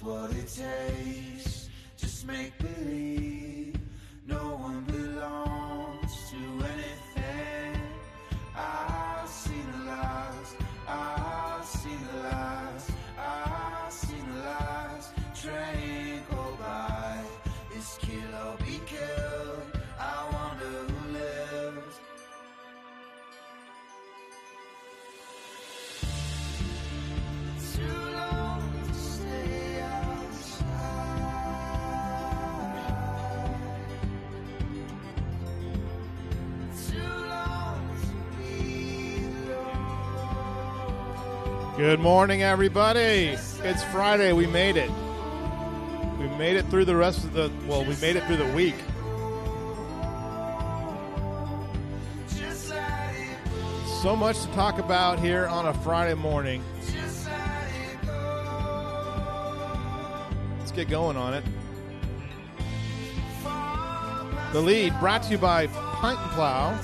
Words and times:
What 0.00 0.30
it 0.30 0.46
takes. 0.46 1.68
Just 1.96 2.24
make 2.24 2.52
believe 2.58 3.74
no 4.28 4.56
one 4.56 4.82
belongs 4.82 4.97
Good 41.78 42.00
morning, 42.00 42.42
everybody. 42.42 43.36
It's 43.62 43.84
Friday. 43.92 44.32
We 44.32 44.48
made 44.48 44.76
it. 44.76 44.90
We 46.18 46.26
made 46.36 46.56
it 46.56 46.66
through 46.66 46.86
the 46.86 46.96
rest 46.96 47.22
of 47.22 47.34
the. 47.34 47.52
Well, 47.68 47.84
we 47.84 47.94
made 48.00 48.16
it 48.16 48.24
through 48.24 48.38
the 48.38 48.52
week. 48.52 48.74
So 54.02 54.16
much 54.16 54.42
to 54.42 54.48
talk 54.54 54.80
about 54.80 55.20
here 55.20 55.46
on 55.46 55.66
a 55.66 55.74
Friday 55.74 56.14
morning. 56.14 56.64
Let's 60.58 60.72
get 60.72 60.88
going 60.88 61.16
on 61.16 61.32
it. 61.32 61.44
The 64.52 64.60
lead 64.60 64.98
brought 64.98 65.22
to 65.22 65.30
you 65.30 65.38
by 65.38 65.68
Pint 65.68 66.18
and 66.18 66.30
Plow. 66.32 66.76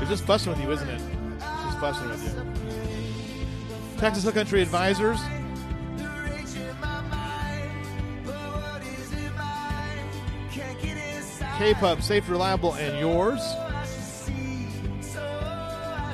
It's 0.00 0.08
just 0.08 0.24
fussing 0.24 0.52
with 0.52 0.62
you, 0.62 0.72
isn't 0.72 0.88
it? 0.88 1.02
Just 1.38 1.78
fussing 1.80 2.08
with 2.08 2.24
you. 2.24 2.57
Texas 3.98 4.22
Hill 4.22 4.32
Country 4.32 4.62
Advisors. 4.62 5.18
K-Pub, 11.58 12.02
safe, 12.02 12.28
reliable, 12.28 12.74
and 12.74 13.00
yours. 13.00 13.40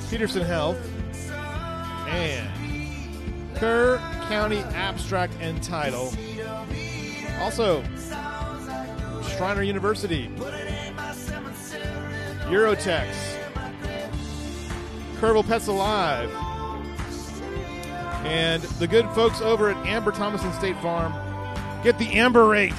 Peterson 0.08 0.42
Health. 0.42 0.78
And 2.08 3.56
Kerr 3.56 3.98
County 4.28 4.60
Abstract 4.60 5.34
and 5.40 5.62
Title. 5.62 6.10
Also, 7.40 7.84
Schreiner 9.36 9.62
University. 9.62 10.28
Eurotex. 12.48 13.14
Kerrville 15.18 15.46
Pets 15.46 15.66
Alive. 15.66 16.30
And 18.24 18.62
the 18.62 18.86
good 18.86 19.08
folks 19.10 19.40
over 19.40 19.70
at 19.70 19.76
Amber 19.86 20.10
Thomason 20.10 20.52
State 20.54 20.76
Farm. 20.78 21.12
Get 21.82 21.98
the 21.98 22.10
Amber 22.14 22.48
rate. 22.48 22.72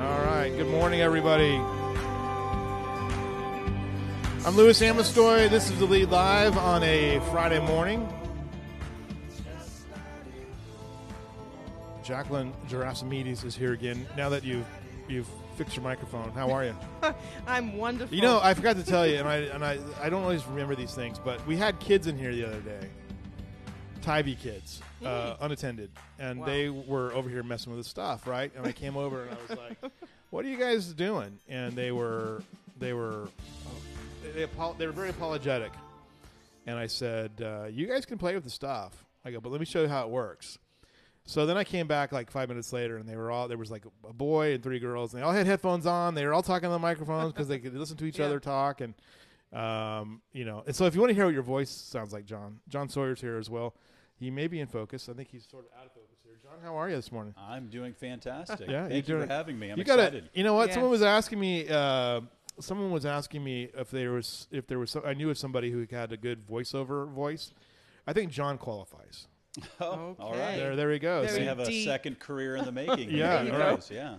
All 0.00 0.20
right. 0.24 0.52
Good 0.56 0.68
morning, 0.68 1.00
everybody. 1.00 1.54
I'm 4.44 4.56
Louis 4.56 4.80
Amestoy. 4.82 5.48
This 5.48 5.70
is 5.70 5.78
the 5.78 5.84
lead 5.84 6.10
live 6.10 6.56
on 6.56 6.82
a 6.82 7.20
Friday 7.30 7.60
morning. 7.60 8.08
Jacqueline 12.02 12.54
Gerasimides 12.68 13.44
is 13.44 13.54
here 13.54 13.74
again. 13.74 14.06
Now 14.16 14.30
that 14.30 14.42
you've 14.42 14.66
you've 15.08 15.28
fixed 15.58 15.74
your 15.76 15.82
microphone, 15.82 16.30
how 16.30 16.50
are 16.52 16.64
you? 16.64 16.74
I'm 17.46 17.76
wonderful. 17.76 18.14
You 18.14 18.22
know, 18.22 18.38
I 18.40 18.54
forgot 18.54 18.76
to 18.76 18.84
tell 18.84 19.06
you, 19.06 19.16
and 19.16 19.28
I 19.28 19.36
and 19.38 19.64
I, 19.64 19.78
I 20.00 20.08
don't 20.08 20.22
always 20.22 20.46
remember 20.46 20.74
these 20.76 20.94
things, 20.94 21.18
but 21.18 21.44
we 21.46 21.56
had 21.56 21.78
kids 21.80 22.06
in 22.06 22.16
here 22.16 22.32
the 22.32 22.46
other 22.46 22.60
day, 22.60 22.88
Tybee 24.02 24.36
kids, 24.36 24.80
uh, 25.04 25.36
unattended, 25.40 25.90
and 26.18 26.40
Wow. 26.40 26.46
they 26.46 26.68
were 26.68 27.12
over 27.12 27.28
here 27.28 27.42
messing 27.42 27.74
with 27.74 27.82
the 27.84 27.88
stuff, 27.88 28.26
right? 28.26 28.52
And 28.56 28.66
I 28.66 28.72
came 28.72 28.96
over 28.96 29.24
and 29.24 29.30
I 29.36 29.36
was 29.48 29.58
like, 29.58 29.92
"What 30.30 30.44
are 30.44 30.48
you 30.48 30.56
guys 30.56 30.92
doing?" 30.94 31.38
And 31.48 31.74
they 31.74 31.90
were 31.90 32.42
they 32.78 32.92
were 32.92 33.28
they, 34.34 34.44
apo- 34.44 34.74
they 34.78 34.86
were 34.86 34.92
very 34.92 35.10
apologetic, 35.10 35.72
and 36.66 36.78
I 36.78 36.86
said, 36.86 37.32
uh, 37.42 37.66
"You 37.68 37.86
guys 37.88 38.06
can 38.06 38.16
play 38.18 38.34
with 38.34 38.44
the 38.44 38.50
stuff." 38.50 39.04
I 39.24 39.32
go, 39.32 39.40
"But 39.40 39.50
let 39.50 39.58
me 39.60 39.66
show 39.66 39.82
you 39.82 39.88
how 39.88 40.04
it 40.04 40.10
works." 40.10 40.58
So 41.28 41.44
then 41.44 41.58
I 41.58 41.64
came 41.64 41.86
back 41.86 42.10
like 42.10 42.30
five 42.30 42.48
minutes 42.48 42.72
later, 42.72 42.96
and 42.96 43.06
they 43.06 43.14
were 43.14 43.30
all 43.30 43.48
there 43.48 43.58
was 43.58 43.70
like 43.70 43.84
a 44.08 44.12
boy 44.14 44.54
and 44.54 44.62
three 44.62 44.78
girls, 44.78 45.12
and 45.12 45.20
they 45.22 45.26
all 45.26 45.32
had 45.32 45.46
headphones 45.46 45.84
on. 45.84 46.14
They 46.14 46.24
were 46.24 46.32
all 46.32 46.42
talking 46.42 46.64
on 46.66 46.72
the 46.72 46.78
microphones 46.78 47.32
because 47.34 47.48
they 47.48 47.58
could 47.58 47.74
listen 47.74 47.98
to 47.98 48.06
each 48.06 48.18
Yeah. 48.18 48.24
other 48.26 48.40
talk, 48.40 48.80
and 48.80 48.94
um, 49.52 50.22
you 50.32 50.44
know. 50.46 50.62
And 50.66 50.74
so 50.74 50.86
if 50.86 50.94
you 50.94 51.00
want 51.02 51.10
to 51.10 51.14
hear 51.14 51.26
what 51.26 51.34
your 51.34 51.42
voice 51.42 51.68
sounds 51.70 52.12
like, 52.14 52.24
John, 52.24 52.60
John 52.68 52.88
Sawyer's 52.88 53.20
here 53.20 53.36
as 53.36 53.50
well. 53.50 53.74
He 54.18 54.30
may 54.32 54.48
be 54.48 54.58
in 54.58 54.66
focus. 54.66 55.08
I 55.08 55.12
think 55.12 55.28
he's 55.30 55.46
sort 55.48 55.66
of 55.66 55.70
out 55.78 55.86
of 55.86 55.92
focus 55.92 56.16
here. 56.24 56.32
John, 56.42 56.58
how 56.62 56.74
are 56.76 56.88
you 56.88 56.96
this 56.96 57.12
morning? 57.12 57.34
I'm 57.38 57.68
doing 57.68 57.92
fantastic. 57.92 58.60
Yeah, 58.68 58.80
you're 58.80 58.88
Thank 58.88 58.94
you 59.08 59.14
doing- 59.14 59.28
for 59.28 59.32
having 59.32 59.58
me. 59.58 59.70
I'm 59.70 59.78
you 59.78 59.84
gotta, 59.84 60.02
excited. 60.06 60.30
you 60.34 60.42
know 60.42 60.54
what? 60.54 60.68
Yes. 60.68 60.74
Someone 60.74 60.90
was 60.90 61.02
asking 61.02 61.38
me. 61.38 61.68
Uh, 61.68 62.22
someone 62.58 62.90
was 62.90 63.06
asking 63.06 63.44
me 63.44 63.68
if 63.76 63.90
there 63.90 64.12
was 64.12 64.48
if 64.50 64.66
there 64.66 64.78
was. 64.78 64.90
Some, 64.90 65.02
I 65.04 65.12
knew 65.14 65.30
of 65.30 65.38
somebody 65.38 65.70
who 65.70 65.86
had 65.90 66.10
a 66.10 66.16
good 66.16 66.46
voiceover 66.48 67.08
voice. 67.08 67.52
I 68.06 68.12
think 68.12 68.32
John 68.32 68.58
qualifies. 68.58 69.28
Oh, 69.80 70.16
Okay. 70.20 70.38
right. 70.38 70.56
There, 70.56 70.76
there 70.76 70.88
we 70.88 70.98
go. 70.98 71.22
Very 71.22 71.32
See, 71.34 71.40
we 71.40 71.46
have 71.46 71.58
a 71.60 71.84
second 71.84 72.18
career 72.18 72.56
in 72.56 72.64
the 72.64 72.72
making. 72.72 73.10
Yeah, 73.18 73.42
Who 73.44 73.52
all 73.52 73.58
right. 73.58 73.70
knows? 73.70 73.90
Yeah. 73.92 74.16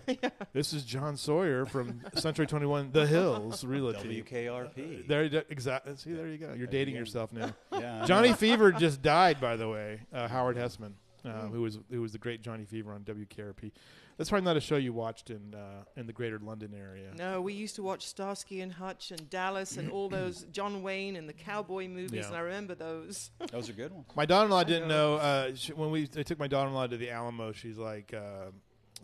This 0.53 0.73
is 0.73 0.83
John 0.83 1.15
Sawyer 1.17 1.65
from 1.65 2.01
Century 2.15 2.47
Twenty 2.47 2.65
One, 2.65 2.91
The 2.91 3.05
Hills 3.07 3.63
Realty. 3.63 4.21
WKRP. 4.23 5.07
There, 5.07 5.23
you- 5.25 5.41
exactly. 5.49 5.95
See, 5.97 6.13
there 6.13 6.27
you 6.27 6.37
go. 6.37 6.53
You're 6.57 6.67
dating 6.67 6.95
you 6.95 6.99
go. 6.99 7.03
yourself 7.03 7.31
now. 7.33 7.53
yeah. 7.73 8.05
Johnny. 8.05 8.33
Fever 8.33 8.71
just 8.71 9.01
died, 9.01 9.41
by 9.41 9.55
the 9.55 9.67
way. 9.67 10.01
Uh, 10.13 10.27
Howard 10.27 10.55
Hesseman, 10.57 10.91
uh, 11.25 11.47
who 11.47 11.61
was 11.61 11.79
who 11.91 12.01
was 12.01 12.11
the 12.13 12.17
great 12.19 12.41
Johnny 12.41 12.65
Fever 12.65 12.93
on 12.93 13.01
WKRP. 13.01 13.71
That's 14.19 14.29
probably 14.29 14.43
not 14.43 14.57
a 14.57 14.59
show 14.59 14.75
you 14.75 14.91
watched 14.91 15.29
in 15.29 15.55
uh, 15.55 15.85
in 15.95 16.05
the 16.05 16.11
Greater 16.11 16.39
London 16.39 16.73
area. 16.77 17.11
No, 17.17 17.39
we 17.39 17.53
used 17.53 17.75
to 17.77 17.83
watch 17.83 18.05
Starsky 18.05 18.59
and 18.59 18.69
Hutch 18.69 19.11
and 19.11 19.29
Dallas 19.29 19.77
and 19.77 19.89
all 19.89 20.09
those 20.09 20.43
John 20.51 20.83
Wayne 20.83 21.15
and 21.15 21.27
the 21.27 21.31
cowboy 21.33 21.87
movies, 21.87 22.11
Yeah. 22.11 22.27
and 22.27 22.35
I 22.35 22.41
remember 22.41 22.75
those. 22.75 23.31
Those 23.53 23.69
are 23.69 23.73
good 23.73 23.93
ones. 23.93 24.07
My 24.17 24.25
daughter-in-law 24.25 24.65
didn't 24.65 24.89
know. 24.89 25.15
know 25.15 25.21
uh, 25.21 25.55
she, 25.55 25.71
when 25.71 25.89
we 25.89 26.09
I 26.17 26.23
took 26.23 26.37
my 26.37 26.47
daughter-in-law 26.49 26.87
to 26.87 26.97
the 26.97 27.09
Alamo. 27.09 27.53
She's 27.53 27.77
like, 27.77 28.13
uh, 28.13 28.51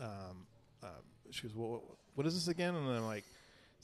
um, 0.04 0.46
uh, 0.82 0.88
she 1.30 1.44
goes, 1.48 1.56
well, 1.56 1.82
"What 2.14 2.26
is 2.26 2.34
this 2.34 2.48
again?" 2.48 2.74
And 2.74 2.86
I'm 2.86 3.06
like, 3.06 3.24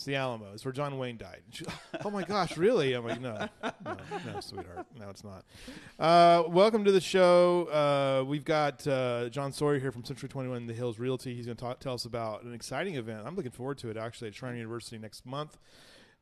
"It's 0.02 0.06
the 0.08 0.16
Alamo. 0.16 0.46
It's 0.52 0.64
where 0.64 0.72
John 0.72 0.98
Wayne 0.98 1.16
died." 1.16 1.42
She, 1.50 1.64
oh 2.04 2.10
my 2.10 2.24
gosh, 2.24 2.56
really? 2.56 2.92
I'm 2.94 3.06
like, 3.06 3.20
"No, 3.20 3.48
no, 3.62 3.96
no, 4.26 4.40
sweetheart, 4.40 4.84
no, 4.98 5.08
it's 5.10 5.22
not." 5.22 5.44
Uh, 5.96 6.42
welcome 6.48 6.84
to 6.84 6.90
the 6.90 7.00
show. 7.00 7.66
Uh, 7.66 8.24
we've 8.24 8.44
got 8.44 8.84
uh, 8.88 9.28
John 9.28 9.52
Sawyer 9.52 9.78
here 9.78 9.92
from 9.92 10.04
Century 10.04 10.28
21 10.28 10.66
The 10.66 10.72
Hills 10.72 10.98
Realty. 10.98 11.36
He's 11.36 11.46
going 11.46 11.56
to 11.56 11.76
tell 11.78 11.94
us 11.94 12.04
about 12.04 12.42
an 12.42 12.52
exciting 12.52 12.96
event. 12.96 13.22
I'm 13.24 13.36
looking 13.36 13.52
forward 13.52 13.78
to 13.78 13.90
it 13.90 13.96
actually 13.96 14.26
at 14.26 14.34
Schreiner 14.34 14.56
University 14.56 14.98
next 14.98 15.24
month. 15.24 15.56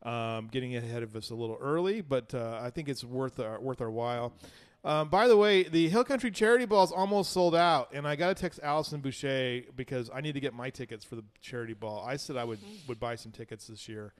Um, 0.02 0.48
getting 0.48 0.76
ahead 0.76 1.02
of 1.02 1.16
us 1.16 1.30
a 1.30 1.34
little 1.34 1.56
early, 1.58 2.02
but 2.02 2.34
uh, 2.34 2.60
I 2.62 2.68
think 2.68 2.90
it's 2.90 3.02
worth 3.02 3.40
our, 3.40 3.58
worth 3.58 3.80
our 3.80 3.90
while. 3.90 4.34
Um, 4.82 5.08
by 5.10 5.28
the 5.28 5.36
way, 5.36 5.64
the 5.64 5.88
Hill 5.90 6.04
Country 6.04 6.30
Charity 6.30 6.64
Ball 6.64 6.84
is 6.84 6.90
almost 6.92 7.32
sold 7.32 7.54
out, 7.54 7.90
and 7.92 8.08
I 8.08 8.16
got 8.16 8.28
to 8.34 8.40
text 8.40 8.60
Allison 8.62 9.00
Boucher 9.00 9.62
because 9.76 10.08
I 10.12 10.22
need 10.22 10.32
to 10.32 10.40
get 10.40 10.54
my 10.54 10.70
tickets 10.70 11.04
for 11.04 11.16
the 11.16 11.24
charity 11.42 11.74
ball. 11.74 12.02
I 12.06 12.16
said 12.16 12.36
I 12.38 12.44
would 12.44 12.60
would 12.88 12.98
buy 12.98 13.16
some 13.16 13.30
tickets 13.30 13.66
this 13.66 13.88
year, 13.90 14.14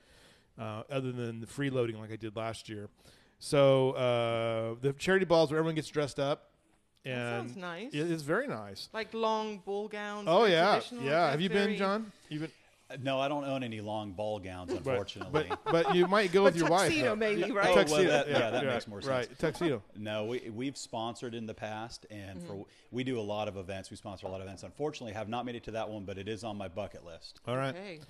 uh, 0.59 0.82
other 0.91 1.12
than 1.12 1.41
the 1.41 1.47
freeloading 1.47 1.98
like 1.98 2.12
I 2.12 2.16
did 2.16 2.37
last 2.37 2.69
year. 2.69 2.91
So 3.38 3.93
uh, 3.93 4.75
the 4.82 4.93
charity 4.93 5.25
ball 5.25 5.44
is 5.44 5.50
where 5.50 5.59
everyone 5.60 5.76
gets 5.76 5.88
dressed 5.88 6.21
up, 6.21 6.51
That 7.04 7.10
and 7.10 7.48
sounds 7.48 7.56
nice. 7.56 7.95
it 7.95 8.10
is 8.10 8.21
very 8.21 8.47
nice. 8.47 8.91
Like 8.92 9.15
long 9.15 9.63
ball 9.65 9.89
gowns. 9.89 10.27
Oh 10.28 10.45
yeah, 10.45 10.80
yeah. 11.01 11.30
Have 11.30 11.41
you 11.41 11.48
been, 11.48 11.74
John? 11.78 12.13
You've 12.28 12.42
been, 12.42 12.51
No, 13.03 13.21
I 13.21 13.28
don't 13.28 13.45
own 13.45 13.63
any 13.63 13.81
long 13.81 14.13
ball 14.13 14.39
gowns, 14.41 14.72
unfortunately. 14.72 15.47
but 15.48 15.65
but 15.65 15.95
you 15.95 16.07
might 16.09 16.33
go 16.33 16.42
with 16.45 16.57
your 16.57 16.69
wife. 16.69 16.89
tuxedo 16.89 17.15
maybe, 17.16 17.42
right? 17.53 17.69
Oh, 17.69 17.75
well, 17.75 17.84
tuxedo, 17.84 18.09
that- 18.10 18.28
yeah, 18.28 18.51
that 18.51 18.65
makes 18.65 18.89
more 18.89 19.01
sense. 19.01 19.10
Right, 19.10 19.39
tuxedo. 19.39 19.83
no, 19.97 20.25
we 20.25 20.51
we've 20.51 20.77
sponsored 20.77 21.34
in 21.34 21.47
the 21.47 21.54
past, 21.54 22.07
and 22.10 22.42
for 22.42 22.65
we 22.91 23.04
do 23.04 23.19
a 23.19 23.22
lot 23.22 23.47
of 23.48 23.57
events. 23.57 23.91
We 23.91 23.97
sponsor 23.97 24.27
a 24.27 24.31
lot 24.31 24.41
of 24.41 24.47
events. 24.47 24.63
Unfortunately, 24.63 25.13
have 25.13 25.28
not 25.28 25.47
made 25.47 25.54
it 25.54 25.65
to 25.65 25.71
that 25.72 25.89
one, 25.89 26.04
but 26.04 26.19
it 26.19 26.28
is 26.28 26.42
on 26.45 26.57
my 26.57 26.69
bucket 26.69 27.04
list. 27.04 27.41
All 27.47 27.57
right. 27.57 27.75
Okay. 27.75 28.01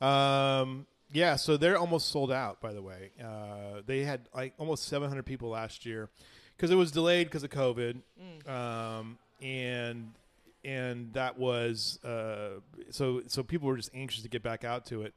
Right. 0.00 0.60
Um, 0.60 0.86
yeah, 1.10 1.36
so 1.36 1.56
they're 1.56 1.78
almost 1.78 2.08
sold 2.10 2.30
out. 2.30 2.60
By 2.60 2.72
the 2.74 2.82
way, 2.82 3.10
uh, 3.22 3.80
they 3.86 4.00
had 4.04 4.28
like 4.34 4.54
almost 4.58 4.84
700 4.88 5.24
people 5.24 5.48
last 5.48 5.84
year 5.86 6.10
because 6.56 6.70
it 6.70 6.74
was 6.76 6.92
delayed 6.92 7.26
because 7.28 7.42
of 7.42 7.50
COVID, 7.50 8.00
um, 8.46 9.18
and 9.42 10.12
and 10.64 11.12
that 11.12 11.38
was 11.38 12.02
uh, 12.04 12.60
so 12.90 13.22
so 13.26 13.42
people 13.42 13.68
were 13.68 13.76
just 13.76 13.90
anxious 13.94 14.22
to 14.22 14.28
get 14.28 14.42
back 14.42 14.64
out 14.64 14.86
to 14.86 15.02
it. 15.02 15.14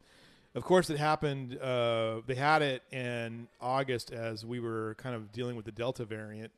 Of 0.53 0.63
course, 0.63 0.89
it 0.89 0.97
happened. 0.97 1.57
Uh, 1.57 2.21
they 2.27 2.35
had 2.35 2.61
it 2.61 2.83
in 2.91 3.47
August 3.61 4.11
as 4.11 4.45
we 4.45 4.59
were 4.59 4.95
kind 4.97 5.15
of 5.15 5.31
dealing 5.31 5.55
with 5.55 5.65
the 5.65 5.71
Delta 5.71 6.03
variant. 6.03 6.51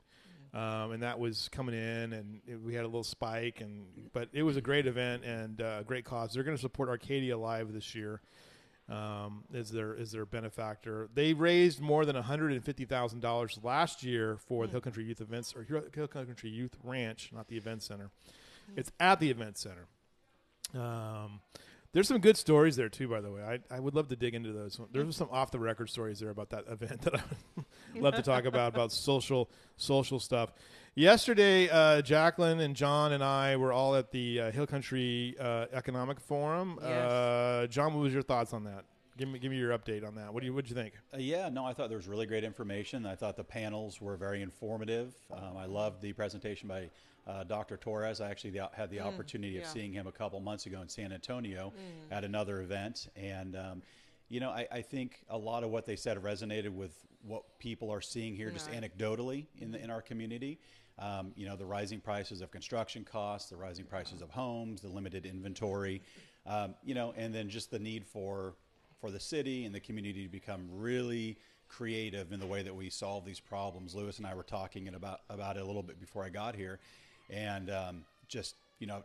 Um, 0.52 0.92
and 0.92 1.02
that 1.02 1.18
was 1.18 1.48
coming 1.50 1.74
in, 1.74 2.12
and 2.12 2.40
it, 2.46 2.60
we 2.60 2.74
had 2.74 2.84
a 2.84 2.86
little 2.86 3.02
spike, 3.02 3.60
and 3.60 3.86
but 4.12 4.28
it 4.32 4.44
was 4.44 4.56
a 4.56 4.60
great 4.60 4.86
event 4.86 5.24
and 5.24 5.60
uh, 5.60 5.82
great 5.82 6.04
cause. 6.04 6.32
They're 6.32 6.44
going 6.44 6.56
to 6.56 6.60
support 6.60 6.88
Arcadia 6.88 7.36
Live 7.36 7.72
this 7.72 7.92
year 7.92 8.20
um, 8.88 9.44
is 9.52 9.70
their 9.70 9.94
is 9.94 10.12
their 10.12 10.26
benefactor. 10.26 11.08
They 11.14 11.32
raised 11.32 11.80
more 11.80 12.04
than 12.04 12.16
one 12.16 12.24
hundred 12.24 12.52
and 12.52 12.64
fifty 12.64 12.84
thousand 12.84 13.20
dollars 13.20 13.58
last 13.62 14.02
year 14.02 14.36
for 14.36 14.66
the 14.66 14.72
Hill 14.72 14.80
Country 14.82 15.04
Youth 15.04 15.20
Events 15.20 15.54
or 15.56 15.62
Hill 15.62 16.08
Country 16.08 16.50
Youth 16.50 16.76
Ranch, 16.82 17.30
not 17.32 17.48
the 17.48 17.56
event 17.56 17.82
center. 17.82 18.10
It's 18.76 18.90
at 19.00 19.20
the 19.20 19.30
event 19.30 19.58
center. 19.58 19.86
Um, 20.74 21.40
there's 21.94 22.08
some 22.08 22.18
good 22.18 22.36
stories 22.36 22.74
there 22.74 22.88
too, 22.88 23.06
by 23.06 23.20
the 23.20 23.30
way. 23.30 23.40
I, 23.40 23.74
I 23.74 23.78
would 23.78 23.94
love 23.94 24.08
to 24.08 24.16
dig 24.16 24.34
into 24.34 24.52
those. 24.52 24.80
There's 24.92 25.16
some 25.16 25.28
off 25.30 25.52
the 25.52 25.60
record 25.60 25.88
stories 25.88 26.18
there 26.18 26.30
about 26.30 26.50
that 26.50 26.64
event 26.68 27.02
that 27.02 27.14
I 27.14 27.22
would 27.56 27.64
love 28.02 28.16
to 28.16 28.22
talk 28.22 28.44
about 28.44 28.74
about 28.74 28.90
social 28.90 29.48
social 29.76 30.18
stuff. 30.18 30.52
Yesterday, 30.96 31.68
uh, 31.70 32.02
Jacqueline 32.02 32.60
and 32.60 32.74
John 32.74 33.12
and 33.12 33.22
I 33.22 33.56
were 33.56 33.72
all 33.72 33.94
at 33.94 34.10
the 34.10 34.40
uh, 34.40 34.50
Hill 34.50 34.66
Country 34.66 35.36
uh, 35.40 35.66
Economic 35.72 36.20
Forum. 36.20 36.78
Yes. 36.80 36.90
Uh, 36.90 37.66
John, 37.70 37.94
what 37.94 38.02
was 38.02 38.12
your 38.12 38.22
thoughts 38.22 38.52
on 38.52 38.64
that? 38.64 38.84
Give 39.16 39.28
me 39.28 39.38
give 39.38 39.52
me 39.52 39.56
your 39.56 39.76
update 39.78 40.04
on 40.04 40.16
that. 40.16 40.34
What 40.34 40.40
do 40.40 40.46
you 40.46 40.54
what 40.54 40.68
you 40.68 40.74
think? 40.74 40.94
Uh, 41.12 41.18
yeah, 41.18 41.48
no, 41.48 41.64
I 41.64 41.74
thought 41.74 41.88
there 41.88 41.98
was 41.98 42.08
really 42.08 42.26
great 42.26 42.42
information. 42.42 43.06
I 43.06 43.14
thought 43.14 43.36
the 43.36 43.44
panels 43.44 44.00
were 44.00 44.16
very 44.16 44.42
informative. 44.42 45.14
Um, 45.32 45.56
I 45.56 45.66
loved 45.66 46.02
the 46.02 46.12
presentation 46.12 46.68
by 46.68 46.90
uh, 47.26 47.44
Dr. 47.44 47.76
Torres. 47.76 48.20
I 48.20 48.30
actually 48.30 48.58
had 48.72 48.90
the 48.90 49.00
opportunity 49.00 49.56
of 49.56 49.64
yeah. 49.64 49.68
seeing 49.68 49.92
him 49.92 50.06
a 50.06 50.12
couple 50.12 50.40
months 50.40 50.66
ago 50.66 50.80
in 50.82 50.88
San 50.88 51.12
Antonio 51.12 51.72
at 52.10 52.24
another 52.24 52.60
event, 52.60 53.08
and 53.16 53.56
um, 53.56 53.82
you 54.28 54.40
know, 54.40 54.50
I, 54.50 54.66
I 54.70 54.82
think 54.82 55.24
a 55.28 55.38
lot 55.38 55.64
of 55.64 55.70
what 55.70 55.86
they 55.86 55.96
said 55.96 56.18
resonated 56.22 56.70
with 56.70 56.92
what 57.26 57.58
people 57.58 57.90
are 57.90 58.00
seeing 58.00 58.34
here, 58.34 58.50
just 58.50 58.70
anecdotally 58.70 59.46
in 59.60 59.72
the, 59.72 59.82
in 59.82 59.90
our 59.90 60.02
community. 60.02 60.58
Um, 60.98 61.32
you 61.34 61.46
know, 61.46 61.56
the 61.56 61.66
rising 61.66 62.00
prices 62.00 62.40
of 62.40 62.50
construction 62.52 63.04
costs, 63.04 63.50
the 63.50 63.56
rising 63.56 63.84
prices 63.84 64.22
of 64.22 64.30
homes, 64.30 64.80
the 64.80 64.88
limited 64.88 65.26
inventory, 65.26 66.02
um, 66.46 66.74
you 66.84 66.94
know, 66.94 67.12
and 67.16 67.34
then 67.34 67.48
just 67.48 67.70
the 67.70 67.78
need 67.78 68.06
for 68.06 68.54
for 69.00 69.10
the 69.10 69.20
city 69.20 69.64
and 69.64 69.74
the 69.74 69.80
community 69.80 70.22
to 70.22 70.30
become 70.30 70.66
really 70.72 71.36
creative 71.68 72.32
in 72.32 72.38
the 72.38 72.46
way 72.46 72.62
that 72.62 72.74
we 72.74 72.88
solve 72.88 73.24
these 73.24 73.40
problems. 73.40 73.94
Louis 73.94 74.16
and 74.18 74.26
I 74.26 74.34
were 74.34 74.44
talking 74.44 74.88
about 74.88 75.20
about 75.28 75.56
it 75.56 75.62
a 75.62 75.66
little 75.66 75.82
bit 75.82 75.98
before 75.98 76.24
I 76.24 76.28
got 76.28 76.54
here, 76.54 76.78
and 77.30 77.70
um, 77.70 78.04
just 78.28 78.56
you 78.78 78.86
know, 78.86 79.02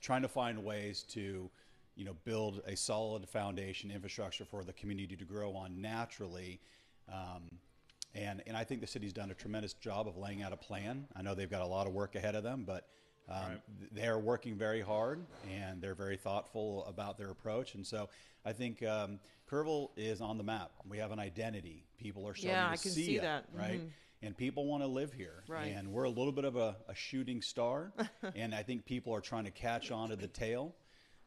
trying 0.00 0.22
to 0.22 0.28
find 0.28 0.64
ways 0.64 1.02
to 1.10 1.50
you 1.96 2.04
know 2.04 2.14
build 2.24 2.62
a 2.66 2.76
solid 2.76 3.28
foundation 3.28 3.90
infrastructure 3.90 4.44
for 4.44 4.64
the 4.64 4.72
community 4.72 5.16
to 5.16 5.24
grow 5.24 5.54
on 5.54 5.80
naturally. 5.80 6.60
Um, 7.12 7.58
and, 8.14 8.42
and 8.46 8.56
I 8.56 8.62
think 8.62 8.80
the 8.80 8.86
city's 8.86 9.12
done 9.12 9.30
a 9.32 9.34
tremendous 9.34 9.74
job 9.74 10.06
of 10.06 10.16
laying 10.16 10.42
out 10.42 10.52
a 10.52 10.56
plan. 10.56 11.06
I 11.16 11.22
know 11.22 11.34
they've 11.34 11.50
got 11.50 11.62
a 11.62 11.66
lot 11.66 11.88
of 11.88 11.92
work 11.92 12.14
ahead 12.14 12.36
of 12.36 12.44
them, 12.44 12.62
but 12.64 12.86
um, 13.28 13.60
th- 13.78 13.90
they're 13.92 14.18
working 14.20 14.56
very 14.56 14.80
hard 14.80 15.20
and 15.50 15.82
they're 15.82 15.96
very 15.96 16.16
thoughtful 16.16 16.84
about 16.86 17.18
their 17.18 17.30
approach. 17.30 17.74
And 17.74 17.84
so 17.84 18.08
I 18.44 18.52
think 18.52 18.84
um, 18.84 19.18
Kerrville 19.50 19.90
is 19.96 20.20
on 20.20 20.38
the 20.38 20.44
map. 20.44 20.70
We 20.88 20.98
have 20.98 21.10
an 21.10 21.18
identity. 21.18 21.86
People 21.98 22.26
are 22.28 22.34
starting 22.36 22.52
Yeah, 22.56 22.66
to 22.66 22.72
I 22.72 22.76
can 22.76 22.90
see, 22.92 23.06
see 23.06 23.16
it, 23.16 23.22
that. 23.22 23.46
right? 23.52 23.80
And 24.24 24.36
people 24.36 24.66
want 24.66 24.82
to 24.82 24.86
live 24.86 25.12
here. 25.12 25.44
Right. 25.48 25.74
And 25.76 25.92
we're 25.92 26.04
a 26.04 26.10
little 26.10 26.32
bit 26.32 26.44
of 26.44 26.56
a, 26.56 26.76
a 26.88 26.94
shooting 26.94 27.42
star. 27.42 27.92
and 28.34 28.54
I 28.54 28.62
think 28.62 28.84
people 28.84 29.14
are 29.14 29.20
trying 29.20 29.44
to 29.44 29.50
catch 29.50 29.90
on 29.90 30.10
to 30.10 30.16
the 30.16 30.28
tail. 30.28 30.74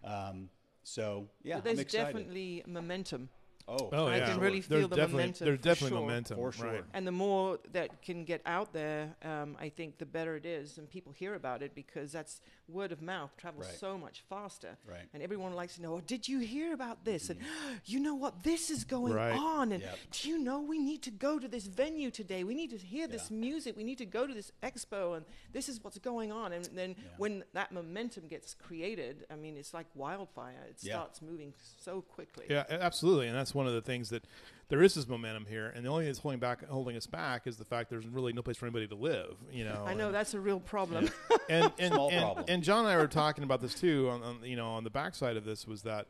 Um, 0.04 0.50
so, 0.84 1.28
yeah, 1.44 1.56
But 1.56 1.76
there's 1.76 1.86
definitely 1.86 2.64
momentum. 2.66 3.30
Oh, 3.68 3.90
Oh 3.92 4.08
I 4.08 4.18
yeah, 4.18 4.26
can 4.32 4.40
really 4.40 4.62
there's 4.62 4.82
feel 4.82 4.88
the 4.88 4.98
momentum 5.08 5.46
There's 5.46 5.60
definitely 5.60 5.90
sure. 5.98 6.00
momentum 6.08 6.38
For 6.38 6.52
sure. 6.52 6.66
Right. 6.72 6.84
And 6.94 7.06
the 7.06 7.12
more 7.12 7.60
that 7.74 8.02
can 8.02 8.24
get 8.26 8.42
out 8.46 8.74
there, 8.74 9.16
um, 9.24 9.58
I 9.60 9.70
think 9.70 9.98
the 9.98 10.06
better 10.06 10.36
it 10.36 10.46
is, 10.46 10.78
and 10.78 10.90
people 10.90 11.12
hear 11.12 11.36
about 11.36 11.62
it 11.62 11.76
because 11.76 12.12
that's 12.12 12.42
word 12.68 12.92
of 12.92 13.02
mouth 13.02 13.32
travels 13.38 13.66
Right. 13.66 13.80
so 13.80 13.98
much 13.98 14.24
faster. 14.30 14.78
Right. 14.86 15.08
And 15.14 15.24
everyone 15.24 15.54
likes 15.54 15.76
to 15.76 15.82
know, 15.82 15.96
oh, 15.96 16.02
did 16.02 16.28
you 16.28 16.40
hear 16.40 16.74
about 16.74 17.06
this? 17.06 17.30
And 17.30 17.40
you 17.86 18.00
know 18.00 18.16
what? 18.16 18.44
This 18.44 18.70
is 18.70 18.84
going 18.84 19.14
Right. 19.14 19.38
on. 19.38 19.72
And 19.72 19.82
Yep. 19.84 19.98
do 20.12 20.30
you 20.30 20.38
know 20.38 20.60
we 20.62 20.78
need 20.80 21.02
to 21.04 21.12
go 21.12 21.40
to 21.40 21.48
this 21.48 21.66
venue 21.68 22.12
today? 22.12 22.44
We 22.44 22.56
need 22.56 22.72
to 22.72 22.78
hear 22.78 23.08
this 23.08 23.32
music. 23.32 23.76
We 23.78 23.84
need 23.84 23.98
to 24.00 24.06
go 24.06 24.28
to 24.28 24.34
this 24.34 24.52
expo, 24.64 25.16
and 25.18 25.26
this 25.54 25.70
is 25.70 25.84
what's 25.84 25.98
going 26.00 26.32
on. 26.32 26.52
And 26.54 26.66
then 26.66 26.96
when 27.18 27.44
that 27.54 27.72
momentum 27.72 28.28
gets 28.28 28.54
created, 28.54 29.26
I 29.32 29.36
mean, 29.36 29.56
it's 29.58 29.74
like 29.74 29.88
wildfire. 29.96 30.66
It 30.70 30.78
Yeah. 30.82 30.94
starts 30.96 31.22
moving 31.22 31.54
so 31.80 32.02
quickly. 32.02 32.46
Yeah, 32.50 32.66
absolutely, 32.70 33.28
and 33.28 33.36
that's 33.38 33.56
one 33.58 33.68
of 33.68 33.74
the 33.74 33.82
things 33.82 34.10
that 34.10 34.24
there 34.70 34.84
is 34.84 34.94
this 34.94 35.08
momentum 35.08 35.46
here, 35.46 35.72
and 35.76 35.86
the 35.86 35.90
only 35.90 36.04
thing 36.04 36.10
that's 36.10 36.20
holding 36.20 36.40
back, 36.40 36.66
holding 36.68 36.96
us 36.96 37.08
back, 37.08 37.48
is 37.48 37.58
the 37.58 37.66
fact 37.66 37.90
there's 37.90 38.08
really 38.08 38.34
no 38.34 38.42
place 38.42 38.58
for 38.58 38.66
anybody 38.66 38.88
to 38.88 38.96
live. 38.96 39.36
You 39.52 39.66
know, 39.66 39.84
I 39.86 39.94
know 39.94 40.08
and- 40.08 40.16
that's 40.16 40.34
a 40.34 40.40
real 40.40 40.60
problem. 40.60 41.10
and 41.50 41.72
and, 41.80 41.94
Small 41.94 42.10
and, 42.10 42.22
problem. 42.22 42.46
and 42.48 42.64
John 42.64 42.80
and 42.80 42.88
I 42.90 42.98
were 42.98 43.08
talking 43.08 43.44
about 43.44 43.62
this 43.62 43.74
too. 43.74 44.10
On, 44.10 44.22
on 44.24 44.40
you 44.44 44.56
know, 44.56 44.68
on 44.70 44.84
the 44.84 44.90
backside 44.90 45.38
of 45.38 45.46
this 45.46 45.68
was 45.68 45.84
that, 45.84 46.08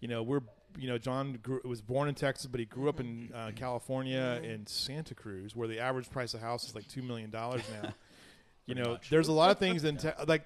you 0.00 0.08
know, 0.08 0.22
we're 0.22 0.40
you 0.78 0.88
know, 0.88 0.98
John 0.98 1.38
grew, 1.42 1.60
was 1.64 1.80
born 1.80 2.08
in 2.08 2.14
Texas, 2.14 2.46
but 2.46 2.60
he 2.60 2.66
grew 2.66 2.88
up 2.88 3.00
in 3.00 3.30
uh, 3.34 3.50
California 3.56 4.40
in 4.42 4.66
Santa 4.66 5.14
Cruz, 5.14 5.56
where 5.56 5.68
the 5.68 5.80
average 5.80 6.10
price 6.10 6.34
of 6.34 6.40
house 6.40 6.68
is 6.68 6.74
like 6.74 6.86
two 6.86 7.02
million 7.02 7.30
dollars 7.30 7.62
now. 7.82 7.94
you 8.66 8.74
know, 8.74 8.92
much. 8.92 9.10
there's 9.10 9.28
a 9.28 9.32
lot 9.32 9.50
of 9.50 9.58
things 9.58 9.84
in 9.90 9.96
te- 9.96 10.08
like. 10.26 10.42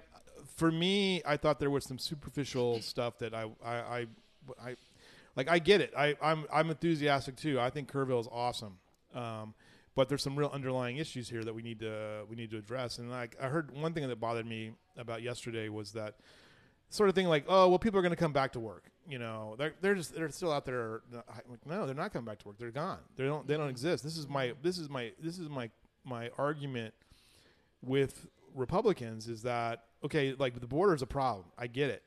For 0.57 0.71
me, 0.71 1.21
I 1.25 1.37
thought 1.37 1.59
there 1.59 1.69
was 1.69 1.85
some 1.85 1.97
superficial 1.99 2.81
stuff 2.81 3.19
that 3.19 3.33
I 3.33 3.45
I. 3.63 3.73
I, 3.75 4.07
I 4.63 4.75
like 5.35 5.49
I 5.49 5.59
get 5.59 5.81
it. 5.81 5.93
I, 5.97 6.15
I'm 6.21 6.45
I'm 6.51 6.69
enthusiastic 6.69 7.35
too. 7.35 7.59
I 7.59 7.69
think 7.69 7.91
Kerrville 7.91 8.19
is 8.19 8.27
awesome. 8.31 8.77
Um, 9.13 9.53
but 9.95 10.07
there's 10.07 10.23
some 10.23 10.37
real 10.37 10.49
underlying 10.53 10.97
issues 10.97 11.29
here 11.29 11.43
that 11.43 11.53
we 11.53 11.61
need 11.61 11.79
to 11.79 12.25
we 12.29 12.35
need 12.35 12.51
to 12.51 12.57
address. 12.57 12.97
And 12.97 13.09
like 13.09 13.35
I 13.41 13.47
heard 13.47 13.71
one 13.71 13.93
thing 13.93 14.07
that 14.07 14.19
bothered 14.19 14.45
me 14.45 14.71
about 14.97 15.21
yesterday 15.21 15.69
was 15.69 15.93
that 15.93 16.15
sort 16.89 17.09
of 17.09 17.15
thing 17.15 17.27
like, 17.27 17.45
oh 17.47 17.69
well, 17.69 17.79
people 17.79 17.99
are 17.99 18.03
going 18.03 18.13
to 18.13 18.17
come 18.17 18.33
back 18.33 18.53
to 18.53 18.59
work. 18.59 18.91
You 19.07 19.19
know, 19.19 19.55
they're 19.57 19.73
they're 19.81 19.95
just 19.95 20.15
they're 20.15 20.29
still 20.29 20.51
out 20.51 20.65
there. 20.65 21.01
Like, 21.11 21.65
no, 21.65 21.85
they're 21.85 21.95
not 21.95 22.13
coming 22.13 22.25
back 22.25 22.39
to 22.39 22.47
work. 22.47 22.57
They're 22.57 22.71
gone. 22.71 22.99
They 23.17 23.25
don't 23.25 23.47
they 23.47 23.57
don't 23.57 23.69
exist. 23.69 24.03
This 24.03 24.17
is 24.17 24.27
my 24.29 24.53
this 24.61 24.77
is 24.77 24.89
my 24.89 25.11
this 25.21 25.37
is 25.37 25.49
my 25.49 25.69
my 26.05 26.29
argument 26.37 26.93
with 27.81 28.27
Republicans 28.55 29.27
is 29.27 29.41
that 29.43 29.83
okay, 30.05 30.35
like 30.37 30.59
the 30.59 30.67
border 30.67 30.93
is 30.93 31.01
a 31.01 31.07
problem. 31.07 31.47
I 31.57 31.67
get 31.67 31.89
it. 31.89 32.03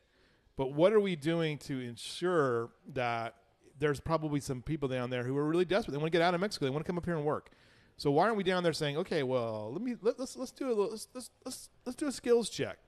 But 0.57 0.73
what 0.73 0.93
are 0.93 1.01
we 1.01 1.17
doing 1.17 1.59
to 1.59 1.81
ensure 1.81 2.71
that 2.93 3.35
there's 3.79 4.01
probably 4.01 4.41
some 4.41 4.63
people 4.63 4.89
down 4.89 5.11
there 5.11 5.25
who 5.25 5.37
are 5.37 5.45
really 5.45 5.65
desperate? 5.65 5.93
They 5.93 5.99
want 5.99 6.13
to 6.13 6.17
get 6.19 6.23
out 6.23 6.35
of 6.35 6.41
Mexico. 6.41 6.67
They 6.67 6.71
want 6.71 6.85
to 6.85 6.89
come 6.89 6.99
up 6.99 7.05
here 7.05 7.17
and 7.17 7.25
work. 7.25 7.51
So 7.97 8.11
why 8.11 8.25
aren't 8.25 8.37
we 8.37 8.45
down 8.45 8.63
there 8.63 8.73
saying, 8.73 8.97
okay, 8.99 9.23
well, 9.23 9.71
let 9.73 9.83
me 9.83 9.97
let, 10.01 10.19
let's 10.19 10.37
let's 10.37 10.51
do 10.51 10.67
a 10.67 10.69
little, 10.69 10.91
let's, 10.91 11.09
let's 11.15 11.31
let's 11.45 11.69
let's 11.85 11.97
do 11.97 12.07
a 12.07 12.13
skills 12.13 12.49
check. 12.49 12.79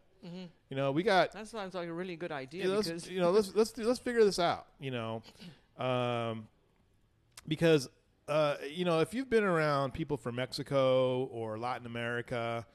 You 0.70 0.76
know, 0.76 0.90
we 0.90 1.04
got 1.04 1.32
That 1.32 1.46
sounds 1.46 1.75
like 1.75 1.88
a 1.88 1.92
really 1.92 2.16
good 2.16 2.32
idea 2.32 2.64
know, 2.64 2.75
let's, 2.75 3.08
you 3.08 3.20
know, 3.20 3.30
let's 3.30 3.54
let's 3.54 3.70
do, 3.70 3.85
let's 3.85 4.00
figure 4.00 4.25
this 4.25 4.40
out. 4.40 4.66
You 4.80 4.90
know, 4.90 5.23
um, 5.78 6.49
because 7.46 7.88
uh, 8.28 8.56
you 8.68 8.85
know, 8.85 9.00
if 9.00 9.14
you've 9.14 9.30
been 9.30 9.44
around 9.44 9.94
people 9.94 10.16
from 10.16 10.35
Mexico 10.37 11.25
or 11.30 11.58
Latin 11.58 11.87
America, 11.87 12.66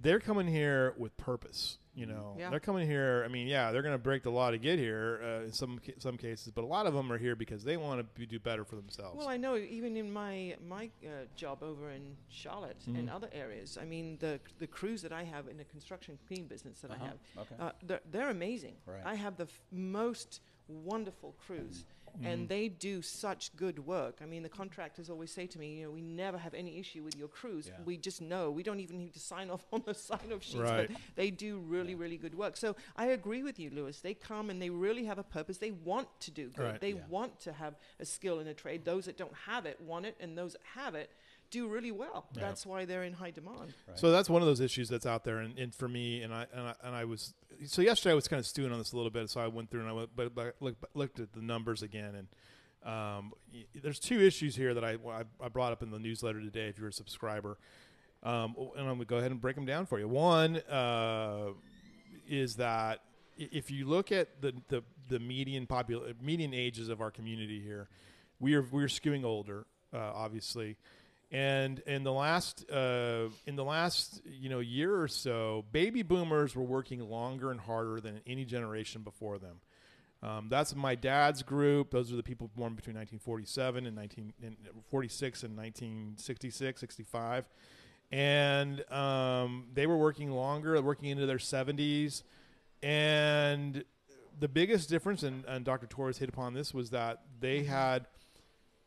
they're 0.00 0.20
coming 0.20 0.46
here 0.46 0.94
with 0.96 1.14
purpose. 1.18 1.78
You 2.00 2.06
know, 2.06 2.34
Yeah. 2.38 2.48
they're 2.48 2.60
coming 2.60 2.86
here. 2.88 3.22
I 3.26 3.28
mean, 3.28 3.46
yeah, 3.46 3.70
they're 3.72 3.82
going 3.82 3.94
to 3.94 3.98
break 3.98 4.22
the 4.22 4.30
law 4.30 4.50
to 4.50 4.56
get 4.56 4.78
here 4.78 5.20
uh, 5.22 5.44
in 5.44 5.52
some 5.52 5.78
some 5.98 6.16
cases, 6.16 6.50
but 6.50 6.64
a 6.64 6.66
lot 6.66 6.86
of 6.86 6.94
them 6.94 7.12
are 7.12 7.18
here 7.18 7.36
because 7.36 7.62
they 7.62 7.76
want 7.76 7.96
to 8.16 8.26
do 8.26 8.38
better 8.40 8.64
for 8.64 8.76
themselves. 8.76 9.18
Well, 9.18 9.28
I 9.28 9.36
know 9.36 9.56
even 9.56 9.96
in 9.98 10.10
my 10.10 10.56
my 10.66 10.88
uh, 11.04 11.26
job 11.36 11.62
over 11.62 11.90
in 11.90 12.16
Charlotte 12.30 12.78
and 12.86 12.96
Mm-hmm. 12.96 13.14
other 13.16 13.28
areas. 13.32 13.76
I 13.80 13.84
mean, 13.84 14.16
the 14.18 14.40
the 14.58 14.66
crews 14.66 15.02
that 15.02 15.12
I 15.12 15.24
have 15.24 15.46
in 15.48 15.58
the 15.58 15.64
construction 15.64 16.18
clean 16.26 16.46
business 16.46 16.80
that 16.80 16.90
Uh-huh. 16.90 17.04
I 17.04 17.08
have, 17.08 17.18
Okay. 17.42 17.56
uh, 17.60 17.72
they're, 17.86 18.00
they're 18.10 18.30
amazing. 18.30 18.76
Right. 18.86 19.04
I 19.04 19.14
have 19.16 19.36
the 19.36 19.44
f- 19.44 19.60
most 19.70 20.40
wonderful 20.68 21.34
crews, 21.46 21.76
Mm-hmm. 21.80 21.99
Mm-hmm. 22.16 22.26
and 22.26 22.48
they 22.48 22.68
do 22.68 23.02
such 23.02 23.54
good 23.56 23.86
work. 23.86 24.18
I 24.22 24.26
mean, 24.26 24.42
the 24.42 24.48
contractors 24.48 25.08
always 25.08 25.30
say 25.30 25.46
to 25.46 25.58
me, 25.58 25.76
you 25.78 25.84
know, 25.84 25.90
we 25.90 26.00
never 26.00 26.38
have 26.38 26.54
any 26.54 26.78
issue 26.78 27.02
with 27.02 27.16
your 27.16 27.28
crews. 27.28 27.66
Yeah. 27.68 27.74
We 27.84 27.96
just 27.96 28.20
know 28.20 28.50
we 28.50 28.62
don't 28.62 28.80
even 28.80 28.98
need 28.98 29.14
to 29.14 29.20
sign 29.20 29.48
off 29.50 29.64
on 29.72 29.82
the 29.86 29.94
sign 29.94 30.32
off 30.34 30.42
sheets, 30.42 30.56
Right. 30.56 30.88
but 30.88 30.96
they 31.16 31.30
do 31.30 31.58
really, 31.58 31.94
really 31.94 32.16
good 32.16 32.34
work. 32.36 32.56
So 32.56 32.76
I 32.96 33.06
agree 33.06 33.42
with 33.42 33.58
you, 33.58 33.70
Louis. 33.70 33.98
They 34.00 34.14
come 34.14 34.50
and 34.50 34.60
they 34.60 34.70
really 34.70 35.04
have 35.04 35.18
a 35.18 35.22
purpose. 35.22 35.58
They 35.58 35.70
want 35.70 36.08
to 36.20 36.30
do 36.30 36.48
good. 36.48 36.64
Right. 36.64 36.80
They 36.80 36.92
Yeah. 36.94 37.06
want 37.08 37.40
to 37.40 37.52
have 37.52 37.74
a 37.98 38.04
skill 38.04 38.40
in 38.40 38.46
a 38.48 38.54
trade. 38.54 38.84
Those 38.84 39.04
that 39.06 39.16
don't 39.16 39.34
have 39.46 39.66
it 39.66 39.80
want 39.80 40.06
it, 40.06 40.16
and 40.20 40.36
those 40.36 40.52
that 40.52 40.62
have 40.74 40.94
it 40.94 41.10
do 41.50 41.68
really 41.68 41.90
well. 41.92 42.26
Yeah. 42.34 42.42
That's 42.42 42.64
why 42.64 42.84
they're 42.84 43.02
in 43.04 43.12
high 43.14 43.30
demand. 43.30 43.74
Right. 43.88 43.98
So 43.98 44.10
that's 44.10 44.30
one 44.30 44.42
of 44.42 44.46
those 44.46 44.60
issues 44.60 44.88
that's 44.88 45.06
out 45.06 45.24
there, 45.24 45.38
and, 45.38 45.58
and 45.58 45.74
for 45.74 45.88
me, 45.88 46.22
and 46.22 46.32
I, 46.32 46.46
and 46.52 46.62
I 46.68 46.74
and 46.84 46.94
I 46.94 47.04
was 47.04 47.34
so 47.66 47.82
yesterday 47.82 48.12
I 48.12 48.14
was 48.14 48.28
kind 48.28 48.40
of 48.40 48.46
stewing 48.46 48.72
on 48.72 48.78
this 48.78 48.92
a 48.92 48.96
little 48.96 49.10
bit, 49.10 49.28
so 49.30 49.40
I 49.40 49.46
went 49.48 49.70
through 49.70 49.80
and 49.80 49.88
I 49.88 49.92
went, 49.92 50.10
but, 50.16 50.34
but 50.34 50.54
looked, 50.60 50.84
looked 50.94 51.20
at 51.20 51.32
the 51.32 51.42
numbers 51.42 51.82
again, 51.82 52.14
and 52.14 52.28
um, 52.90 53.32
y- 53.52 53.64
there's 53.82 53.98
two 53.98 54.20
issues 54.20 54.56
here 54.56 54.72
that 54.74 54.84
I, 54.84 54.96
I 55.08 55.24
I 55.40 55.48
brought 55.48 55.72
up 55.72 55.82
in 55.82 55.90
the 55.90 55.98
newsletter 55.98 56.40
today. 56.40 56.68
If 56.68 56.78
you're 56.78 56.88
a 56.88 56.92
subscriber, 56.92 57.58
um, 58.22 58.54
and 58.76 58.80
I'm 58.88 58.94
gonna 58.94 59.04
go 59.04 59.16
ahead 59.18 59.30
and 59.30 59.40
break 59.40 59.56
them 59.56 59.66
down 59.66 59.86
for 59.86 59.98
you. 59.98 60.08
One 60.08 60.56
uh, 60.70 61.48
is 62.28 62.56
that 62.56 63.00
if 63.36 63.70
you 63.70 63.86
look 63.86 64.12
at 64.12 64.40
the 64.40 64.54
the, 64.68 64.82
the 65.08 65.18
median 65.18 65.66
popul- 65.66 66.14
median 66.22 66.54
ages 66.54 66.88
of 66.88 67.00
our 67.00 67.10
community 67.10 67.60
here, 67.60 67.88
we 68.38 68.54
are 68.54 68.62
we're 68.62 68.86
skewing 68.86 69.24
older, 69.24 69.66
uh, 69.92 69.98
obviously 69.98 70.76
And 71.32 71.78
in 71.80 72.02
the 72.02 72.12
last 72.12 72.68
uh, 72.70 73.28
in 73.46 73.54
the 73.54 73.64
last 73.64 74.20
you 74.24 74.48
know 74.48 74.58
year 74.58 75.00
or 75.00 75.06
so, 75.06 75.64
baby 75.70 76.02
boomers 76.02 76.56
were 76.56 76.64
working 76.64 77.00
longer 77.08 77.50
and 77.52 77.60
harder 77.60 78.00
than 78.00 78.20
any 78.26 78.44
generation 78.44 79.02
before 79.02 79.38
them. 79.38 79.60
Um, 80.22 80.48
that's 80.50 80.74
my 80.74 80.96
dad's 80.96 81.42
group. 81.42 81.90
Those 81.90 82.12
are 82.12 82.16
the 82.16 82.22
people 82.22 82.50
born 82.54 82.74
between 82.74 82.96
1947 82.96 83.86
and 83.86 83.96
1946 83.96 85.42
and 85.44 85.56
1966, 85.56 86.80
65. 86.80 87.48
And 88.12 88.92
um, 88.92 89.68
they 89.72 89.86
were 89.86 89.96
working 89.96 90.30
longer, 90.30 90.80
working 90.82 91.08
into 91.08 91.26
their 91.26 91.38
70s. 91.38 92.22
And 92.82 93.84
the 94.38 94.48
biggest 94.48 94.90
difference, 94.90 95.22
and, 95.22 95.44
and 95.46 95.64
Dr. 95.64 95.86
Torres 95.86 96.18
hit 96.18 96.28
upon 96.28 96.54
this, 96.54 96.74
was 96.74 96.90
that 96.90 97.22
they 97.40 97.62
had 97.62 98.06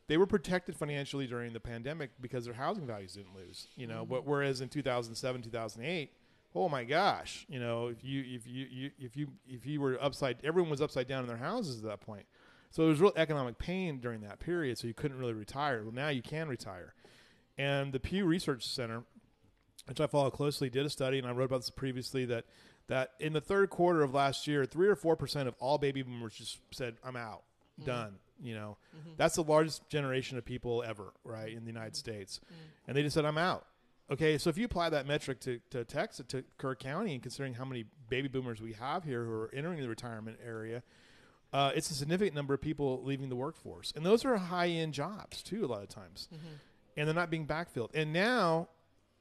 they 0.06 0.16
were 0.16 0.26
protected 0.26 0.76
financially 0.76 1.26
during 1.26 1.52
the 1.52 1.60
pandemic 1.60 2.10
because 2.20 2.44
their 2.44 2.54
housing 2.54 2.86
values 2.86 3.14
didn't 3.14 3.34
lose. 3.34 3.68
You 3.76 3.86
know, 3.86 4.04
but 4.04 4.20
mm-hmm. 4.20 4.30
whereas 4.30 4.60
in 4.60 4.68
2007, 4.68 5.42
2008, 5.42 6.12
oh 6.54 6.68
my 6.68 6.84
gosh, 6.84 7.46
you 7.48 7.58
know, 7.58 7.88
if 7.88 8.04
you 8.04 8.24
if 8.26 8.46
you, 8.46 8.66
you 8.70 8.90
if 8.98 9.16
you 9.16 9.28
if 9.46 9.66
you 9.66 9.80
were 9.80 9.98
upside, 10.02 10.38
everyone 10.44 10.70
was 10.70 10.80
upside 10.80 11.08
down 11.08 11.22
in 11.22 11.28
their 11.28 11.36
houses 11.36 11.78
at 11.78 11.84
that 11.84 12.00
point. 12.00 12.26
So 12.70 12.82
there 12.82 12.90
was 12.90 13.00
real 13.00 13.12
economic 13.16 13.58
pain 13.58 14.00
during 14.00 14.22
that 14.22 14.40
period. 14.40 14.78
So 14.78 14.88
you 14.88 14.94
couldn't 14.94 15.18
really 15.18 15.32
retire. 15.32 15.82
Well, 15.84 15.92
now 15.92 16.08
you 16.08 16.22
can 16.22 16.48
retire. 16.48 16.94
And 17.56 17.92
the 17.92 18.00
Pew 18.00 18.24
Research 18.24 18.66
Center, 18.66 19.04
which 19.86 20.00
I 20.00 20.08
follow 20.08 20.30
closely, 20.30 20.68
did 20.68 20.84
a 20.84 20.90
study, 20.90 21.18
and 21.18 21.26
I 21.26 21.30
wrote 21.30 21.44
about 21.44 21.60
this 21.60 21.70
previously 21.70 22.24
that 22.26 22.44
that 22.88 23.12
in 23.18 23.32
the 23.32 23.40
third 23.40 23.70
quarter 23.70 24.02
of 24.02 24.12
last 24.12 24.46
year, 24.46 24.64
three 24.66 24.88
or 24.88 24.96
four 24.96 25.16
percent 25.16 25.48
of 25.48 25.54
all 25.58 25.78
baby 25.78 26.02
boomers 26.02 26.34
just 26.34 26.58
said, 26.72 26.96
"I'm 27.04 27.16
out, 27.16 27.44
mm-hmm. 27.80 27.86
done." 27.86 28.18
You 28.42 28.54
know, 28.54 28.76
that's 29.16 29.36
the 29.36 29.44
largest 29.44 29.88
generation 29.88 30.36
of 30.38 30.44
people 30.44 30.82
ever, 30.86 31.12
right, 31.24 31.52
in 31.52 31.60
the 31.64 31.70
United 31.70 31.96
States, 31.96 32.40
and 32.86 32.96
they 32.96 33.02
just 33.02 33.14
said, 33.14 33.24
"I'm 33.24 33.38
out." 33.38 33.66
Okay, 34.10 34.36
so 34.36 34.50
if 34.50 34.58
you 34.58 34.66
apply 34.66 34.90
that 34.90 35.06
metric 35.06 35.40
to, 35.40 35.60
to 35.70 35.82
Texas, 35.84 36.26
to 36.28 36.44
Kerr 36.58 36.74
County, 36.74 37.14
and 37.14 37.22
considering 37.22 37.54
how 37.54 37.64
many 37.64 37.86
baby 38.10 38.28
boomers 38.28 38.60
we 38.60 38.74
have 38.74 39.02
here 39.04 39.24
who 39.24 39.30
are 39.32 39.50
entering 39.54 39.80
the 39.80 39.88
retirement 39.88 40.36
area, 40.44 40.82
uh, 41.54 41.72
it's 41.74 41.90
a 41.90 41.94
significant 41.94 42.34
number 42.34 42.52
of 42.52 42.60
people 42.60 43.02
leaving 43.02 43.28
the 43.30 43.36
workforce, 43.36 43.92
and 43.96 44.04
those 44.04 44.24
are 44.24 44.36
high 44.36 44.68
end 44.68 44.92
jobs 44.92 45.42
too. 45.42 45.64
A 45.64 45.68
lot 45.68 45.82
of 45.82 45.88
times, 45.88 46.28
and 46.96 47.08
they're 47.08 47.14
not 47.14 47.30
being 47.30 47.46
backfilled. 47.46 47.90
And 47.94 48.12
now, 48.12 48.68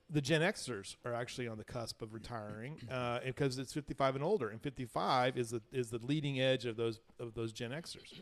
the 0.09 0.19
Gen 0.21 0.41
Xers 0.41 0.95
are 1.05 1.13
actually 1.13 1.47
on 1.47 1.57
the 1.57 1.63
cusp 1.63 2.01
of 2.01 2.13
retiring 2.13 2.77
uh, 2.91 3.19
because 3.25 3.57
it's 3.57 3.71
55 3.73 4.15
and 4.15 4.23
older, 4.23 4.49
and 4.49 4.61
55 4.61 5.37
is 5.37 5.51
the 5.51 5.61
is 5.71 5.91
the 5.91 5.99
leading 5.99 6.41
edge 6.41 6.65
of 6.65 6.75
those 6.75 6.99
of 7.19 7.35
those 7.35 7.53
Gen 7.53 7.71
Xers. 7.71 8.21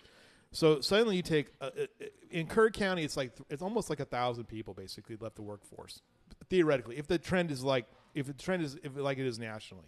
So 0.53 0.81
suddenly 0.81 1.15
you 1.15 1.21
take 1.21 1.51
uh, 1.61 1.69
uh, 1.79 2.05
in 2.29 2.47
Kerr 2.47 2.69
County, 2.69 3.03
it's 3.03 3.15
like 3.15 3.31
it's 3.49 3.61
almost 3.61 3.89
like 3.89 3.99
a 3.99 4.05
thousand 4.05 4.45
people 4.45 4.73
basically 4.73 5.15
left 5.19 5.35
the 5.35 5.41
workforce 5.41 6.01
theoretically. 6.49 6.97
If 6.97 7.07
the 7.07 7.17
trend 7.17 7.51
is 7.51 7.63
like 7.63 7.85
if 8.13 8.27
the 8.27 8.33
trend 8.33 8.63
is 8.63 8.77
if 8.83 8.97
like 8.97 9.17
it 9.17 9.25
is 9.25 9.39
nationally, 9.39 9.87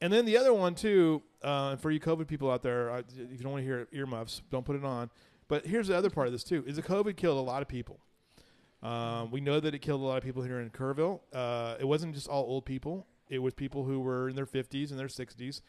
and 0.00 0.12
then 0.12 0.24
the 0.24 0.36
other 0.36 0.52
one 0.52 0.74
too, 0.74 1.22
uh, 1.42 1.76
for 1.76 1.90
you 1.90 2.00
COVID 2.00 2.26
people 2.26 2.50
out 2.50 2.62
there, 2.62 2.90
uh, 2.90 2.98
if 2.98 3.38
you 3.38 3.38
don't 3.38 3.52
want 3.52 3.62
to 3.62 3.66
hear 3.66 3.86
earmuffs, 3.92 4.42
don't 4.50 4.64
put 4.64 4.74
it 4.76 4.84
on. 4.84 5.08
But 5.46 5.66
here's 5.66 5.88
the 5.88 5.96
other 5.96 6.10
part 6.10 6.26
of 6.26 6.32
this 6.32 6.42
too: 6.42 6.64
is 6.66 6.76
the 6.76 6.82
COVID 6.82 7.16
killed 7.16 7.38
a 7.38 7.42
lot 7.42 7.62
of 7.62 7.68
people. 7.68 8.00
Um, 8.82 9.30
we 9.30 9.40
know 9.40 9.60
that 9.60 9.74
it 9.74 9.80
killed 9.80 10.00
a 10.00 10.04
lot 10.04 10.16
of 10.16 10.24
people 10.24 10.42
here 10.42 10.58
in 10.58 10.70
Kerrville. 10.70 11.20
Uh, 11.32 11.76
it 11.78 11.84
wasn't 11.84 12.14
just 12.14 12.28
all 12.28 12.42
old 12.42 12.64
people; 12.64 13.06
it 13.28 13.38
was 13.38 13.54
people 13.54 13.84
who 13.84 14.00
were 14.00 14.28
in 14.28 14.34
their 14.34 14.46
50s 14.46 14.90
and 14.90 14.98
their 14.98 15.06
60s. 15.06 15.60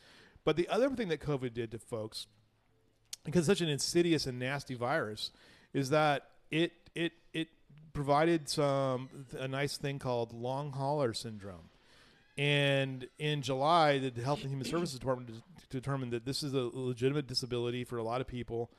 But 0.44 0.56
the 0.56 0.68
other 0.70 0.90
thing 0.90 1.10
that 1.10 1.20
COVID 1.20 1.54
did 1.54 1.70
to 1.72 1.78
folks, 1.78 2.26
because 3.24 3.46
such 3.46 3.62
an 3.62 3.70
insidious 3.70 4.26
and 4.26 4.40
nasty 4.40 4.76
virus, 4.76 5.32
is 5.74 5.90
that 5.90 6.30
it 6.50 6.74
it 6.96 7.14
it 7.34 7.48
provided 7.94 8.50
some 8.50 9.10
a 9.38 9.48
nice 9.48 9.78
thing 9.78 10.00
called 10.00 10.34
long 10.34 10.72
hauler 10.72 11.14
syndrome. 11.14 11.70
And 12.38 13.08
in 13.20 13.42
July, 13.42 14.00
the 14.00 14.22
Health 14.22 14.42
and 14.42 14.52
Human 14.52 14.66
Services 14.66 14.98
Department 14.98 15.44
determined 15.70 16.14
that 16.14 16.26
this 16.26 16.44
is 16.44 16.54
a 16.54 16.70
legitimate 16.74 17.28
disability 17.28 17.84
for 17.84 17.98
a 17.98 18.04
lot 18.04 18.22
of 18.22 18.28
people. 18.28 18.72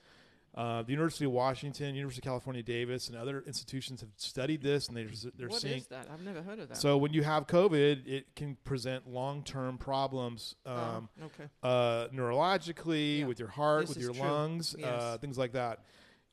Uh, 0.55 0.83
the 0.83 0.91
University 0.93 1.25
of 1.25 1.31
Washington, 1.31 1.95
University 1.95 2.21
of 2.21 2.25
California, 2.25 2.63
Davis, 2.63 3.09
and 3.09 3.17
other 3.17 3.43
institutions 3.47 4.03
have 4.03 4.11
studied 4.17 4.61
this, 4.63 4.89
and 4.89 4.97
they're 4.97 5.09
they're 5.39 5.49
What 5.49 5.63
seeing. 5.63 5.79
is 5.79 5.87
that? 5.87 6.07
I've 6.13 6.21
never 6.21 6.43
heard 6.43 6.59
of 6.59 6.69
that. 6.69 6.77
So 6.77 6.99
when 6.99 7.15
you 7.15 7.23
have 7.23 7.47
COVID, 7.47 8.07
it 8.07 8.35
can 8.37 8.57
present 8.63 9.09
long-term 9.09 9.79
problems. 9.79 10.55
Oh, 10.67 10.77
Um, 10.77 11.09
okay. 11.23 11.45
uh, 11.63 12.09
neurologically, 12.09 13.21
Yeah. 13.21 13.27
with 13.27 13.39
your 13.39 13.49
heart, 13.49 13.87
This 13.87 13.97
with 13.97 14.05
your 14.05 14.13
true. 14.13 14.23
lungs, 14.23 14.75
uh, 14.77 15.17
things 15.23 15.39
like 15.39 15.53
that. 15.53 15.85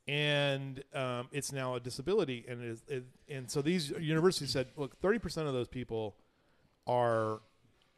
And 0.05 0.83
um, 0.93 1.29
it's 1.31 1.51
now 1.53 1.75
a 1.75 1.79
disability, 1.79 2.43
and 2.49 2.61
it 2.61 2.67
is, 2.71 2.83
it, 2.87 3.05
and 3.29 3.49
so 3.49 3.61
these 3.61 3.91
universities 3.91 4.49
said, 4.51 4.67
look, 4.75 4.99
thirty 4.99 5.19
percent 5.19 5.47
of 5.47 5.53
those 5.53 5.67
people 5.69 6.17
are 6.87 7.39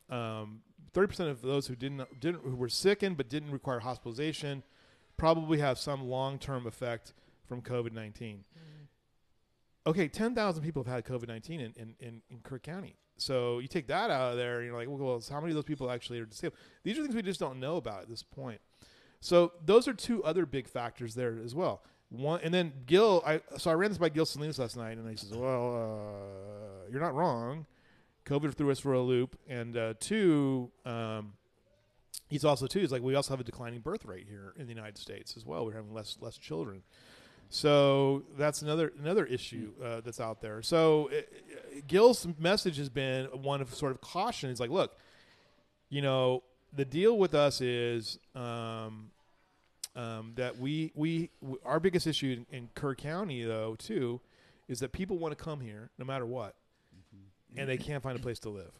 um, 0.09 0.61
thirty 0.93 1.07
percent 1.07 1.29
of 1.29 1.41
those 1.41 1.67
who 1.67 1.75
didn't 1.75 2.19
didn't 2.19 2.41
who 2.43 2.55
were 2.55 2.69
sickened 2.69 3.15
but 3.17 3.29
didn't 3.29 3.49
require 3.51 3.79
hospitalization 3.79 4.61
probably 5.21 5.59
have 5.59 5.77
some 5.77 6.07
long 6.07 6.39
term 6.39 6.65
effect 6.65 7.13
from 7.45 7.61
COVID 7.61 7.93
nineteen. 7.93 8.43
Okay, 9.85 10.07
ten 10.07 10.33
thousand 10.33 10.63
people 10.63 10.83
have 10.83 10.91
had 10.91 11.05
COVID 11.05 11.27
nineteen 11.27 11.59
in, 11.59 11.73
in, 11.77 11.95
in, 11.99 12.21
in 12.31 12.39
Kerr 12.41 12.57
County. 12.57 12.95
So 13.17 13.59
you 13.59 13.67
take 13.67 13.85
that 13.87 14.09
out 14.09 14.31
of 14.31 14.37
there, 14.37 14.57
and 14.57 14.65
you're 14.65 14.75
like, 14.75 14.87
well, 14.89 15.21
so 15.21 15.33
how 15.35 15.39
many 15.39 15.51
of 15.51 15.55
those 15.55 15.65
people 15.65 15.91
actually 15.91 16.19
are 16.19 16.25
disabled? 16.25 16.57
These 16.81 16.97
are 16.97 17.03
things 17.03 17.13
we 17.13 17.21
just 17.21 17.39
don't 17.39 17.59
know 17.59 17.77
about 17.77 18.01
at 18.01 18.09
this 18.09 18.23
point. 18.23 18.59
So 19.19 19.51
those 19.63 19.87
are 19.87 19.93
two 19.93 20.23
other 20.23 20.47
big 20.47 20.67
factors 20.67 21.13
there 21.13 21.37
as 21.45 21.53
well. 21.53 21.83
One, 22.09 22.39
and 22.41 22.51
then 22.51 22.73
Gil, 22.87 23.21
I 23.23 23.41
so 23.57 23.69
I 23.69 23.75
ran 23.75 23.91
this 23.91 23.99
by 23.99 24.09
Gil 24.09 24.25
Salinas 24.25 24.57
last 24.57 24.75
night, 24.75 24.97
and 24.97 25.07
he 25.07 25.15
says, 25.15 25.33
"Well, 25.33 25.75
uh, 25.75 26.89
you're 26.91 26.99
not 26.99 27.13
wrong. 27.13 27.67
COVID 28.25 28.55
threw 28.55 28.71
us 28.71 28.79
for 28.79 28.93
a 28.93 29.01
loop." 29.01 29.37
And 29.47 29.77
uh, 29.77 29.93
two, 29.99 30.71
um, 30.83 31.33
he's 32.29 32.45
also 32.45 32.67
too. 32.67 32.79
He's 32.79 32.91
like, 32.91 33.01
we 33.01 33.15
also 33.15 33.33
have 33.33 33.39
a 33.39 33.43
declining 33.43 33.79
birth 33.79 34.05
rate 34.05 34.27
here 34.27 34.53
in 34.57 34.67
the 34.67 34.73
United 34.73 34.97
States 34.97 35.35
as 35.37 35.45
well. 35.45 35.65
We're 35.65 35.73
having 35.73 35.93
less 35.93 36.17
less 36.21 36.37
children. 36.37 36.83
So 37.49 38.23
that's 38.37 38.61
another 38.61 38.93
another 38.97 39.25
issue 39.25 39.73
uh, 39.83 40.01
that's 40.01 40.21
out 40.21 40.41
there. 40.41 40.61
So 40.61 41.09
uh, 41.11 41.81
Gil's 41.87 42.25
message 42.39 42.77
has 42.77 42.87
been 42.89 43.25
one 43.25 43.61
of 43.61 43.73
sort 43.75 43.91
of 43.91 43.99
caution. 43.99 44.49
He's 44.49 44.59
like, 44.61 44.69
look, 44.69 44.97
you 45.89 46.01
know, 46.01 46.43
the 46.73 46.85
deal 46.85 47.17
with 47.17 47.33
us 47.35 47.59
is 47.59 48.17
um, 48.35 49.11
um, 49.97 50.31
that 50.35 50.57
we 50.59 50.93
we 50.95 51.29
w- 51.41 51.59
our 51.65 51.81
biggest 51.81 52.07
issue 52.07 52.45
in, 52.49 52.57
in 52.57 52.69
Kerr 52.73 52.95
County 52.95 53.43
though 53.43 53.75
too 53.75 54.21
is 54.69 54.79
that 54.79 54.93
people 54.93 55.17
want 55.17 55.37
to 55.37 55.43
come 55.43 55.59
here 55.59 55.89
no 55.97 56.05
matter 56.05 56.25
what, 56.25 56.55
and 57.57 57.67
they 57.67 57.75
can't 57.77 58.01
find 58.01 58.17
a 58.17 58.21
place 58.21 58.39
to 58.39 58.49
live, 58.49 58.71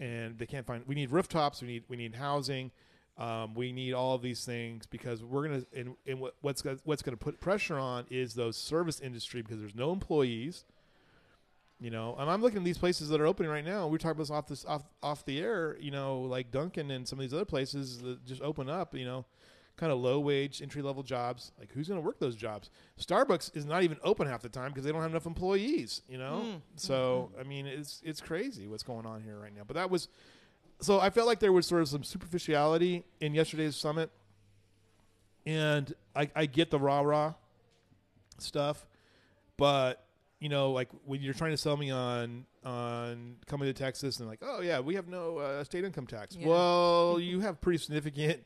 and 0.00 0.38
they 0.38 0.46
can't 0.46 0.66
find. 0.66 0.82
We 0.86 0.96
need 0.96 1.12
rooftops. 1.12 1.60
We 1.62 1.68
need 1.68 1.84
we 1.88 1.96
need 1.96 2.14
housing. 2.16 2.72
Um, 3.18 3.54
we 3.54 3.70
need 3.70 3.92
all 3.92 4.14
of 4.14 4.22
these 4.22 4.44
things 4.46 4.86
because 4.86 5.22
we're 5.22 5.46
gonna 5.46 5.62
and, 5.76 5.94
and 6.06 6.18
what, 6.20 6.34
what's 6.40 6.62
go- 6.62 6.78
what's 6.84 7.02
gonna 7.02 7.18
put 7.18 7.38
pressure 7.38 7.78
on 7.78 8.06
is 8.10 8.34
those 8.34 8.56
service 8.56 8.98
industry 8.98 9.42
because 9.42 9.60
there's 9.60 9.74
no 9.74 9.92
employees. 9.92 10.64
You 11.78 11.90
know, 11.90 12.14
and 12.18 12.30
I'm 12.30 12.42
looking 12.42 12.58
at 12.58 12.64
these 12.64 12.76
places 12.76 13.08
that 13.08 13.20
are 13.22 13.26
opening 13.26 13.50
right 13.50 13.64
now. 13.64 13.86
We 13.86 13.96
talking 13.96 14.10
about 14.10 14.18
this 14.18 14.30
off 14.30 14.46
this 14.48 14.64
off 14.64 14.82
off 15.02 15.24
the 15.24 15.38
air. 15.40 15.76
You 15.78 15.90
know, 15.90 16.20
like 16.22 16.50
Dunkin' 16.50 16.90
and 16.90 17.06
some 17.06 17.18
of 17.18 17.22
these 17.22 17.32
other 17.34 17.44
places 17.44 17.98
that 18.00 18.24
just 18.24 18.42
open 18.42 18.68
up. 18.68 18.94
You 18.94 19.04
know, 19.04 19.24
kind 19.80 19.90
of 19.90 19.98
low 19.98 20.20
wage 20.20 20.60
entry 20.60 20.82
level 20.82 21.02
jobs. 21.02 21.52
Like 21.58 21.72
who's 21.72 21.88
going 21.88 21.98
to 21.98 22.06
work 22.06 22.18
those 22.20 22.36
jobs? 22.36 22.68
Starbucks 23.00 23.56
is 23.56 23.64
not 23.64 23.82
even 23.82 23.96
open 24.04 24.28
half 24.28 24.42
the 24.42 24.50
time 24.50 24.68
because 24.68 24.84
they 24.84 24.92
don't 24.92 25.00
have 25.00 25.10
enough 25.10 25.26
employees. 25.26 26.02
You 26.08 26.18
know, 26.18 26.60
so 26.76 27.30
I 27.40 27.44
mean 27.44 27.66
it's 27.66 28.02
it's 28.04 28.20
crazy 28.20 28.68
what's 28.68 28.82
going 28.82 29.06
on 29.06 29.22
here 29.22 29.38
right 29.38 29.54
now. 29.56 29.62
But 29.66 29.74
that 29.74 29.90
was 29.90 30.08
so 30.80 31.00
I 31.00 31.08
felt 31.08 31.26
like 31.26 31.40
there 31.40 31.52
was 31.52 31.66
sort 31.66 31.80
of 31.80 31.88
some 31.88 32.04
superficiality 32.04 33.04
in 33.20 33.34
yesterday's 33.34 33.74
summit, 33.74 34.10
and 35.46 35.94
I, 36.14 36.30
I 36.36 36.46
get 36.46 36.70
the 36.70 36.78
rah 36.78 37.00
rah 37.00 37.34
stuff, 38.38 38.86
but 39.56 40.04
you 40.40 40.48
know, 40.48 40.72
like 40.72 40.88
when 41.04 41.20
you're 41.22 41.34
trying 41.34 41.50
to 41.52 41.56
sell 41.56 41.76
me 41.76 41.90
on 41.90 42.44
on 42.64 43.36
coming 43.46 43.66
to 43.66 43.72
Texas 43.72 44.20
and 44.20 44.28
like, 44.28 44.40
oh 44.42 44.60
yeah, 44.60 44.80
we 44.80 44.94
have 44.94 45.08
no 45.08 45.38
uh, 45.38 45.64
state 45.64 45.84
income 45.84 46.06
tax. 46.06 46.36
Yeah. 46.36 46.48
Well, 46.48 47.18
you 47.18 47.40
have 47.40 47.60
pretty 47.60 47.78
significant 47.78 48.44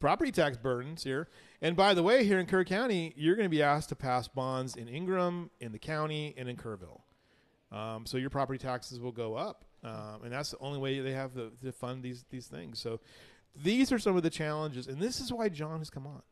property 0.00 0.30
tax 0.32 0.56
burdens 0.56 1.02
here. 1.04 1.28
And 1.60 1.76
by 1.76 1.94
the 1.94 2.02
way, 2.02 2.24
here 2.24 2.38
in 2.38 2.46
Kerr 2.46 2.64
County, 2.64 3.12
you're 3.16 3.34
going 3.36 3.46
to 3.46 3.50
be 3.50 3.62
asked 3.62 3.88
to 3.90 3.96
pass 3.96 4.28
bonds 4.28 4.76
in 4.76 4.88
Ingram, 4.88 5.50
in 5.60 5.72
the 5.72 5.78
county, 5.78 6.34
and 6.36 6.48
in 6.48 6.56
Kerrville. 6.56 7.00
Um, 7.70 8.06
so 8.06 8.16
your 8.16 8.30
property 8.30 8.58
taxes 8.58 8.98
will 9.00 9.12
go 9.12 9.34
up, 9.34 9.64
um, 9.84 10.22
and 10.24 10.32
that's 10.32 10.52
the 10.52 10.58
only 10.58 10.78
way 10.78 11.00
they 11.00 11.12
have 11.12 11.34
to, 11.34 11.50
to 11.62 11.72
fund 11.72 12.02
these 12.02 12.24
these 12.30 12.46
things. 12.46 12.78
So 12.78 12.98
these 13.62 13.92
are 13.92 13.98
some 13.98 14.16
of 14.16 14.22
the 14.22 14.30
challenges, 14.30 14.86
and 14.86 14.98
this 14.98 15.20
is 15.20 15.32
why 15.32 15.48
John 15.50 15.78
has 15.80 15.90
come 15.90 16.06
on. 16.06 16.22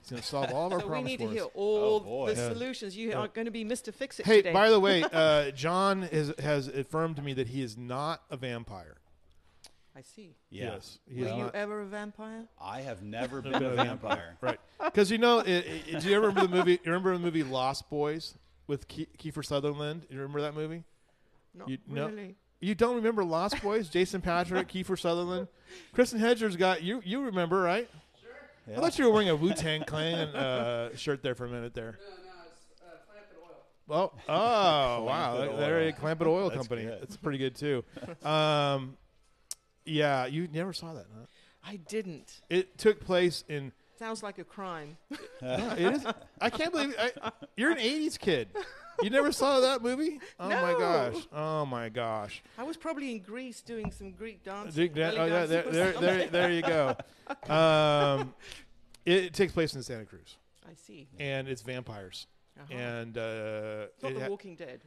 He's 0.00 0.10
going 0.10 0.22
to 0.22 0.26
solve 0.28 0.52
all 0.52 0.68
of 0.68 0.72
our 0.72 0.80
So 0.80 0.86
we 0.86 0.90
problems 0.90 1.10
need 1.10 1.16
to 1.18 1.26
for 1.26 1.32
hear 1.32 1.44
us. 1.44 1.50
all 1.54 2.00
boy. 2.00 2.32
the 2.34 2.40
Yeah. 2.40 2.48
solutions. 2.48 2.96
You 2.96 3.08
Yeah. 3.10 3.16
are 3.18 3.28
going 3.28 3.44
to 3.46 3.50
be 3.50 3.64
Mr. 3.64 3.92
Fix 3.92 4.20
It 4.20 4.26
Hey, 4.26 4.36
today. 4.36 4.52
by 4.52 4.70
the 4.70 4.78
way, 4.80 5.02
uh, 5.12 5.50
John 5.50 6.02
has 6.02 6.32
has 6.38 6.68
affirmed 6.68 7.16
to 7.16 7.22
me 7.22 7.34
that 7.34 7.48
he 7.48 7.60
is 7.60 7.76
not 7.76 8.22
a 8.30 8.36
vampire. 8.36 8.96
I 9.96 10.02
see. 10.02 10.36
Yeah. 10.50 10.74
Yes, 10.74 10.98
he 11.08 11.22
Were 11.22 11.26
is 11.28 11.32
you 11.32 11.42
not. 11.44 11.54
ever 11.54 11.80
a 11.80 11.86
vampire? 11.86 12.44
I 12.60 12.82
have 12.82 13.02
never 13.02 13.40
been 13.42 13.54
a 13.54 13.70
vampire. 13.74 14.36
Right, 14.42 14.60
because 14.84 15.10
you 15.10 15.16
know, 15.18 15.38
i 15.40 15.64
i 15.94 15.98
do 15.98 16.08
you 16.10 16.20
remember 16.20 16.42
the 16.42 16.48
movie? 16.54 16.72
You 16.72 16.78
remember 16.92 17.12
the 17.14 17.18
movie 17.18 17.42
Lost 17.42 17.88
Boys? 17.88 18.34
with 18.66 18.88
Ke- 18.88 19.06
Kiefer 19.16 19.44
Sutherland. 19.44 20.06
You 20.10 20.18
remember 20.18 20.40
that 20.42 20.54
movie? 20.54 20.82
Not 21.54 21.68
You- 21.68 21.78
no. 21.86 22.08
really. 22.08 22.34
You 22.60 22.74
don't 22.74 22.96
remember 22.96 23.22
Lost 23.24 23.62
Boys? 23.62 23.88
Jason 23.88 24.20
Patric, 24.20 24.66
Kiefer 24.68 24.98
Sutherland, 24.98 25.46
Kristin 25.94 26.18
Hedger's 26.18 26.56
got 26.56 26.82
you. 26.82 27.00
You 27.04 27.22
remember, 27.22 27.60
right? 27.60 27.88
Sure. 28.20 28.76
I 28.76 28.80
thought 28.80 28.98
you 28.98 29.04
were 29.06 29.12
wearing 29.12 29.28
a 29.28 29.36
Wu 29.36 29.52
Tang 29.54 29.84
Clan 29.84 30.28
uh, 30.34 30.94
shirt 30.96 31.22
there 31.22 31.34
for 31.34 31.44
a 31.46 31.48
minute 31.48 31.74
there. 31.74 31.98
Oh, 33.88 34.10
oh, 34.28 35.04
wow! 35.04 35.36
Clampett 35.38 35.58
There, 35.58 35.76
Oil. 35.78 35.86
you 35.86 35.92
Clampett 35.92 36.26
Oil 36.26 36.48
That's 36.50 36.56
Company. 36.56 36.82
good. 36.86 36.98
It's 37.02 37.16
pretty 37.16 37.38
good 37.38 37.54
too. 37.54 37.84
Um, 38.24 38.96
yeah, 39.86 40.26
you 40.26 40.48
never 40.52 40.72
saw 40.72 40.92
that. 40.94 41.06
Huh? 41.12 41.26
I 41.64 41.76
didn't. 41.76 42.40
It 42.50 42.78
took 42.78 43.00
place 43.04 43.44
in. 43.48 43.72
Sounds 43.98 44.22
like 44.22 44.38
a 44.38 44.44
crime. 44.44 44.96
No, 45.42 45.70
it 45.72 45.94
is. 45.96 46.06
I 46.40 46.48
can't 46.48 46.72
believe 46.72 46.94
I, 46.98 47.30
you're 47.58 47.70
an 47.70 47.76
'80s 47.78 48.18
kid. 48.18 48.48
You 49.02 49.10
never 49.10 49.30
saw 49.32 49.60
that 49.60 49.82
movie? 49.82 50.18
Oh 50.40 50.48
my 50.48 50.72
gosh! 50.72 51.28
Oh 51.30 51.66
my 51.66 51.88
gosh! 51.90 52.42
I 52.56 52.62
was 52.62 52.78
probably 52.78 53.12
in 53.12 53.20
Greece 53.20 53.60
doing 53.60 53.90
some 53.92 54.12
Greek 54.12 54.42
dance. 54.42 54.74
That- 54.74 54.94
belly 54.94 55.18
oh, 55.18 55.26
yeah, 55.26 55.44
there, 55.44 55.62
there, 55.64 55.92
there, 55.92 56.26
there 56.28 56.50
you 56.52 56.62
go. 56.62 56.96
Um, 57.52 58.32
it, 59.04 59.24
it 59.24 59.32
takes 59.34 59.52
place 59.52 59.74
in 59.74 59.82
Santa 59.82 60.06
Cruz, 60.06 60.36
I 60.66 60.72
see. 60.74 61.06
and 61.18 61.48
it's 61.48 61.60
vampires. 61.60 62.26
Uh-huh. 62.58 62.74
And 62.74 63.18
uh, 63.18 63.20
It's 63.94 64.02
not 64.02 64.12
it 64.12 64.14
The 64.14 64.20
ha- 64.22 64.28
Walking 64.30 64.56
Dead. 64.56 64.80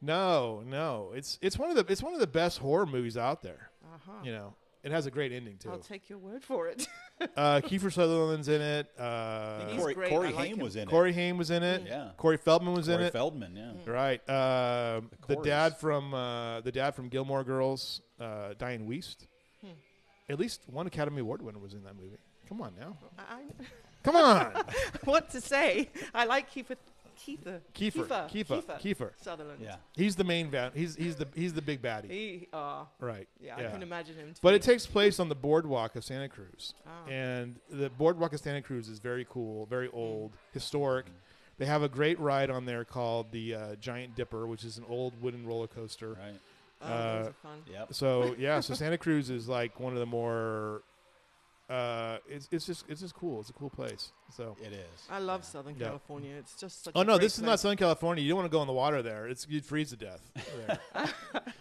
no, 0.00 0.62
no, 0.64 1.10
it's 1.16 1.38
it's 1.42 1.58
one 1.58 1.70
of 1.70 1.76
the 1.76 1.90
it's 1.92 2.02
one 2.02 2.14
of 2.14 2.20
the 2.20 2.26
best 2.28 2.58
horror 2.58 2.86
movies 2.86 3.16
out 3.16 3.42
there. 3.42 3.70
Uh-huh. 3.96 4.12
You 4.24 4.32
know, 4.32 4.54
it 4.82 4.92
has 4.92 5.06
a 5.06 5.10
great 5.10 5.32
ending 5.32 5.56
too. 5.58 5.70
I'll 5.70 5.78
take 5.78 6.08
your 6.08 6.18
word 6.18 6.42
for 6.44 6.68
it. 6.68 6.86
Uh, 7.34 7.62
Kiefer 7.64 7.90
Sutherland's 7.90 8.46
in 8.46 8.60
it. 8.60 8.88
Uh, 8.98 9.68
He's 9.68 9.80
Corey, 9.80 9.94
great. 9.94 10.10
Corey 10.10 10.28
I 10.28 10.30
like 10.32 10.48
Haim 10.48 10.56
him. 10.58 10.62
was 10.64 10.76
in 10.76 10.82
it. 10.82 10.88
Corey 10.90 11.14
Haim 11.14 11.38
was 11.38 11.50
in 11.50 11.62
it. 11.62 11.84
Yeah. 11.86 12.10
Corey 12.18 12.36
Feldman 12.36 12.74
was 12.74 12.88
in 12.88 12.96
Corey 12.96 13.06
it. 13.06 13.12
Feldman, 13.14 13.56
yeah. 13.56 13.90
Right. 13.90 14.20
Uh, 14.28 15.00
the 15.26 15.36
Corys. 15.36 15.44
dad 15.44 15.78
from 15.78 16.12
uh, 16.12 16.60
the 16.60 16.70
dad 16.72 16.94
from 16.94 17.08
Gilmore 17.08 17.42
Girls, 17.42 18.02
uh, 18.20 18.52
Dianne 18.58 18.86
Wiest. 18.86 19.28
Hmm. 19.62 19.70
At 20.28 20.38
least 20.38 20.60
one 20.66 20.86
Academy 20.86 21.22
Award 21.22 21.40
winner 21.40 21.58
was 21.58 21.72
in 21.72 21.84
that 21.84 21.96
movie. 21.96 22.18
Come 22.46 22.60
on 22.60 22.74
now. 22.78 22.98
I, 23.18 23.44
Come 24.02 24.16
on. 24.16 24.52
what 25.04 25.30
to 25.30 25.40
say? 25.40 25.88
I 26.14 26.26
like 26.26 26.52
Kiefer. 26.52 26.76
Kiefer. 27.16 27.60
Kiefer. 27.74 28.06
Kiefer. 28.06 28.28
Kiefer. 28.62 28.80
Kiefer. 28.80 29.10
Sutherland. 29.20 29.60
Yeah. 29.62 29.76
He's 29.94 30.16
the 30.16 30.24
main 30.24 30.50
van. 30.50 30.70
He's 30.74 30.94
he's 30.96 31.16
the 31.16 31.26
he's 31.34 31.52
the 31.54 31.62
big 31.62 31.82
baddie. 31.82 32.10
He. 32.10 32.48
Uh, 32.52 32.84
Right. 33.00 33.28
yeah, 33.40 33.56
I 33.56 33.64
can 33.70 33.82
imagine 33.82 34.16
him. 34.16 34.34
To 34.34 34.40
But 34.42 34.54
it 34.54 34.62
takes 34.62 34.86
place 34.86 35.18
on 35.20 35.28
the 35.28 35.34
boardwalk 35.34 35.96
of 35.96 36.04
Santa 36.04 36.28
Cruz, 36.28 36.74
Ah. 36.86 37.08
and 37.08 37.56
the 37.70 37.90
boardwalk 37.90 38.32
of 38.32 38.40
Santa 38.40 38.62
Cruz 38.62 38.88
is 38.88 38.98
very 38.98 39.26
cool, 39.28 39.66
very 39.66 39.88
old, 39.92 40.32
historic. 40.52 41.06
They 41.58 41.66
have 41.66 41.82
a 41.82 41.88
great 41.88 42.20
ride 42.20 42.50
on 42.50 42.66
there 42.66 42.84
called 42.84 43.32
the 43.32 43.54
uh, 43.54 43.74
Giant 43.76 44.14
Dipper, 44.14 44.46
which 44.46 44.62
is 44.64 44.76
an 44.76 44.84
old 44.88 45.20
wooden 45.22 45.46
roller 45.46 45.66
coaster. 45.66 46.10
Right. 46.10 46.38
Oh, 46.82 46.86
those 46.88 47.26
uh, 47.26 47.28
are 47.30 47.32
fun. 47.42 47.62
Yep. 47.72 47.94
So 47.94 48.34
yeah, 48.38 48.60
so 48.60 48.74
Santa 48.74 48.98
Cruz 48.98 49.30
is 49.30 49.48
like 49.48 49.80
one 49.80 49.94
of 49.94 49.98
the 49.98 50.06
more. 50.06 50.82
Uh, 51.68 52.18
it's 52.28 52.48
it's 52.52 52.64
just 52.66 52.84
it's 52.88 53.00
just 53.00 53.14
cool. 53.14 53.40
It's 53.40 53.50
a 53.50 53.52
cool 53.52 53.70
place. 53.70 54.12
So. 54.36 54.56
It 54.62 54.72
is. 54.72 55.08
I 55.10 55.18
love 55.18 55.44
Southern 55.44 55.76
Yeah. 55.76 55.86
California. 55.86 56.36
It's 56.38 56.54
just 56.54 56.84
such. 56.84 56.92
Oh 56.94 57.00
a 57.00 57.04
no, 57.04 57.14
great 57.14 57.22
this 57.22 57.38
is 57.38 57.42
not. 57.42 57.58
Southern 57.58 57.76
California. 57.76 58.22
You 58.22 58.28
don't 58.30 58.38
want 58.38 58.50
to 58.50 58.56
go 58.56 58.60
in 58.60 58.68
the 58.68 58.72
water 58.72 59.02
there. 59.02 59.26
It's 59.26 59.46
you'd 59.48 59.64
freeze 59.64 59.90
to 59.90 59.96
death. 59.96 60.20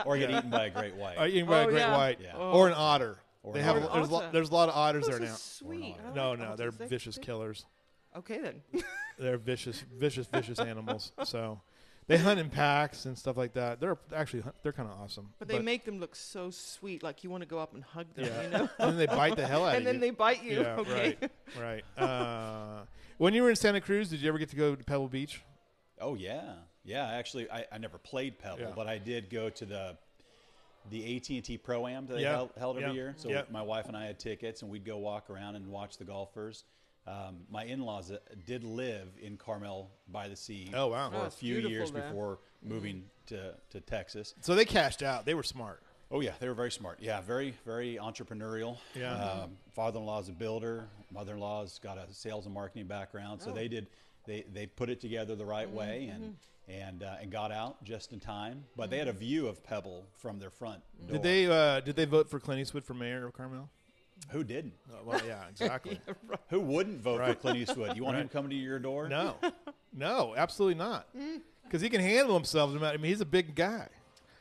Or 0.06 0.18
get 0.18 0.30
eaten 0.30 0.50
by 0.52 0.66
a 0.66 0.70
great 0.70 0.96
white. 0.96 1.18
Or 1.20 1.26
you 1.28 1.42
can 1.42 1.50
buy 1.50 1.62
a 1.62 1.64
Oh, 1.66 1.70
great 1.70 1.80
yeah. 1.80 1.98
white 1.98 2.20
Yeah. 2.22 2.34
Oh. 2.36 2.52
or 2.52 2.68
an 2.68 2.76
otter. 2.78 3.18
Or 3.42 3.54
they 3.54 3.60
an 3.62 3.66
have 3.66 3.78
otter. 3.78 3.94
there's, 3.96 4.12
lo- 4.12 4.30
there's 4.32 4.50
a 4.50 4.54
lot 4.54 4.70
of 4.70 4.76
otters 4.76 5.06
Those 5.08 5.18
there 5.18 5.28
are 5.28 5.30
now. 5.32 5.36
Sweet. 5.36 5.96
No, 6.14 6.30
like 6.32 6.40
no, 6.40 6.46
otters. 6.46 6.58
they're 6.58 6.88
vicious 6.88 7.16
they- 7.16 7.24
killers. 7.24 7.66
Okay 8.16 8.40
then. 8.40 8.62
They're 9.20 9.38
vicious, 9.38 9.84
vicious, 9.98 10.28
vicious 10.28 10.60
animals. 10.60 11.12
So 11.24 11.60
they 12.08 12.18
hunt 12.18 12.40
in 12.40 12.50
packs 12.50 13.06
and 13.06 13.18
stuff 13.18 13.36
like 13.38 13.54
that. 13.54 13.80
They're 13.80 13.98
actually 14.16 14.44
they're 14.64 14.74
kind 14.74 14.90
of 14.90 15.00
awesome. 15.00 15.34
But 15.40 15.48
they 15.48 15.60
make 15.60 15.86
them 15.86 16.00
look 16.00 16.16
so 16.16 16.50
sweet, 16.52 17.02
like 17.04 17.24
you 17.24 17.30
want 17.30 17.42
to 17.42 17.48
go 17.50 17.60
up 17.60 17.74
and 17.74 17.84
hug 17.84 18.06
them, 18.16 18.26
Yeah. 18.26 18.42
you 18.44 18.50
know. 18.50 18.70
and 18.80 18.90
then 18.92 18.98
they 18.98 19.06
bite 19.08 19.36
the 19.36 19.48
hell 19.48 19.64
out 19.66 19.70
of 19.70 19.74
you. 19.74 19.78
and 19.78 19.88
then 19.88 20.00
they 20.00 20.12
bite 20.12 20.44
you. 20.44 20.62
yeah, 20.62 20.76
okay. 20.78 21.18
right, 21.60 21.84
right. 21.98 22.04
Uh, 22.04 22.82
when 23.18 23.34
you 23.34 23.44
were 23.44 23.50
in 23.50 23.56
Santa 23.56 23.82
Cruz, 23.82 24.10
did 24.10 24.22
you 24.22 24.28
ever 24.30 24.38
get 24.38 24.50
to 24.50 24.56
go 24.56 24.76
to 24.76 24.84
Pebble 24.84 25.08
Beach? 25.08 25.42
Oh 26.00 26.16
yeah, 26.16 26.54
yeah. 26.84 27.08
Actually, 27.08 27.50
I, 27.50 27.66
I 27.72 27.78
never 27.78 27.98
played 27.98 28.38
Pebble, 28.40 28.60
Yeah. 28.60 28.72
but 28.76 28.88
I 28.88 28.98
did 28.98 29.30
go 29.30 29.50
to 29.50 29.66
the 29.66 29.98
the 30.92 31.16
AT 31.18 31.30
and 31.32 31.44
T 31.44 31.58
Pro 31.58 31.88
Am 31.88 32.06
that 32.06 32.14
they 32.18 32.22
Yeah. 32.22 32.32
held, 32.36 32.52
held 32.60 32.78
every 32.78 32.90
Yeah. 32.90 32.94
year. 32.96 33.14
So 33.18 33.30
Yeah. 33.30 33.42
my 33.50 33.64
wife 33.64 33.88
and 33.88 33.98
I 33.98 34.06
had 34.06 34.20
tickets, 34.20 34.62
and 34.62 34.70
we'd 34.70 34.86
go 34.86 34.98
walk 34.98 35.30
around 35.32 35.56
and 35.56 35.68
watch 35.72 35.98
the 35.98 36.04
golfers. 36.04 36.64
Um, 37.08 37.38
my 37.52 37.66
in-laws 37.66 38.12
uh, 38.12 38.18
did 38.48 38.64
live 38.64 39.08
in 39.22 39.38
Carmel 39.38 39.92
by 40.08 40.28
the 40.28 40.36
Sea 40.36 40.72
Oh, 40.74 40.88
wow. 40.88 41.12
for 41.12 41.18
Oh, 41.18 41.22
a 41.26 41.30
few 41.30 41.58
years 41.60 41.92
there. 41.92 42.02
Mm-hmm. 42.02 42.10
before 42.12 42.40
moving 42.64 43.04
to, 43.28 43.54
to 43.72 43.80
Texas. 43.82 44.34
So 44.42 44.56
they 44.56 44.66
cashed 44.66 45.04
out. 45.04 45.26
They 45.26 45.36
were 45.36 45.44
smart. 45.44 45.82
Oh 46.12 46.22
yeah, 46.22 46.32
they 46.40 46.48
were 46.48 46.54
very 46.56 46.72
smart. 46.72 47.00
Yeah, 47.02 47.20
very 47.22 47.54
very 47.66 47.96
entrepreneurial. 48.02 48.78
Yeah. 48.96 49.14
Um, 49.16 49.52
father-in-law 49.74 50.20
is 50.22 50.30
a 50.30 50.34
builder. 50.34 50.88
Mother-in-law's 51.12 51.80
got 51.80 51.98
a 51.98 52.12
sales 52.14 52.46
and 52.46 52.54
marketing 52.54 52.86
background. 52.88 53.42
So 53.42 53.52
Oh. 53.52 53.54
they 53.54 53.68
did 53.68 53.88
they 54.28 54.44
they 54.54 54.66
put 54.68 54.90
it 54.90 55.00
together 55.02 55.36
the 55.36 55.46
right 55.46 55.70
way 55.70 56.10
Mm-hmm, 56.12 56.24
and 56.24 56.36
and 56.68 57.04
uh, 57.04 57.16
and 57.22 57.32
got 57.32 57.52
out 57.52 57.84
just 57.84 58.14
in 58.14 58.20
time. 58.20 58.64
But 58.76 58.90
they 58.92 58.98
had 59.00 59.08
a 59.08 59.14
view 59.14 59.48
of 59.48 59.64
Pebble 59.64 60.06
from 60.18 60.40
their 60.40 60.50
front 60.52 60.82
door. 61.08 61.14
Did 61.14 61.24
they 61.24 61.46
uh, 61.48 61.80
did 61.82 61.96
they 61.96 62.06
vote 62.06 62.30
for 62.30 62.40
Clint 62.40 62.62
Eastwood 62.62 62.84
for 62.86 62.94
mayor 62.94 63.26
of 63.28 63.34
Carmel? 63.34 63.70
Who 64.30 64.44
didn't? 64.44 64.74
Uh, 64.92 64.98
well, 65.06 65.22
yeah, 65.26 65.44
exactly. 65.50 66.00
Who 66.50 66.60
wouldn't 66.60 67.00
vote 67.02 67.20
Right. 67.20 67.30
for 67.36 67.42
Clint 67.42 67.58
Eastwood? 67.58 67.96
You 67.96 68.04
want 68.04 68.18
him 68.18 68.24
Right. 68.24 68.32
coming 68.32 68.50
to 68.52 68.56
your 68.56 68.80
door? 68.80 69.08
No, 69.08 69.36
no, 69.94 70.34
absolutely 70.36 70.76
not. 70.76 71.08
Mm. 71.18 71.42
Because 71.64 71.82
he 71.82 71.90
can 71.90 72.02
handle 72.02 72.34
himself. 72.36 72.72
no 72.74 72.80
matter- 72.80 72.98
I 72.98 73.02
mean, 73.02 73.10
he's 73.12 73.22
a 73.22 73.26
big 73.26 73.56
guy. 73.56 73.88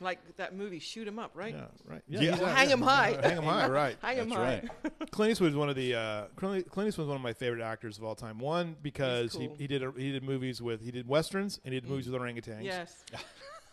Like 0.01 0.19
that 0.35 0.53
movie, 0.55 0.79
Shoot 0.79 1.07
'Em 1.07 1.17
Up, 1.19 1.31
right? 1.35 1.55
Yeah, 1.55 1.65
right. 1.87 2.01
Yeah. 2.09 2.19
he's 2.19 2.31
Well, 2.31 2.45
a- 2.49 2.53
hang 2.53 2.69
'em 2.71 2.81
high. 2.81 3.17
Hang 3.21 3.37
him 3.37 3.43
high, 3.45 3.69
right. 3.69 3.97
hang 4.01 4.17
That's 4.17 4.33
high. 4.33 4.69
right. 4.83 5.09
Clint 5.11 5.31
Eastwood 5.31 5.51
is 5.51 5.55
one 5.55 5.69
of 5.69 5.75
the 5.77 5.95
uh, 5.95 6.25
Clint 6.35 6.69
Clint 6.69 6.89
Eastwood 6.89 7.05
is 7.05 7.07
one 7.07 7.15
of 7.15 7.21
my 7.23 7.31
favorite 7.33 7.63
actors 7.63 7.97
of 7.97 8.03
all 8.03 8.13
time. 8.13 8.37
One 8.37 8.75
because 8.81 9.31
cool. 9.31 9.41
he, 9.41 9.63
he 9.63 9.67
did 9.67 9.83
a, 9.83 9.93
he 9.95 10.11
did 10.11 10.21
movies 10.23 10.61
with 10.61 10.81
he 10.81 10.91
did 10.91 11.07
westerns 11.07 11.61
and 11.63 11.73
he 11.73 11.79
did 11.79 11.89
movies 11.89 12.09
with 12.09 12.19
orangutans. 12.21 12.63
Yes. 12.63 13.05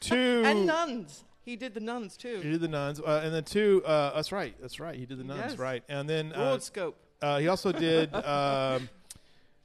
Two 0.01 0.43
And 0.47 0.65
nuns. 0.67 1.25
He 1.45 1.57
did 1.57 1.75
the 1.75 1.81
nuns 1.81 2.17
too. 2.17 2.41
He 2.43 2.51
did 2.51 2.61
the 2.61 2.69
nuns, 2.69 3.01
uh, 3.01 3.21
and 3.25 3.35
then 3.35 3.45
two. 3.45 3.83
Uh, 3.85 4.15
that's 4.15 4.31
right. 4.33 4.55
That's 4.61 4.79
right. 4.79 4.95
He 4.97 5.07
did 5.07 5.19
the 5.19 5.25
nuns, 5.25 5.53
Yes. 5.53 5.59
right? 5.59 5.83
And 5.89 6.09
then 6.09 6.33
uh, 6.33 6.37
Broad 6.37 6.63
scope. 6.63 6.97
uh, 7.21 7.39
he 7.39 7.49
also 7.49 7.73
did 7.73 8.15
um, 8.25 8.89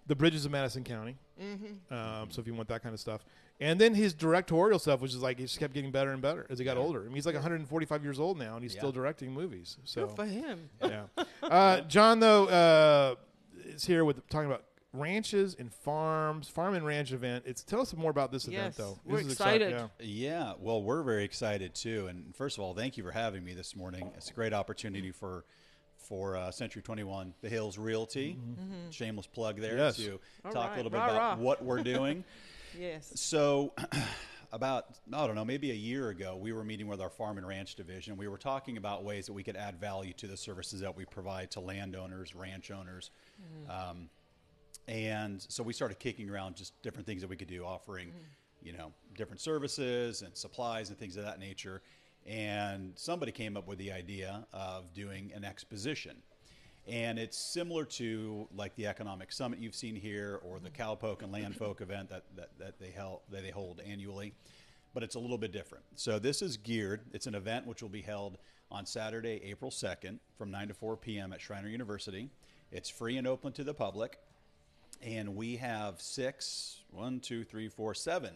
the 0.07 0.15
Bridges 0.15 0.45
of 0.45 0.51
Madison 0.51 0.83
County. 0.83 1.15
Mm-hmm. 1.41 1.93
Um, 1.93 2.29
so 2.31 2.41
if 2.41 2.47
you 2.47 2.53
want 2.55 2.67
that 2.69 2.81
kind 2.81 2.93
of 2.93 2.99
stuff, 2.99 3.23
and 3.59 3.79
then 3.79 3.93
his 3.93 4.13
directorial 4.13 4.79
stuff, 4.79 5.01
which 5.01 5.11
is 5.13 5.21
like 5.21 5.37
he 5.37 5.45
just 5.45 5.59
kept 5.59 5.73
getting 5.73 5.91
better 5.91 6.11
and 6.11 6.21
better 6.21 6.47
as 6.49 6.57
he 6.59 6.65
got 6.65 6.77
Yeah. 6.77 6.83
older. 6.83 7.01
I 7.01 7.05
mean, 7.05 7.13
he's 7.15 7.25
like 7.27 7.35
145 7.35 8.03
years 8.03 8.19
old 8.19 8.39
now, 8.39 8.55
and 8.55 8.63
he's 8.63 8.73
Yeah. 8.73 8.79
still 8.81 8.91
directing 8.91 9.31
movies. 9.31 9.77
So 9.83 10.07
Good 10.07 10.15
for 10.15 10.25
him. 10.25 10.69
yeah. 10.83 11.03
Uh, 11.43 11.81
John 11.81 12.19
though 12.19 12.47
uh, 12.47 13.15
is 13.65 13.85
here 13.85 14.03
with 14.03 14.27
talking 14.29 14.47
about 14.47 14.63
ranches 14.99 15.55
and 15.57 15.73
farms, 15.73 16.47
farm 16.47 16.73
and 16.75 16.85
ranch 16.85 17.11
event. 17.11 17.43
It's 17.47 17.63
tell 17.63 17.81
us 17.81 17.95
more 17.95 18.11
about 18.11 18.31
this 18.31 18.47
event 18.47 18.63
Yes, 18.67 18.75
though. 18.77 18.99
we're 19.05 19.17
this 19.17 19.27
is 19.27 19.31
exciting, 19.33 19.69
excited. 19.71 19.89
yeah. 19.99 20.29
Yeah, 20.47 20.53
well, 20.59 20.81
we're 20.81 21.03
very 21.03 21.23
excited 21.23 21.73
too. 21.75 22.07
And 22.07 22.35
first 22.35 22.57
of 22.57 22.63
all, 22.63 22.73
thank 22.73 22.97
you 22.97 23.03
for 23.03 23.11
having 23.11 23.43
me 23.43 23.53
this 23.53 23.75
morning. 23.75 24.09
It's 24.17 24.29
a 24.29 24.33
great 24.33 24.53
opportunity 24.53 25.11
for 25.11 25.45
for 25.97 26.37
uh, 26.37 26.51
Century 26.51 26.81
21, 26.81 27.33
The 27.41 27.49
Hills 27.49 27.77
Realty. 27.77 28.37
Shameless 28.91 29.27
plug 29.27 29.59
there 29.59 29.77
Yes. 29.77 29.97
to 29.97 30.19
All 30.45 30.51
talk 30.53 30.69
right, 30.69 30.73
a 30.73 30.75
little 30.77 30.91
bit 30.91 30.97
rah, 30.99 31.09
about 31.09 31.37
rah. 31.39 31.43
what 31.43 31.63
we're 31.63 31.83
doing. 31.83 32.23
Yes. 32.79 33.11
so, 33.15 33.73
about 34.51 34.85
I 35.11 35.25
don't 35.25 35.35
know, 35.35 35.43
maybe 35.45 35.71
a 35.71 35.75
year 35.75 36.09
ago, 36.09 36.37
we 36.37 36.53
were 36.53 36.63
meeting 36.63 36.87
with 36.87 37.01
our 37.01 37.09
farm 37.09 37.37
and 37.37 37.47
ranch 37.47 37.75
division. 37.75 38.15
We 38.17 38.27
were 38.27 38.37
talking 38.37 38.77
about 38.77 39.03
ways 39.03 39.25
that 39.25 39.33
we 39.33 39.41
could 39.43 39.55
add 39.57 39.79
value 39.79 40.13
to 40.13 40.27
the 40.27 40.37
services 40.37 40.81
that 40.81 40.95
we 40.95 41.05
provide 41.05 41.49
to 41.51 41.59
landowners, 41.59 42.35
ranch 42.35 42.69
owners. 42.71 43.09
Um, 43.69 44.09
and 44.87 45.45
so 45.49 45.63
we 45.63 45.73
started 45.73 45.99
kicking 45.99 46.29
around 46.29 46.55
just 46.55 46.81
different 46.81 47.05
things 47.05 47.21
that 47.21 47.29
we 47.29 47.35
could 47.35 47.49
do, 47.49 47.65
offering, 47.65 48.07
mm. 48.07 48.13
you 48.61 48.73
know, 48.73 48.93
different 49.17 49.41
services 49.41 50.21
and 50.21 50.35
supplies 50.35 50.89
and 50.89 50.97
things 50.97 51.17
of 51.17 51.25
that 51.25 51.39
nature. 51.39 51.81
And 52.25 52.93
somebody 52.95 53.31
came 53.31 53.57
up 53.57 53.67
with 53.67 53.77
the 53.79 53.91
idea 53.91 54.45
of 54.53 54.93
doing 54.93 55.31
an 55.35 55.43
exposition. 55.43 56.17
And 56.87 57.19
it's 57.19 57.37
similar 57.37 57.83
to 57.83 58.47
like 58.55 58.75
the 58.75 58.87
economic 58.87 59.33
summit 59.33 59.59
you've 59.59 59.75
seen 59.75 59.95
here 59.95 60.39
or 60.43 60.59
the 60.59 60.69
mm-hmm. 60.69 60.81
Cowpoke 60.81 61.21
and 61.21 61.33
Landfolk 61.33 61.81
event 61.81 62.09
that, 62.09 62.23
that, 62.35 62.57
that 62.57 62.79
they 62.79 62.91
held 62.91 63.21
that 63.29 63.43
they 63.43 63.51
hold 63.51 63.81
annually. 63.81 64.33
But 64.93 65.03
it's 65.03 65.15
a 65.15 65.19
little 65.19 65.37
bit 65.37 65.51
different. 65.51 65.83
So 65.95 66.17
this 66.17 66.41
is 66.41 66.55
geared, 66.55 67.01
it's 67.13 67.27
an 67.27 67.35
event 67.35 67.67
which 67.67 67.81
will 67.81 67.89
be 67.89 68.01
held 68.01 68.37
on 68.71 68.85
Saturday, 68.85 69.41
April 69.43 69.69
2nd 69.69 70.19
from 70.37 70.49
9 70.49 70.69
to 70.69 70.73
4 70.73 70.97
p.m. 70.97 71.33
at 71.33 71.41
Schreiner 71.41 71.67
University. 71.67 72.29
It's 72.71 72.89
free 72.89 73.17
and 73.17 73.27
open 73.27 73.51
to 73.53 73.63
the 73.63 73.73
public 73.73 74.17
and 75.01 75.35
we 75.35 75.57
have 75.57 76.01
six, 76.01 76.81
one, 76.91 77.19
two, 77.19 77.43
three, 77.43 77.69
four, 77.69 77.93
seven 77.93 78.33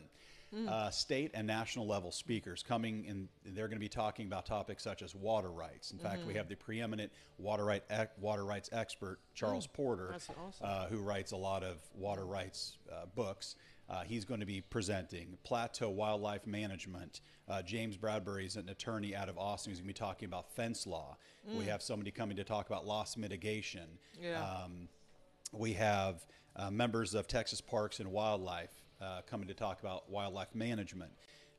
uh, 0.68 0.90
state 0.90 1.32
and 1.34 1.48
national 1.48 1.88
level 1.88 2.12
speakers 2.12 2.62
coming, 2.62 3.06
and 3.08 3.30
they're 3.46 3.68
going 3.68 3.78
to 3.78 3.80
be 3.80 3.88
talking 3.88 4.26
about 4.28 4.46
topics 4.46 4.84
such 4.84 5.02
as 5.02 5.16
water 5.16 5.50
rights. 5.50 5.92
In 5.92 5.98
fact, 5.98 6.26
we 6.26 6.34
have 6.34 6.50
the 6.50 6.56
preeminent 6.56 7.12
water 7.38 7.64
right 7.64 7.84
ec- 7.90 8.12
water 8.20 8.44
rights 8.44 8.70
expert 8.74 9.20
Charles 9.34 9.66
Porter, 9.66 10.14
awesome. 10.14 10.36
uh, 10.62 10.88
who 10.88 10.98
writes 10.98 11.32
a 11.32 11.38
lot 11.38 11.64
of 11.64 11.78
water 11.96 12.26
rights 12.26 12.78
uh, 12.92 13.06
books. 13.16 13.56
Uh, 13.90 14.04
he's 14.04 14.26
going 14.26 14.40
to 14.40 14.46
be 14.46 14.62
presenting 14.62 15.38
Plateau 15.44 15.90
Wildlife 15.90 16.46
Management. 16.46 17.22
Uh, 17.50 17.62
James 17.62 17.98
Bradbury 17.98 18.46
is 18.46 18.56
an 18.56 18.70
attorney 18.70 19.16
out 19.16 19.30
of 19.30 19.38
Austin 19.38 19.72
who's 19.72 19.80
going 19.80 19.88
to 19.88 19.94
be 19.94 20.06
talking 20.06 20.26
about 20.26 20.52
fence 20.54 20.86
law. 20.86 21.18
We 21.58 21.66
have 21.66 21.82
somebody 21.82 22.12
coming 22.12 22.38
to 22.38 22.44
talk 22.44 22.68
about 22.68 22.86
loss 22.86 23.18
mitigation. 23.18 23.88
Yeah. 24.22 24.42
Um, 24.42 24.88
we 25.52 25.74
have 25.74 26.26
uh, 26.56 26.70
members 26.70 27.14
of 27.14 27.28
Texas 27.28 27.62
Parks 27.62 28.00
and 28.00 28.12
Wildlife 28.12 28.82
uh, 29.02 29.22
coming 29.30 29.48
to 29.48 29.54
talk 29.54 29.82
about 29.82 30.10
wildlife 30.10 30.54
management, 30.54 31.12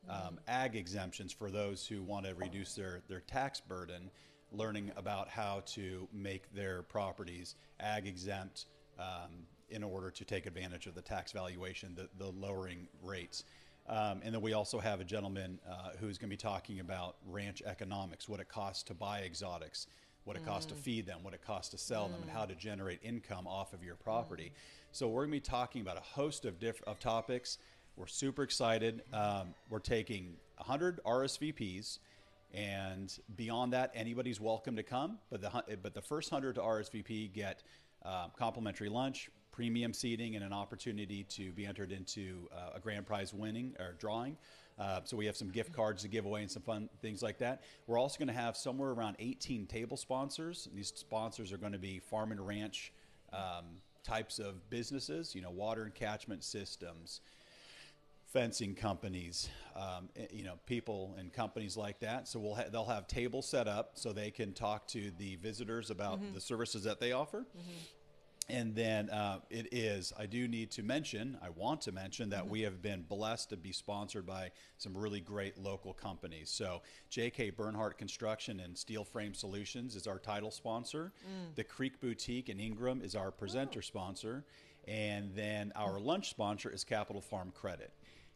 um, 0.09 0.39
ag 0.47 0.75
exemptions 0.75 1.31
for 1.31 1.49
those 1.49 1.85
who 1.85 2.01
want 2.01 2.25
to 2.25 2.33
reduce 2.35 2.73
their, 2.73 3.01
their 3.07 3.21
tax 3.21 3.59
burden, 3.59 4.09
learning 4.51 4.91
about 4.97 5.27
how 5.27 5.61
to 5.65 6.07
make 6.13 6.53
their 6.53 6.83
properties 6.83 7.55
ag 7.79 8.07
exempt 8.07 8.65
um, 8.99 9.45
in 9.69 9.83
order 9.83 10.11
to 10.11 10.23
take 10.23 10.45
advantage 10.45 10.85
of 10.87 10.93
the 10.93 11.01
tax 11.01 11.31
valuation, 11.31 11.95
the, 11.95 12.07
the 12.17 12.31
lowering 12.31 12.87
rates. 13.01 13.43
Um, 13.87 14.21
and 14.23 14.33
then 14.33 14.41
we 14.41 14.53
also 14.53 14.79
have 14.79 15.01
a 15.01 15.03
gentleman 15.03 15.59
uh, 15.69 15.89
who's 15.99 16.17
going 16.17 16.29
to 16.29 16.33
be 16.33 16.37
talking 16.37 16.79
about 16.79 17.17
ranch 17.27 17.61
economics, 17.65 18.29
what 18.29 18.39
it 18.39 18.47
costs 18.47 18.83
to 18.83 18.93
buy 18.93 19.21
exotics, 19.21 19.87
what 20.23 20.37
it 20.37 20.45
costs 20.45 20.67
to 20.67 20.75
feed 20.75 21.05
them, 21.05 21.19
what 21.21 21.33
it 21.33 21.41
costs 21.45 21.69
to 21.71 21.77
sell 21.77 22.07
them, 22.07 22.21
and 22.21 22.31
how 22.31 22.45
to 22.45 22.55
generate 22.55 22.99
income 23.03 23.45
off 23.45 23.73
of 23.73 23.83
your 23.83 23.95
property. 23.95 24.53
So 24.93 25.07
we're 25.07 25.21
going 25.21 25.31
to 25.31 25.37
be 25.37 25.39
talking 25.39 25.81
about 25.81 25.97
a 25.97 26.01
host 26.01 26.45
of 26.45 26.59
diff- 26.59 26.83
of 26.83 26.99
topics. 26.99 27.57
We're 27.95 28.05
super 28.05 28.43
excited. 28.43 29.01
Um, 29.11 29.55
we're 29.67 29.79
taking 29.79 30.35
100 30.57 30.99
RSVPs, 31.03 31.97
and 32.53 33.11
beyond 33.35 33.73
that, 33.73 33.91
anybody's 33.95 34.39
welcome 34.39 34.75
to 34.75 34.83
come. 34.83 35.17
But 35.31 35.41
the 35.41 35.77
but 35.81 35.95
the 35.95 36.01
first 36.03 36.31
100 36.31 36.53
to 36.55 36.61
RSVP 36.61 37.33
get 37.33 37.63
um, 38.05 38.29
complimentary 38.37 38.87
lunch, 38.87 39.31
premium 39.51 39.93
seating, 39.93 40.35
and 40.35 40.45
an 40.45 40.53
opportunity 40.53 41.23
to 41.23 41.51
be 41.53 41.65
entered 41.65 41.91
into 41.91 42.47
uh, 42.55 42.75
a 42.75 42.79
grand 42.79 43.07
prize 43.07 43.33
winning 43.33 43.73
or 43.79 43.95
drawing. 43.97 44.37
Uh, 44.77 44.99
so 45.05 45.17
we 45.17 45.25
have 45.25 45.35
some 45.35 45.49
gift 45.49 45.73
cards 45.73 46.03
to 46.03 46.07
give 46.07 46.25
away 46.25 46.41
and 46.41 46.51
some 46.51 46.61
fun 46.61 46.87
things 47.01 47.23
like 47.23 47.39
that. 47.39 47.63
We're 47.87 47.97
also 47.97 48.19
going 48.19 48.27
to 48.27 48.39
have 48.39 48.55
somewhere 48.55 48.91
around 48.91 49.15
18 49.17 49.65
table 49.65 49.97
sponsors. 49.97 50.69
These 50.71 50.93
sponsors 50.95 51.51
are 51.51 51.57
going 51.57 51.73
to 51.73 51.79
be 51.79 51.97
farm 51.97 52.31
and 52.31 52.45
ranch 52.45 52.93
um, 53.33 53.81
types 54.03 54.39
of 54.39 54.69
businesses, 54.69 55.33
you 55.33 55.41
know, 55.41 55.51
water 55.51 55.83
and 55.83 55.93
catchment 55.93 56.43
systems, 56.43 57.21
fencing 58.31 58.73
companies, 58.75 59.49
um, 59.75 60.09
eh, 60.15 60.25
you 60.31 60.43
know, 60.43 60.55
people 60.65 61.15
and 61.17 61.31
companies 61.31 61.77
like 61.77 61.99
that. 61.99 62.27
So 62.27 62.39
we'll 62.39 62.55
ha- 62.55 62.65
they'll 62.71 62.85
have 62.85 63.07
tables 63.07 63.47
set 63.47 63.67
up 63.67 63.91
so 63.93 64.11
they 64.11 64.31
can 64.31 64.53
talk 64.53 64.87
to 64.87 65.11
the 65.17 65.35
visitors 65.37 65.89
about 65.89 66.19
the 66.33 66.41
services 66.41 66.83
that 66.83 66.99
they 66.99 67.11
offer. 67.11 67.45
And 68.49 68.75
then 68.75 69.09
uh, 69.09 69.39
it 69.49 69.69
is, 69.71 70.11
I 70.19 70.25
do 70.25 70.47
need 70.47 70.69
to 70.71 70.83
mention, 70.83 71.37
I 71.41 71.49
want 71.49 71.81
to 71.81 71.91
mention 71.91 72.29
that 72.31 72.41
mm-hmm. 72.41 72.51
we 72.51 72.61
have 72.61 72.81
been 72.81 73.03
blessed 73.07 73.49
to 73.51 73.57
be 73.57 73.71
sponsored 73.71 74.25
by 74.25 74.51
some 74.77 74.97
really 74.97 75.21
great 75.21 75.57
local 75.57 75.93
companies. 75.93 76.49
So, 76.49 76.81
JK 77.09 77.55
Bernhardt 77.55 77.97
Construction 77.97 78.59
and 78.59 78.77
Steel 78.77 79.05
Frame 79.05 79.33
Solutions 79.33 79.95
is 79.95 80.07
our 80.07 80.19
title 80.19 80.51
sponsor. 80.51 81.13
Mm. 81.25 81.55
The 81.55 81.63
Creek 81.63 82.01
Boutique 82.01 82.49
in 82.49 82.59
Ingram 82.59 83.01
is 83.01 83.15
our 83.15 83.31
presenter 83.31 83.81
sponsor. 83.81 84.43
And 84.87 85.33
then 85.33 85.71
our 85.75 85.97
mm. 85.97 86.05
lunch 86.05 86.29
sponsor 86.29 86.69
is 86.69 86.83
Capital 86.83 87.21
Farm 87.21 87.51
Credit. 87.55 87.91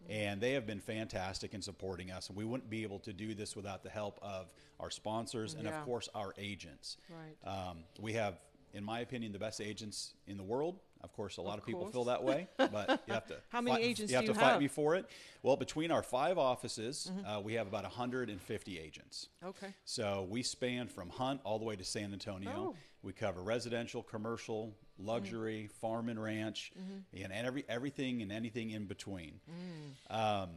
Mm. 0.07 0.15
And 0.15 0.41
they 0.41 0.53
have 0.53 0.65
been 0.65 0.79
fantastic 0.79 1.53
in 1.53 1.61
supporting 1.61 2.11
us. 2.11 2.29
And 2.29 2.37
we 2.37 2.45
wouldn't 2.45 2.69
be 2.69 2.83
able 2.83 2.99
to 2.99 3.11
do 3.11 3.33
this 3.33 3.55
without 3.55 3.83
the 3.83 3.89
help 3.89 4.19
of 4.21 4.53
our 4.79 4.89
sponsors 4.89 5.53
and, 5.53 5.63
Yeah. 5.65 5.77
of 5.77 5.85
course, 5.85 6.07
our 6.15 6.33
agents. 6.37 6.97
Right. 7.09 7.69
Um, 7.69 7.83
we 7.99 8.13
have, 8.13 8.39
in 8.77 8.83
my 8.83 8.99
opinion, 9.01 9.31
the 9.33 9.39
best 9.39 9.59
agents 9.59 10.13
in 10.27 10.37
the 10.37 10.43
world. 10.43 10.79
Of 11.01 11.13
course, 11.13 11.37
a 11.37 11.41
lot 11.41 11.53
of, 11.53 11.59
Of 11.59 11.65
people 11.65 11.81
course. 11.81 11.93
feel 11.93 12.03
that 12.05 12.23
way, 12.23 12.47
but 12.57 13.01
you 13.07 13.13
have 13.13 13.27
to. 13.27 13.35
How 13.49 13.61
many 13.61 13.77
fight, 13.77 13.85
agents 13.85 14.11
you 14.11 14.15
have 14.17 14.25
do 14.25 14.33
to 14.33 14.37
you 14.37 14.39
fight 14.39 14.51
have? 14.53 14.61
me 14.61 14.67
for 14.67 14.95
it. 14.95 15.05
Well, 15.43 15.55
between 15.55 15.91
our 15.91 16.01
five 16.03 16.37
offices, 16.37 17.11
Mm-hmm. 17.11 17.25
uh, 17.27 17.39
we 17.41 17.53
have 17.53 17.67
about 17.67 17.83
150 17.83 18.79
agents. 18.79 19.29
Okay. 19.45 19.67
So 19.85 20.25
we 20.29 20.41
span 20.43 20.87
from 20.87 21.09
Hunt 21.09 21.41
all 21.43 21.59
the 21.59 21.65
way 21.65 21.75
to 21.75 21.83
San 21.83 22.13
Antonio. 22.13 22.51
Oh. 22.55 22.75
We 23.03 23.13
cover 23.13 23.41
residential, 23.43 24.01
commercial, 24.01 24.75
luxury, 24.97 25.67
farm 25.81 26.09
and 26.09 26.21
ranch, 26.21 26.71
Mm-hmm. 26.79 27.23
and 27.23 27.33
every 27.33 27.63
everything 27.69 28.21
and 28.23 28.31
anything 28.31 28.71
in 28.71 28.85
between. 28.85 29.39
Mm. 30.09 30.15
Um, 30.43 30.49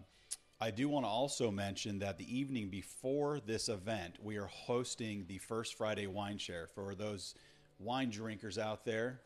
I 0.63 0.71
do 0.71 0.89
want 0.89 1.05
to 1.05 1.09
also 1.11 1.51
mention 1.51 1.99
that 2.01 2.17
the 2.19 2.35
evening 2.39 2.69
before 2.71 3.41
this 3.41 3.69
event, 3.69 4.17
we 4.23 4.37
are 4.37 4.47
hosting 4.47 5.25
the 5.29 5.39
first 5.39 5.75
Friday 5.75 6.07
wine 6.07 6.39
share 6.39 6.67
for 6.67 6.95
those 6.95 7.35
wine 7.81 8.11
drinkers 8.11 8.59
out 8.59 8.85
there. 8.85 9.21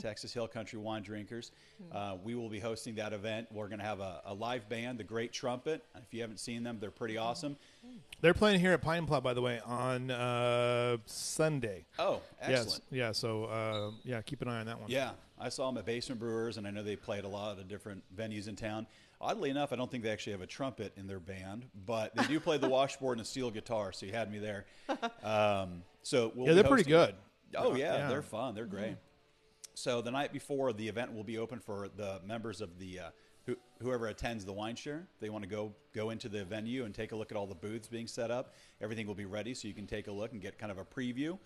Texas 0.00 0.32
Hill 0.32 0.48
Country 0.48 0.78
wine 0.78 1.02
drinkers. 1.02 1.50
Uh, 1.92 2.16
we 2.24 2.34
will 2.34 2.48
be 2.48 2.58
hosting 2.58 2.94
that 2.94 3.12
event. 3.12 3.46
We're 3.52 3.68
going 3.68 3.78
to 3.78 3.84
have 3.84 4.00
a, 4.00 4.22
a 4.24 4.32
live 4.32 4.66
band, 4.70 4.96
the 4.98 5.04
Great 5.04 5.34
Trumpet. 5.34 5.84
If 5.96 6.14
you 6.14 6.22
haven't 6.22 6.38
seen 6.40 6.62
them, 6.62 6.78
they're 6.80 6.90
pretty 6.90 7.18
awesome. 7.18 7.58
They're 8.22 8.32
playing 8.32 8.60
here 8.60 8.72
at 8.72 8.80
Pint 8.80 9.00
and 9.00 9.06
Plow, 9.08 9.20
by 9.20 9.34
the 9.34 9.42
way, 9.42 9.60
on 9.66 10.10
uh, 10.10 10.96
Sunday. 11.04 11.84
Oh, 11.98 12.22
excellent. 12.40 12.68
Yes. 12.68 12.80
Yeah. 12.90 13.12
So 13.12 13.44
uh, 13.44 13.90
yeah, 14.02 14.22
keep 14.22 14.40
an 14.40 14.48
eye 14.48 14.60
on 14.60 14.66
that 14.66 14.80
one. 14.80 14.90
Yeah, 14.90 15.10
I 15.38 15.50
saw 15.50 15.66
them 15.70 15.76
at 15.76 15.84
Basement 15.84 16.18
Brewers, 16.18 16.56
and 16.56 16.66
I 16.66 16.70
know 16.70 16.82
they 16.82 16.96
played 16.96 17.24
a 17.24 17.28
lot 17.28 17.58
of 17.58 17.68
different 17.68 18.02
venues 18.16 18.48
in 18.48 18.56
town. 18.56 18.86
Oddly 19.20 19.50
enough, 19.50 19.74
I 19.74 19.76
don't 19.76 19.90
think 19.90 20.04
they 20.04 20.10
actually 20.10 20.32
have 20.32 20.40
a 20.42 20.46
trumpet 20.46 20.94
in 20.96 21.06
their 21.06 21.20
band, 21.20 21.66
but 21.84 22.16
they 22.16 22.24
do 22.24 22.40
play 22.40 22.56
the 22.56 22.68
washboard 22.70 23.18
and 23.18 23.26
a 23.26 23.28
steel 23.28 23.50
guitar. 23.50 23.92
So 23.92 24.06
you 24.06 24.12
had 24.12 24.32
me 24.32 24.38
there. 24.38 24.64
Um, 25.22 25.82
so 26.02 26.32
we'll 26.34 26.48
Yeah, 26.48 26.54
they're 26.54 26.64
pretty 26.64 26.90
hosting- 26.90 27.14
good. 27.14 27.14
Oh 27.56 27.74
yeah, 27.74 27.96
Yeah. 27.96 28.08
they're 28.08 28.22
fun. 28.22 28.54
They're 28.54 28.66
great. 28.66 28.96
So 29.74 30.02
the 30.02 30.10
night 30.10 30.32
before 30.32 30.72
the 30.72 30.86
event 30.88 31.14
will 31.14 31.24
be 31.24 31.38
open 31.38 31.58
for 31.58 31.88
the 31.96 32.20
members 32.26 32.60
of 32.60 32.78
the 32.78 33.00
uh, 33.00 33.10
who, 33.46 33.56
whoever 33.80 34.06
attends 34.08 34.44
the 34.44 34.52
wine 34.52 34.76
share. 34.76 35.06
They 35.20 35.30
want 35.30 35.44
to 35.44 35.48
go 35.50 35.72
go 35.94 36.10
into 36.10 36.28
the 36.28 36.44
venue 36.44 36.84
and 36.84 36.94
take 36.94 37.12
a 37.12 37.16
look 37.16 37.30
at 37.30 37.36
all 37.36 37.46
the 37.46 37.54
booths 37.54 37.88
being 37.88 38.06
set 38.06 38.30
up. 38.30 38.54
Everything 38.80 39.06
will 39.06 39.14
be 39.14 39.24
ready, 39.24 39.54
so 39.54 39.66
you 39.68 39.74
can 39.74 39.86
take 39.86 40.08
a 40.08 40.12
look 40.12 40.32
and 40.32 40.40
get 40.40 40.58
kind 40.58 40.70
of 40.70 40.78
a 40.78 40.84
preview. 40.84 41.38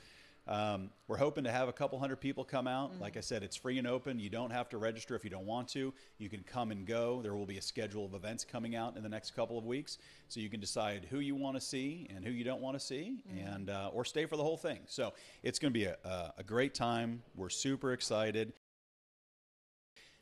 Um, 0.48 0.90
we're 1.08 1.16
hoping 1.16 1.42
to 1.44 1.50
have 1.50 1.68
a 1.68 1.72
couple 1.72 1.98
hundred 1.98 2.20
people 2.20 2.44
come 2.44 2.68
out. 2.68 3.00
Like 3.00 3.16
I 3.16 3.20
said, 3.20 3.42
it's 3.42 3.56
free 3.56 3.78
and 3.78 3.86
open. 3.86 4.20
You 4.20 4.28
don't 4.30 4.50
have 4.50 4.68
to 4.68 4.78
register 4.78 5.16
if 5.16 5.24
you 5.24 5.30
don't 5.30 5.46
want 5.46 5.66
to. 5.70 5.92
You 6.18 6.28
can 6.28 6.44
come 6.44 6.70
and 6.70 6.86
go. 6.86 7.20
There 7.20 7.34
will 7.34 7.46
be 7.46 7.58
a 7.58 7.62
schedule 7.62 8.04
of 8.04 8.14
events 8.14 8.44
coming 8.44 8.76
out 8.76 8.96
in 8.96 9.02
the 9.02 9.08
next 9.08 9.34
couple 9.34 9.58
of 9.58 9.64
weeks, 9.64 9.98
so 10.28 10.38
you 10.38 10.48
can 10.48 10.60
decide 10.60 11.08
who 11.10 11.18
you 11.18 11.34
want 11.34 11.56
to 11.56 11.60
see 11.60 12.08
and 12.14 12.24
who 12.24 12.30
you 12.30 12.44
don't 12.44 12.60
want 12.60 12.78
to 12.78 12.84
see, 12.84 13.24
and 13.44 13.70
uh, 13.70 13.90
or 13.92 14.04
stay 14.04 14.24
for 14.26 14.36
the 14.36 14.44
whole 14.44 14.56
thing. 14.56 14.78
So 14.86 15.14
it's 15.42 15.58
going 15.58 15.72
to 15.72 15.78
be 15.78 15.86
a, 15.86 15.96
a, 16.04 16.34
a 16.38 16.44
great 16.44 16.74
time. 16.74 17.24
We're 17.34 17.48
super 17.48 17.92
excited. 17.92 18.52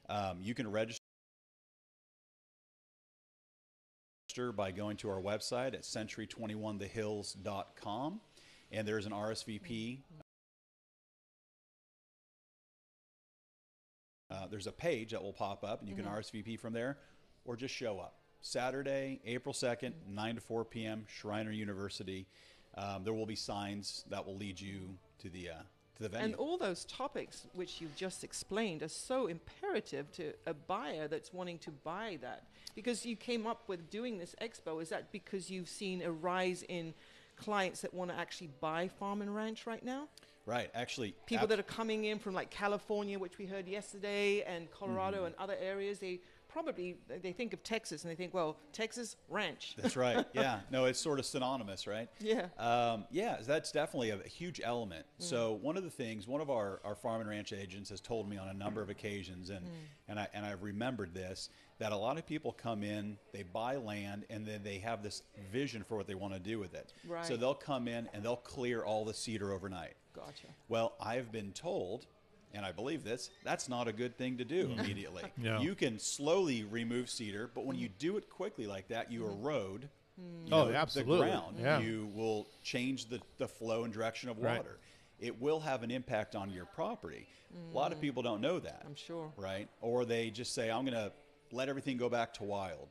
Um, 0.09 0.39
you 0.41 0.55
can 0.55 0.71
register 0.71 1.03
by 4.57 4.73
going 4.73 4.97
to 4.97 5.09
our 5.11 5.21
website 5.21 5.75
at 5.75 5.83
century21thehills.com 5.83 8.21
and 8.73 8.87
there's 8.87 9.07
an 9.07 9.13
RSVP. 9.13 9.99
Uh, 14.31 14.47
there's 14.51 14.67
a 14.67 14.73
page 14.73 15.13
that 15.13 15.23
will 15.23 15.33
pop 15.33 15.63
up, 15.65 15.81
and 15.81 15.89
you 15.89 15.95
can 15.95 16.05
RSVP 16.05 16.59
from 16.59 16.73
there, 16.73 16.99
or 17.45 17.57
just 17.57 17.75
show 17.75 17.99
up. 17.99 18.15
Saturday, 18.41 19.21
April 19.25 19.55
2nd, 19.55 19.93
9 20.09 20.35
to 20.35 20.41
4 20.41 20.65
p.m., 20.65 21.05
Schreiner 21.09 21.51
University. 21.51 22.27
Um, 22.77 23.05
there 23.05 23.15
will 23.15 23.27
be 23.27 23.37
signs 23.37 24.05
that 24.11 24.27
will 24.27 24.37
lead 24.37 24.61
you 24.61 24.99
to 25.21 25.31
the 25.31 25.51
uh, 25.51 25.63
to 25.97 26.03
the 26.03 26.09
venue. 26.09 26.27
And 26.27 26.35
all 26.35 26.59
those 26.59 26.85
topics 26.85 27.47
which 27.53 27.81
you've 27.81 27.97
just 27.97 28.25
explained 28.25 28.83
are 28.83 28.89
so 28.89 29.27
imperative 29.29 30.11
to 30.13 30.35
a 30.47 30.55
buyer 30.55 31.09
that's 31.09 31.33
wanting 31.33 31.59
to 31.61 31.71
buy 31.71 32.19
that. 32.21 32.45
Because 32.75 33.07
you 33.07 33.17
came 33.17 33.47
up 33.47 33.69
with 33.69 33.91
doing 33.91 34.19
this 34.19 34.35
expo, 34.43 34.83
is 34.83 34.89
that 34.89 35.13
because 35.13 35.51
you've 35.51 35.69
seen 35.69 36.03
a 36.03 36.11
rise 36.11 36.65
in 36.69 36.95
clients 37.37 37.81
that 37.83 37.93
want 37.95 38.11
to 38.11 38.17
actually 38.17 38.51
buy 38.61 38.89
farm 38.89 39.23
and 39.23 39.35
ranch 39.35 39.67
right 39.67 39.85
now? 39.85 40.09
right, 40.47 40.71
actually, 40.75 41.15
People 41.27 41.45
ab- 41.45 41.49
that 41.51 41.59
are 41.59 41.63
coming 41.63 42.05
in 42.05 42.19
from 42.19 42.35
like 42.35 42.51
California, 42.51 43.19
which 43.19 43.39
we 43.39 43.47
heard 43.47 43.67
yesterday, 43.67 44.43
and 44.43 44.71
Colorado 44.71 45.19
Mm-hmm. 45.19 45.27
and 45.27 45.35
other 45.39 45.57
areas, 45.61 45.99
they 46.01 46.21
probably 46.55 46.97
they 47.09 47.33
think 47.33 47.53
of 47.53 47.63
Texas 47.65 48.05
and 48.05 48.11
they 48.11 48.15
think, 48.15 48.33
well, 48.33 48.57
Texas 48.73 49.17
ranch. 49.29 49.75
That's 49.77 49.97
right. 49.97 50.25
Yeah. 50.35 50.61
No, 50.71 50.85
it's 50.87 50.99
sort 51.01 51.19
of 51.19 51.27
synonymous, 51.27 51.87
right? 51.87 52.09
Yeah. 52.19 52.47
Um, 52.59 53.05
yeah, 53.11 53.37
that's 53.47 53.71
definitely 53.73 54.11
a, 54.11 54.19
huge 54.19 54.61
element. 54.63 55.05
Mm. 55.21 55.25
So 55.25 55.59
one 55.61 55.77
of 55.77 55.85
the 55.85 55.91
things, 55.91 56.27
one 56.27 56.41
of 56.41 56.51
our, 56.51 56.81
our 56.85 56.95
farm 56.95 57.21
and 57.21 57.31
ranch 57.31 57.53
agents 57.53 57.91
has 57.91 58.01
told 58.01 58.29
me 58.29 58.37
on 58.37 58.49
a 58.49 58.55
number 58.55 58.81
of 58.81 58.89
mm. 58.89 58.93
occasions, 58.93 59.51
and, 59.51 59.67
mm. 59.67 59.71
and 60.09 60.19
I 60.19 60.29
and 60.33 60.47
I've 60.47 60.63
remembered 60.63 61.15
this 61.15 61.51
that 61.79 61.93
a 61.93 61.97
lot 61.97 62.19
of 62.19 62.27
people 62.27 62.53
come 62.53 62.83
in, 62.83 63.19
they 63.33 63.43
buy 63.43 63.77
land, 63.77 64.25
and 64.31 64.47
then 64.47 64.63
they 64.63 64.79
have 64.79 65.03
this 65.03 65.23
vision 65.53 65.83
for 65.83 65.97
what 65.97 66.07
they 66.07 66.15
want 66.15 66.33
to 66.33 66.41
do 66.41 66.59
with 66.59 66.75
it. 66.75 66.93
Right. 67.07 67.27
So 67.27 67.37
they'll 67.37 67.55
come 67.55 67.89
in 67.89 68.09
and 68.13 68.23
they'll 68.23 68.37
clear 68.37 68.83
all 68.83 69.05
the 69.05 69.15
cedar 69.15 69.53
overnight. 69.53 69.95
Gotcha. 70.15 70.47
Well, 70.69 70.95
I've 71.01 71.33
been 71.33 71.53
told, 71.53 72.07
and 72.55 72.65
I 72.65 72.73
believe 72.73 73.05
this, 73.05 73.31
that's 73.45 73.69
not 73.69 73.89
a 73.89 73.93
good 73.93 74.17
thing 74.17 74.39
to 74.39 74.45
do 74.45 74.69
mm. 74.69 74.79
immediately. 74.79 75.23
No. 75.37 75.61
You 75.61 75.75
can 75.75 75.99
slowly 75.99 76.65
remove 76.65 77.11
cedar, 77.11 77.51
but 77.55 77.67
when 77.67 77.77
you 77.77 77.89
mm. 77.89 77.99
do 77.99 78.17
it 78.17 78.31
quickly 78.31 78.67
like 78.67 78.89
that, 78.89 79.11
you 79.13 79.21
mm-hmm. 79.21 79.45
erode 79.45 79.89
mm. 80.21 80.47
you 80.49 80.55
Oh, 80.55 80.69
know, 80.69 80.75
absolutely. 80.75 81.19
the 81.19 81.25
ground. 81.25 81.57
Yeah. 81.61 81.81
You 81.81 82.09
will 82.15 82.47
change 82.63 83.09
the, 83.09 83.21
the 83.39 83.49
flow 83.49 83.85
and 83.85 83.93
direction 83.93 84.29
of 84.29 84.39
Right. 84.39 84.59
water. 84.59 84.79
It 85.21 85.41
will 85.41 85.61
have 85.61 85.83
an 85.83 85.91
impact 85.91 86.35
on 86.35 86.51
your 86.51 86.67
property. 86.67 87.27
A 87.71 87.77
lot 87.77 87.93
of 87.93 88.01
people 88.01 88.23
don't 88.23 88.41
know 88.41 88.59
that. 88.59 88.83
I'm 88.85 88.97
sure. 88.97 89.33
Right? 89.37 89.69
Or 89.81 90.05
they 90.05 90.31
just 90.31 90.55
say, 90.55 90.71
I'm 90.71 90.85
going 90.85 90.95
to 90.95 91.13
let 91.53 91.69
everything 91.69 91.97
go 91.97 92.09
back 92.09 92.35
to 92.35 92.45
wild. 92.45 92.89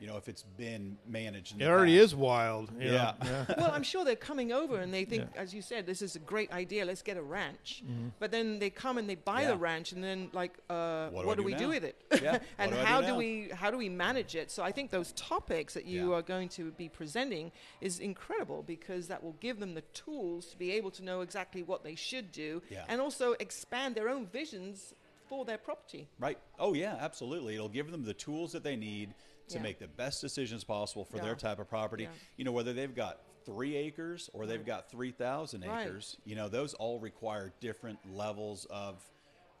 You 0.00 0.06
know, 0.06 0.16
if 0.16 0.28
it's 0.30 0.44
been 0.56 0.96
managed. 1.06 1.60
It 1.60 1.66
already 1.66 1.92
past. 1.98 2.04
is 2.06 2.14
wild. 2.16 2.70
you? 2.80 2.90
Yeah. 2.90 3.12
yeah. 3.22 3.44
well, 3.58 3.70
I'm 3.70 3.82
sure 3.82 4.02
they're 4.02 4.16
coming 4.16 4.50
over 4.50 4.78
and 4.80 4.92
they 4.94 5.04
think, 5.04 5.28
Yeah. 5.34 5.42
as 5.42 5.52
you 5.52 5.60
said, 5.60 5.84
this 5.86 6.00
is 6.00 6.16
a 6.16 6.18
great 6.20 6.50
idea. 6.52 6.86
Let's 6.86 7.02
get 7.02 7.18
a 7.18 7.22
ranch. 7.22 7.82
But 8.18 8.30
then 8.30 8.58
they 8.58 8.70
come 8.70 8.96
and 8.96 9.08
they 9.08 9.16
buy 9.16 9.42
Yeah. 9.42 9.48
the 9.48 9.56
ranch, 9.58 9.92
and 9.92 10.02
then 10.02 10.30
like, 10.32 10.54
uh, 10.70 11.10
What 11.10 11.26
what, 11.26 11.36
do 11.36 11.42
I 11.42 11.42
do, 11.42 11.42
do 11.42 11.44
we 11.44 11.54
do 11.54 11.68
with 11.68 11.84
it? 11.84 11.96
Yeah, 12.22 12.38
and 12.58 12.70
do 12.72 12.78
I 12.78 12.80
do 12.80 12.86
how 12.86 13.00
do 13.02 13.14
we 13.14 13.50
how 13.52 13.70
do 13.70 13.76
we 13.76 13.90
manage 13.90 14.34
it? 14.34 14.50
So 14.50 14.62
I 14.62 14.72
think 14.72 14.90
those 14.90 15.12
topics 15.12 15.74
that 15.74 15.84
you 15.84 16.10
Yeah. 16.10 16.16
are 16.16 16.22
going 16.22 16.48
to 16.50 16.70
be 16.72 16.88
presenting 16.88 17.52
is 17.82 17.98
incredible 18.00 18.62
because 18.62 19.06
that 19.08 19.22
will 19.22 19.36
give 19.40 19.60
them 19.60 19.74
the 19.74 19.82
tools 19.92 20.46
to 20.46 20.56
be 20.56 20.70
able 20.72 20.90
to 20.92 21.04
know 21.04 21.20
exactly 21.20 21.62
what 21.62 21.84
they 21.84 21.94
should 21.94 22.32
do, 22.32 22.62
Yeah. 22.70 22.86
and 22.88 23.02
also 23.02 23.32
expand 23.38 23.96
their 23.96 24.08
own 24.08 24.26
visions 24.26 24.94
for 25.28 25.44
their 25.44 25.58
property. 25.58 26.08
Right. 26.18 26.38
Oh 26.58 26.72
yeah, 26.72 26.96
absolutely. 26.98 27.54
It'll 27.54 27.68
give 27.68 27.90
them 27.90 28.04
the 28.04 28.14
tools 28.14 28.52
that 28.52 28.64
they 28.64 28.76
need 28.76 29.14
to 29.50 29.58
Yeah. 29.58 29.62
make 29.62 29.78
the 29.78 29.88
best 29.88 30.20
decisions 30.20 30.64
possible 30.64 31.04
for 31.04 31.16
Yeah. 31.18 31.24
their 31.24 31.34
type 31.36 31.58
of 31.58 31.68
property. 31.68 32.04
Yeah. 32.04 32.12
You 32.36 32.44
know, 32.44 32.52
whether 32.52 32.72
they've 32.72 32.94
got 32.94 33.20
three 33.44 33.76
acres 33.76 34.28
or 34.32 34.46
they've 34.46 34.64
got 34.64 34.90
three 34.90 35.12
thousand 35.12 35.64
Right. 35.64 35.86
acres. 35.86 36.16
You 36.24 36.36
know, 36.36 36.48
those 36.48 36.74
all 36.74 36.98
require 36.98 37.52
different 37.60 37.98
levels 38.14 38.66
of 38.66 39.02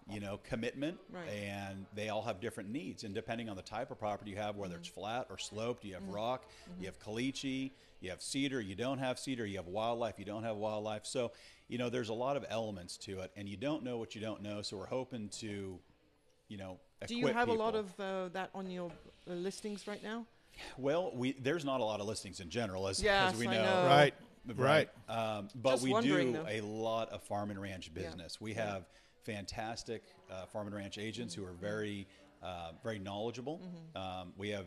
you 0.08 0.18
know 0.18 0.38
commitment 0.38 0.98
Right. 1.10 1.28
and 1.28 1.86
they 1.94 2.08
all 2.08 2.22
have 2.22 2.40
different 2.40 2.70
needs 2.70 3.04
and 3.04 3.14
depending 3.14 3.48
on 3.48 3.54
the 3.56 3.62
type 3.62 3.90
of 3.92 3.98
property 3.98 4.30
you 4.32 4.38
have 4.38 4.56
whether 4.56 4.74
Mm-hmm. 4.74 4.80
it's 4.80 4.88
flat 4.88 5.26
or 5.30 5.38
sloped 5.38 5.84
you 5.84 5.94
have 5.94 6.08
rock 6.08 6.46
you 6.80 6.86
have 6.86 6.98
caliche 6.98 7.70
you 8.00 8.10
have 8.10 8.20
cedar 8.20 8.60
you 8.60 8.74
don't 8.74 8.98
have 8.98 9.18
cedar 9.20 9.46
you 9.46 9.58
have 9.58 9.68
wildlife 9.68 10.18
you 10.18 10.24
don't 10.24 10.42
have 10.42 10.56
wildlife 10.56 11.04
so 11.06 11.30
you 11.68 11.78
know 11.78 11.88
there's 11.90 12.08
a 12.08 12.14
lot 12.14 12.36
of 12.36 12.44
elements 12.48 12.96
to 12.96 13.20
it 13.20 13.30
and 13.36 13.48
you 13.48 13.56
don't 13.58 13.84
know 13.84 13.98
what 13.98 14.14
you 14.14 14.20
don't 14.20 14.42
know 14.42 14.62
so 14.62 14.76
we're 14.76 14.86
hoping 14.86 15.28
to 15.28 15.78
you 16.48 16.56
know 16.56 16.80
Do 17.06 17.14
you 17.14 17.28
have 17.28 17.48
a 17.48 17.52
lot 17.52 17.76
of 17.76 18.00
uh, 18.00 18.30
that 18.30 18.50
on 18.52 18.68
your 18.70 18.90
listings 19.34 19.86
right 19.86 20.02
now? 20.02 20.26
well 20.76 21.10
we 21.14 21.32
there's 21.32 21.64
not 21.64 21.80
a 21.80 21.84
lot 21.84 22.00
of 22.00 22.06
listings 22.06 22.40
in 22.40 22.50
general 22.50 22.86
as, 22.88 23.02
Yes, 23.02 23.32
as 23.32 23.38
we 23.38 23.46
know, 23.46 23.52
know. 23.52 23.86
Right. 23.86 24.14
Right. 24.56 24.88
Um, 25.08 25.48
but 25.54 25.72
Just 25.72 25.84
we 25.84 26.00
do 26.02 26.32
though. 26.32 26.44
a 26.48 26.60
lot 26.60 27.08
of 27.10 27.22
farm 27.22 27.50
and 27.50 27.60
ranch 27.60 27.90
Yeah. 27.94 28.02
business 28.02 28.40
we 28.40 28.52
have 28.54 28.84
fantastic 29.24 30.02
uh, 30.30 30.46
farm 30.46 30.66
and 30.66 30.74
ranch 30.76 30.98
agents 30.98 31.34
who 31.34 31.44
are 31.44 31.52
very 31.52 32.06
uh, 32.42 32.72
very 32.82 32.98
knowledgeable 32.98 33.60
Mm-hmm. 33.62 34.20
um, 34.20 34.32
we 34.36 34.48
have 34.50 34.66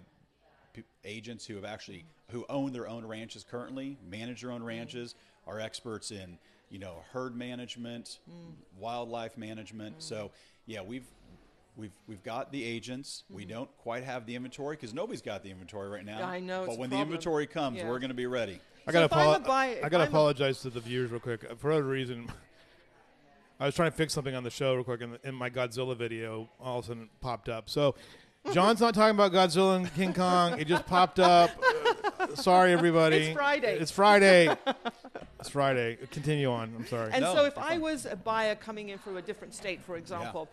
p- 0.74 0.84
agents 1.04 1.46
who 1.46 1.56
have 1.56 1.66
actually 1.66 2.06
who 2.32 2.46
own 2.50 2.72
their 2.72 2.88
own 2.88 3.06
ranches 3.06 3.44
currently 3.50 3.98
manage 4.10 4.42
their 4.42 4.52
own 4.52 4.60
Mm-hmm. 4.60 4.68
ranches 4.68 5.16
are 5.46 5.60
experts 5.60 6.12
in 6.12 6.38
you 6.70 6.80
know 6.80 7.04
herd 7.12 7.36
management 7.36 8.20
Mm. 8.30 8.54
wildlife 8.80 9.38
management 9.38 9.96
so 10.02 10.32
yeah 10.66 10.82
we've 10.82 11.06
We've, 11.76 11.92
we've 12.08 12.22
got 12.24 12.52
the 12.52 12.64
agents. 12.64 13.24
We 13.30 13.46
don't 13.46 13.70
quite 13.80 14.04
have 14.04 14.26
the 14.28 14.36
inventory 14.36 14.76
because 14.76 14.94
nobody's 14.94 15.22
got 15.24 15.44
the 15.44 15.50
inventory 15.50 15.90
right 15.90 16.06
now. 16.06 16.20
Mm-hmm. 16.20 16.26
I 16.30 16.40
know, 16.40 16.66
But 16.66 16.72
it's 16.74 16.80
when 16.80 16.90
problem. 16.90 17.10
the 17.10 17.14
inventory 17.16 17.48
comes, 17.48 17.78
Yeah. 17.78 17.90
we're 17.90 18.00
going 18.00 18.10
to 18.10 18.16
be 18.16 18.28
ready. 18.28 18.60
I 18.86 18.92
So 18.92 18.94
gotta, 18.94 19.06
if 19.06 19.14
I'm 19.14 19.42
apolo- 19.44 19.84
I 19.84 19.90
gotta 19.90 19.96
I'm 19.96 20.02
a- 20.02 20.04
apologize 20.06 20.60
to 20.62 20.70
the 20.70 20.80
viewers 20.82 21.10
real 21.10 21.20
quick. 21.20 21.42
For 21.58 21.70
whatever 21.70 21.88
reason, 21.88 22.30
I 23.60 23.66
was 23.66 23.76
trying 23.76 23.90
to 23.92 23.98
fix 23.98 24.14
something 24.14 24.36
on 24.36 24.44
the 24.44 24.50
show 24.52 24.76
real 24.76 24.84
quick, 24.84 25.02
and, 25.02 25.18
and 25.24 25.36
my 25.36 25.50
Godzilla 25.50 25.96
video 25.98 26.50
all 26.60 26.80
of 26.80 26.86
a 26.86 26.88
sudden 26.90 27.10
popped 27.22 27.50
up. 27.50 27.70
So, 27.70 27.96
John's 28.52 28.82
not 28.82 28.94
talking 28.94 29.16
about 29.16 29.32
Godzilla 29.32 29.78
and 29.78 29.94
King 29.96 30.14
Kong. 30.14 30.60
It 30.60 30.68
just 30.68 30.86
popped 30.86 31.18
up. 31.20 31.50
Uh, 32.20 32.36
sorry, 32.36 32.74
everybody. 32.74 33.18
It's 33.18 33.34
Friday. 33.36 33.78
It's 33.80 33.92
Friday. 33.92 34.54
it's 35.40 35.50
Friday. 35.50 35.98
Continue 36.12 36.52
on. 36.52 36.74
I'm 36.76 36.86
sorry. 36.88 37.12
And 37.14 37.22
No, 37.24 37.34
so, 37.36 37.46
if 37.46 37.58
I 37.58 37.70
fine. 37.70 37.82
was 37.82 38.06
a 38.06 38.18
buyer 38.18 38.56
coming 38.56 38.90
in 38.90 38.98
from 39.00 39.16
a 39.16 39.22
different 39.22 39.54
state, 39.54 39.82
for 39.82 39.96
example, 39.96 40.50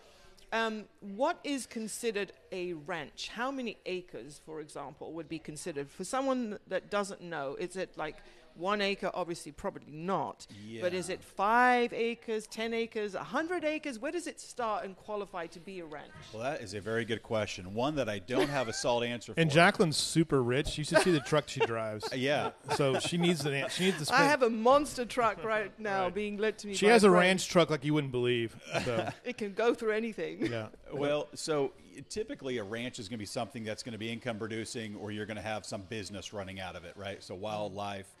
um, 0.51 0.85
what 0.99 1.39
is 1.43 1.65
considered 1.65 2.33
a 2.51 2.73
ranch? 2.73 3.29
How 3.29 3.51
many 3.51 3.77
acres, 3.85 4.41
for 4.45 4.59
example, 4.59 5.13
would 5.13 5.29
be 5.29 5.39
considered? 5.39 5.89
For 5.89 6.03
someone 6.03 6.59
that 6.67 6.89
doesn't 6.89 7.21
know, 7.21 7.55
is 7.59 7.75
it 7.75 7.97
like 7.97 8.17
one 8.55 8.81
acre? 8.81 9.11
Obviously, 9.13 9.51
probably 9.51 9.91
not. 9.91 10.47
But 10.81 10.93
is 10.93 11.09
it 11.09 11.23
five 11.23 11.93
acres, 11.93 12.47
ten 12.47 12.73
acres, 12.73 13.15
a 13.15 13.23
hundred 13.23 13.63
acres? 13.63 13.99
Where 13.99 14.11
does 14.11 14.27
it 14.27 14.39
start 14.39 14.85
and 14.85 14.95
qualify 14.95 15.47
to 15.47 15.59
be 15.59 15.79
a 15.79 15.85
ranch? 15.85 16.11
Well, 16.33 16.43
that 16.43 16.61
is 16.61 16.73
a 16.73 16.81
very 16.81 17.05
good 17.05 17.23
question. 17.23 17.73
One 17.73 17.95
that 17.95 18.09
I 18.09 18.19
don't 18.19 18.49
have 18.49 18.67
a 18.67 18.73
solid 18.73 19.07
answer 19.07 19.33
for. 19.35 19.39
and 19.39 19.49
Jacqueline's 19.49 19.97
super 19.97 20.41
rich. 20.41 20.77
You 20.77 20.83
should 20.83 20.99
see 20.99 21.11
the 21.11 21.19
truck 21.19 21.47
she 21.47 21.59
drives. 21.61 22.07
Yeah. 22.21 22.51
So 22.75 22.99
she 22.99 23.17
needs 23.17 23.43
an. 23.45 23.65
She 23.69 23.85
needs 23.85 23.97
to. 23.97 24.05
Spend, 24.05 24.21
I 24.21 24.25
have 24.27 24.43
a 24.43 24.49
monster 24.49 25.05
truck 25.05 25.43
right 25.43 25.71
now 25.79 26.03
Right. 26.03 26.13
being 26.13 26.37
led 26.37 26.57
to 26.59 26.67
me. 26.67 26.73
She 26.75 26.85
by 26.85 26.91
has 26.91 27.03
a 27.03 27.07
friend. 27.09 27.19
ranch 27.19 27.47
truck 27.49 27.69
like 27.69 27.83
you 27.83 27.93
wouldn't 27.95 28.11
believe. 28.11 28.55
So 28.85 29.09
It 29.25 29.37
can 29.37 29.53
go 29.53 29.73
through 29.73 29.91
anything. 29.93 30.45
yeah. 30.45 30.67
Well, 30.93 31.29
so 31.33 31.71
typically 32.09 32.57
a 32.57 32.63
ranch 32.63 32.99
is 32.99 33.07
going 33.07 33.17
to 33.17 33.21
be 33.21 33.25
something 33.25 33.63
that's 33.63 33.83
going 33.83 33.93
to 33.93 33.97
be 33.97 34.11
income 34.11 34.37
producing, 34.37 34.95
or 34.97 35.11
you're 35.11 35.25
going 35.25 35.37
to 35.37 35.41
have 35.43 35.65
some 35.65 35.81
business 35.83 36.33
running 36.33 36.59
out 36.59 36.75
of 36.75 36.85
it, 36.85 36.93
right? 36.95 37.23
So 37.23 37.33
mm-hmm. 37.33 37.43
wildlife, 37.43 38.13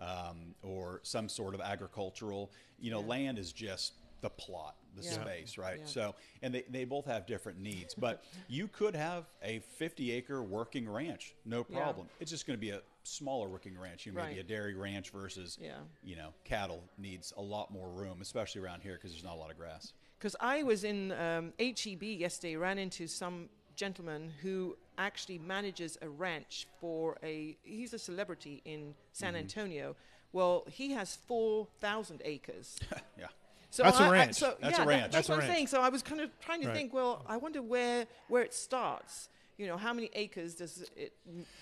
um, 0.00 0.54
or 0.62 1.00
some 1.02 1.28
sort 1.28 1.54
of 1.54 1.60
agricultural. 1.60 2.50
You 2.78 2.90
know, 2.90 3.00
land 3.00 3.38
is 3.38 3.52
just 3.52 3.94
the 4.20 4.30
plot, 4.30 4.74
the 4.96 5.02
Yeah. 5.02 5.22
space, 5.22 5.56
right? 5.58 5.78
Yeah. 5.78 5.86
So, 5.86 6.14
and 6.42 6.52
they, 6.52 6.64
they 6.68 6.84
both 6.84 7.04
have 7.06 7.24
different 7.26 7.60
needs, 7.60 7.94
but 7.94 8.24
you 8.48 8.66
could 8.68 8.96
have 8.96 9.26
a 9.42 9.60
50 9.76 10.10
acre 10.12 10.42
working 10.42 10.88
ranch, 10.88 11.34
no 11.44 11.64
Yeah. 11.68 11.76
problem. 11.76 12.08
It's 12.18 12.30
just 12.30 12.44
going 12.46 12.56
to 12.56 12.60
be 12.60 12.70
a 12.70 12.82
smaller 13.04 13.48
working 13.48 13.78
ranch. 13.78 14.06
You 14.06 14.12
maybe 14.12 14.26
Right. 14.34 14.38
a 14.38 14.42
dairy 14.42 14.74
ranch 14.74 15.10
versus, 15.10 15.56
Yeah. 15.60 15.78
you 16.02 16.16
know, 16.16 16.34
cattle 16.44 16.82
needs 16.98 17.32
a 17.36 17.42
lot 17.42 17.70
more 17.70 17.88
room, 17.88 18.20
especially 18.20 18.60
around 18.60 18.82
here 18.82 18.94
because 18.94 19.12
there's 19.12 19.24
not 19.24 19.34
a 19.34 19.38
lot 19.38 19.50
of 19.52 19.56
grass. 19.56 19.92
Because 20.18 20.34
I 20.40 20.64
was 20.64 20.82
in 20.82 21.12
um, 21.12 21.52
HEB 21.60 22.02
yesterday, 22.02 22.56
ran 22.56 22.78
into 22.78 23.06
some 23.06 23.48
gentleman 23.76 24.32
who 24.42 24.76
actually 24.98 25.38
manages 25.38 25.96
a 26.02 26.08
ranch 26.08 26.66
for 26.80 27.16
a. 27.22 27.56
He's 27.62 27.94
a 27.94 27.98
celebrity 27.98 28.60
in 28.64 28.94
San 29.12 29.32
Mm-hmm. 29.34 29.40
Antonio. 29.40 29.96
Well, 30.32 30.66
he 30.70 30.92
has 30.92 31.16
four 31.16 31.66
thousand 31.80 32.20
acres. 32.24 32.78
Yeah. 33.18 33.26
So 33.70 33.82
That's 33.82 34.00
a 34.00 34.02
I- 34.04 34.06
I- 34.06 34.10
ranch. 34.10 34.34
so 34.36 34.56
That's 34.60 34.76
yeah, 34.78 34.82
a 34.82 34.86
that- 34.86 34.86
ranch. 34.86 35.02
that's 35.12 35.14
That's 35.14 35.28
a 35.28 35.32
what 35.32 35.40
I'm 35.44 35.50
saying. 35.50 35.66
So 35.68 35.80
I 35.80 35.88
was 35.90 36.02
kind 36.02 36.20
of 36.20 36.30
trying 36.40 36.62
to 36.62 36.68
Right. 36.68 36.76
think. 36.76 36.92
Well, 36.94 37.24
I 37.26 37.36
wonder 37.36 37.60
where 37.62 38.06
where 38.28 38.42
it 38.42 38.52
starts. 38.54 39.28
You 39.58 39.66
know, 39.66 39.76
how 39.76 39.92
many 39.92 40.08
acres 40.14 40.54
does 40.54 40.88
it 40.96 41.12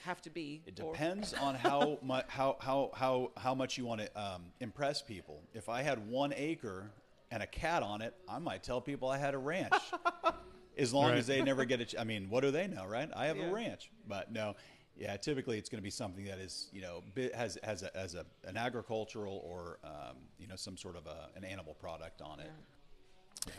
have 0.05 0.21
to 0.23 0.31
be? 0.31 0.61
It 0.67 0.75
depends 0.77 1.33
on 1.47 1.55
how 1.55 1.99
much 2.03 2.27
how, 2.29 2.57
how 2.61 2.91
how 2.95 3.31
how 3.37 3.55
much 3.55 3.79
you 3.79 3.85
want 3.87 4.03
to 4.03 4.21
um, 4.21 4.43
impress 4.61 5.01
people. 5.03 5.41
If 5.55 5.69
I 5.69 5.83
had 5.83 6.07
one 6.09 6.33
acre 6.37 6.91
and 7.31 7.43
a 7.43 7.47
cat 7.47 7.83
on 7.83 8.03
it, 8.03 8.15
I 8.29 8.39
might 8.39 8.63
tell 8.63 8.81
people 8.81 9.09
I 9.09 9.19
had 9.19 9.35
a 9.35 9.39
ranch. 9.39 9.73
as 10.77 10.93
long 10.93 11.11
Right. 11.11 11.19
as 11.19 11.27
they 11.27 11.43
never 11.43 11.65
get 11.65 11.81
it. 11.81 11.95
I 11.99 12.05
mean, 12.05 12.29
what 12.29 12.41
do 12.43 12.51
they 12.51 12.67
know, 12.67 12.85
right? 12.85 13.09
I 13.15 13.27
have 13.27 13.37
Yeah. 13.37 13.51
a 13.51 13.53
ranch, 13.53 13.91
but 14.07 14.31
no. 14.33 14.55
Yeah, 14.99 15.15
typically 15.19 15.59
it's 15.59 15.69
going 15.69 15.79
to 15.79 15.83
be 15.85 15.91
something 15.91 16.25
that 16.25 16.39
is, 16.39 16.71
you 16.73 16.81
know, 16.81 17.03
has 17.35 17.59
has 17.63 17.83
a, 17.83 17.95
as 17.95 18.15
a 18.15 18.25
an 18.45 18.57
agricultural 18.57 19.43
or 19.45 19.79
um, 19.85 20.17
you 20.39 20.47
know 20.47 20.57
some 20.57 20.77
sort 20.79 20.97
of 20.97 21.07
a, 21.07 21.29
an 21.37 21.45
animal 21.45 21.75
product 21.75 22.23
on 22.23 22.41
it. 22.41 22.51
Yeah. 23.47 23.53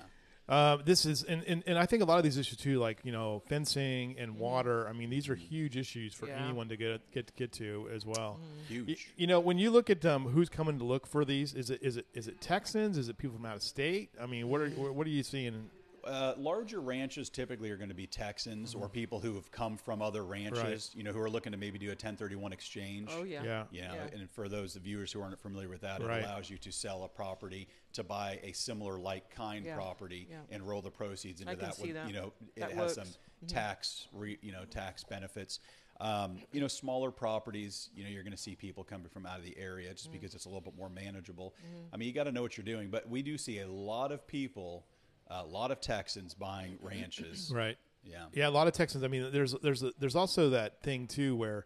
Uh, 0.50 0.78
this 0.78 1.06
is, 1.06 1.24
and, 1.24 1.44
and, 1.44 1.62
and 1.68 1.78
I 1.78 1.86
think 1.86 2.02
a 2.02 2.06
lot 2.06 2.18
of 2.20 2.24
these 2.24 2.38
issues 2.38 2.58
too, 2.58 2.80
like 2.80 3.02
you 3.04 3.12
know, 3.12 3.44
fencing 3.50 4.16
and 4.18 4.38
water. 4.40 4.88
I 4.88 4.94
mean, 4.94 5.10
these 5.10 5.28
are 5.28 5.36
huge 5.36 5.76
issues 5.76 6.14
for 6.14 6.26
Yeah. 6.28 6.44
anyone 6.44 6.70
to 6.70 6.78
get 6.78 7.12
get 7.12 7.36
get 7.36 7.52
to 7.54 7.88
as 7.94 8.06
well. 8.06 8.40
Y- 8.70 8.76
Huge. 8.76 9.10
you 9.18 9.28
know, 9.28 9.40
when 9.42 9.58
you 9.60 9.70
look 9.72 9.90
at 9.90 10.06
um, 10.06 10.24
who's 10.26 10.48
coming 10.50 10.80
to 10.80 10.86
look 10.86 11.06
for 11.06 11.24
these, 11.26 11.54
is 11.54 11.70
it 11.70 11.84
is 11.84 11.98
it 11.98 12.08
is 12.14 12.28
it 12.30 12.40
Texans? 12.42 12.98
Is 12.98 13.10
it 13.10 13.18
people 13.18 13.36
from 13.36 13.46
out 13.46 13.58
of 13.58 13.62
state? 13.62 14.10
I 14.20 14.26
mean, 14.26 14.48
what 14.48 14.62
are 14.62 14.70
what 14.70 15.06
are 15.06 15.10
you 15.12 15.22
seeing? 15.22 15.70
Uh, 16.08 16.34
larger 16.38 16.80
ranches 16.80 17.30
typically 17.30 17.70
are 17.70 17.78
going 17.78 17.90
to 17.90 17.96
be 17.96 18.08
Texans 18.08 18.74
or 18.74 18.88
people 18.88 19.20
who 19.20 19.36
have 19.36 19.52
come 19.52 19.78
from 19.78 20.02
other 20.02 20.24
ranches, 20.26 20.58
Mm-hmm. 20.58 20.68
Right. 20.72 20.90
you 20.96 21.04
know, 21.04 21.12
who 21.12 21.20
are 21.20 21.30
looking 21.30 21.52
to 21.52 21.58
maybe 21.58 21.78
do 21.78 21.88
a 21.88 21.90
1031 21.90 22.54
exchange. 22.54 23.10
Oh 23.12 23.24
yeah. 23.24 23.44
Yeah. 23.44 23.64
You 23.72 23.82
know, 23.82 23.94
Yeah. 23.96 24.20
and 24.20 24.30
for 24.32 24.48
those 24.48 24.74
the 24.74 24.80
viewers 24.80 25.12
who 25.12 25.22
aren't 25.22 25.38
familiar 25.40 25.68
with 25.70 25.82
that, 25.82 26.02
Right. 26.02 26.20
it 26.22 26.26
allows 26.26 26.50
you 26.50 26.58
to 26.60 26.72
sell 26.72 27.04
a 27.04 27.10
property 27.10 27.68
to 27.94 28.04
buy 28.04 28.40
a 28.44 28.52
similar 28.54 28.98
like 28.98 29.30
kind 29.30 29.66
Yeah. 29.66 29.76
property 29.76 30.28
Yeah. 30.30 30.38
and 30.50 30.68
roll 30.68 30.82
the 30.82 30.92
proceeds 30.92 31.42
into 31.42 31.52
I 31.52 31.56
can 31.56 31.66
that. 31.66 31.76
see 31.76 31.88
with, 31.88 31.94
that. 31.96 32.08
You 32.08 32.14
know, 32.14 32.34
it 32.56 32.60
That 32.62 32.70
has 32.72 32.78
works. 32.78 32.94
Mm-hmm. 33.10 33.10
some 33.40 33.48
tax, 33.50 34.08
re, 34.14 34.38
you 34.42 34.52
know, 34.54 34.66
tax 34.66 35.04
benefits. 35.04 35.60
Um, 36.00 36.38
you 36.52 36.62
know, 36.62 36.68
smaller 36.68 37.10
properties, 37.10 37.90
you 37.96 38.04
know, 38.04 38.10
you're 38.12 38.22
going 38.22 38.32
to 38.32 38.38
see 38.38 38.56
people 38.56 38.84
coming 38.84 39.10
from 39.10 39.26
out 39.26 39.40
of 39.40 39.44
the 39.46 39.58
area 39.58 39.90
just 39.92 40.06
Mm-hmm. 40.06 40.14
because 40.14 40.36
it's 40.36 40.46
a 40.46 40.48
little 40.48 40.62
bit 40.62 40.76
more 40.78 40.90
manageable. 40.90 41.56
I 41.92 41.98
mean, 41.98 42.08
you 42.08 42.14
got 42.14 42.26
to 42.26 42.32
know 42.32 42.44
what 42.44 42.56
you're 42.56 42.64
doing, 42.66 42.90
but 42.92 43.10
we 43.10 43.24
do 43.24 43.36
see 43.38 43.60
a 43.60 43.68
lot 43.68 44.12
of 44.12 44.28
people, 44.28 44.86
a 45.30 45.44
lot 45.44 45.72
of 45.72 45.82
Texans 45.82 46.34
buying 46.34 46.78
ranches. 46.82 47.52
Right. 47.54 47.78
Yeah. 48.04 48.26
Yeah, 48.34 48.48
a 48.48 48.52
lot 48.52 48.68
of 48.68 48.74
Texans. 48.74 49.04
I 49.04 49.08
mean, 49.10 49.32
there's 49.32 49.54
there's 49.62 49.84
there's 50.00 50.16
also 50.16 50.52
that 50.52 50.82
thing 50.82 51.08
too 51.08 51.36
where 51.36 51.66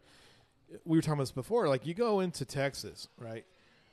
we 0.86 0.98
were 0.98 1.02
talking 1.02 1.14
about 1.14 1.24
this 1.24 1.32
before. 1.32 1.68
Like 1.68 1.86
you 1.86 1.94
go 1.94 2.20
into 2.22 2.46
Texas, 2.46 3.08
right? 3.20 3.46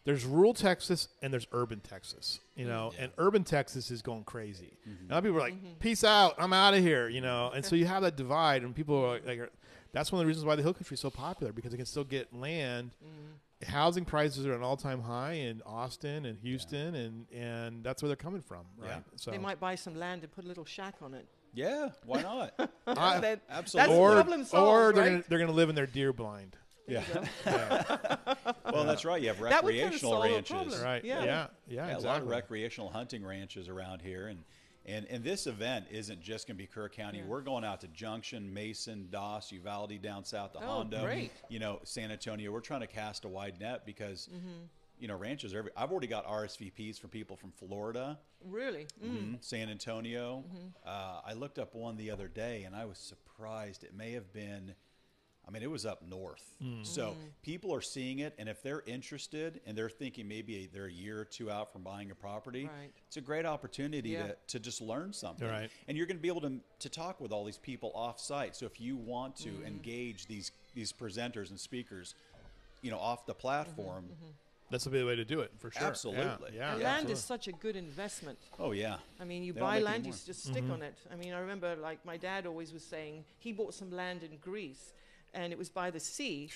There's 0.04 0.24
rural 0.24 0.54
Texas 0.54 1.08
and 1.20 1.30
there's 1.30 1.46
urban 1.52 1.80
Texas, 1.80 2.40
you 2.56 2.64
know, 2.66 2.92
Yeah. 2.96 3.04
and 3.04 3.12
urban 3.18 3.44
Texas 3.44 3.90
is 3.90 4.00
going 4.00 4.24
crazy. 4.24 4.78
Mm-hmm. 4.88 5.02
And 5.02 5.12
other 5.12 5.28
people 5.28 5.36
are 5.38 5.42
like, 5.42 5.54
mm-hmm. 5.54 5.74
"Peace 5.80 6.02
out, 6.04 6.36
I'm 6.38 6.54
out 6.54 6.72
of 6.72 6.80
here," 6.80 7.08
you 7.10 7.20
know, 7.20 7.50
and 7.54 7.62
so 7.62 7.76
you 7.76 7.84
have 7.84 8.02
that 8.02 8.16
divide, 8.16 8.62
and 8.62 8.74
people 8.74 8.96
are 8.96 9.20
like, 9.26 9.38
are- 9.40 9.50
"That's 9.92 10.10
one 10.10 10.20
of 10.20 10.24
the 10.24 10.28
reasons 10.28 10.46
why 10.46 10.56
the 10.56 10.62
Hill 10.62 10.72
Country 10.72 10.94
is 10.94 11.00
so 11.00 11.10
popular 11.10 11.52
because 11.52 11.72
they 11.72 11.76
can 11.76 11.84
still 11.84 12.04
get 12.04 12.32
land." 12.32 12.92
Mm-hmm. 13.04 13.32
Housing 13.66 14.04
prices 14.04 14.46
are 14.46 14.52
at 14.52 14.58
an 14.58 14.62
all-time 14.62 15.00
high 15.00 15.32
in 15.32 15.62
Austin 15.66 16.26
and 16.26 16.38
Houston, 16.38 16.94
and 16.94 17.26
and 17.32 17.82
that's 17.82 18.02
where 18.02 18.08
they're 18.08 18.14
coming 18.16 18.40
from, 18.42 18.64
right? 18.76 18.90
Yeah. 18.90 18.98
So 19.16 19.30
They 19.32 19.38
might 19.38 19.58
buy 19.58 19.74
some 19.74 19.96
land 19.96 20.22
and 20.22 20.30
put 20.30 20.44
a 20.44 20.48
little 20.48 20.64
shack 20.64 20.94
on 21.02 21.12
it. 21.14 21.26
Yeah, 21.54 21.88
why 22.04 22.22
not? 22.22 22.70
I- 22.86 23.18
Then 23.20 23.40
absolutely. 23.50 23.94
That's 23.94 23.98
or 24.00 24.12
problem 24.14 24.44
solved, 24.44 24.68
or 24.68 24.92
they're 24.92 25.02
right? 25.02 25.10
gonna, 25.10 25.24
they're 25.28 25.38
going 25.38 25.50
to 25.50 25.56
live 25.56 25.70
in 25.70 25.74
their 25.74 25.86
deer 25.86 26.12
blind. 26.12 26.56
yeah. 26.86 27.02
Yeah. 27.44 28.16
Well, 28.72 28.84
that's 28.84 29.04
right. 29.04 29.20
You 29.20 29.28
have 29.28 29.40
That 29.40 29.64
would 29.64 29.72
kinda 29.74 29.84
recreational 29.86 30.12
solve 30.12 30.24
ranches. 30.24 30.50
problem. 30.50 30.82
right. 30.82 31.04
Yeah. 31.04 31.18
Yeah. 31.24 31.24
Yeah. 31.24 31.46
Yeah, 31.68 31.84
exactly. 31.86 32.04
a 32.04 32.12
lot 32.12 32.22
of 32.22 32.28
recreational 32.28 32.90
hunting 32.90 33.24
ranches 33.24 33.68
around 33.68 34.02
here, 34.02 34.28
and 34.28 34.44
and 34.88 35.06
and 35.10 35.22
this 35.22 35.46
event 35.46 35.86
isn't 35.90 36.20
just 36.20 36.46
going 36.48 36.56
to 36.56 36.62
be 36.62 36.66
Kerr 36.66 36.88
County. 36.88 37.18
Yeah. 37.18 37.24
We're 37.26 37.42
going 37.42 37.64
out 37.64 37.80
to 37.82 37.88
Junction, 37.88 38.52
Mason, 38.52 39.08
Doss, 39.10 39.52
Uvalde 39.52 40.00
down 40.02 40.24
south 40.24 40.52
to 40.54 40.58
Oh, 40.58 40.66
Hondo. 40.66 41.04
great. 41.04 41.30
You 41.48 41.58
know, 41.60 41.78
San 41.84 42.10
Antonio. 42.10 42.50
We're 42.50 42.60
trying 42.60 42.80
to 42.80 42.86
cast 42.88 43.24
a 43.24 43.28
wide 43.28 43.60
net 43.60 43.86
because. 43.86 44.28
Mm-hmm. 44.34 44.64
You 45.00 45.06
know, 45.06 45.14
ranches. 45.16 45.54
are 45.54 45.58
Every, 45.58 45.70
I've 45.76 45.92
already 45.92 46.08
got 46.08 46.26
RSVPs 46.26 46.98
from 46.98 47.10
people 47.10 47.36
from 47.36 47.52
Florida, 47.52 48.18
Really? 48.44 48.88
Mm. 49.00 49.10
mhm, 49.34 49.44
San 49.44 49.68
Antonio. 49.68 50.42
Mm-hmm. 50.48 50.66
Uh, 50.84 51.20
I 51.24 51.34
looked 51.34 51.60
up 51.60 51.76
one 51.76 51.96
the 51.96 52.10
other 52.10 52.26
day, 52.26 52.64
and 52.64 52.74
I 52.74 52.84
was 52.84 52.98
surprised. 52.98 53.84
It 53.84 53.94
may 53.94 54.10
have 54.14 54.32
been, 54.32 54.74
I 55.48 55.50
mean, 55.50 55.62
it 55.62 55.70
was 55.70 55.86
up 55.86 56.02
north. 56.06 56.42
So 56.82 57.08
Mm-hmm. 57.12 57.20
people 57.42 57.74
are 57.74 57.80
seeing 57.80 58.18
it, 58.18 58.34
and 58.38 58.48
if 58.50 58.62
they're 58.62 58.82
interested 58.86 59.60
and 59.66 59.76
they're 59.78 59.88
thinking 59.88 60.28
maybe 60.28 60.68
they're 60.70 60.86
a 60.86 60.92
year 60.92 61.18
or 61.20 61.24
two 61.24 61.50
out 61.50 61.72
from 61.72 61.82
buying 61.82 62.10
a 62.10 62.14
property, 62.14 62.64
Right. 62.66 62.90
it's 63.06 63.16
a 63.16 63.22
great 63.22 63.46
opportunity 63.46 64.10
Yeah. 64.10 64.26
to, 64.26 64.36
to 64.48 64.60
just 64.60 64.82
learn 64.82 65.12
something. 65.14 65.48
Right. 65.48 65.70
And 65.86 65.96
you're 65.96 66.06
going 66.06 66.18
to 66.18 66.22
be 66.22 66.28
able 66.28 66.42
to, 66.42 66.60
to 66.80 66.88
talk 66.90 67.18
with 67.20 67.32
all 67.32 67.44
these 67.44 67.56
people 67.56 67.92
off 67.94 68.20
site. 68.20 68.54
So 68.56 68.66
if 68.66 68.78
you 68.80 68.96
want 68.96 69.36
to 69.36 69.48
Mm-hmm. 69.48 69.64
engage 69.66 70.26
these 70.26 70.52
these 70.74 70.92
presenters 70.92 71.48
and 71.50 71.58
speakers, 71.58 72.14
you 72.82 72.90
know, 72.90 72.98
off 72.98 73.24
the 73.26 73.34
platform, 73.34 74.04
Mm-hmm. 74.04 74.32
That's 74.70 74.84
the 74.84 75.02
way 75.02 75.16
to 75.16 75.24
do 75.24 75.40
it 75.40 75.50
for 75.56 75.70
sure. 75.70 75.82
Absolutely. 75.86 76.50
Yeah. 76.54 76.72
And 76.72 76.82
yeah, 76.82 76.88
land 76.92 77.08
is 77.08 77.24
such 77.24 77.48
a 77.48 77.52
good 77.52 77.74
investment. 77.74 78.38
oh 78.58 78.72
yeah, 78.72 78.98
I 79.18 79.24
mean, 79.24 79.42
you 79.42 79.54
They 79.54 79.60
buy 79.60 79.78
land, 79.78 80.04
you 80.04 80.12
just 80.12 80.42
stick 80.44 80.62
Mm-hmm. 80.64 80.72
on 80.72 80.82
it. 80.82 80.94
I 81.10 81.16
mean, 81.16 81.32
I 81.32 81.38
remember 81.38 81.74
like 81.76 82.04
my 82.04 82.18
dad 82.18 82.44
always 82.44 82.70
was 82.74 82.84
saying 82.84 83.24
he 83.38 83.50
bought 83.54 83.72
some 83.72 83.90
land 83.90 84.22
in 84.22 84.36
Greece, 84.42 84.92
and 85.34 85.52
it 85.52 85.58
was 85.58 85.68
by 85.70 85.90
the 85.90 86.00
sea. 86.00 86.50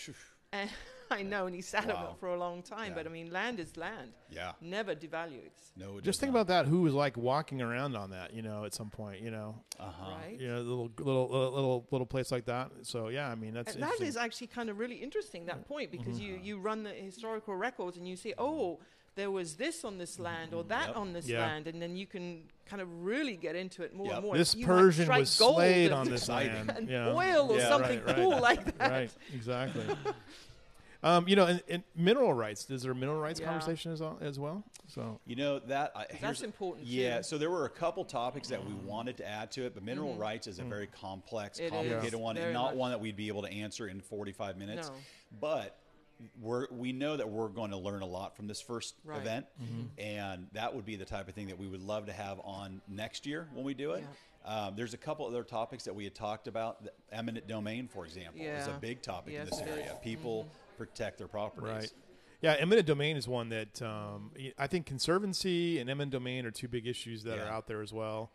and 0.53 0.71
I 1.11 1.23
know, 1.23 1.45
and 1.45 1.55
he 1.55 1.61
sat 1.61 1.91
on 1.91 1.95
Wow. 2.05 2.11
it 2.13 2.21
for 2.21 2.29
a 2.29 2.39
long 2.39 2.63
time. 2.63 2.89
Yeah. 2.91 2.95
But 2.95 3.07
I 3.07 3.11
mean, 3.11 3.31
land 3.31 3.61
is 3.61 3.77
land. 3.77 4.13
yeah. 4.31 4.53
Never 4.63 4.95
devalues, 4.95 5.51
No, 5.77 5.99
it 5.99 6.05
Just 6.05 6.21
think 6.21 6.33
not. 6.33 6.41
about 6.43 6.47
that. 6.65 6.67
Who 6.71 6.81
was 6.83 6.95
like 6.95 7.19
walking 7.19 7.61
around 7.61 7.97
on 7.97 8.11
that? 8.13 8.33
You 8.33 8.41
know, 8.41 8.65
at 8.65 8.73
some 8.73 8.89
point. 8.89 9.21
You 9.21 9.31
know, 9.31 9.57
Uh-huh. 9.79 10.11
right? 10.23 10.41
you 10.41 10.49
know, 10.49 10.61
little 10.63 10.91
little 10.99 11.29
little 11.29 11.53
little, 11.53 11.87
little 11.91 12.07
place 12.07 12.33
like 12.33 12.47
that. 12.47 12.71
So 12.83 13.09
yeah, 13.09 13.29
I 13.29 13.35
mean 13.35 13.53
that's 13.53 13.75
And 13.75 13.83
that 13.83 13.99
actually 14.17 14.47
kind 14.47 14.71
of 14.71 14.79
really 14.79 14.97
interesting 14.97 15.45
that 15.47 15.67
point 15.69 15.91
because 15.91 16.19
you 16.19 16.35
Mm-hmm. 16.37 16.45
you 16.45 16.59
run 16.61 16.83
the 16.83 16.91
historical 16.95 17.55
records 17.57 17.99
and 17.99 18.09
you 18.09 18.17
see 18.17 18.33
oh 18.39 18.81
there 19.15 19.31
was 19.31 19.55
this 19.57 19.85
on 19.85 19.99
this 19.99 20.19
land 20.19 20.55
or 20.55 20.65
that 20.65 20.89
Yep. 20.89 20.97
on 20.97 21.13
this 21.13 21.29
Yeah. 21.29 21.41
land 21.47 21.67
and 21.67 21.81
then 21.83 21.97
you 21.97 22.07
can 22.07 22.45
kind 22.67 22.81
of 22.81 23.05
really 23.05 23.37
get 23.37 23.55
into 23.55 23.83
it 23.83 23.95
more 23.95 24.07
Yep. 24.07 24.15
and 24.17 24.25
more. 24.25 24.37
this 24.37 24.55
You 24.55 24.65
Persian 24.67 25.09
was 25.09 25.39
gold 25.39 25.57
slayed 25.57 25.93
on 25.93 26.09
this 26.09 26.23
Exciting. 26.23 26.55
land. 26.67 26.71
and 26.77 26.89
yeah. 26.89 27.09
oil 27.13 27.53
or 27.53 27.59
Yeah, 27.59 27.69
something 27.69 27.99
right, 27.99 28.07
right. 28.07 28.17
cool 28.17 28.41
like 28.41 28.79
that. 28.79 28.91
right, 28.91 29.11
exactly. 29.35 29.85
um, 31.03 31.27
you 31.29 31.35
know, 31.37 31.47
and, 31.47 31.63
and 31.69 31.83
mineral 31.97 32.33
rights. 32.33 32.71
Is 32.71 32.83
there 32.83 32.93
a 32.93 32.95
mineral 32.95 33.21
rights 33.21 33.41
Yeah. 33.41 33.47
conversation 33.47 33.93
as, 33.93 34.01
al- 34.01 34.19
as 34.23 34.39
well? 34.39 34.63
So 34.89 35.21
You 35.27 35.37
know 35.37 35.59
that 35.59 35.93
I, 35.95 36.07
That's 36.09 36.15
here's- 36.21 36.43
important, 36.43 36.87
Yeah, 36.87 37.19
too. 37.19 37.23
so 37.25 37.39
there 37.39 37.51
were 37.51 37.65
a 37.67 37.71
couple 37.71 38.05
topics 38.07 38.49
that 38.49 38.65
we 38.65 38.73
wanted 38.73 39.17
to 39.19 39.27
add 39.29 39.51
to 39.53 39.67
it, 39.67 39.75
but 39.75 39.83
mineral 39.83 40.15
rights 40.15 40.47
is 40.47 40.59
a 40.59 40.65
very 40.65 40.87
complex, 40.87 41.59
Mm-hmm. 41.59 41.67
It 41.67 41.71
complicated 41.71 42.15
is, 42.15 42.21
one, 42.21 42.37
and 42.39 42.53
not 42.55 42.71
much. 42.73 42.75
one 42.77 42.91
that 42.93 43.01
we'd 43.01 43.17
be 43.17 43.29
able 43.29 43.43
to 43.43 43.51
answer 43.51 43.89
in 43.89 44.01
45 44.01 44.57
minutes. 44.57 44.89
No. 44.89 44.95
But 45.41 45.77
we're 46.41 46.67
we 46.71 46.93
know 46.93 47.17
that 47.17 47.29
we're 47.29 47.49
going 47.49 47.71
to 47.71 47.77
learn 47.77 48.03
a 48.03 48.07
lot 48.07 48.37
from 48.37 48.47
this 48.47 48.61
first 48.61 48.95
Right. 49.05 49.21
event, 49.21 49.47
and 49.99 50.47
that 50.53 50.75
would 50.75 50.85
be 50.85 50.97
the 50.97 51.05
type 51.05 51.29
of 51.29 51.35
thing 51.35 51.49
that 51.49 51.59
we 51.59 51.67
would 51.69 51.83
love 51.83 52.07
to 52.07 52.13
have 52.13 52.41
on 52.45 52.81
next 52.89 53.27
year 53.27 53.49
when 53.55 53.65
we 53.65 53.75
do 53.75 53.93
it. 53.93 54.05
Um, 54.45 54.75
there's 54.77 54.93
a 54.95 54.99
couple 54.99 55.27
other 55.27 55.45
topics 55.45 55.85
that 55.85 55.95
we 55.95 56.03
had 56.05 56.15
talked 56.15 56.49
about. 56.49 56.83
The 56.85 56.93
eminent 57.13 57.47
domain, 57.47 57.87
for 57.89 58.05
example, 58.05 58.41
yeah. 58.43 58.61
is 58.61 58.67
a 58.67 58.73
big 58.81 59.01
topic 59.03 59.35
in 59.35 59.45
this 59.45 59.61
area. 59.61 59.85
is. 59.85 59.91
Mm-hmm. 59.93 60.03
People 60.03 60.49
protect 60.79 61.19
their 61.19 61.29
properties. 61.29 61.71
right. 61.71 61.93
Yeah, 62.41 62.57
eminent 62.59 62.89
domain 62.89 63.17
is 63.17 63.29
one 63.29 63.51
that 63.51 63.81
um, 63.83 64.33
y- 64.37 64.53
I 64.59 64.67
think 64.67 64.85
conservancy 64.87 65.79
and 65.79 65.89
eminent 65.89 66.11
domain 66.11 66.45
are 66.45 66.51
two 66.51 66.67
big 66.67 66.89
issues 66.89 67.23
that 67.23 67.39
are 67.39 67.47
out 67.47 67.69
there 67.69 67.83
as 67.83 67.93
well. 67.93 68.33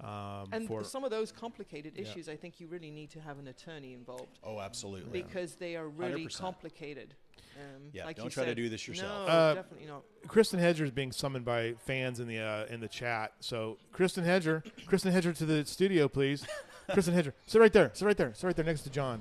Um, 0.00 0.48
And 0.52 0.64
for 0.68 0.84
some 0.84 1.02
of 1.02 1.10
those 1.10 1.32
complicated 1.32 1.94
Yeah. 1.96 2.02
issues, 2.02 2.28
I 2.28 2.36
think 2.36 2.60
you 2.60 2.68
really 2.68 2.92
need 2.92 3.10
to 3.10 3.20
have 3.20 3.40
an 3.40 3.48
attorney 3.48 3.94
involved 3.94 4.38
Oh, 4.44 4.60
absolutely. 4.60 5.10
because 5.22 5.56
they 5.56 5.74
are 5.74 5.88
really 5.88 6.22
100%. 6.26 6.38
complicated. 6.40 7.14
Um, 7.58 7.90
Yeah, 7.92 8.04
like 8.06 8.16
don't 8.16 8.26
you 8.26 8.30
try 8.30 8.44
to 8.44 8.54
do 8.54 8.68
this 8.68 8.86
yourself. 8.86 9.26
No, 9.26 9.32
Uh, 9.32 9.54
definitely 9.54 9.86
not. 9.86 10.02
Kristin 10.26 10.58
Hedger 10.58 10.84
is 10.84 10.90
being 10.90 11.12
summoned 11.12 11.44
by 11.44 11.74
fans 11.84 12.20
in 12.20 12.28
the 12.28 12.38
uh, 12.38 12.66
in 12.66 12.80
the 12.80 12.88
chat. 12.88 13.32
So 13.40 13.78
Kristin 13.94 14.24
Hedger, 14.24 14.62
Kristin 14.86 15.12
Hedger 15.12 15.32
to 15.32 15.46
the 15.46 15.64
studio, 15.64 16.08
please. 16.08 16.46
Kristin 16.90 17.12
Hedger, 17.12 17.34
sit 17.46 17.60
right 17.60 17.72
there. 17.72 17.90
Sit 17.94 18.06
right 18.06 18.16
there. 18.16 18.32
Sit 18.34 18.46
right 18.46 18.56
there 18.56 18.64
next 18.64 18.82
to 18.82 18.90
John. 18.90 19.20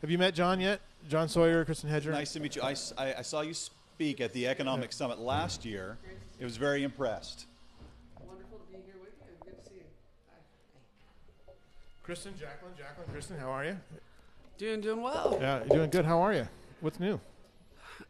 Have 0.00 0.10
you 0.10 0.18
met 0.18 0.34
John 0.34 0.60
yet? 0.60 0.80
John 1.08 1.28
Sawyer, 1.28 1.64
Kristin 1.64 1.88
Hedger. 1.88 2.10
Nice 2.12 2.32
to 2.34 2.40
meet 2.40 2.56
you. 2.56 2.62
I 2.62 2.74
saw 2.74 3.40
you 3.42 3.54
speak 3.54 4.20
at 4.20 4.32
the 4.32 4.46
Economic 4.48 4.92
Summit 4.92 5.18
last 5.18 5.64
year. 5.64 5.98
I 6.40 6.44
was 6.44 6.56
very 6.56 6.82
impressed. 6.84 7.46
Wonderful 8.18 8.58
to 8.58 8.64
be 8.72 8.78
here 8.84 8.94
with 9.00 9.12
you. 9.20 9.34
Good 9.44 9.62
to 9.62 9.68
see 9.68 9.74
you. 9.76 9.84
Kristin, 12.06 12.38
Jacqueline, 12.38 12.72
Jacqueline, 12.78 13.08
Kristin, 13.14 13.38
how 13.38 13.50
are 13.50 13.64
you? 13.64 13.76
Doing 14.58 14.80
doing 14.80 15.00
well. 15.02 15.38
Yeah, 15.40 15.60
you're 15.60 15.76
doing 15.78 15.90
good. 15.90 16.04
How 16.04 16.20
are 16.20 16.34
you? 16.34 16.46
What's 16.80 16.98
new? 17.00 17.20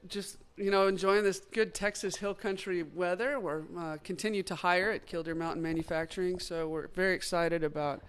Just 0.09 0.39
you 0.57 0.71
know, 0.71 0.87
enjoying 0.87 1.25
this 1.25 1.41
good 1.53 1.75
Texas 1.75 2.17
hill 2.17 2.35
country 2.35 2.83
weather. 2.83 3.41
We're 3.41 3.63
uh, 3.79 3.97
continue 4.05 4.43
to 4.45 4.55
hire 4.55 4.91
at 4.91 5.07
Killdeer 5.07 5.35
Mountain 5.35 5.63
Manufacturing, 5.63 6.39
so 6.39 6.69
we're 6.69 6.89
very 6.89 7.15
excited 7.15 7.65
about 7.65 8.03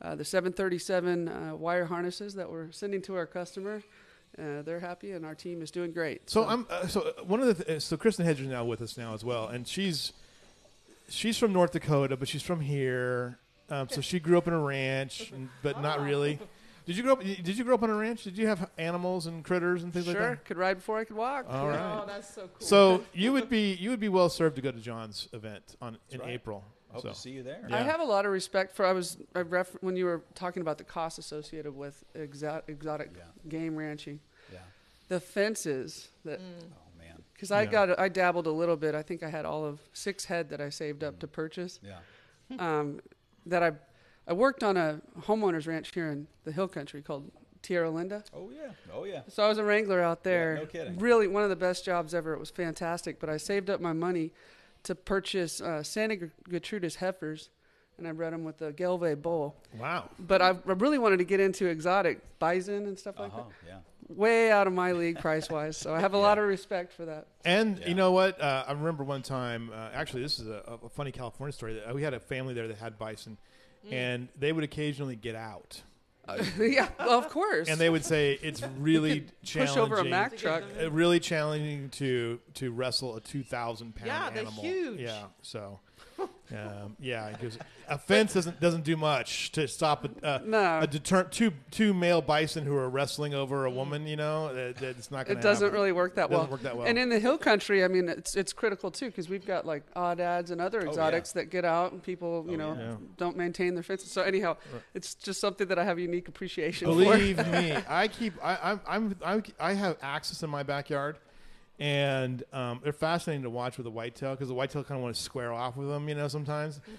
uh, 0.00 0.14
the 0.14 0.24
737 0.24 1.28
uh, 1.28 1.54
wire 1.56 1.84
harnesses 1.84 2.34
that 2.34 2.50
we're 2.50 2.70
sending 2.70 3.02
to 3.02 3.16
our 3.16 3.26
customer. 3.26 3.82
Uh, 4.38 4.62
they're 4.62 4.80
happy, 4.80 5.12
and 5.12 5.26
our 5.26 5.34
team 5.34 5.60
is 5.60 5.70
doing 5.70 5.92
great. 5.92 6.30
So 6.30 6.44
I'm 6.44 6.66
uh, 6.70 6.86
so 6.86 7.00
uh, 7.00 7.24
one 7.24 7.40
of 7.40 7.58
the 7.58 7.64
th- 7.64 7.82
so 7.82 7.96
Kristin 7.96 8.24
Hedger's 8.24 8.46
now 8.46 8.64
with 8.64 8.80
us 8.80 8.96
now 8.96 9.14
as 9.14 9.24
well, 9.24 9.48
and 9.48 9.66
she's 9.66 10.12
she's 11.08 11.36
from 11.36 11.52
North 11.52 11.72
Dakota, 11.72 12.16
but 12.16 12.28
she's 12.28 12.42
from 12.42 12.60
here. 12.60 13.38
Um, 13.70 13.88
so 13.90 14.00
she 14.00 14.18
grew 14.18 14.38
up 14.38 14.46
in 14.46 14.54
a 14.54 14.60
ranch, 14.60 15.30
and, 15.30 15.50
but 15.62 15.82
not 15.82 16.00
really. 16.00 16.38
Did 16.88 16.96
you 16.96 17.02
grow 17.02 17.12
up? 17.12 17.20
Did 17.22 17.46
you 17.58 17.64
grow 17.64 17.74
up 17.74 17.82
on 17.82 17.90
a 17.90 17.94
ranch? 17.94 18.24
Did 18.24 18.38
you 18.38 18.46
have 18.46 18.70
animals 18.78 19.26
and 19.26 19.44
critters 19.44 19.82
and 19.82 19.92
things 19.92 20.06
sure 20.06 20.14
like 20.14 20.22
that? 20.22 20.28
Sure, 20.28 20.36
could 20.36 20.56
ride 20.56 20.78
before 20.78 20.98
I 20.98 21.04
could 21.04 21.16
walk. 21.16 21.44
All 21.46 21.68
right. 21.68 21.78
Oh, 21.78 22.06
that's 22.06 22.34
so 22.34 22.48
cool. 22.48 22.66
So 22.66 23.04
you 23.12 23.30
would 23.34 23.50
be 23.50 23.74
you 23.74 23.90
would 23.90 24.00
be 24.00 24.08
well 24.08 24.30
served 24.30 24.56
to 24.56 24.62
go 24.62 24.70
to 24.72 24.80
John's 24.80 25.28
event 25.34 25.76
on 25.82 25.98
in 26.08 26.20
right. 26.20 26.30
April. 26.30 26.64
Hope 26.88 27.02
so 27.02 27.08
to 27.10 27.14
see 27.14 27.28
you 27.28 27.42
there. 27.42 27.62
Yeah. 27.68 27.76
I 27.76 27.80
have 27.82 28.00
a 28.00 28.04
lot 28.04 28.24
of 28.24 28.32
respect 28.32 28.74
for. 28.74 28.86
I 28.86 28.92
was 28.92 29.18
I 29.34 29.40
ref, 29.40 29.76
when 29.82 29.96
you 29.96 30.06
were 30.06 30.22
talking 30.34 30.62
about 30.62 30.78
the 30.78 30.84
costs 30.84 31.18
associated 31.18 31.76
with 31.76 32.02
exo- 32.16 32.62
exotic 32.66 33.10
Yeah. 33.14 33.24
game 33.50 33.76
ranching. 33.76 34.20
Yeah. 34.50 34.60
The 35.08 35.20
fences 35.20 36.08
that 36.24 36.40
Mm. 36.40 36.44
Oh 36.72 36.98
man. 36.98 37.22
because 37.34 37.50
I 37.50 37.66
got 37.66 37.98
I 38.00 38.08
dabbled 38.08 38.46
a 38.46 38.50
little 38.50 38.76
bit. 38.76 38.94
I 38.94 39.02
think 39.02 39.22
I 39.22 39.28
had 39.28 39.44
all 39.44 39.62
of 39.66 39.78
six 39.92 40.24
head 40.24 40.48
that 40.48 40.62
I 40.62 40.70
saved 40.70 41.04
up 41.04 41.18
to 41.18 41.26
purchase. 41.26 41.80
Yeah. 41.82 41.98
Um, 42.58 43.00
that 43.44 43.62
I 43.62 43.72
I 44.28 44.32
worked 44.34 44.62
on 44.62 44.76
a 44.76 45.00
homeowners 45.22 45.66
ranch 45.66 45.90
here 45.94 46.10
in 46.10 46.26
the 46.44 46.52
hill 46.52 46.68
country 46.68 47.00
called 47.02 47.30
Tierra 47.62 47.90
Linda. 47.90 48.22
Oh 48.34 48.50
yeah. 48.54 48.72
Oh 48.94 49.04
yeah. 49.04 49.22
So 49.28 49.42
I 49.42 49.48
was 49.48 49.58
a 49.58 49.64
wrangler 49.64 50.00
out 50.02 50.22
there. 50.22 50.56
no 50.56 50.66
kidding. 50.66 50.98
Really 50.98 51.26
one 51.26 51.42
of 51.42 51.50
the 51.50 51.56
best 51.56 51.84
jobs 51.84 52.14
ever. 52.14 52.34
It 52.34 52.38
was 52.38 52.50
fantastic. 52.50 53.18
But 53.18 53.30
I 53.30 53.36
saved 53.38 53.70
up 53.70 53.80
my 53.80 53.92
money 53.94 54.32
to 54.84 54.94
purchase 54.94 55.60
uh, 55.60 55.82
Santa 55.82 56.28
Gertrudis 56.48 56.96
heifers, 56.96 57.50
and 57.96 58.06
I 58.06 58.12
bred 58.12 58.32
them 58.32 58.44
with 58.44 58.58
the 58.58 58.72
Gelbvieh 58.72 59.20
bull. 59.20 59.56
wow. 59.78 60.08
But 60.20 60.40
I, 60.40 60.50
I 60.50 60.72
really 60.72 60.98
wanted 60.98 61.16
to 61.18 61.24
get 61.24 61.40
into 61.40 61.66
exotic 61.66 62.20
bison 62.38 62.86
and 62.86 62.98
stuff 62.98 63.18
like 63.18 63.32
Uh-huh. 63.32 63.42
that. 63.64 63.66
Yeah. 63.66 63.78
Way 64.14 64.50
out 64.52 64.66
of 64.66 64.72
my 64.72 64.92
league 64.92 65.18
price 65.18 65.50
wise. 65.50 65.76
So 65.76 65.92
I 65.94 66.00
have 66.00 66.14
a 66.14 66.18
lot 66.28 66.38
of 66.38 66.44
respect 66.44 66.92
for 66.92 67.04
that. 67.06 67.26
And 67.44 67.78
Yeah. 67.78 67.88
you 67.88 67.94
know 67.94 68.12
what? 68.12 68.40
Uh, 68.40 68.64
I 68.68 68.72
remember 68.72 69.04
one 69.04 69.22
time. 69.22 69.70
Uh, 69.74 69.88
actually, 69.92 70.22
this 70.22 70.38
is 70.38 70.46
a, 70.46 70.78
a 70.84 70.88
funny 70.88 71.12
California 71.12 71.52
story. 71.52 71.74
That 71.74 71.94
we 71.94 72.02
had 72.02 72.14
a 72.14 72.20
family 72.20 72.54
there 72.54 72.68
that 72.68 72.78
had 72.78 72.98
bison, 72.98 73.36
and 73.90 74.28
they 74.38 74.52
would 74.52 74.64
occasionally 74.64 75.16
get 75.16 75.34
out, 75.34 75.82
Uh, 76.28 76.42
yeah, 76.60 76.88
well, 76.98 77.18
of 77.18 77.28
course. 77.30 77.68
and 77.68 77.78
they 77.80 77.88
would 77.90 78.04
say 78.04 78.38
it's 78.42 78.62
really 78.78 79.24
challenging. 79.44 79.74
push 79.74 79.82
over 79.82 79.96
a 79.96 80.04
Mack 80.04 80.36
truck. 80.36 80.62
uh, 80.80 80.90
really 80.90 81.20
challenging 81.20 81.88
to 81.90 82.38
to 82.54 82.70
wrestle 82.70 83.16
a 83.16 83.20
two 83.20 83.42
thousand 83.42 83.94
pound 83.94 84.08
Yeah, 84.08 84.30
they're 84.30 84.42
animal. 84.46 84.62
huge. 84.62 85.00
Yeah, 85.00 85.24
so 85.42 85.80
um, 86.56 86.96
yeah, 87.00 87.30
because 87.30 87.58
a 87.88 87.98
fence 87.98 88.34
doesn't 88.34 88.60
doesn't 88.60 88.84
do 88.84 88.96
much 88.96 89.52
to 89.52 89.66
stop 89.68 90.04
a, 90.04 90.26
uh, 90.26 90.38
No. 90.44 90.80
a 90.80 90.86
deter 90.86 91.24
two 91.24 91.52
two 91.70 91.92
male 91.94 92.20
bison 92.22 92.64
who 92.64 92.76
are 92.76 92.88
wrestling 92.88 93.34
over 93.34 93.64
a 93.64 93.70
woman. 93.70 94.06
You 94.06 94.16
know, 94.16 94.54
that, 94.54 94.82
it's 94.82 95.10
not. 95.10 95.26
Gonna 95.26 95.38
It 95.38 95.42
doesn't 95.42 95.64
happen. 95.66 95.78
really 95.78 95.92
work 95.92 96.14
that 96.16 96.30
well. 96.30 96.46
work 96.46 96.62
that 96.62 96.76
well. 96.76 96.86
And 96.86 96.98
in 96.98 97.08
the 97.08 97.18
hill 97.18 97.38
country, 97.38 97.84
I 97.84 97.88
mean, 97.88 98.08
it's 98.08 98.34
it's 98.36 98.52
critical 98.52 98.90
too 98.90 99.06
because 99.06 99.28
we've 99.28 99.46
got 99.46 99.66
like 99.66 99.82
aoudads 99.94 100.50
and 100.50 100.60
other 100.60 100.80
yeah. 100.82 100.88
exotics 100.88 101.32
that 101.32 101.50
get 101.50 101.64
out 101.64 101.92
and 101.92 102.02
people, 102.02 102.44
you 102.48 102.54
Oh, 102.54 102.56
know, 102.56 102.74
yeah. 102.74 102.88
Yeah. 102.90 102.96
don't 103.16 103.36
maintain 103.36 103.74
their 103.74 103.82
fences. 103.82 104.10
So 104.10 104.22
anyhow, 104.22 104.56
it's 104.94 105.14
just 105.14 105.40
something 105.40 105.68
that 105.68 105.78
I 105.78 105.84
have 105.84 105.98
unique 105.98 106.28
appreciation 106.28 106.88
for. 106.88 106.94
Believe 106.94 107.38
me, 107.52 107.76
I 107.88 108.08
keep 108.08 108.34
I, 108.42 108.58
I'm 108.62 108.80
I'm 108.86 109.16
I'm 109.24 109.42
I 109.60 109.72
have 109.74 109.96
access 110.02 110.42
in 110.42 110.50
my 110.50 110.62
backyard, 110.62 111.16
and 111.78 112.42
um, 112.52 112.80
they're 112.82 112.92
fascinating 112.92 113.42
to 113.44 113.50
watch 113.50 113.78
with 113.78 113.86
a 113.86 113.90
whitetail 113.90 114.32
because 114.32 114.48
the 114.48 114.54
whitetail 114.54 114.82
kind 114.84 114.98
of 114.98 115.02
want 115.02 115.14
to 115.14 115.20
square 115.22 115.52
off 115.52 115.76
with 115.76 115.88
them, 115.88 116.08
you 116.08 116.14
know, 116.14 116.28
sometimes. 116.28 116.80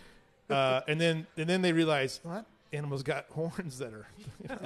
Uh, 0.49 0.81
and 0.87 0.99
then 0.99 1.27
and 1.37 1.47
then 1.47 1.61
they 1.61 1.71
realize 1.71 2.19
what? 2.23 2.43
Animals 2.73 3.03
got 3.03 3.27
horns 3.33 3.77
that 3.77 3.93
are 3.93 4.07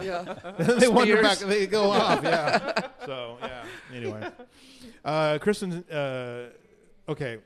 yeah. 0.01 0.23
they 0.79 0.87
wonder 0.87 1.21
back 1.21 1.35
Spears. 1.35 1.49
they 1.53 1.67
go 1.67 1.91
off 1.91 2.23
yeah. 2.23 2.71
So 3.05 3.37
yeah 3.41 3.63
anyway. 3.93 4.29
Uh 5.03 5.39
Kristin 5.39 5.83
uh 5.91 7.11
okay 7.11 7.39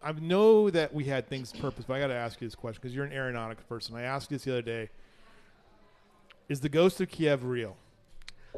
i 0.00 0.12
know 0.12 0.70
that 0.70 0.94
we 0.94 1.02
had 1.02 1.26
things 1.28 1.52
purpose 1.52 1.84
but 1.84 1.94
i 1.94 1.98
gotta 1.98 2.14
ask 2.14 2.40
you 2.40 2.46
this 2.46 2.54
question 2.54 2.78
because 2.80 2.94
you're 2.94 3.04
an 3.04 3.12
aeronautics 3.12 3.64
person. 3.64 3.96
I 3.96 4.02
asked 4.02 4.30
you 4.30 4.36
this 4.36 4.44
the 4.44 4.52
other 4.52 4.62
day. 4.62 4.88
Is 6.48 6.60
the 6.60 6.68
ghost 6.68 7.00
of 7.00 7.08
kiev 7.08 7.42
real 7.44 7.76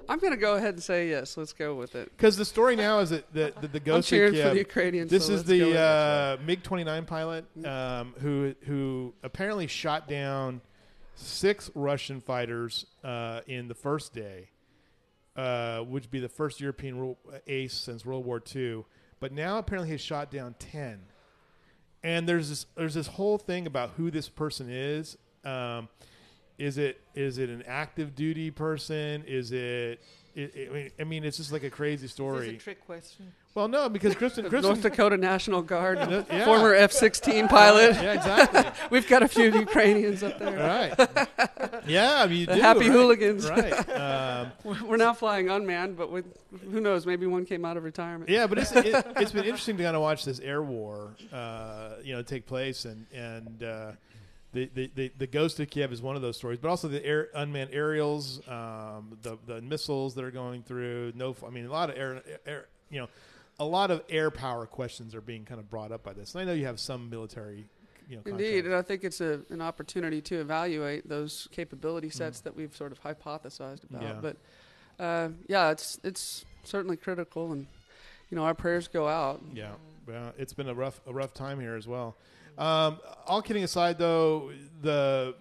I'm 0.08 0.18
going 0.18 0.32
to 0.32 0.38
go 0.38 0.54
ahead 0.54 0.74
and 0.74 0.82
say 0.82 1.08
yes. 1.10 1.36
Let's 1.36 1.52
go 1.52 1.74
with 1.74 1.94
it. 1.94 2.10
because 2.16 2.36
the 2.36 2.44
story 2.44 2.76
now 2.76 3.00
is 3.00 3.10
that 3.10 3.32
the, 3.32 3.52
the, 3.60 3.68
the 3.68 3.80
ghost 3.80 4.06
of 4.06 4.10
cheering 4.10 4.34
for 4.34 4.50
the 4.50 4.58
Ukrainians. 4.58 5.10
This 5.10 5.26
so 5.26 5.34
is 5.34 5.40
let's 5.40 5.48
go 5.48 5.66
with 5.66 5.74
the 5.74 5.78
it. 5.78 5.78
uh, 5.78 6.36
MiG 6.44 6.62
twenty 6.62 6.84
nine 6.84 7.04
pilot 7.04 7.44
um, 7.66 8.14
who 8.20 8.54
who 8.62 9.14
apparently 9.22 9.66
shot 9.66 10.08
down 10.08 10.60
six 11.14 11.70
Russian 11.74 12.20
fighters 12.20 12.86
uh, 13.04 13.40
in 13.46 13.68
the 13.68 13.74
first 13.74 14.14
day, 14.14 14.48
uh, 15.36 15.80
which 15.80 16.04
would 16.04 16.10
be 16.10 16.20
the 16.20 16.28
first 16.28 16.60
European 16.60 16.98
ro- 16.98 17.18
ace 17.46 17.74
since 17.74 18.04
World 18.04 18.24
War 18.24 18.42
II. 18.54 18.84
But 19.20 19.32
now 19.32 19.58
apparently 19.58 19.90
has 19.90 20.00
shot 20.00 20.30
down 20.30 20.54
ten, 20.58 21.02
and 22.02 22.28
there's 22.28 22.48
this 22.48 22.66
there's 22.76 22.94
this 22.94 23.06
whole 23.06 23.38
thing 23.38 23.66
about 23.66 23.90
who 23.96 24.10
this 24.10 24.28
person 24.28 24.68
is. 24.70 25.16
Um, 25.44 25.88
is 26.58 26.78
it 26.78 27.00
is 27.14 27.38
it 27.38 27.48
an 27.50 27.62
active 27.66 28.14
duty 28.14 28.50
person? 28.50 29.24
Is 29.26 29.52
it? 29.52 30.00
It, 30.34 30.54
it, 30.56 30.68
I 30.70 30.72
mean- 30.74 30.90
I 31.00 31.04
mean, 31.04 31.24
it's 31.24 31.36
just 31.36 31.52
like 31.52 31.62
a 31.62 31.68
crazy 31.68 31.96
Is 31.96 32.00
this 32.02 32.12
story. 32.12 32.48
a 32.48 32.58
trick 32.58 32.84
question? 32.86 33.32
Well, 33.54 33.68
no, 33.68 33.90
because 33.90 34.14
Kristin, 34.14 34.46
Kristin, 34.48 34.62
North 34.62 34.80
Dakota 34.80 35.18
National 35.18 35.60
Guard, 35.60 35.98
Yeah. 35.98 36.44
former 36.46 36.72
F-16 36.72 37.50
pilot. 37.50 37.96
yeah, 37.96 38.14
exactly. 38.14 38.64
We've 38.90 39.06
got 39.06 39.22
a 39.22 39.28
few 39.28 39.52
Ukrainians 39.52 40.22
up 40.22 40.38
there. 40.38 40.56
right. 40.56 41.18
Yeah, 41.86 42.22
I 42.22 42.26
mean, 42.28 42.38
you 42.40 42.46
The 42.46 42.54
do, 42.54 42.60
happy 42.62 42.80
right? 42.80 42.90
hooligans. 42.92 43.46
Right. 43.50 43.90
Um, 43.90 44.52
We're 44.88 44.96
now 44.96 45.12
flying 45.12 45.50
unmanned, 45.50 45.98
but 45.98 46.10
with, 46.10 46.24
who 46.70 46.80
knows? 46.80 47.04
Maybe 47.04 47.26
one 47.26 47.44
came 47.44 47.66
out 47.66 47.76
of 47.76 47.84
retirement. 47.84 48.30
yeah, 48.30 48.46
but 48.46 48.56
it's 48.56 48.72
it, 48.72 48.86
it's 49.16 49.32
been 49.32 49.44
interesting 49.44 49.76
to 49.76 49.82
kind 49.82 49.96
of 49.96 50.00
watch 50.00 50.24
this 50.24 50.40
air 50.40 50.62
war, 50.62 51.14
uh, 51.30 51.96
you 52.02 52.14
know, 52.14 52.22
take 52.22 52.46
place, 52.46 52.86
and 52.86 53.04
and 53.12 53.62
uh, 53.62 53.92
the, 54.52 54.70
the 54.74 54.90
the 54.94 55.12
the 55.18 55.26
ghost 55.26 55.58
of 55.60 55.70
Kiev 55.70 55.92
is 55.92 56.02
one 56.02 56.16
of 56.16 56.22
those 56.22 56.36
stories, 56.36 56.58
but 56.60 56.68
also 56.68 56.88
the 56.88 57.04
air 57.04 57.28
unmanned 57.34 57.70
aerials, 57.72 58.40
um, 58.48 59.16
the 59.22 59.38
the 59.46 59.60
missiles 59.62 60.14
that 60.14 60.24
are 60.24 60.30
going 60.30 60.62
through. 60.62 61.12
No, 61.14 61.34
I 61.46 61.50
mean, 61.50 61.66
a 61.66 61.70
lot 61.72 61.90
of 61.90 61.96
air, 61.96 62.22
air 62.46 62.66
you 62.90 63.00
know. 63.00 63.08
A 63.58 63.64
lot 63.66 63.90
of 63.90 64.02
air 64.08 64.30
power 64.30 64.66
questions 64.66 65.14
are 65.14 65.20
being 65.20 65.44
kind 65.44 65.60
of 65.60 65.68
brought 65.70 65.92
up 65.92 66.02
by 66.02 66.14
this, 66.14 66.34
and 66.34 66.40
I 66.42 66.44
know 66.44 66.52
you 66.54 66.64
have 66.66 66.80
some 66.80 67.10
military, 67.10 67.66
you 68.08 68.16
know. 68.16 68.22
Indeed, 68.24 68.64
contracts. 68.64 68.66
and 68.66 68.74
I 68.74 68.82
think 68.82 69.04
it's 69.04 69.20
a, 69.20 69.40
an 69.50 69.60
opportunity 69.60 70.20
to 70.22 70.40
evaluate 70.40 71.08
those 71.08 71.48
capability 71.52 72.08
sets 72.10 72.40
Mm. 72.40 72.44
that 72.44 72.56
we've 72.56 72.74
sort 72.74 72.92
of 72.92 73.02
hypothesized 73.02 73.84
about. 73.88 74.02
Yeah. 74.02 74.18
But 74.20 74.36
uh, 74.98 75.28
yeah, 75.48 75.70
it's 75.70 76.00
it's 76.02 76.44
certainly 76.64 76.96
critical, 76.96 77.52
and 77.52 77.66
you 78.30 78.36
know 78.36 78.44
our 78.44 78.54
prayers 78.54 78.88
go 78.88 79.06
out. 79.06 79.42
Yeah, 79.54 79.72
well, 80.08 80.32
it's 80.38 80.54
been 80.54 80.68
a 80.68 80.74
rough 80.74 81.00
a 81.06 81.12
rough 81.12 81.34
time 81.34 81.60
here 81.60 81.76
as 81.76 81.86
well. 81.86 82.16
Um, 82.58 82.98
all 83.26 83.42
kidding 83.42 83.64
aside, 83.64 83.98
though, 83.98 84.52
the 84.82 85.34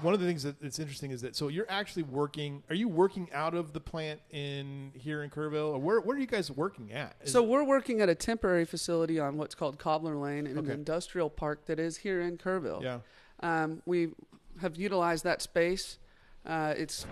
one 0.00 0.14
of 0.14 0.20
the 0.20 0.26
things 0.26 0.42
that, 0.42 0.60
that's 0.60 0.78
interesting 0.78 1.10
is 1.10 1.20
that 1.22 1.36
so 1.36 1.48
you're 1.48 1.66
actually 1.68 2.02
working. 2.04 2.62
Are 2.68 2.74
you 2.74 2.88
working 2.88 3.28
out 3.32 3.54
of 3.54 3.72
the 3.72 3.80
plant 3.80 4.20
in 4.30 4.92
here 4.94 5.22
in 5.22 5.30
Kerrville, 5.30 5.72
or 5.72 5.78
where 5.78 6.00
where 6.00 6.16
are 6.16 6.20
you 6.20 6.26
guys 6.26 6.50
working 6.50 6.92
at? 6.92 7.16
Is- 7.22 7.32
So 7.32 7.42
we're 7.42 7.64
working 7.64 8.00
at 8.00 8.08
a 8.08 8.14
temporary 8.14 8.64
facility 8.64 9.18
on 9.18 9.36
what's 9.36 9.54
called 9.54 9.78
Cobbler 9.78 10.16
Lane 10.16 10.46
in 10.46 10.58
Okay. 10.58 10.68
an 10.68 10.72
industrial 10.72 11.30
park 11.30 11.66
that 11.66 11.78
is 11.78 11.98
here 11.98 12.20
in 12.20 12.38
Kerrville. 12.38 12.82
yeah, 12.82 13.00
Um, 13.40 13.82
we 13.86 14.12
have 14.60 14.76
utilized 14.76 15.24
that 15.24 15.42
space. 15.42 15.98
Uh, 16.46 16.74
it's 16.76 17.06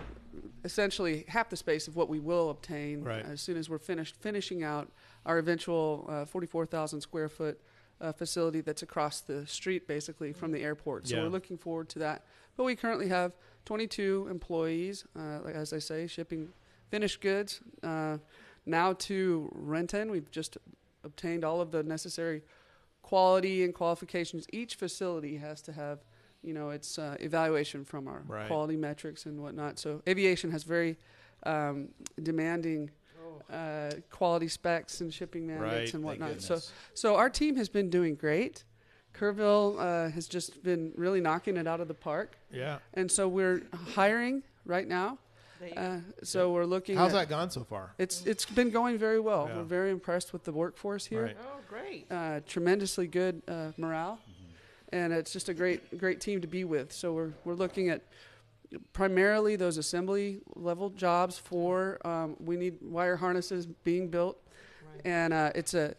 essentially 0.65 1.25
half 1.29 1.49
the 1.49 1.57
space 1.57 1.89
of 1.89 1.97
what 1.97 2.09
we 2.09 2.21
will 2.21 2.51
obtain 2.51 3.03
Right. 3.03 3.25
as 3.25 3.41
soon 3.41 3.57
as 3.57 3.69
we're 3.69 3.79
finished 3.79 4.15
finishing 4.17 4.63
out 4.63 4.91
our 5.27 5.39
eventual 5.39 6.07
uh, 6.09 6.25
44,000 6.27 7.01
square 7.01 7.29
foot 7.29 7.61
uh, 8.03 8.13
facility 8.13 8.61
that's 8.61 8.83
across 8.83 9.21
the 9.21 9.47
street, 9.47 9.87
basically 9.87 10.33
from 10.33 10.51
the 10.53 10.63
airport. 10.63 11.07
So 11.09 11.17
Yeah. 11.17 11.23
we're 11.23 11.29
looking 11.31 11.57
forward 11.57 11.89
to 11.91 11.99
that. 12.01 12.25
But 12.57 12.65
we 12.65 12.75
currently 12.77 13.09
have 13.09 13.33
22 13.65 14.27
employees, 14.31 15.07
uh, 15.17 15.41
like- 15.45 15.55
as 15.55 15.73
I 15.73 15.79
say, 15.79 16.07
shipping 16.07 16.53
finished 16.91 17.21
goods. 17.21 17.61
Uh, 17.83 18.19
now 18.67 18.93
to 18.95 19.49
Renton, 19.55 20.11
we've 20.11 20.31
just 20.31 20.59
obtained 21.05 21.45
all 21.45 21.61
of 21.61 21.71
the 21.71 21.83
necessary 21.83 22.43
quality 23.03 23.65
and 23.65 23.75
qualifications. 23.75 24.47
Each 24.53 24.75
facility 24.75 25.37
has 25.39 25.63
to 25.63 25.73
have, 25.73 26.05
you 26.43 26.53
know, 26.55 26.71
its 26.71 26.99
uh, 26.99 27.17
evaluation 27.21 27.85
from 27.85 28.09
our 28.09 28.23
Right. 28.27 28.47
quality 28.49 28.77
metrics 28.77 29.27
and 29.27 29.41
whatnot. 29.41 29.79
So 29.79 30.03
aviation 30.09 30.51
has 30.51 30.65
very 30.65 30.99
um, 31.45 31.89
demanding 32.23 32.91
uh, 33.53 33.91
quality 34.11 34.49
specs 34.49 35.01
and 35.01 35.13
shipping 35.13 35.47
mandates 35.47 35.73
Right. 35.73 35.95
and 35.95 36.05
whatnot. 36.05 36.43
So, 36.43 36.59
so 36.95 37.17
our 37.17 37.31
team 37.31 37.57
has 37.57 37.69
been 37.69 37.91
doing 37.91 38.15
great. 38.15 38.65
Kerrville 39.15 39.79
uh, 39.79 40.11
has 40.11 40.27
just 40.27 40.63
been 40.63 40.93
really 40.97 41.21
knocking 41.21 41.57
it 41.57 41.67
out 41.67 41.81
of 41.81 41.89
the 41.89 41.95
park, 41.95 42.37
yeah. 42.51 42.79
and 42.95 43.11
so 43.11 43.29
we're 43.29 43.63
hiring 43.95 44.43
right 44.65 44.89
now. 44.89 45.19
There 45.61 45.69
you 45.69 45.75
go. 45.75 45.81
Uh, 45.81 46.01
so 46.25 46.51
we're 46.51 46.65
looking. 46.65 46.97
How's 46.97 47.13
at, 47.13 47.17
that 47.17 47.29
gone 47.29 47.51
so 47.51 47.63
far? 47.63 47.93
It's 47.99 48.25
it's 48.25 48.45
been 48.47 48.71
going 48.71 48.99
very 48.99 49.21
well. 49.21 49.49
Yeah. 49.49 49.59
We're 49.59 49.65
very 49.65 49.91
impressed 49.91 50.33
with 50.33 50.45
the 50.45 50.53
workforce 50.53 51.05
here. 51.07 51.25
Right. 51.25 51.37
Oh, 51.41 51.61
great. 51.69 52.07
Uh, 52.11 52.41
tremendously 52.47 53.07
good 53.07 53.43
uh, 53.47 53.73
morale, 53.77 54.19
and 54.93 55.13
it's 55.13 55.33
just 55.33 55.49
a 55.49 55.55
great 55.55 55.99
great 55.99 56.21
team 56.21 56.41
to 56.41 56.49
be 56.49 56.65
with. 56.65 56.91
So 56.93 57.13
we're 57.13 57.33
we're 57.45 57.55
looking 57.55 57.91
at 57.91 58.03
primarily 58.93 59.57
those 59.57 59.77
assembly 59.77 60.41
level 60.57 60.91
jobs 60.91 61.39
for 61.39 61.99
um, 62.07 62.37
we 62.45 62.57
need 62.57 62.75
wire 62.83 63.17
harnesses 63.17 63.67
being 63.67 64.09
built, 64.09 64.39
Right. 64.95 65.01
and 65.07 65.33
uh, 65.33 65.51
it's 65.55 65.75
a 65.75 65.95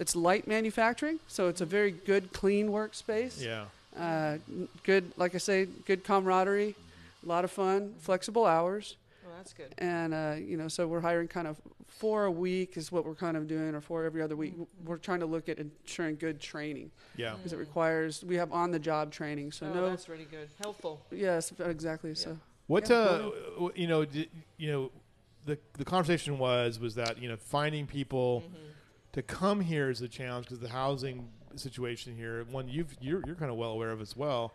it's 0.00 0.16
light 0.16 0.46
manufacturing, 0.48 1.20
so 1.28 1.48
it's 1.48 1.60
a 1.60 1.66
very 1.66 1.90
good 1.92 2.32
clean 2.32 2.68
workspace. 2.70 3.40
Yeah. 3.44 3.66
Uh, 3.96 4.38
good, 4.82 5.12
like 5.16 5.34
I 5.36 5.38
say, 5.38 5.66
good 5.86 6.02
camaraderie, 6.02 6.74
a 7.24 7.28
lot 7.28 7.44
of 7.44 7.52
fun, 7.52 7.94
flexible 8.00 8.44
hours, 8.44 8.96
that's 9.36 9.52
good. 9.52 9.74
and 9.78 10.14
uh, 10.14 10.34
you 10.38 10.56
know, 10.56 10.68
so 10.68 10.86
we're 10.86 11.00
hiring 11.00 11.28
kind 11.28 11.46
of 11.46 11.60
four 11.86 12.24
a 12.24 12.30
week 12.30 12.76
is 12.76 12.90
what 12.90 13.04
we're 13.04 13.14
kind 13.14 13.36
of 13.36 13.46
doing, 13.46 13.74
or 13.74 13.80
four 13.80 14.04
every 14.04 14.22
other 14.22 14.36
week. 14.36 14.54
We're 14.84 14.96
trying 14.98 15.20
to 15.20 15.26
look 15.26 15.48
at 15.48 15.58
ensuring 15.58 16.16
good 16.16 16.40
training 16.40 16.90
Yeah. 17.16 17.34
because 17.36 17.52
it 17.52 17.58
requires 17.58 18.24
we 18.24 18.36
have 18.36 18.52
on 18.52 18.70
the 18.70 18.78
job 18.78 19.10
training. 19.12 19.52
So 19.52 19.66
oh, 19.66 19.74
no, 19.74 19.88
that's 19.90 20.08
really 20.08 20.26
good. 20.30 20.48
Helpful. 20.62 21.00
yes, 21.10 21.52
exactly. 21.58 22.14
So 22.14 22.38
What 22.66 22.88
Yeah, 22.88 22.96
uh, 22.96 23.18
w- 23.54 23.72
you 23.74 23.86
know, 23.86 24.04
di- 24.04 24.30
you 24.56 24.70
know, 24.72 24.90
the 25.46 25.58
the 25.74 25.84
conversation 25.84 26.38
was 26.38 26.78
was 26.80 26.94
that 26.94 27.20
you 27.20 27.28
know 27.28 27.36
finding 27.36 27.86
people 27.86 28.42
Mm-hmm. 28.46 28.70
to 29.12 29.22
come 29.22 29.60
here 29.60 29.90
is 29.90 30.00
a 30.02 30.08
challenge 30.08 30.46
because 30.46 30.58
the 30.60 30.68
housing 30.70 31.28
situation 31.56 32.16
here, 32.16 32.44
one 32.50 32.68
you've 32.68 32.94
you're 33.00 33.22
you're 33.26 33.36
kind 33.36 33.50
of 33.50 33.56
well 33.56 33.70
aware 33.70 33.90
of 33.90 34.00
as 34.00 34.16
well. 34.16 34.54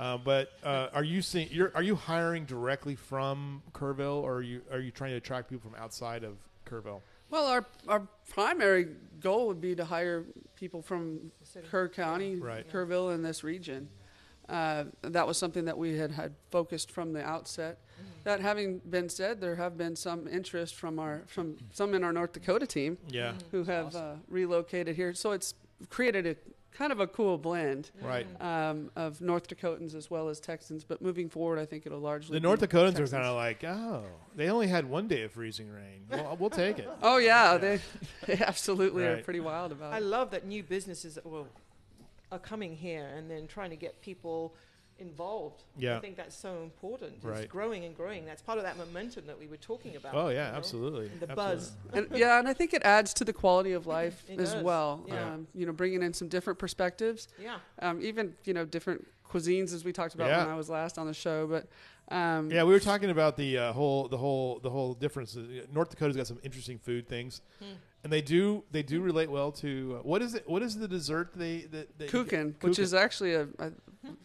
Uh, 0.00 0.16
but 0.16 0.52
uh, 0.64 0.88
are 0.94 1.04
you 1.04 1.20
seeing? 1.20 1.46
You're, 1.50 1.70
are 1.74 1.82
you 1.82 1.94
hiring 1.94 2.46
directly 2.46 2.96
from 2.96 3.62
Kerrville, 3.74 4.22
or 4.22 4.36
are 4.36 4.42
you 4.42 4.62
are 4.72 4.80
you 4.80 4.90
trying 4.90 5.10
to 5.10 5.16
attract 5.18 5.50
people 5.50 5.70
from 5.70 5.78
outside 5.78 6.24
of 6.24 6.38
Kerrville? 6.66 7.02
well, 7.28 7.46
our 7.46 7.66
our 7.86 8.08
primary 8.30 8.88
goal 9.20 9.46
would 9.48 9.60
be 9.60 9.74
to 9.74 9.84
hire 9.84 10.24
people 10.56 10.80
from 10.80 11.30
The. 11.52 11.60
Kerr 11.60 11.88
County, 11.88 12.36
Right. 12.36 12.66
Kerrville, 12.72 13.14
in 13.14 13.22
this 13.22 13.44
region. 13.44 13.88
Uh, 14.48 14.84
that 15.02 15.26
was 15.26 15.36
something 15.36 15.66
that 15.66 15.76
we 15.78 15.96
had 15.98 16.10
had 16.10 16.32
focused 16.50 16.90
from 16.90 17.12
the 17.12 17.22
outset. 17.22 17.78
That 18.24 18.40
having 18.40 18.78
been 18.78 19.08
said, 19.10 19.40
there 19.40 19.56
have 19.56 19.76
been 19.76 19.94
some 19.96 20.26
interest 20.26 20.76
from 20.76 20.98
our 20.98 21.24
from 21.26 21.56
some 21.74 21.94
in 21.94 22.02
our 22.04 22.12
North 22.12 22.32
Dakota 22.32 22.66
team 22.66 22.96
Yeah, 23.10 23.34
who 23.50 23.64
have 23.64 23.94
uh, 23.94 24.14
relocated 24.28 24.96
here. 24.96 25.12
So 25.12 25.32
it's 25.32 25.54
created 25.90 26.26
a 26.26 26.36
kind 26.72 26.92
of 26.92 27.00
a 27.00 27.06
cool 27.06 27.38
blend 27.38 27.90
right. 28.00 28.26
um, 28.40 28.90
of 28.96 29.20
North 29.20 29.48
Dakotans 29.48 29.94
as 29.94 30.10
well 30.10 30.28
as 30.28 30.40
Texans. 30.40 30.84
But 30.84 31.02
moving 31.02 31.28
forward, 31.28 31.58
I 31.58 31.66
think 31.66 31.86
it'll 31.86 32.00
largely 32.00 32.38
The 32.38 32.40
North 32.40 32.60
be 32.60 32.66
Dakotans 32.66 32.94
are 32.94 33.06
Texans. 33.06 33.10
kind 33.12 33.26
of 33.26 33.36
like, 33.36 33.64
oh, 33.64 34.04
they 34.36 34.48
only 34.48 34.66
had 34.68 34.88
one 34.88 35.08
day 35.08 35.22
of 35.22 35.32
freezing 35.32 35.68
rain. 35.70 36.06
Well, 36.10 36.36
we'll 36.38 36.50
take 36.50 36.78
it. 36.78 36.88
Oh 37.02 37.18
yeah, 37.18 37.52
Yeah. 37.52 37.58
They, 37.58 37.80
they 38.26 38.44
absolutely 38.44 39.04
are 39.04 39.18
pretty 39.18 39.40
wild 39.40 39.72
about 39.72 39.92
I 39.92 39.96
it. 39.96 40.00
I 40.00 40.00
love 40.00 40.30
that 40.30 40.46
new 40.46 40.62
businesses 40.62 41.18
well, 41.24 41.48
are 42.32 42.38
coming 42.38 42.76
here 42.76 43.06
and 43.16 43.30
then 43.30 43.46
trying 43.46 43.70
to 43.70 43.76
get 43.76 44.00
people 44.00 44.54
involved. 45.00 45.62
Yeah. 45.78 45.96
I 45.96 46.00
think 46.00 46.16
that's 46.16 46.36
so 46.36 46.62
important. 46.62 47.14
It's 47.16 47.24
Right. 47.24 47.48
growing 47.48 47.84
and 47.84 47.96
growing. 47.96 48.24
That's 48.24 48.42
part 48.42 48.58
of 48.58 48.64
that 48.64 48.76
momentum 48.76 49.26
that 49.26 49.38
we 49.38 49.46
were 49.46 49.56
talking 49.56 49.96
about. 49.96 50.14
Oh 50.14 50.28
yeah, 50.28 50.46
you 50.46 50.52
know? 50.52 50.58
absolutely. 50.58 51.06
And 51.06 51.20
the 51.20 51.30
Absolutely. 51.30 51.56
buzz. 51.56 51.72
And, 51.92 52.06
yeah, 52.18 52.38
and 52.38 52.48
I 52.48 52.52
think 52.52 52.72
it 52.74 52.82
adds 52.84 53.12
to 53.14 53.24
the 53.24 53.32
quality 53.32 53.72
of 53.72 53.86
life 53.86 54.24
It 54.28 54.38
as 54.40 54.52
does, 54.54 54.62
well. 54.62 55.04
yeah. 55.08 55.34
Um, 55.34 55.46
you 55.54 55.66
know, 55.66 55.72
bringing 55.72 56.02
in 56.02 56.12
some 56.12 56.28
different 56.28 56.58
perspectives, 56.58 57.28
Yeah. 57.40 57.58
um, 57.80 58.00
even 58.02 58.34
you 58.44 58.54
know 58.54 58.64
different 58.64 59.06
cuisines 59.28 59.72
as 59.72 59.84
we 59.84 59.92
talked 59.92 60.14
about 60.14 60.28
Yeah. 60.28 60.38
when 60.44 60.48
I 60.52 60.56
was 60.56 60.68
last 60.68 60.98
on 60.98 61.06
the 61.06 61.14
show. 61.14 61.46
But 61.46 61.66
um, 62.14 62.50
Yeah, 62.50 62.64
we 62.64 62.72
were 62.72 62.80
talking 62.80 63.10
about 63.10 63.36
the 63.36 63.56
uh, 63.56 63.72
whole, 63.72 64.08
the 64.08 64.16
whole, 64.18 64.58
the 64.58 64.70
whole 64.70 64.94
difference. 64.94 65.36
North 65.72 65.90
Dakota's 65.90 66.16
got 66.16 66.26
some 66.26 66.40
interesting 66.42 66.78
food 66.78 67.06
things, 67.08 67.40
Hmm. 67.60 67.74
and 68.02 68.12
they 68.12 68.20
do 68.22 68.64
they 68.72 68.82
do 68.82 69.00
relate 69.00 69.30
well 69.30 69.52
to 69.52 69.98
uh, 70.00 70.02
what 70.02 70.20
is 70.20 70.34
it? 70.34 70.48
What 70.48 70.62
is 70.62 70.76
the 70.76 70.88
dessert 70.88 71.30
they 71.36 71.60
that 71.70 71.96
they 71.98 72.08
kuchen, 72.08 72.60
which 72.62 72.80
is 72.80 72.92
actually 72.94 73.34
a, 73.34 73.42
a 73.60 73.70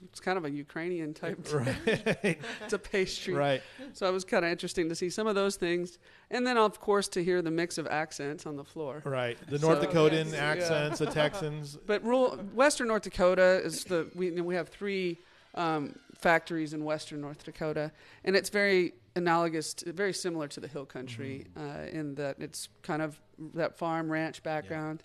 it's 0.03 0.19
kind 0.19 0.37
of 0.37 0.45
a 0.45 0.49
Ukrainian 0.49 1.13
type. 1.13 1.39
right, 1.53 1.75
it's 2.63 2.73
a 2.73 2.79
pastry. 2.79 3.33
right. 3.33 3.61
So 3.93 4.07
it 4.07 4.13
was 4.13 4.23
kind 4.23 4.45
of 4.45 4.51
interesting 4.51 4.87
to 4.89 4.95
see 4.95 5.09
some 5.09 5.27
of 5.27 5.35
those 5.35 5.55
things, 5.57 5.97
and 6.31 6.45
then 6.47 6.57
of 6.57 6.79
course 6.79 7.07
to 7.09 7.23
hear 7.23 7.41
the 7.41 7.51
mix 7.51 7.77
of 7.77 7.87
accents 7.87 8.45
on 8.45 8.55
the 8.55 8.63
floor. 8.63 9.01
Right. 9.05 9.37
The 9.49 9.59
North 9.59 9.81
So- 9.81 9.87
Dakotan 9.87 10.25
Yes. 10.25 10.33
Yeah. 10.33 10.39
accents, 10.39 10.99
the 10.99 11.05
Texans. 11.07 11.77
But 11.85 12.03
rural 12.03 12.37
Western 12.53 12.87
North 12.87 13.03
Dakota 13.03 13.61
is 13.63 13.83
the 13.83 14.07
we 14.15 14.31
we 14.31 14.55
have 14.55 14.69
three 14.69 15.17
um, 15.55 15.95
factories 16.17 16.73
in 16.73 16.83
Western 16.83 17.21
North 17.21 17.43
Dakota, 17.43 17.91
and 18.23 18.35
it's 18.35 18.49
very 18.49 18.93
analogous, 19.15 19.73
to, 19.75 19.93
very 19.93 20.13
similar 20.13 20.47
to 20.49 20.59
the 20.59 20.67
Hill 20.67 20.85
Country 20.85 21.45
uh, 21.57 21.85
in 21.89 22.15
that 22.15 22.35
it's 22.39 22.67
kind 22.81 23.01
of 23.01 23.19
that 23.53 23.77
farm 23.77 24.11
ranch 24.11 24.43
background, 24.43 25.03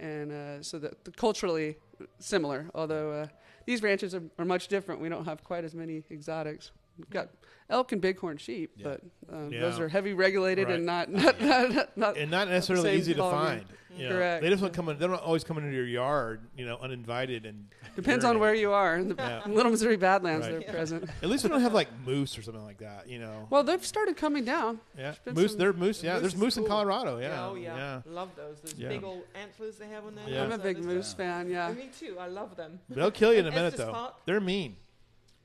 and 0.00 0.32
uh, 0.32 0.62
so 0.62 0.78
that 0.78 1.04
the 1.04 1.10
culturally 1.12 1.76
similar. 2.18 2.68
Although 2.74 3.12
uh, 3.12 3.26
these 3.66 3.82
ranches 3.82 4.14
are, 4.14 4.22
are 4.38 4.44
much 4.44 4.68
different, 4.68 5.00
we 5.00 5.08
don't 5.08 5.24
have 5.24 5.42
quite 5.44 5.64
as 5.64 5.74
many 5.74 6.02
exotics. 6.10 6.70
We've 6.98 7.10
got 7.10 7.28
elk 7.70 7.92
and 7.92 8.00
bighorn 8.02 8.36
sheep, 8.36 8.72
Yeah. 8.76 8.84
but 8.84 9.00
um, 9.34 9.52
Yeah. 9.52 9.60
those 9.62 9.80
are 9.80 9.88
heavy 9.88 10.12
regulated 10.14 10.66
Right. 10.68 10.76
and 10.76 10.86
not 10.86 11.10
not, 11.10 11.40
not, 11.40 11.96
not 11.96 12.16
and 12.16 12.30
not 12.30 12.48
necessarily 12.48 12.90
same 12.90 12.98
easy 12.98 13.14
to 13.14 13.20
find. 13.22 13.64
You 13.96 14.08
know, 14.08 14.16
Correct. 14.16 14.42
They 14.42 14.48
just 14.50 14.60
don't 14.60 14.74
come 14.74 14.88
in. 14.88 14.98
They 14.98 15.06
don't 15.06 15.22
always 15.22 15.44
come 15.44 15.56
into 15.56 15.70
your 15.70 15.86
yard, 15.86 16.40
you 16.56 16.66
know, 16.66 16.76
uninvited 16.78 17.46
and. 17.46 17.68
depends 17.94 18.24
on 18.24 18.32
dirty. 18.32 18.40
where 18.40 18.52
you 18.54 18.72
are. 18.72 18.96
In 18.96 19.08
the 19.10 19.14
Yeah. 19.16 19.42
Little 19.46 19.70
Missouri 19.70 19.96
Badlands, 19.96 20.48
Right. 20.48 20.58
they're 20.66 20.74
present. 20.74 21.08
At 21.22 21.28
least 21.28 21.44
we 21.44 21.50
don't 21.50 21.60
have 21.60 21.74
like 21.74 21.86
moose 22.04 22.36
or 22.36 22.42
something 22.42 22.64
like 22.64 22.78
that. 22.78 23.08
You 23.08 23.20
know. 23.20 23.46
Well, 23.50 23.62
they've 23.62 23.86
started 23.86 24.16
coming 24.16 24.44
down. 24.44 24.80
yeah. 24.98 25.14
been 25.24 25.34
Moose. 25.34 25.52
some- 25.52 25.58
There 25.60 25.72
moose. 25.72 26.02
Yeah. 26.02 26.14
Moose 26.14 26.20
There's 26.22 26.34
is 26.34 26.40
moose 26.40 26.56
in. 26.56 26.66
Colorado. 26.66 27.20
Yeah. 27.20 27.46
oh 27.46 27.54
yeah. 27.54 28.00
love 28.04 28.30
those. 28.34 28.60
Those 28.62 28.74
Yeah. 28.76 28.88
big 28.88 29.04
old 29.04 29.22
antlers 29.40 29.76
they 29.78 29.86
have 29.86 30.04
on 30.04 30.16
there. 30.16 30.28
Yeah. 30.28 30.42
I'm 30.42 30.50
a 30.50 30.58
big 30.58 30.78
there's- 30.78 30.86
moose 30.92 31.14
fan. 31.14 31.48
Yeah. 31.48 31.70
Me 31.72 31.88
too. 31.96 32.16
I 32.18 32.26
love 32.26 32.56
them. 32.56 32.80
They'll 32.88 33.12
kill 33.12 33.32
you 33.32 33.38
in 33.38 33.46
a 33.46 33.52
minute 33.52 33.76
though. 33.76 34.10
They're 34.26 34.40
mean. 34.40 34.74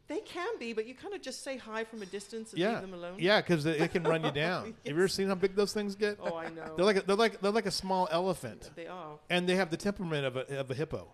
They 0.09 0.19
can 0.19 0.49
be, 0.59 0.73
but 0.73 0.85
you 0.87 0.95
kind 0.95 1.13
of 1.13 1.21
just 1.21 1.43
say 1.43 1.55
hi 1.57 1.83
from 1.85 2.01
a 2.01 2.05
distance 2.05 2.51
and 2.51 2.59
Yeah. 2.59 2.71
leave 2.73 2.81
them 2.81 2.93
alone. 2.95 3.15
Yeah, 3.19 3.39
because 3.41 3.63
they, 3.63 3.77
they 3.77 3.87
can 3.87 4.03
run 4.03 4.23
you 4.25 4.31
down. 4.45 4.65
Have 4.65 4.73
you 4.83 4.91
ever 4.91 5.07
seen 5.07 5.27
how 5.29 5.35
big 5.35 5.55
those 5.55 5.71
things 5.71 5.95
get? 5.95 6.17
Oh, 6.21 6.35
I 6.35 6.49
know. 6.49 6.73
They're 6.75 6.85
like 6.85 6.97
a, 6.97 7.01
they're 7.03 7.15
like 7.15 7.39
they're 7.39 7.51
like 7.51 7.67
a 7.67 7.71
small 7.71 8.07
elephant, 8.11 8.71
they 8.75 8.87
are. 8.87 9.19
and 9.29 9.47
they 9.47 9.55
have 9.55 9.69
the 9.69 9.77
temperament 9.77 10.25
of 10.25 10.35
a 10.35 10.59
of 10.59 10.69
a 10.71 10.73
hippo. 10.73 11.13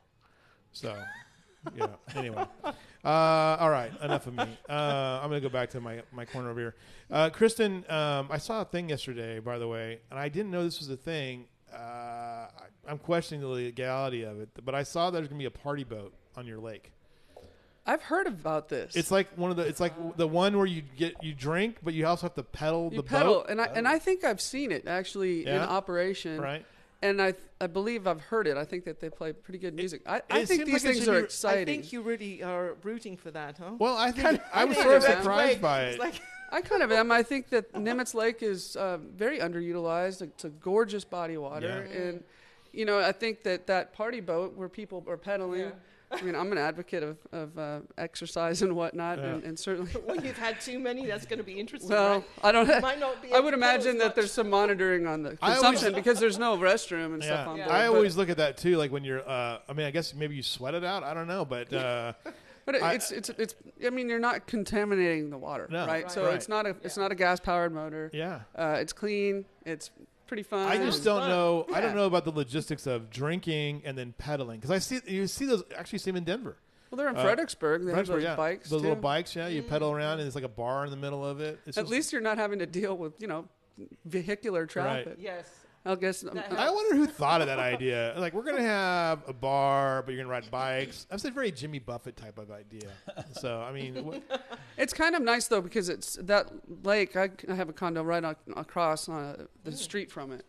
So, 0.71 0.97
yeah. 1.75 1.87
Anyway, 2.15 2.45
uh, 2.63 3.07
all 3.59 3.69
right. 3.69 3.91
Enough 4.01 4.27
of 4.27 4.33
me. 4.33 4.57
Uh, 4.69 5.19
I'm 5.21 5.29
gonna 5.29 5.41
go 5.41 5.49
back 5.49 5.69
to 5.71 5.81
my 5.81 6.01
my 6.13 6.23
corner 6.25 6.49
over 6.49 6.59
here. 6.59 6.75
Uh, 7.11 7.29
Kristin, 7.29 7.89
um, 7.91 8.29
I 8.31 8.37
saw 8.37 8.61
a 8.61 8.65
thing 8.65 8.89
yesterday, 8.89 9.39
by 9.39 9.57
the 9.57 9.67
way, 9.67 9.99
and 10.09 10.17
I 10.17 10.29
didn't 10.29 10.51
know 10.51 10.63
this 10.63 10.79
was 10.79 10.89
a 10.89 10.97
thing. 10.97 11.47
Uh, 11.73 11.77
I- 11.77 12.49
I'm 12.87 12.99
questioning 12.99 13.41
the 13.41 13.47
legality 13.47 14.23
of 14.23 14.39
it, 14.39 14.49
but 14.63 14.73
I 14.75 14.83
saw 14.83 15.09
there's 15.09 15.27
gonna 15.27 15.39
be 15.39 15.45
a 15.45 15.51
party 15.51 15.83
boat 15.83 16.13
on 16.37 16.45
your 16.47 16.59
lake. 16.59 16.91
I've 17.85 18.01
heard 18.01 18.27
about 18.27 18.69
this. 18.69 18.95
It's 18.95 19.11
like 19.11 19.27
one 19.37 19.51
of 19.51 19.57
the. 19.57 19.63
It's 19.63 19.79
like 19.79 19.93
the 20.17 20.27
one 20.27 20.57
where 20.57 20.65
you 20.65 20.81
get 20.97 21.23
you 21.23 21.33
drink, 21.33 21.77
but 21.83 21.93
you 21.93 22.07
also 22.07 22.23
have 22.27 22.33
to 22.35 22.43
pedal 22.43 22.89
you 22.91 22.97
the 22.97 23.03
pedal, 23.03 23.35
boat, 23.35 23.45
and 23.49 23.61
I 23.61 23.65
and 23.65 23.87
I 23.87 23.99
think 23.99 24.23
I've 24.23 24.41
seen 24.41 24.71
it 24.71 24.87
actually 24.87 25.45
in 25.45 25.57
operation, 25.59 26.41
right? 26.41 26.65
and 27.03 27.21
I 27.21 27.35
I 27.61 27.67
believe 27.67 28.07
I've 28.07 28.21
heard 28.21 28.47
it. 28.47 28.57
I 28.57 28.65
think 28.65 28.85
that 28.85 28.99
they 28.99 29.09
play 29.09 29.33
pretty 29.33 29.59
good 29.59 29.75
music. 29.75 30.01
I, 30.07 30.21
I 30.31 30.39
it 30.39 30.47
think 30.47 30.65
these 30.65 30.83
like 30.83 30.93
things 30.95 31.07
are 31.07 31.19
be- 31.19 31.25
exciting. 31.25 31.61
I 31.61 31.81
think 31.81 31.93
you 31.93 32.01
really 32.01 32.41
are 32.41 32.75
rooting 32.83 33.17
for 33.17 33.29
that, 33.31 33.57
huh? 33.59 33.71
Well, 33.77 33.95
I 33.97 34.11
think 34.11 34.41
I 34.53 34.65
was 34.65 34.77
sort 34.77 34.95
of 34.97 35.03
surprised 35.03 35.61
by 35.61 35.83
it. 35.83 35.99
like 35.99 36.19
I 36.51 36.61
kind 36.61 36.81
of 36.81 36.91
am. 36.91 37.11
I 37.11 37.21
think 37.21 37.49
that 37.49 37.71
Nimitz 37.73 38.13
Lake 38.15 38.41
is 38.41 38.75
uh, 38.75 38.97
very 39.15 39.39
underutilized. 39.39 40.21
It's 40.23 40.43
a 40.43 40.49
gorgeous 40.49 41.03
body 41.03 41.35
of 41.35 41.43
water, 41.43 41.87
Yeah. 41.87 42.01
and 42.01 42.23
you 42.73 42.85
know 42.85 42.99
I 42.99 43.11
think 43.11 43.43
that 43.43 43.67
that 43.67 43.93
party 43.93 44.21
boat 44.21 44.55
where 44.55 44.69
people 44.69 45.03
are 45.07 45.17
pedaling. 45.17 45.59
Yeah. 45.61 45.71
I 46.11 46.21
mean, 46.21 46.35
I'm 46.35 46.51
an 46.51 46.57
advocate 46.57 47.03
of, 47.03 47.17
of 47.31 47.57
uh, 47.57 47.79
exercise 47.97 48.61
and 48.61 48.75
whatnot, 48.75 49.19
and, 49.19 49.41
Yeah. 49.41 49.47
and 49.49 49.59
certainly. 49.59 49.91
when 50.05 50.23
you've 50.23 50.37
had 50.37 50.61
too 50.61 50.79
many, 50.79 51.05
that's 51.05 51.25
going 51.25 51.39
to 51.39 51.43
be 51.43 51.59
interesting. 51.59 51.89
Well, 51.91 52.15
right? 52.19 52.25
I 52.43 52.51
don't. 52.51 52.67
Might 52.81 52.99
not 53.07 53.21
be 53.21 53.33
I 53.33 53.39
would 53.39 53.53
imagine 53.53 53.97
that 53.97 54.07
much. 54.07 54.15
there's 54.15 54.31
some 54.31 54.49
monitoring 54.49 55.07
on 55.07 55.23
the 55.23 55.29
I 55.41 55.55
always- 55.55 55.61
consumption 55.61 55.93
because 55.95 56.19
there's 56.19 56.37
no 56.39 56.57
restroom 56.57 57.13
and 57.15 57.23
Yeah. 57.23 57.27
stuff 57.29 57.47
on 57.49 57.57
Yeah. 57.57 57.65
board. 57.65 57.75
I 57.75 57.87
but- 57.87 57.95
always 57.95 58.15
look 58.17 58.29
at 58.29 58.37
that 58.37 58.57
too. 58.57 58.77
Like 58.77 58.91
when 58.91 59.03
you're, 59.03 59.27
uh, 59.27 59.59
I 59.67 59.73
mean, 59.73 59.85
I 59.87 59.91
guess 59.91 60.13
maybe 60.13 60.35
you 60.35 60.43
sweat 60.43 60.73
it 60.75 60.83
out. 60.83 61.03
I 61.03 61.13
don't 61.13 61.27
know, 61.27 61.43
but 61.43 61.73
uh, 61.73 62.13
But 62.65 62.75
it, 62.75 62.83
I- 62.83 62.93
it's 62.93 63.11
it's 63.11 63.29
it's. 63.29 63.55
I 63.85 63.89
mean, 63.89 64.07
you're 64.09 64.19
not 64.19 64.47
contaminating 64.47 65.29
the 65.29 65.37
water, 65.37 65.67
No. 65.69 65.79
right? 65.85 66.03
Right. 66.03 66.11
So 66.11 66.25
Right. 66.25 66.35
it's 66.35 66.47
not 66.49 66.65
a 66.65 66.75
it's 66.83 66.97
not 66.97 67.11
a 67.11 67.15
gas 67.15 67.39
powered 67.39 67.73
motor. 67.73 68.09
yeah. 68.13 68.41
Uh, 68.55 68.77
it's 68.79 68.93
clean. 68.93 69.45
It's 69.65 69.89
pretty 70.27 70.43
fun. 70.43 70.67
I 70.67 70.77
just 70.77 71.03
don't 71.03 71.21
fun. 71.21 71.29
know. 71.29 71.65
I 71.73 71.81
don't 71.81 71.95
know 71.95 72.05
about 72.05 72.25
the 72.25 72.31
logistics 72.31 72.87
of 72.87 73.09
drinking 73.09 73.83
and 73.85 73.97
then 73.97 74.13
pedaling 74.17 74.59
because 74.59 74.71
I 74.71 74.79
see 74.79 74.99
you 75.07 75.27
see 75.27 75.45
those 75.45 75.63
actually 75.77 75.99
see 75.99 76.11
them 76.11 76.17
in 76.17 76.23
Denver. 76.23 76.57
Well, 76.91 76.97
they're 76.97 77.09
in 77.09 77.17
uh, 77.17 77.23
Fredericksburg. 77.23 77.81
They 77.81 77.87
have 77.91 78.05
Fredericksburg, 78.07 78.21
those 78.21 78.23
yeah, 78.23 78.35
bikes 78.35 78.69
those 78.69 78.81
too. 78.81 78.87
little 78.89 79.01
bikes. 79.01 79.35
Yeah, 79.35 79.47
you 79.47 79.61
pedal 79.63 79.91
around 79.91 80.13
and 80.13 80.21
there's 80.23 80.35
like 80.35 80.43
a 80.43 80.49
bar 80.49 80.85
in 80.85 80.91
the 80.91 80.97
middle 80.97 81.25
of 81.25 81.41
it. 81.41 81.59
It's 81.65 81.77
At 81.77 81.83
just- 81.83 81.91
least 81.91 82.13
you're 82.13 82.21
not 82.21 82.37
having 82.37 82.59
to 82.59 82.65
deal 82.65 82.97
with 82.97 83.13
you 83.21 83.27
know 83.27 83.45
vehicular 84.05 84.65
traffic. 84.65 85.15
Yes. 85.19 85.49
I 85.87 85.95
guess. 85.95 86.21
That 86.21 86.51
I 86.51 86.69
wonder 86.71 86.95
who 86.95 87.05
thought 87.05 87.41
of 87.41 87.47
that 87.47 87.59
idea. 87.59 88.13
Like 88.17 88.33
we're 88.33 88.43
gonna 88.43 88.61
have 88.63 89.19
a 89.27 89.33
bar, 89.33 90.01
but 90.03 90.13
you're 90.13 90.23
gonna 90.23 90.31
ride 90.31 90.49
bikes. 90.49 91.05
That's 91.09 91.25
a 91.25 91.31
very 91.31 91.51
Jimmy 91.51 91.79
Buffett 91.79 92.15
type 92.17 92.37
of 92.39 92.49
idea. 92.51 92.89
So 93.33 93.61
I 93.61 93.71
mean, 93.71 94.03
what, 94.05 94.21
It's 94.77 94.93
kind 94.93 95.15
of 95.15 95.21
nice 95.21 95.47
though 95.47 95.61
because 95.61 95.89
it's 95.89 96.15
that 96.23 96.49
lake. 96.83 97.15
I, 97.15 97.29
I 97.49 97.53
have 97.53 97.69
a 97.69 97.73
condo 97.73 98.03
right 98.03 98.23
ac- 98.23 98.35
across 98.57 99.07
uh, 99.07 99.45
the 99.63 99.71
Mm. 99.71 99.75
street 99.77 100.11
from 100.11 100.31
it, 100.31 100.45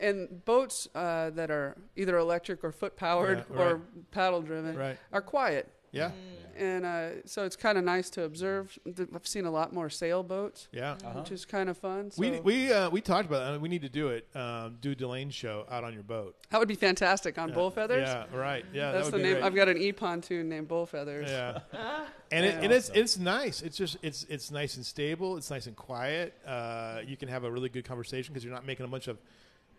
and 0.00 0.44
boats 0.44 0.88
uh, 0.94 1.30
that 1.30 1.50
are 1.50 1.76
either 1.96 2.16
electric 2.16 2.64
or 2.64 2.72
foot 2.72 2.96
powered 2.96 3.44
Yeah, 3.54 3.60
or 3.60 3.82
paddle 4.12 4.40
driven 4.42 4.76
right? 4.76 4.96
are 5.12 5.20
quiet. 5.22 5.68
Yeah, 5.92 6.10
and 6.56 6.84
uh, 6.84 7.08
so 7.26 7.44
it's 7.44 7.56
kind 7.56 7.76
of 7.78 7.84
nice 7.84 8.10
to 8.10 8.22
observe. 8.24 8.78
Th- 8.84 9.08
I've 9.14 9.26
seen 9.26 9.44
a 9.44 9.50
lot 9.50 9.72
more 9.72 9.88
sailboats, 9.90 10.68
yeah. 10.72 10.92
Uh-huh. 10.92 11.18
which 11.20 11.32
is 11.32 11.44
kind 11.44 11.68
of 11.68 11.76
fun. 11.78 12.10
So 12.10 12.20
We 12.20 12.38
we 12.40 12.72
uh, 12.72 12.90
we 12.90 13.00
talked 13.00 13.26
about 13.28 13.50
that. 13.52 13.60
We 13.60 13.68
need 13.68 13.82
to 13.82 13.88
do 13.88 14.08
it. 14.08 14.26
Um, 14.36 14.76
do 14.80 14.94
Delane 14.94 15.30
show 15.32 15.66
out 15.70 15.82
on 15.84 15.92
your 15.94 16.02
boat. 16.02 16.36
that 16.50 16.58
would 16.58 16.68
be 16.68 16.74
fantastic 16.76 17.38
on 17.38 17.48
Yeah. 17.48 17.54
bull. 17.54 17.72
Yeah, 17.76 18.24
right. 18.32 18.64
Yeah, 18.72 18.92
That's 18.92 19.06
that 19.06 19.10
the 19.12 19.16
would 19.16 19.22
be 19.22 19.28
name. 19.30 19.32
great. 19.34 19.44
I've 19.44 19.54
got 19.54 19.68
an 19.68 19.78
e 19.78 19.92
pontoon 19.92 20.48
named 20.48 20.68
Bullfeathers. 20.68 21.28
Yeah, 21.28 21.60
Ah, 21.72 22.06
and 22.32 22.44
it, 22.46 22.54
Yeah. 22.54 22.60
and 22.62 22.72
it's 22.72 22.90
it's 22.90 23.18
nice. 23.18 23.62
It's 23.62 23.76
just 23.76 23.96
it's 24.02 24.24
it's 24.28 24.50
nice 24.50 24.76
and 24.76 24.84
stable. 24.86 25.36
It's 25.36 25.50
nice 25.50 25.66
and 25.66 25.74
quiet. 25.76 26.34
Uh, 26.46 27.00
you 27.06 27.16
can 27.16 27.28
have 27.28 27.44
a 27.44 27.50
really 27.50 27.68
good 27.68 27.84
conversation 27.84 28.32
because 28.32 28.44
you're 28.44 28.54
not 28.54 28.66
making 28.66 28.84
a 28.84 28.88
bunch 28.88 29.08
of 29.08 29.18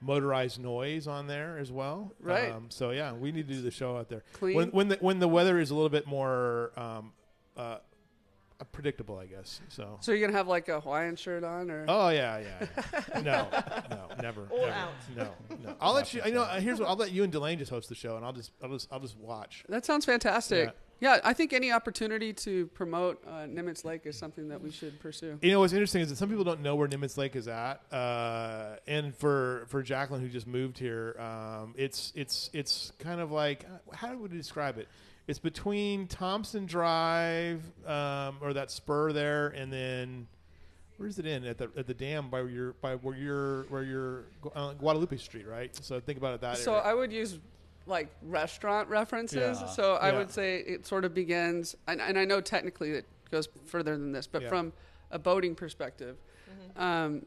motorized 0.02 0.60
noise 0.60 1.08
on 1.08 1.28
there 1.28 1.58
as 1.58 1.72
well. 1.72 2.12
Right. 2.20 2.52
Um, 2.52 2.66
so 2.70 2.90
yeah, 2.92 3.14
we 3.14 3.32
need 3.32 3.48
to 3.48 3.54
do 3.54 3.62
the 3.62 3.72
show 3.72 3.98
out 3.98 4.10
there 4.10 4.24
Clean. 4.34 4.56
when 4.56 4.70
when 4.70 4.88
the 4.90 4.98
when 5.00 5.20
the 5.20 5.28
weather 5.28 5.60
is 5.60 5.70
a 5.72 5.76
little 5.76 5.90
bit 5.90 6.08
more 6.08 6.72
um, 6.76 7.14
uh, 7.56 7.78
predictable, 8.72 9.18
I 9.18 9.26
guess. 9.26 9.62
So. 9.70 9.98
So 10.02 10.12
you're 10.12 10.26
gonna 10.28 10.38
have 10.38 10.48
like 10.48 10.70
a 10.70 10.80
Hawaiian 10.82 11.16
shirt 11.16 11.44
on, 11.44 11.70
or 11.72 11.86
Oh 11.88 12.10
yeah, 12.10 12.40
yeah. 12.40 12.68
yeah. 12.94 13.22
No, 13.22 13.48
no, 13.90 14.22
never. 14.22 14.48
All 14.52 14.60
never. 14.60 14.72
out. 14.72 14.92
No, 15.16 15.30
no. 15.64 15.76
I'll 15.80 15.94
let 15.94 16.14
you. 16.14 16.22
You 16.26 16.32
know, 16.34 16.46
here's 16.46 16.80
what 16.80 16.90
I'll 16.90 16.96
let 16.96 17.12
you 17.12 17.24
and 17.24 17.32
Delane 17.32 17.58
just 17.60 17.72
host 17.72 17.90
the 17.90 17.96
show, 17.96 18.16
and 18.18 18.26
I'll 18.26 18.34
just, 18.34 18.52
I'll 18.64 18.70
just, 18.70 18.92
I'll 18.92 19.00
just 19.00 19.18
watch. 19.18 19.64
that 19.70 19.86
sounds 19.86 20.06
fantastic. 20.06 20.68
Yeah. 20.68 20.72
I 21.24 21.34
think 21.34 21.52
any 21.52 21.72
opportunity 21.72 22.32
to 22.34 22.68
promote 22.68 23.24
uh, 23.28 23.48
Nimitz 23.48 23.84
Lake 23.84 24.06
is 24.06 24.18
something 24.18 24.50
that 24.50 24.62
we 24.62 24.72
should 24.72 25.00
pursue. 25.00 25.40
You 25.42 25.52
know 25.52 25.60
what's 25.60 25.74
interesting 25.74 26.02
is 26.02 26.10
that 26.10 26.18
some 26.18 26.30
people 26.30 26.44
don't 26.44 26.62
know 26.62 26.76
where 26.76 26.88
Nimitz 26.88 27.18
Lake 27.18 27.36
is 27.36 27.48
at, 27.48 27.82
uh, 27.92 28.76
and 28.88 29.16
for 29.16 29.66
for 29.68 29.82
Jacqueline 29.82 30.22
who 30.22 30.30
just 30.30 30.48
moved 30.48 30.78
here, 30.78 31.16
um, 31.20 31.74
it's 31.76 32.14
it's 32.16 32.50
it's 32.54 32.92
kind 33.00 33.20
of 33.20 33.32
like 33.32 33.66
how 33.94 34.16
would 34.16 34.32
we 34.32 34.38
describe 34.38 34.78
it? 34.78 34.88
It's 35.28 35.40
between 35.40 36.08
Thompson 36.08 36.66
Drive 36.66 37.62
um, 37.88 38.38
or 38.42 38.54
that 38.54 38.70
spur 38.70 39.12
there, 39.12 39.48
and 39.48 39.72
then 39.72 40.28
where's 40.98 41.18
it 41.18 41.26
in 41.26 41.46
at 41.46 41.58
the 41.58 41.70
at 41.76 41.88
the 41.88 41.94
dam 41.94 42.30
by 42.30 42.42
where 42.42 42.52
you're 42.52 42.74
by 42.74 42.96
where 42.96 43.16
you're 43.16 43.64
where 43.64 43.84
you're 43.84 44.26
uh, 44.54 44.74
Guadalupe 44.74 45.18
Street, 45.18 45.48
right? 45.48 45.76
So 45.84 46.00
think 46.00 46.20
about 46.20 46.36
it 46.36 46.42
that. 46.42 46.58
So 46.58 46.74
area. 46.74 46.84
I 46.84 46.94
would 46.94 47.12
use 47.12 47.40
like 47.86 48.10
restaurant 48.22 48.90
references. 48.90 49.60
Yeah. 49.60 49.66
So 49.68 49.96
I 49.96 50.12
Yeah. 50.12 50.18
would 50.20 50.32
say 50.32 50.60
it 50.60 50.86
sort 50.86 51.04
of 51.06 51.14
begins, 51.14 51.76
and, 51.88 52.00
and 52.02 52.18
I 52.18 52.26
know 52.26 52.42
technically 52.42 52.92
it 52.92 53.06
goes 53.32 53.48
further 53.66 53.98
than 53.98 54.12
this, 54.12 54.28
but 54.28 54.44
Yeah. 54.44 54.50
from 54.50 54.74
a 55.10 55.20
boating 55.20 55.56
perspective, 55.56 56.18
um, 56.76 57.26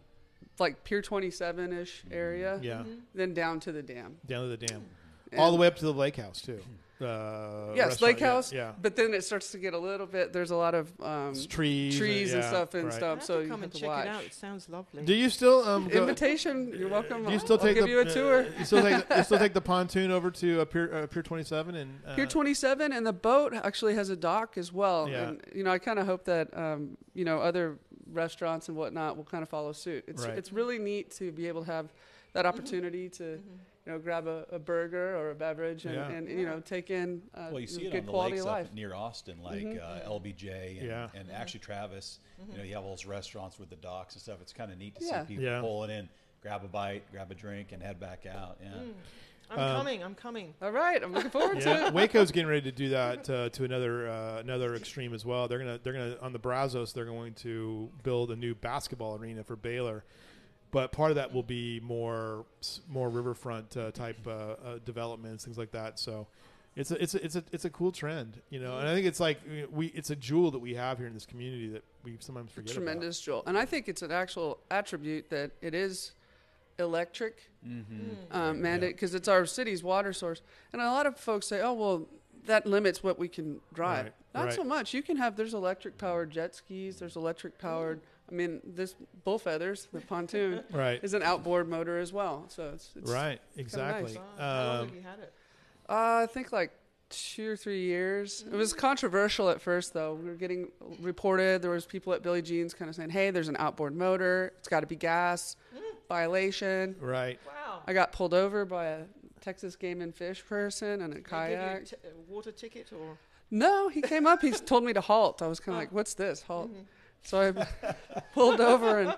like 0.59 0.85
Pier 0.85 1.03
27 1.03 1.73
ish 1.73 2.05
area, 2.11 2.59
yeah, 2.63 2.85
then 3.15 3.35
down 3.35 3.59
to 3.61 3.73
the 3.73 3.83
dam. 3.83 4.17
down 4.27 4.43
to 4.45 4.57
the 4.57 4.67
dam, 4.67 4.77
And- 4.79 4.89
all 5.39 5.51
the 5.51 5.57
way 5.59 5.67
up 5.67 5.77
to 5.77 5.85
the 5.85 5.93
lake 5.93 6.17
house 6.17 6.41
too. 6.41 6.61
Uh, 7.01 7.73
Yes, 7.75 8.01
lake 8.01 8.21
house. 8.21 8.53
Yeah, 8.53 8.73
But 8.81 8.95
then 8.97 9.13
it 9.15 9.25
starts 9.25 9.51
to 9.53 9.59
get 9.59 9.75
a 9.75 9.79
little 9.79 10.07
bit. 10.07 10.33
There's 10.33 10.53
a 10.53 10.57
lot 10.57 10.75
of 10.75 10.93
um, 11.03 11.35
trees, 11.49 11.99
trees 11.99 12.33
and 12.33 12.43
yeah, 12.43 12.49
stuff 12.49 12.75
and 12.75 12.85
right. 12.85 12.93
Stuff. 12.93 13.25
So 13.25 13.39
to 13.39 13.43
you 13.43 13.49
come 13.49 13.61
have 13.61 13.65
and 13.65 13.73
to 13.73 13.81
check 13.81 13.89
watch. 13.89 14.07
it 14.07 14.09
out. 14.09 14.23
It 14.25 14.33
sounds 14.33 14.69
lovely. 14.69 15.03
Do 15.05 15.13
you 15.13 15.29
still 15.29 15.65
um, 15.69 15.89
go, 15.89 16.01
Invitation, 16.03 16.73
you're 16.77 16.89
welcome. 16.89 17.25
Do 17.27 17.33
you 17.33 17.41
still 17.41 17.59
I'll 17.59 17.65
take 17.67 17.75
give 17.75 17.85
the, 17.85 17.91
you 17.91 18.01
a 18.01 18.05
tour. 18.05 18.47
You 18.59 18.65
still 18.65 18.81
take 18.83 19.05
you 19.17 19.23
still 19.25 19.39
take 19.39 19.55
the 19.55 19.61
pontoon 19.73 20.13
over 20.13 20.31
to 20.31 20.61
uh, 20.61 20.65
Pier 20.67 20.95
uh, 20.95 21.07
Pier 21.09 21.23
Twenty 21.23 21.43
Seven 21.45 21.75
and 21.75 22.01
uh, 22.07 22.15
Pier 22.15 22.27
27 22.27 22.93
and 22.93 23.05
the 23.07 23.13
boat 23.13 23.53
actually 23.55 23.95
has 23.95 24.09
a 24.09 24.17
dock 24.17 24.57
as 24.57 24.73
well. 24.73 25.09
Yeah. 25.09 25.29
And 25.29 25.43
you 25.55 25.65
know, 25.65 25.73
I 25.73 25.79
kind 25.79 25.99
of 25.99 26.07
hope 26.07 26.25
that 26.27 26.57
um, 26.57 26.97
you 27.13 27.25
know 27.25 27.41
other 27.41 27.77
restaurants 28.13 28.69
and 28.69 28.77
whatnot 28.77 29.17
will 29.17 29.25
kind 29.25 29.43
of 29.43 29.49
follow 29.49 29.73
suit. 29.73 30.05
It's 30.07 30.25
Right. 30.25 30.39
it's 30.39 30.53
really 30.53 30.79
neat 30.79 31.11
to 31.17 31.33
be 31.33 31.49
able 31.49 31.65
to 31.65 31.71
have 31.73 31.93
that 32.35 32.47
opportunity 32.47 33.09
to 33.11 33.41
you 33.87 33.93
know, 33.93 33.99
grab 33.99 34.27
a, 34.27 34.47
a 34.51 34.59
burger 34.59 35.17
or 35.17 35.31
a 35.31 35.35
beverage 35.35 35.85
and, 35.85 35.95
Yeah. 35.95 36.09
and 36.11 36.29
you 36.29 36.47
know, 36.47 36.61
take 36.61 36.91
in 36.91 37.23
uh, 37.35 37.49
Well, 37.51 37.61
you 37.61 37.67
see 37.67 37.85
it 37.87 37.93
good 37.93 38.01
on 38.01 38.07
the 38.07 38.13
quality 38.13 38.37
lakes 38.37 38.47
life. 38.47 38.67
up 38.67 38.75
near 38.75 38.95
Austin, 38.95 39.43
like 39.43 39.63
Mhm. 39.63 39.79
uh, 39.83 40.09
LBJ 40.11 40.79
and, 40.79 40.87
Yeah. 40.87 41.09
and 41.15 41.31
actually 41.31 41.61
Travis. 41.61 42.19
You 42.51 42.59
know, 42.59 42.65
you 42.65 42.75
have 42.75 42.85
all 42.85 42.91
those 42.91 43.05
restaurants 43.07 43.59
with 43.59 43.69
the 43.71 43.77
docks 43.77 44.15
and 44.15 44.23
stuff. 44.23 44.39
It's 44.41 44.53
kind 44.53 44.73
of 44.73 44.79
neat 44.79 44.95
to 44.97 45.05
Yeah. 45.05 45.23
see 45.23 45.29
people 45.35 45.45
Yeah. 45.45 45.61
pulling 45.61 45.91
in, 45.91 46.09
grab 46.41 46.65
a 46.65 46.69
bite, 46.69 47.11
grab 47.13 47.31
a 47.31 47.35
drink, 47.35 47.73
and 47.73 47.83
head 47.83 48.01
back 48.01 48.25
out. 48.27 48.59
Yeah. 48.63 48.71
I'm 49.51 49.59
Um, 49.59 49.77
coming. 49.77 50.03
I'm 50.03 50.15
coming. 50.15 50.55
All 50.63 50.71
right, 50.73 51.03
I'm 51.03 51.13
looking 51.13 51.31
forward 51.31 51.61
to 51.61 51.87
it. 51.89 51.93
Waco's 51.93 52.33
getting 52.33 52.49
ready 52.49 52.63
to 52.63 52.73
do 52.73 52.89
that 52.91 53.29
uh, 53.29 53.51
to 53.51 53.65
another 53.65 54.09
uh, 54.09 54.39
another 54.41 54.75
extreme 54.75 55.13
as 55.13 55.27
well. 55.27 55.47
They're 55.49 55.59
gonna 55.59 55.77
they're 55.83 55.93
gonna 55.93 56.17
on 56.23 56.33
the 56.33 56.39
Brazos. 56.39 56.95
They're 56.95 57.05
going 57.05 57.35
to 57.35 57.91
build 58.03 58.31
a 58.31 58.37
new 58.37 58.55
basketball 58.55 59.17
arena 59.17 59.45
for 59.45 59.55
Baylor, 59.57 60.03
but 60.75 60.91
part 60.93 61.11
of 61.11 61.15
that 61.15 61.33
will 61.33 61.43
be 61.45 61.81
more 61.81 62.45
more 62.89 63.09
riverfront 63.09 63.77
uh, 63.77 63.93
type 63.93 64.19
uh, 64.27 64.31
uh, 64.31 64.79
developments, 64.85 65.45
things 65.45 65.57
like 65.57 65.71
that. 65.71 65.99
So. 65.99 66.27
It's 66.77 66.91
a, 66.91 67.01
it's 67.01 67.15
a, 67.15 67.25
it's 67.25 67.37
a, 67.37 67.45
it's 67.53 67.65
a 67.65 67.71
cool 67.71 67.93
trend, 67.93 68.43
you 68.51 68.59
know, 68.59 68.79
and 68.79 68.89
I 68.89 68.95
think 68.95 69.07
it's 69.07 69.21
like 69.21 69.39
we, 69.71 69.87
it's 69.95 70.11
a 70.11 70.17
jewel 70.17 70.51
that 70.51 70.59
we 70.59 70.75
have 70.75 70.99
here 70.99 71.07
in 71.07 71.15
this 71.15 71.25
community 71.25 71.69
that 71.69 71.85
we 72.03 72.17
sometimes 72.19 72.51
forget 72.51 72.75
Tremendous 72.75 73.21
jewel, 73.21 73.45
and 73.47 73.57
I 73.57 73.65
think 73.65 73.89
it's 73.89 74.03
an 74.03 74.11
actual 74.11 74.59
attribute 74.73 75.31
that 75.31 75.53
it 75.63 75.73
is 75.73 76.15
electric 76.81 77.49
Mm-hmm. 77.65 78.37
um, 78.37 78.61
mandate 78.61 78.97
because 78.97 79.15
it's 79.15 79.29
our 79.29 79.47
city's 79.47 79.85
water 79.85 80.13
source. 80.13 80.43
And 80.73 80.83
a 80.83 80.91
lot 80.91 81.07
of 81.07 81.17
folks 81.17 81.47
say, 81.47 81.61
"Oh, 81.63 81.73
well, 81.75 82.09
that 82.47 82.67
limits 82.67 83.03
what 83.05 83.21
we 83.21 83.29
can 83.29 83.61
drive." 83.73 84.07
Right, 84.07 84.13
Not 84.35 84.45
right. 84.47 84.53
so 84.53 84.65
much. 84.65 84.93
You 84.93 85.03
can 85.03 85.17
have 85.17 85.37
there's 85.37 85.55
electric 85.55 85.97
powered 85.97 86.31
jet 86.31 86.57
skis. 86.57 86.99
There's 86.99 87.15
electric 87.15 87.57
powered. 87.59 88.01
I 88.31 88.35
mean, 88.35 88.61
this 88.65 88.95
bull 89.25 89.39
feathers, 89.39 89.87
the 89.93 90.01
pontoon. 90.01 90.65
Right, 90.73 90.99
is 91.03 91.15
an 91.15 91.23
outboard 91.23 91.69
motor 91.69 91.99
as 91.99 92.13
well. 92.13 92.47
So 92.49 92.71
it's, 92.75 92.91
it's 92.97 93.11
right, 93.11 93.41
nice. 93.57 93.59
exactly. 93.59 94.17
Wow. 94.17 94.23
How 94.39 94.65
long 94.67 94.79
Um, 94.81 94.87
have 94.87 94.95
you 94.97 95.03
had 95.03 95.19
it? 95.21 95.33
Uh, 95.89 95.93
I 96.23 96.27
think 96.33 96.51
like 96.53 96.73
two 97.11 97.51
or 97.51 97.57
three 97.57 97.83
years. 97.83 98.45
It 98.51 98.57
was 98.57 98.73
controversial 98.73 99.51
at 99.51 99.61
first, 99.61 99.93
though. 99.93 100.15
We 100.15 100.25
were 100.31 100.35
getting 100.37 100.69
reported. 101.01 101.61
There 101.63 101.71
was 101.71 101.85
people 101.87 102.13
at 102.15 102.23
Billy 102.23 102.41
Jean's 102.43 102.73
kind 102.73 102.89
of 102.89 102.95
saying, 102.97 103.11
"Hey, 103.11 103.31
there's 103.31 103.49
an 103.49 103.57
outboard 103.59 103.95
motor. 103.95 104.53
It's 104.59 104.69
got 104.69 104.81
to 104.81 104.87
be 104.87 104.97
gas. 104.97 105.57
Violation." 106.09 106.97
right. 107.01 107.39
Wow. 107.47 107.83
I 107.87 107.93
got 107.93 108.13
pulled 108.13 108.35
over 108.35 108.65
by 108.65 108.87
a 108.87 109.03
Texas 109.41 109.77
Game 109.77 110.01
and 110.01 110.15
Fish 110.15 110.45
person 110.47 111.03
and 111.03 111.13
a 111.13 111.17
They 111.17 111.21
give 111.23 111.31
you 111.31 111.37
kayak. 111.37 111.83
a 111.83 111.85
t- 111.85 111.97
a 112.05 112.33
water 112.33 112.53
ticket 112.53 112.93
or 112.93 113.19
No, 113.51 113.89
he 113.89 114.01
came 114.01 114.27
up. 114.27 114.41
He 114.43 114.51
told 114.73 114.85
me 114.85 114.93
to 114.93 115.01
halt. 115.01 115.43
I 115.43 115.47
was 115.47 115.61
kind 115.61 115.75
of 115.77 115.81
like, 115.81 115.93
"What's 115.93 116.15
this? 116.15 116.43
Halt." 116.43 116.71
So 117.25 117.41
I 117.41 117.95
pulled 118.35 118.61
over 118.61 119.01
and 119.01 119.15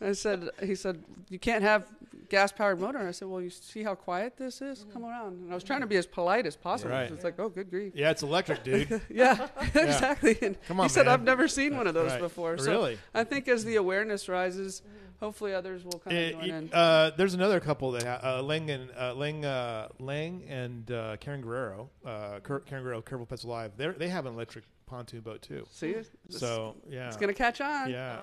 I 0.00 0.12
said, 0.12 0.50
"He 0.62 0.74
said 0.74 1.02
you 1.30 1.38
can't 1.38 1.62
have 1.62 1.86
gas-powered 2.28 2.80
motor." 2.80 2.98
And 2.98 3.08
I 3.08 3.12
said, 3.12 3.28
"Well, 3.28 3.40
you 3.40 3.50
see 3.50 3.82
how 3.82 3.94
quiet 3.94 4.36
this 4.36 4.60
is? 4.60 4.80
Mm-hmm. 4.80 4.92
Come 4.92 5.04
around." 5.04 5.32
And 5.42 5.52
I 5.52 5.54
was 5.54 5.64
trying 5.64 5.80
to 5.82 5.86
be 5.86 5.96
as 5.96 6.06
polite 6.06 6.46
as 6.46 6.56
possible. 6.56 6.90
Right. 6.92 7.10
It's 7.10 7.22
like, 7.24 7.38
"Oh, 7.38 7.48
good 7.48 7.70
grief." 7.70 7.92
Yeah, 7.94 8.10
it's 8.10 8.22
electric, 8.22 8.64
dude. 8.64 9.00
Yeah, 9.08 9.48
exactly. 9.74 10.36
And 10.42 10.56
Come 10.66 10.80
he 10.80 10.88
said, 10.88 11.06
man. 11.06 11.14
"I've 11.14 11.22
never 11.22 11.46
seen 11.48 11.76
one 11.76 11.86
of 11.86 11.94
those 11.94 12.10
Right. 12.12 12.20
before." 12.20 12.58
So 12.58 12.70
Really? 12.72 12.98
I 13.14 13.24
think 13.24 13.46
as 13.48 13.64
the 13.64 13.76
awareness 13.76 14.28
rises, 14.28 14.82
mm-hmm. 14.84 15.13
Hopefully 15.24 15.54
others 15.54 15.84
will 15.84 15.98
kind 15.98 16.16
of 16.16 16.22
It- 16.22 16.32
join 16.32 16.50
in. 16.50 16.70
uh, 16.72 17.10
there's 17.16 17.34
another 17.34 17.58
couple 17.60 17.90
that 17.92 18.02
ha- 18.04 18.20
uh, 18.38 18.42
Lang 18.42 18.70
and 18.70 18.90
uh, 18.96 19.14
Lang 19.14 19.44
uh, 19.44 19.88
Lang 19.98 20.44
and 20.48 20.90
uh, 20.90 21.16
Karen 21.18 21.40
Guerrero, 21.40 21.90
uh, 22.04 22.40
Ker- 22.40 22.60
Karen 22.60 22.84
Guerrero, 22.84 23.02
Kerrville 23.02 23.28
Pets 23.28 23.44
Alive. 23.44 23.72
They 23.76 23.88
they 23.88 24.08
have 24.08 24.26
an 24.26 24.34
electric 24.34 24.64
pontoon 24.86 25.20
boat 25.22 25.40
too. 25.40 25.66
See, 25.70 25.90
it's, 25.90 26.10
So 26.28 26.76
yeah, 26.88 27.08
it's 27.08 27.16
gonna 27.16 27.32
catch 27.32 27.60
on. 27.62 27.90
yeah, 27.90 28.20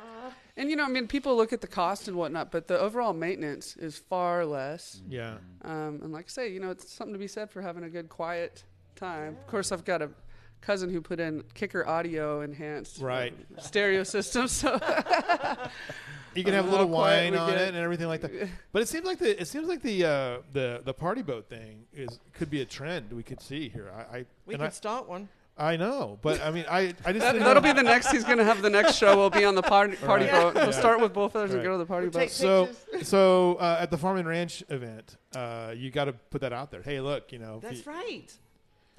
And 0.56 0.70
you 0.70 0.76
know, 0.76 0.86
I 0.86 0.90
mean, 0.90 1.08
people 1.08 1.36
look 1.36 1.52
at 1.54 1.62
the 1.62 1.68
cost 1.68 2.08
and 2.08 2.16
whatnot, 2.16 2.52
but 2.52 2.68
the 2.68 2.80
overall 2.80 3.14
maintenance 3.14 3.76
is 3.78 3.98
far 3.98 4.46
less. 4.46 5.02
yeah. 5.10 5.38
Um, 5.64 6.00
and 6.04 6.12
like 6.14 6.26
I 6.26 6.30
say, 6.30 6.50
you 6.54 6.60
know, 6.60 6.70
it's 6.70 6.92
something 6.94 7.14
to 7.14 7.20
be 7.20 7.28
said 7.28 7.50
for 7.50 7.62
having 7.64 7.84
a 7.84 7.90
good 7.90 8.10
quiet 8.10 8.64
time. 8.96 9.38
Of 9.42 9.48
course, 9.48 9.72
I've 9.72 9.84
got 9.86 10.04
a 10.04 10.10
cousin 10.62 10.90
who 10.92 11.02
put 11.02 11.20
in 11.20 11.44
kicker 11.54 11.86
audio 11.88 12.42
enhanced 12.42 13.00
Right. 13.02 13.34
stereo 13.60 14.04
system, 14.04 14.48
so 14.48 14.80
You 16.34 16.46
can 16.46 16.54
have 16.54 16.66
a 16.68 16.72
little 16.72 16.88
wine 16.88 17.36
on 17.36 17.50
get. 17.50 17.60
it 17.62 17.68
and 17.70 17.78
everything 17.78 18.08
like 18.08 18.22
that. 18.22 18.32
But 18.72 18.82
it 18.82 18.88
seems 18.88 19.06
like 19.06 19.20
the 19.20 19.40
it 19.42 19.48
seems 19.48 19.68
like 19.68 19.82
the 19.82 20.06
uh, 20.06 20.38
the 20.54 20.82
the 20.86 20.94
party 20.94 21.22
boat 21.22 21.50
thing 21.50 21.84
is 21.94 22.20
could 22.34 22.50
be 22.50 22.62
a 22.62 22.66
trend 22.66 23.12
we 23.12 23.22
could 23.24 23.42
see 23.42 23.68
here. 23.68 23.92
I 23.94 24.20
I, 24.20 24.26
we 24.46 24.54
could 24.56 24.62
I, 24.62 24.70
start 24.70 25.10
one. 25.10 25.28
I 25.58 25.76
know, 25.76 26.18
but 26.22 26.42
I 26.42 26.50
mean 26.52 26.64
I 26.70 26.80
I 26.80 26.86
just 26.86 27.04
that, 27.04 27.34
didn't 27.34 27.40
that'll 27.40 27.62
know. 27.62 27.74
be 27.74 27.78
the 27.78 27.84
next. 27.84 28.12
He's 28.12 28.24
gonna 28.24 28.46
have 28.46 28.62
the 28.62 28.70
next 28.70 28.96
show. 28.96 29.18
Will 29.18 29.30
be 29.30 29.44
on 29.44 29.56
the 29.56 29.62
party 29.62 29.96
party 30.06 30.24
Right. 30.26 30.32
boat. 30.32 30.54
We'll 30.56 30.66
Yeah. 30.68 30.72
start 30.72 31.02
with 31.02 31.14
bullfeathers 31.14 31.46
and 31.50 31.56
Right. 31.56 31.64
go 31.64 31.72
to 31.74 31.78
the 31.80 31.86
party 31.86 32.06
We'll 32.08 32.12
boat. 32.14 32.20
take 32.20 32.30
so 32.30 32.68
pictures. 32.68 33.10
so 33.10 33.56
uh, 33.56 33.78
at 33.82 33.92
the 33.92 33.98
farm 33.98 34.16
and 34.18 34.26
ranch 34.28 34.64
event, 34.70 35.18
uh, 35.36 35.74
you 35.76 35.92
got 35.92 36.06
to 36.06 36.14
put 36.14 36.40
that 36.42 36.54
out 36.54 36.72
there. 36.72 36.82
Hey, 36.82 37.02
look, 37.02 37.34
you 37.34 37.40
know, 37.40 37.60
That's 37.62 37.86
you- 37.86 37.92
right. 37.92 38.32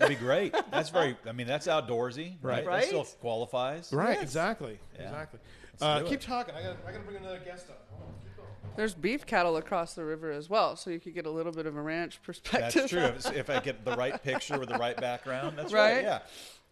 That'd 0.02 0.18
be 0.18 0.24
great. 0.24 0.54
That's 0.70 0.88
very. 0.90 1.16
I 1.26 1.32
mean, 1.32 1.46
that's 1.46 1.66
outdoorsy, 1.66 2.36
Right. 2.42 2.66
right? 2.66 2.80
That 2.82 2.86
still 2.88 3.04
qualifies. 3.20 3.92
right, 3.92 4.14
Yes. 4.14 4.22
exactly, 4.22 4.78
Yeah. 4.96 5.02
exactly. 5.04 5.40
Uh, 5.80 6.02
keep 6.02 6.12
it. 6.14 6.20
talking. 6.20 6.54
I 6.54 6.62
got 6.62 6.76
I 6.86 6.92
got 6.92 6.98
to 6.98 7.04
bring 7.04 7.16
another 7.16 7.40
guest 7.44 7.70
up. 7.70 7.86
Hold 7.90 8.02
on, 8.08 8.14
keep 8.22 8.36
going. 8.36 8.48
There's 8.76 8.94
beef 8.94 9.24
cattle 9.26 9.56
across 9.56 9.94
the 9.94 10.04
river 10.04 10.30
as 10.30 10.48
well, 10.50 10.76
so 10.76 10.90
you 10.90 11.00
could 11.00 11.14
get 11.14 11.26
a 11.26 11.30
little 11.30 11.52
bit 11.52 11.66
of 11.66 11.76
a 11.76 11.82
ranch 11.82 12.20
perspective. 12.22 12.74
That's 12.74 12.90
true. 12.90 13.00
If, 13.32 13.36
if 13.36 13.50
I 13.50 13.60
get 13.60 13.84
the 13.84 13.96
right 13.96 14.22
picture 14.22 14.58
with 14.58 14.68
the 14.68 14.78
right 14.78 14.96
background, 14.96 15.56
that's 15.58 15.72
Right. 15.72 15.94
right. 15.96 16.04
Yeah, 16.04 16.18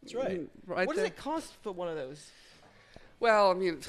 that's 0.02 0.14
right. 0.14 0.40
Mm, 0.42 0.48
Right 0.66 0.86
what 0.86 0.94
does 0.96 1.02
there. 1.04 1.06
it 1.06 1.16
cost 1.16 1.54
for 1.62 1.72
one 1.72 1.88
of 1.88 1.96
those? 1.96 2.30
Well, 3.20 3.50
I 3.50 3.54
mean, 3.54 3.80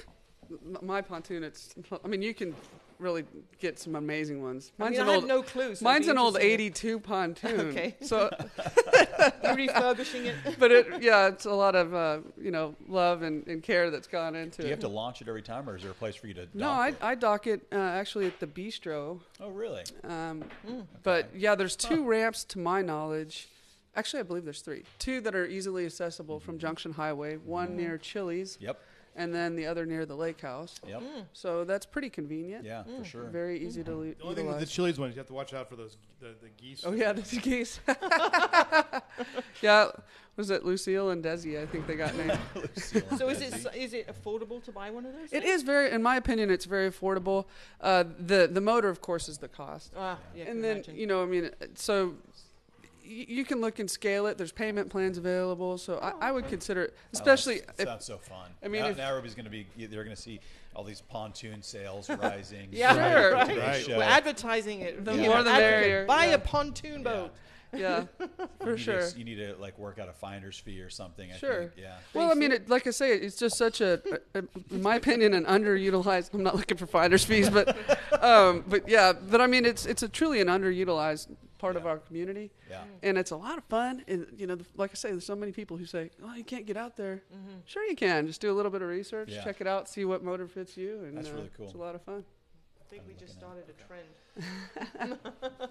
my 0.82 1.02
pontoon. 1.02 1.44
It's. 1.44 1.74
I 2.04 2.08
mean, 2.08 2.22
you 2.22 2.34
can 2.34 2.56
really 3.02 3.26
get 3.60 3.80
some 3.80 3.96
amazing 3.96 4.42
ones. 4.42 4.72
I 4.80 4.84
Mine's 4.84 4.94
mean, 4.94 5.02
an 5.02 5.10
I 5.10 5.14
old. 5.16 5.24
had 5.24 5.28
no 5.28 5.42
clue. 5.42 5.76
so 5.76 5.84
mine's 5.84 6.08
an 6.08 6.18
old 6.18 6.38
'82 6.40 7.00
pontoon. 7.00 7.60
Okay. 7.72 7.96
So, 8.02 8.30
You're 9.44 9.56
refurbishing 9.56 10.26
it. 10.28 10.36
but 10.60 10.72
it, 10.72 11.02
yeah, 11.02 11.28
it's 11.28 11.46
a 11.46 11.52
lot 11.54 11.76
of 11.76 11.94
uh, 11.94 12.20
you 12.40 12.52
know 12.52 12.76
love 12.88 13.22
and, 13.24 13.46
and 13.48 13.62
care 13.64 13.90
that's 13.92 14.08
gone 14.08 14.36
into 14.36 14.62
Do 14.62 14.68
you 14.68 14.70
it. 14.70 14.72
have 14.72 14.80
to 14.82 14.88
launch 14.88 15.22
it 15.22 15.28
every 15.28 15.42
time, 15.42 15.70
or 15.70 15.76
is 15.76 15.82
there 15.84 15.92
a 15.92 15.96
place 15.96 16.16
for 16.16 16.28
you 16.28 16.34
to? 16.36 16.48
no, 16.54 16.66
dock 16.66 16.80
I, 16.80 16.88
it? 16.90 16.96
I 17.02 17.16
dock 17.16 17.48
it 17.48 17.68
uh, 17.72 17.76
actually 17.76 18.28
at 18.28 18.40
the 18.40 18.48
bistro. 18.48 19.20
Oh, 19.40 19.50
really? 19.50 19.84
Um, 20.04 20.44
Mm. 20.68 20.86
But 21.04 21.30
yeah, 21.36 21.56
there's 21.56 21.76
two 21.76 22.06
ramps 22.06 22.44
to 22.46 22.60
my 22.60 22.82
knowledge. 22.82 23.48
Actually, 23.96 24.20
I 24.22 24.24
believe 24.24 24.46
there's 24.46 24.62
three. 24.62 24.84
Two 25.00 25.20
that 25.22 25.36
are 25.36 25.46
easily 25.46 25.86
accessible 25.86 26.40
from 26.40 26.60
Junction 26.60 26.94
Highway. 26.94 27.36
One 27.38 27.76
near 27.76 27.98
Chili's, 27.98 28.58
Yep. 28.62 28.80
And 29.16 29.34
then 29.34 29.56
the 29.56 29.66
other 29.66 29.86
near 29.86 30.06
the 30.06 30.16
lake 30.16 30.40
house. 30.42 30.80
Yep. 30.88 31.02
So 31.34 31.64
that's 31.64 31.86
pretty 31.86 32.10
convenient. 32.10 32.66
Yeah, 32.66 32.84
for 32.84 33.04
sure. 33.04 33.24
Very 33.26 33.60
easy 33.60 33.84
to 33.84 33.96
le- 33.96 34.06
The 34.16 34.24
only 34.24 34.36
thing 34.36 34.46
with 34.48 34.56
the 34.56 34.62
utilize. 34.62 34.72
Chili's 34.72 35.00
ones, 35.00 35.16
you 35.16 35.20
have 35.20 35.28
to 35.28 35.34
watch 35.34 35.54
out 35.54 35.70
for 35.70 35.76
those 35.76 35.98
the, 36.20 36.36
the 36.42 36.50
geese. 36.58 36.84
Oh 36.86 36.94
yeah, 36.94 37.12
the 37.14 37.22
geese. 37.38 37.80
yeah, 39.62 39.88
was 40.36 40.50
it 40.50 40.64
Lucille 40.66 41.10
and 41.10 41.24
Desi? 41.24 41.62
I 41.62 41.66
think 41.66 41.88
they 41.88 41.96
got 41.96 42.16
named. 42.16 42.38
So 43.18 43.30
is 43.30 43.42
it 43.42 43.66
is 43.76 43.94
it 43.94 44.08
affordable 44.08 44.64
to 44.64 44.72
buy 44.72 44.90
one 44.90 45.06
of 45.06 45.14
those? 45.14 45.26
it 45.32 45.44
things? 45.44 45.46
is 45.46 45.64
very, 45.64 45.92
in 45.92 46.02
my 46.02 46.16
opinion, 46.16 46.50
it's 46.50 46.66
very 46.66 46.90
affordable. 46.90 47.46
Uh, 47.80 48.04
the 48.20 48.48
the 48.52 48.62
motor, 48.62 48.90
of 48.90 49.02
course, 49.02 49.28
is 49.30 49.38
the 49.40 49.48
cost. 49.48 49.94
Ah, 49.98 50.18
yeah. 50.36 50.46
and 50.46 50.64
then 50.64 50.84
you 50.94 51.06
know, 51.08 51.22
I 51.24 51.26
mean, 51.26 51.52
so 51.76 52.08
y- 52.08 52.14
you 53.28 53.46
can 53.46 53.62
look 53.62 53.80
and 53.80 53.90
scale 53.90 54.28
it. 54.28 54.38
There's 54.38 54.52
payment 54.52 54.90
plans 54.90 55.18
available, 55.18 55.78
so 55.78 56.00
I, 56.00 56.30
I 56.30 56.32
would 56.32 56.48
consider 56.48 56.84
it, 56.84 56.96
especially 57.14 57.62
Oh, 57.62 57.72
that 57.78 57.88
sounds 57.88 58.06
so 58.06 58.18
fun. 58.18 58.50
I 58.64 58.68
mean, 58.68 58.82
now, 58.82 58.88
if- 58.90 58.98
now 58.98 59.10
everybody's 59.10 59.36
going 59.36 59.46
to 59.46 59.52
be. 59.52 59.66
They're 59.78 60.04
going 60.04 60.16
to 60.16 60.22
see 60.22 60.40
all 60.76 60.84
these 60.84 61.02
pontoon 61.02 61.62
sales 61.62 62.10
rising. 62.22 62.70
Yeah, 62.72 62.94
Sure. 62.94 63.34
right. 63.34 63.58
Right. 63.58 63.88
We're 63.90 64.04
advertising 64.04 64.82
it. 64.82 65.04
The 65.04 65.14
You 65.16 65.22
more 65.24 65.36
know, 65.36 65.44
the 65.44 65.50
merrier, 65.52 66.06
Buy 66.06 66.28
yeah. 66.28 66.34
a 66.36 66.40
pontoon 66.40 67.04
boat. 67.04 67.32
yeah, 67.74 68.04
You 68.20 68.28
for 68.60 68.72
need 68.72 68.80
sure. 68.80 69.10
To, 69.10 69.18
you 69.18 69.24
need 69.24 69.36
to 69.36 69.56
like 69.60 69.78
work 69.80 69.98
out 70.00 70.10
a 70.10 70.14
finder's 70.14 70.58
fee 70.58 70.82
or 70.82 70.90
something. 70.90 71.32
I 71.32 71.38
Sure. 71.38 71.60
Think. 71.60 71.72
Yeah. 71.78 71.96
Well, 72.14 72.30
I 72.32 72.34
mean, 72.36 72.52
it, 72.52 72.70
like 72.70 72.86
I 72.86 72.92
say, 72.92 73.12
it's 73.14 73.38
just 73.38 73.58
such 73.58 73.80
a, 73.82 74.02
a, 74.36 74.40
a- 74.40 74.44
in 74.74 74.82
my 74.82 74.96
opinion, 74.96 75.34
an 75.34 75.46
underutilized. 75.46 76.34
I'm 76.34 76.44
not 76.44 76.56
looking 76.56 76.78
for 76.78 76.86
finders 76.86 77.24
fees, 77.26 77.50
but, 77.50 77.76
um, 78.24 78.64
but 78.68 78.88
yeah, 78.90 79.14
but 79.14 79.40
I 79.42 79.48
mean, 79.48 79.66
it's 79.66 79.86
it's 79.86 80.04
a 80.04 80.10
truly 80.10 80.42
an 80.42 80.48
underutilized 80.48 81.28
part 81.62 81.76
of 81.78 81.86
our 81.86 82.00
community, 82.00 82.50
Yeah. 82.70 82.84
and 83.04 83.18
it's 83.18 83.32
a 83.32 83.36
lot 83.38 83.58
of 83.58 83.64
fun. 83.66 84.04
And 84.08 84.26
you 84.36 84.48
know, 84.48 84.56
the, 84.56 84.66
like 84.76 84.92
I 84.92 84.96
say, 84.96 85.12
there's 85.12 85.26
so 85.26 85.36
many 85.36 85.52
people 85.52 85.78
who 85.78 85.86
say, 85.86 86.10
"Oh, 86.24 86.34
you 86.34 86.44
can't 86.44 86.66
get 86.66 86.76
out 86.76 86.98
there." 86.98 87.22
Sure, 87.66 87.84
you 87.86 87.96
can. 87.96 88.26
Just 88.28 88.42
do 88.42 88.52
a 88.52 88.56
little 88.56 88.72
bit 88.72 88.82
of 88.82 88.90
research, 88.90 89.30
Yeah. 89.32 89.44
check 89.44 89.62
it 89.62 89.68
out, 89.68 89.88
see 89.88 90.04
what 90.04 90.24
motor 90.24 90.48
fits 90.48 90.76
you, 90.76 91.04
and 91.06 91.16
That's 91.18 91.30
uh, 91.30 91.34
really 91.36 91.52
cool. 91.56 91.66
It's 91.68 91.76
a 91.76 91.78
lot 91.78 91.94
of 91.96 92.02
fun. 92.02 92.26
I 92.82 92.90
think 92.90 93.04
we 93.08 93.14
just 93.14 93.34
started 93.34 93.64
a 93.70 93.76
trend. 93.88 95.18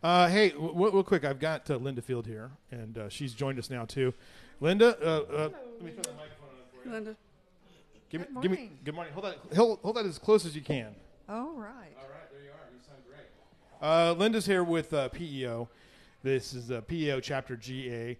Uh, 0.00 0.28
hey, 0.28 0.50
w- 0.50 0.72
w- 0.72 0.92
real 0.94 1.02
quick, 1.02 1.24
I've 1.24 1.40
got 1.40 1.68
uh, 1.68 1.74
Linda 1.76 2.00
Field 2.02 2.24
here, 2.24 2.52
and 2.70 2.96
uh, 2.96 3.08
she's 3.08 3.34
joined 3.34 3.58
us 3.58 3.68
now 3.68 3.84
too. 3.84 4.14
Linda, 4.60 4.96
uh, 5.02 5.08
uh, 5.08 5.48
let 5.48 5.82
me 5.82 5.90
turn 5.90 6.02
the 6.04 6.10
microphone 6.12 6.50
on 6.50 6.64
for 6.72 6.86
you. 6.88 6.92
Linda, 6.94 7.16
Give 8.08 8.20
me, 8.20 8.26
Good 8.32 8.42
give 8.42 8.50
me, 8.52 8.56
morning. 8.56 8.78
good 8.84 8.94
morning. 8.94 9.12
Hold 9.12 9.24
that, 9.26 9.56
hold, 9.56 9.80
hold 9.82 9.96
that 9.96 10.06
as 10.06 10.16
close 10.18 10.46
as 10.46 10.54
you 10.54 10.62
can. 10.62 10.94
All 11.28 11.50
right. 11.56 11.92
All 11.98 12.06
right, 12.08 12.30
there 12.30 12.42
you 12.44 12.50
are. 12.50 12.70
You 12.72 12.78
sound 12.86 13.02
great. 13.08 13.26
Uh, 13.80 14.14
Linda's 14.18 14.46
here 14.46 14.64
with 14.64 14.92
uh, 14.92 15.08
PEO. 15.10 15.68
This 16.22 16.52
is 16.52 16.70
uh, 16.70 16.80
PEO 16.82 17.20
Chapter 17.20 17.56
GA. 17.56 18.18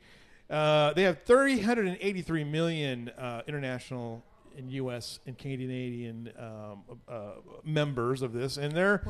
Uh, 0.49 0.93
they 0.95 1.03
have 1.03 1.23
383 1.25 2.45
million 2.45 3.09
uh, 3.19 3.43
international 3.47 4.23
and 4.57 4.71
U.S. 4.73 5.19
and 5.27 5.37
Canadian 5.37 6.33
um, 6.39 6.83
uh, 7.09 7.31
members 7.65 8.23
of 8.23 8.33
this, 8.33 8.57
and 8.57 8.73
they're 8.73 9.05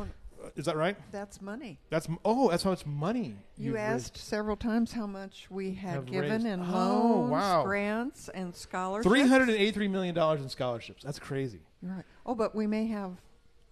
Is 0.56 0.64
that 0.66 0.76
right? 0.76 0.96
That's 1.12 1.40
money. 1.40 1.78
That's 1.90 2.08
oh, 2.24 2.48
that's 2.50 2.62
how 2.64 2.70
much 2.70 2.84
money 2.86 3.36
You 3.56 3.66
you've 3.72 3.76
asked 3.76 4.16
several 4.16 4.56
times 4.56 4.92
how 4.92 5.06
much 5.06 5.46
we 5.50 5.74
had 5.74 5.94
Have 5.94 6.06
given 6.06 6.30
raised. 6.32 6.46
in 6.46 6.60
Oh, 6.60 6.64
loans, 6.64 7.30
wow. 7.30 7.62
grants, 7.64 8.28
and 8.30 8.54
scholarships. 8.54 9.06
Three 9.08 9.26
hundred 9.26 9.48
and 9.50 9.58
eighty-three 9.58 9.88
million 9.88 10.14
dollars 10.14 10.40
in 10.42 10.48
scholarships. 10.48 11.02
That's 11.04 11.18
crazy. 11.18 11.60
Right. 11.82 12.04
Oh, 12.26 12.34
but 12.34 12.54
we 12.54 12.66
may 12.66 12.86
have. 12.88 13.12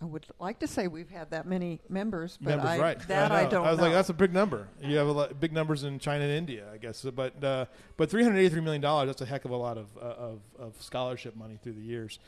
I 0.00 0.04
would 0.04 0.26
like 0.38 0.58
to 0.58 0.66
say 0.66 0.88
we've 0.88 1.08
had 1.08 1.30
that 1.30 1.46
many 1.46 1.80
members, 1.88 2.36
but 2.38 2.50
Members, 2.50 2.68
I, 2.70 2.78
right? 2.78 3.08
that 3.08 3.32
I, 3.32 3.46
I, 3.46 3.48
don't 3.48 3.66
I 3.66 3.70
was 3.70 3.78
know. 3.78 3.84
like, 3.84 3.94
that's 3.94 4.10
a 4.10 4.14
big 4.14 4.32
number. 4.34 4.68
You 4.82 4.98
have 4.98 5.06
a 5.06 5.12
lot, 5.12 5.40
big 5.40 5.52
numbers 5.54 5.84
in 5.84 5.98
China 5.98 6.24
and 6.24 6.32
India, 6.34 6.66
I 6.70 6.76
guess. 6.76 7.00
But 7.02 7.42
uh, 7.42 7.64
but 7.96 8.10
three 8.10 8.22
hundred 8.22 8.40
eighty-three 8.40 8.60
million 8.60 8.82
dollars. 8.82 9.06
That's 9.08 9.22
a 9.22 9.26
heck 9.26 9.46
of 9.46 9.52
a 9.52 9.56
lot 9.56 9.78
of 9.78 9.86
uh, 9.96 10.00
of, 10.00 10.40
of 10.58 10.74
scholarship 10.82 11.34
money 11.34 11.58
through 11.62 11.72
the 11.74 11.80
years. 11.80 12.18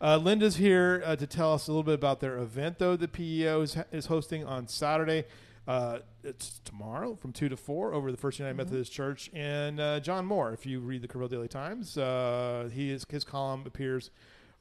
Uh, 0.00 0.18
Linda's 0.18 0.56
here 0.56 1.02
uh, 1.04 1.16
to 1.16 1.26
tell 1.26 1.52
us 1.52 1.66
a 1.66 1.72
little 1.72 1.82
bit 1.82 1.94
about 1.94 2.20
their 2.20 2.38
event, 2.38 2.78
though. 2.78 2.94
The 2.94 3.08
PEO 3.08 3.62
is, 3.62 3.76
is 3.90 4.06
hosting 4.06 4.44
on 4.44 4.68
Saturday. 4.68 5.24
Uh, 5.66 5.98
it's 6.22 6.60
tomorrow 6.64 7.16
from 7.16 7.32
two 7.32 7.48
to 7.48 7.56
four 7.56 7.92
over 7.92 8.12
the 8.12 8.16
First 8.16 8.38
United 8.38 8.52
Mm-hmm. 8.52 8.66
Methodist 8.68 8.92
Church. 8.92 9.30
And 9.34 9.80
uh, 9.80 9.98
John 9.98 10.24
Moore, 10.24 10.52
if 10.52 10.64
you 10.64 10.78
read 10.78 11.02
the 11.02 11.08
Kerrville 11.08 11.28
Daily 11.30 11.48
Times, 11.48 11.98
uh, 11.98 12.70
he 12.72 12.92
is, 12.92 13.04
his 13.08 13.24
column 13.24 13.64
appears 13.66 14.10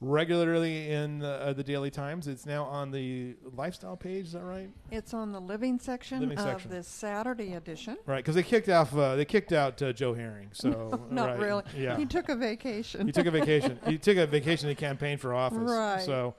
regularly 0.02 0.92
in 0.92 1.24
uh, 1.24 1.54
the 1.56 1.64
Daily 1.64 1.90
Times. 1.90 2.28
It's 2.28 2.46
now 2.46 2.66
on 2.66 2.92
the 2.92 3.36
lifestyle 3.56 3.96
page. 3.96 4.26
Is 4.28 4.32
that 4.34 4.44
right? 4.44 4.70
it's 4.92 5.14
on 5.14 5.32
the 5.32 5.40
living 5.40 5.80
section 5.80 6.20
Living 6.20 6.38
of 6.38 6.44
section. 6.44 6.72
this 6.72 6.88
Saturday 6.88 7.54
edition. 7.54 7.98
Right, 8.06 8.18
because 8.18 8.36
they 8.36 8.44
kicked 8.44 8.70
off. 8.70 8.96
Uh, 8.96 9.16
they 9.16 9.26
kicked 9.26 9.52
out 9.54 9.82
uh, 9.82 9.94
Joe 9.94 10.14
Herring. 10.14 10.50
So 10.54 11.08
Not 11.12 11.30
right, 11.30 11.40
really. 11.40 11.64
Yeah, 11.78 11.98
He 11.98 12.06
took 12.06 12.30
a 12.30 12.36
vacation. 12.36 13.06
he 13.08 13.12
took 13.12 13.26
a 13.26 13.32
vacation. 13.32 13.80
he 13.88 13.98
took 13.98 14.18
a 14.18 14.28
vacation 14.28 14.70
to 14.70 14.76
campaign 14.76 15.18
for 15.18 15.34
office. 15.34 15.58
Right. 15.60 16.02
So, 16.02 16.36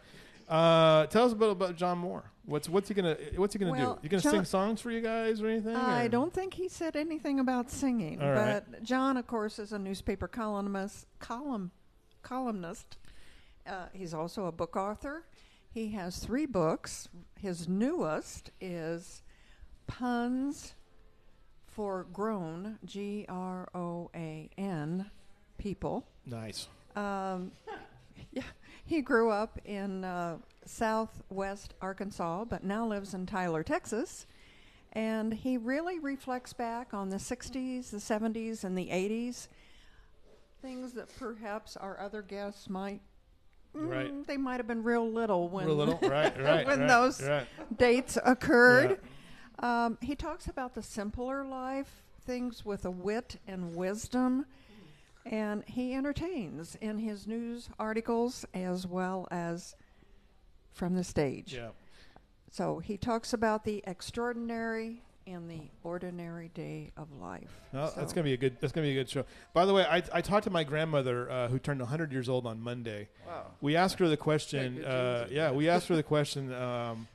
uh, 0.49 1.07
tell 1.07 1.25
us 1.25 1.33
a 1.33 1.37
bit 1.37 1.51
about 1.51 1.77
John 1.77 1.99
Moore. 1.99 2.31
What's 2.45 2.69
what's 2.69 2.87
he 2.89 2.95
gonna 2.95 3.17
What's 3.35 3.53
he 3.55 3.59
gonna 3.59 3.73
Well, 3.73 3.95
do? 3.95 4.01
You 4.05 4.09
gonna 4.09 4.23
John- 4.23 4.33
sing 4.35 4.45
songs 4.45 4.81
for 4.81 4.93
you 4.93 5.01
guys 5.01 5.43
or 5.43 5.49
anything? 5.49 5.75
I 5.75 6.05
or- 6.05 6.09
don't 6.09 6.33
think 6.33 6.55
he 6.55 6.69
said 6.69 6.95
anything 6.95 7.41
about 7.41 7.71
singing, 7.73 8.23
All 8.23 8.31
right. 8.31 8.63
but 8.71 8.85
John, 8.85 9.17
of 9.17 9.27
course, 9.27 9.59
is 9.59 9.73
a 9.73 9.79
newspaper 9.81 10.29
columnist. 10.29 11.07
Column, 11.19 11.73
columnist. 12.23 12.99
Uh, 13.67 13.87
he's 13.93 14.15
also 14.15 14.47
a 14.47 14.53
book 14.53 14.77
author. 14.77 15.25
He 15.71 15.89
has 15.89 16.19
three 16.19 16.47
books. 16.47 17.09
His 17.39 17.69
newest 17.69 18.51
is 18.61 19.23
Puns 19.87 20.75
for 21.67 22.07
Grown, 22.13 22.79
G 22.85 23.27
R 23.29 23.69
O 23.75 24.11
A 24.15 24.49
N, 24.57 25.11
people. 25.59 26.07
Nice. 26.25 26.69
Um, 26.95 27.53
yeah, 28.33 28.43
he 28.87 29.03
grew 29.03 29.31
up 29.31 29.59
in 29.65 30.05
uh, 30.05 30.39
southwest 30.65 31.75
Arkansas, 31.83 32.45
but 32.47 32.65
now 32.65 32.87
lives 32.87 33.13
in 33.13 33.27
Tyler, 33.27 33.63
Texas. 33.63 34.27
And 34.93 35.35
he 35.35 35.59
really 35.59 35.99
reflects 35.99 36.55
back 36.55 36.95
on 36.95 37.11
the 37.11 37.19
60s, 37.19 37.91
the 37.91 37.99
70s, 37.99 38.65
and 38.65 38.79
the 38.79 38.89
80s. 38.89 39.49
Things 40.63 40.95
that 40.95 41.15
perhaps 41.19 41.77
our 41.77 42.01
other 42.01 42.23
guests 42.23 42.71
might. 42.71 43.03
Mm, 43.77 43.89
Right. 43.89 44.27
They 44.27 44.37
might 44.37 44.57
have 44.59 44.67
been 44.67 44.83
real 44.83 45.11
little 45.11 45.49
when 45.49 45.67
Real 45.67 45.77
little. 45.77 45.99
Right. 46.03 46.41
Right. 46.41 46.67
when 46.67 46.87
those 46.87 47.23
dates 47.77 48.19
occurred. 48.25 48.99
Um, 49.59 49.97
he 50.03 50.15
talks 50.15 50.47
about 50.49 50.75
the 50.75 50.83
simpler 50.83 51.45
life, 51.45 52.03
things 52.25 52.65
with 52.65 52.85
a 52.85 52.91
wit 52.91 53.39
and 53.47 53.75
wisdom, 53.75 54.45
and 55.25 55.65
he 55.67 55.95
entertains 55.95 56.77
in 56.81 56.99
his 56.99 57.27
news 57.27 57.71
articles 57.79 58.45
as 58.53 58.87
well 58.87 59.27
as 59.31 59.75
from 60.73 60.95
the 60.95 61.05
stage. 61.05 61.55
Yeah. 61.55 61.71
So 62.51 62.79
he 62.79 62.97
talks 62.97 63.33
about 63.33 63.65
the 63.65 63.83
extraordinary 63.87 65.03
and 65.27 65.51
the 65.51 65.61
ordinary 65.83 66.51
day 66.55 66.93
of 66.97 67.09
life. 67.21 67.51
No, 67.73 67.91
that's 67.97 68.13
gonna 68.13 68.25
be 68.25 68.33
a 68.33 68.37
good. 68.37 68.57
That's 68.61 68.73
gonna 68.73 68.87
be 68.87 68.93
a 68.93 68.95
good 68.95 69.11
show. 69.11 69.25
By 69.53 69.67
the 69.67 69.75
way, 69.75 69.85
I, 69.85 70.03
I 70.13 70.21
talked 70.21 70.45
to 70.45 70.51
my 70.51 70.65
grandmother 70.65 71.31
uh, 71.31 71.49
who 71.49 71.59
turned 71.59 71.81
100 71.81 72.13
years 72.13 72.29
old 72.29 72.47
on 72.47 72.61
Monday. 72.61 73.09
Wow. 73.27 73.47
We 73.61 73.77
asked 73.77 73.99
her 73.99 74.09
the 74.09 74.17
question. 74.17 74.77
good 74.77 74.85
Uh, 74.85 75.27
yeah, 75.31 75.51
we 75.51 75.69
asked 75.69 75.89
her 75.89 75.97
the 75.97 76.03
question. 76.03 76.53
Um, 76.53 77.09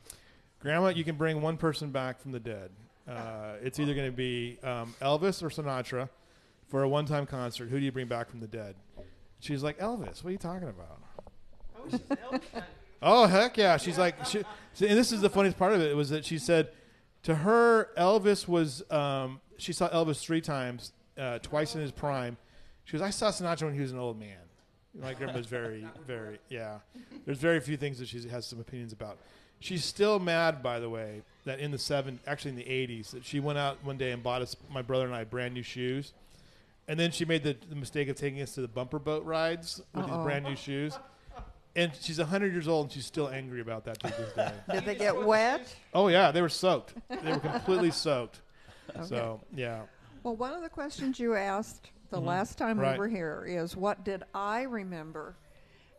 Grandma, 0.59 0.89
you 0.89 1.03
can 1.03 1.16
bring 1.16 1.41
one 1.41 1.57
person 1.57 1.89
back 1.91 2.20
from 2.20 2.32
the 2.32 2.39
dead. 2.39 2.70
Uh, 3.07 3.53
it's 3.62 3.80
either 3.80 3.95
going 3.95 4.12
to 4.12 4.16
be 4.16 4.59
um, 4.64 4.93
Elvis 5.01 5.41
or 5.41 5.49
Sinatra 5.49 6.07
for 6.68 6.84
a 6.84 6.89
one-time 6.89 7.26
concert. 7.26 7.70
Who 7.70 7.80
do 7.80 7.86
you 7.86 7.91
bring 7.91 8.07
back 8.07 8.30
from 8.30 8.41
the 8.41 8.47
dead? 8.47 8.76
She's 9.39 9.64
like 9.64 9.80
Elvis. 9.80 10.24
What 10.24 10.30
are 10.30 10.32
you 10.32 10.38
talking 10.38 10.70
about? 10.70 10.99
Oh 13.01 13.26
heck 13.28 13.57
yeah! 13.57 13.78
She's 13.78 13.97
like, 13.97 14.24
she, 14.26 14.38
and 14.38 14.97
this 14.97 15.12
is 15.12 15.22
the 15.22 15.32
funniest 15.32 15.57
part 15.57 15.74
of 15.74 15.82
it 15.82 15.95
was 15.95 16.12
that 16.12 16.24
she 16.24 16.38
said 16.38 16.70
to 17.24 17.36
her 17.36 17.89
Elvis 17.97 18.47
was 18.47 18.89
um, 18.91 19.39
she 19.57 19.74
saw 19.74 19.89
Elvis 19.89 20.22
three 20.22 20.41
times, 20.41 20.91
uh, 21.17 21.39
twice 21.39 21.76
in 21.76 21.82
his 21.82 21.91
prime. 21.91 22.38
She 22.86 22.93
goes, 22.93 23.01
I 23.01 23.11
saw 23.11 23.30
Sinatra 23.30 23.63
when 23.63 23.74
he 23.74 23.82
was 23.82 23.91
an 23.91 23.99
old 23.99 24.19
man. 24.19 24.38
My 24.99 25.13
grandma's 25.13 25.45
very, 25.45 25.88
very 26.07 26.39
yeah. 26.49 26.80
There's 27.26 27.38
very 27.38 27.59
few 27.59 27.78
things 27.78 27.99
that 27.99 28.07
she 28.07 28.28
has 28.28 28.45
some 28.45 28.59
opinions 28.59 28.91
about. 28.91 29.17
She's 29.59 29.86
still 29.86 30.19
mad, 30.19 30.63
by 30.63 30.80
the 30.80 30.89
way, 30.89 31.22
that 31.45 31.59
in 31.59 31.69
the 31.69 31.78
seven, 31.78 32.19
actually 32.26 32.51
in 32.51 32.57
the 32.57 32.63
'80s, 32.63 33.11
that 33.11 33.24
she 33.24 33.39
went 33.39 33.59
out 33.59 33.78
one 33.84 33.97
day 33.97 34.11
and 34.11 34.24
bought 34.24 34.41
us, 34.41 34.55
my 34.72 34.82
brother 34.82 35.05
and 35.05 35.13
I, 35.13 35.24
brand 35.24 35.53
new 35.53 35.61
shoes, 35.61 36.13
and 36.88 36.99
then 36.99 37.11
she 37.11 37.26
made 37.26 37.43
the, 37.43 37.55
the 37.69 37.76
mistake 37.76 38.09
of 38.09 38.15
taking 38.15 38.41
us 38.41 38.55
to 38.55 38.61
the 38.61 38.67
bumper 38.67 38.97
boat 38.99 39.24
rides 39.24 39.82
with 39.93 40.07
these 40.07 40.15
Uh-oh. 40.15 40.24
brand 40.24 40.45
new 40.45 40.55
shoes. 40.55 40.97
And 41.76 41.91
she's 41.99 42.17
100 42.19 42.51
years 42.53 42.67
old 42.67 42.88
and 42.88 42.91
she's 42.93 43.05
still 43.05 43.30
angry 43.30 43.61
about 43.61 43.86
that 43.86 43.99
to 44.01 44.07
this 44.07 44.34
day. 44.34 44.51
Did 44.74 44.86
they 44.86 44.95
get 44.95 45.24
wet? 45.24 45.74
Oh, 45.93 46.09
yeah, 46.09 46.32
they 46.32 46.41
were 46.41 46.49
soaked. 46.49 46.93
They 47.09 47.32
were 47.32 47.39
completely 47.39 47.91
soaked. 47.91 48.41
So, 49.05 49.39
yeah. 49.55 49.84
Well, 50.24 50.36
one 50.36 50.53
of 50.53 50.61
the 50.61 50.69
questions 50.69 51.19
you 51.19 51.36
asked 51.36 51.89
the 52.09 52.19
last 52.19 52.57
time 52.57 52.76
Mm-hmm. 52.76 52.82
Right. 52.82 52.93
we 52.93 52.99
were 52.99 53.07
here 53.07 53.45
is 53.47 53.76
what 53.78 54.03
did 54.03 54.24
I 54.34 54.63
remember? 54.63 55.38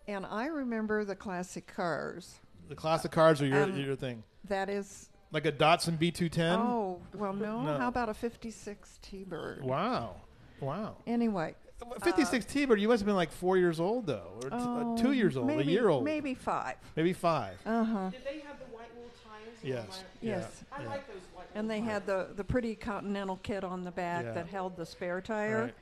And 0.06 0.26
I 0.26 0.46
remember 0.46 1.04
the 1.04 1.16
classic 1.16 1.66
cars. 1.66 2.34
The 2.68 2.74
classic 2.74 3.10
cars 3.12 3.40
are 3.40 3.46
your, 3.46 3.62
Um, 3.62 3.76
your 3.78 3.96
thing. 3.96 4.22
That 4.48 4.68
is 4.68 5.08
Like 5.32 5.46
a 5.46 5.52
Datsun 5.52 5.96
B210? 5.96 6.58
Oh, 6.58 7.00
well, 7.14 7.32
no. 7.32 7.62
No. 7.62 7.78
How 7.78 7.88
about 7.88 8.10
a 8.10 8.14
56 8.14 8.98
T-Bird? 9.00 9.64
Wow. 9.64 10.16
Wow. 10.60 10.96
Anyway. 11.06 11.54
56 12.02 12.44
T-Bird, 12.46 12.80
you 12.80 12.88
must 12.88 13.00
have 13.00 13.06
been 13.06 13.16
like 13.16 13.30
four 13.32 13.56
years 13.56 13.80
old, 13.80 14.06
though. 14.06 14.32
Or 14.42 14.50
t- 14.50 14.56
uh, 14.56 14.58
oh, 14.58 14.96
two 14.98 15.12
years 15.12 15.36
old, 15.36 15.46
maybe, 15.46 15.62
a 15.62 15.66
year 15.72 15.88
old. 15.88 16.04
Maybe 16.04 16.34
five. 16.34 16.76
Maybe 16.96 17.12
five. 17.12 17.58
Uh-huh. 17.66 18.10
Did 18.10 18.24
they 18.24 18.40
have 18.40 18.58
the 18.58 18.74
white 18.76 18.94
wool 18.96 19.10
tires? 19.24 19.56
Yes. 19.62 20.04
Yeah. 20.20 20.36
Yes. 20.38 20.64
I 20.72 20.82
Yeah. 20.82 20.88
like 20.88 21.06
those 21.08 21.22
white 21.34 21.46
And 21.54 21.68
wool 21.68 21.76
they 21.76 21.80
had 21.82 22.06
the, 22.06 22.28
the 22.36 22.44
pretty 22.44 22.74
Continental 22.74 23.38
kit 23.42 23.64
on 23.64 23.84
the 23.84 23.90
back 23.90 24.24
Yeah. 24.24 24.32
that 24.32 24.46
held 24.48 24.76
the 24.76 24.86
spare 24.86 25.20
tire. 25.20 25.64
Right. 25.64 25.74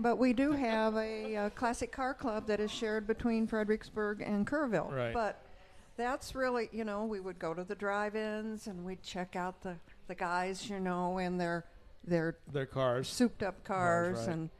But 0.00 0.16
we 0.16 0.32
do 0.32 0.52
have 0.52 0.94
a, 0.96 1.36
uh 1.36 1.50
classic 1.50 1.90
car 1.90 2.14
club 2.14 2.46
that 2.46 2.60
is 2.60 2.70
shared 2.70 3.06
between 3.06 3.46
Fredericksburg 3.48 4.20
and 4.22 4.46
Kerrville. 4.46 4.92
Right. 4.92 5.12
But 5.12 5.42
that's 5.96 6.36
really, 6.36 6.68
you 6.70 6.84
know, 6.84 7.04
we 7.04 7.18
would 7.18 7.40
go 7.40 7.52
to 7.52 7.64
the 7.64 7.74
drive-ins 7.74 8.68
and 8.68 8.84
we'd 8.84 9.02
check 9.02 9.34
out 9.34 9.60
the, 9.62 9.74
the 10.06 10.14
guys, 10.14 10.70
you 10.70 10.78
know, 10.78 11.18
in 11.18 11.36
their 11.38 11.64
their 12.04 12.36
Their 12.52 12.64
cars. 12.64 13.08
souped-up 13.08 13.64
cars 13.64 14.18
right. 14.20 14.28
and 14.28 14.50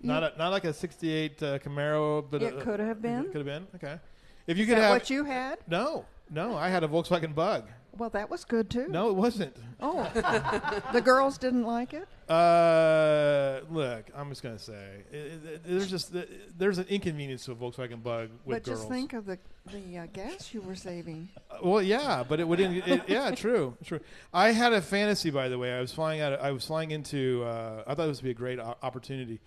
Not 0.00 0.22
a, 0.22 0.32
not 0.36 0.50
like 0.50 0.64
a 0.64 0.72
68 0.72 1.42
uh, 1.42 1.58
Camaro, 1.60 2.24
but 2.30 2.42
It 2.42 2.54
a- 2.56 2.60
could 2.60 2.80
have 2.80 3.00
been. 3.00 3.24
Could 3.26 3.36
have 3.36 3.44
been. 3.46 3.66
Okay. 3.76 3.98
If 4.46 4.58
you 4.58 4.64
is 4.64 4.68
could 4.68 4.78
that 4.78 4.82
have 4.82 4.90
what 4.92 5.08
you 5.10 5.24
had? 5.24 5.58
No. 5.68 6.04
No, 6.30 6.56
I 6.56 6.68
had 6.68 6.84
a 6.84 6.88
Volkswagen 6.88 7.34
Bug. 7.34 7.64
Well, 7.96 8.10
that 8.10 8.28
was 8.28 8.44
good 8.44 8.70
too. 8.70 8.88
No, 8.88 9.08
it 9.08 9.14
wasn't. 9.14 9.56
Oh, 9.80 10.02
the 10.92 11.00
girls 11.00 11.38
didn't 11.38 11.62
like 11.64 11.94
it. 11.94 12.08
Uh, 12.28 13.60
look, 13.70 14.06
I'm 14.16 14.28
just 14.30 14.42
gonna 14.42 14.58
say 14.58 15.02
i 15.12 15.16
i 15.16 15.58
there's 15.64 15.88
just 15.88 16.12
there's 16.58 16.78
an 16.78 16.86
inconvenience 16.88 17.44
to 17.44 17.52
a 17.52 17.54
Volkswagen 17.54 18.02
Bug 18.02 18.30
with 18.44 18.56
but 18.56 18.64
girls. 18.64 18.80
just 18.80 18.90
think 18.90 19.12
of 19.12 19.26
the 19.26 19.38
the 19.70 19.98
uh, 19.98 20.06
gas 20.12 20.52
you 20.52 20.60
were 20.62 20.74
saving. 20.74 21.28
Uh, 21.50 21.58
well, 21.62 21.82
yeah, 21.82 22.24
but 22.28 22.40
it 22.40 22.48
would. 22.48 22.58
not 22.58 22.88
it, 22.88 23.02
yeah, 23.08 23.30
true, 23.30 23.76
true. 23.84 24.00
I 24.32 24.50
had 24.50 24.72
a 24.72 24.82
fantasy, 24.82 25.30
by 25.30 25.48
the 25.48 25.58
way. 25.58 25.72
I 25.72 25.80
was 25.80 25.92
flying 25.92 26.20
out. 26.20 26.40
I 26.40 26.50
was 26.50 26.66
flying 26.66 26.90
into. 26.90 27.44
Uh, 27.44 27.84
I 27.86 27.94
thought 27.94 28.06
this 28.06 28.18
would 28.18 28.24
be 28.24 28.30
a 28.30 28.34
great 28.34 28.58
o- 28.58 28.76
opportunity. 28.82 29.40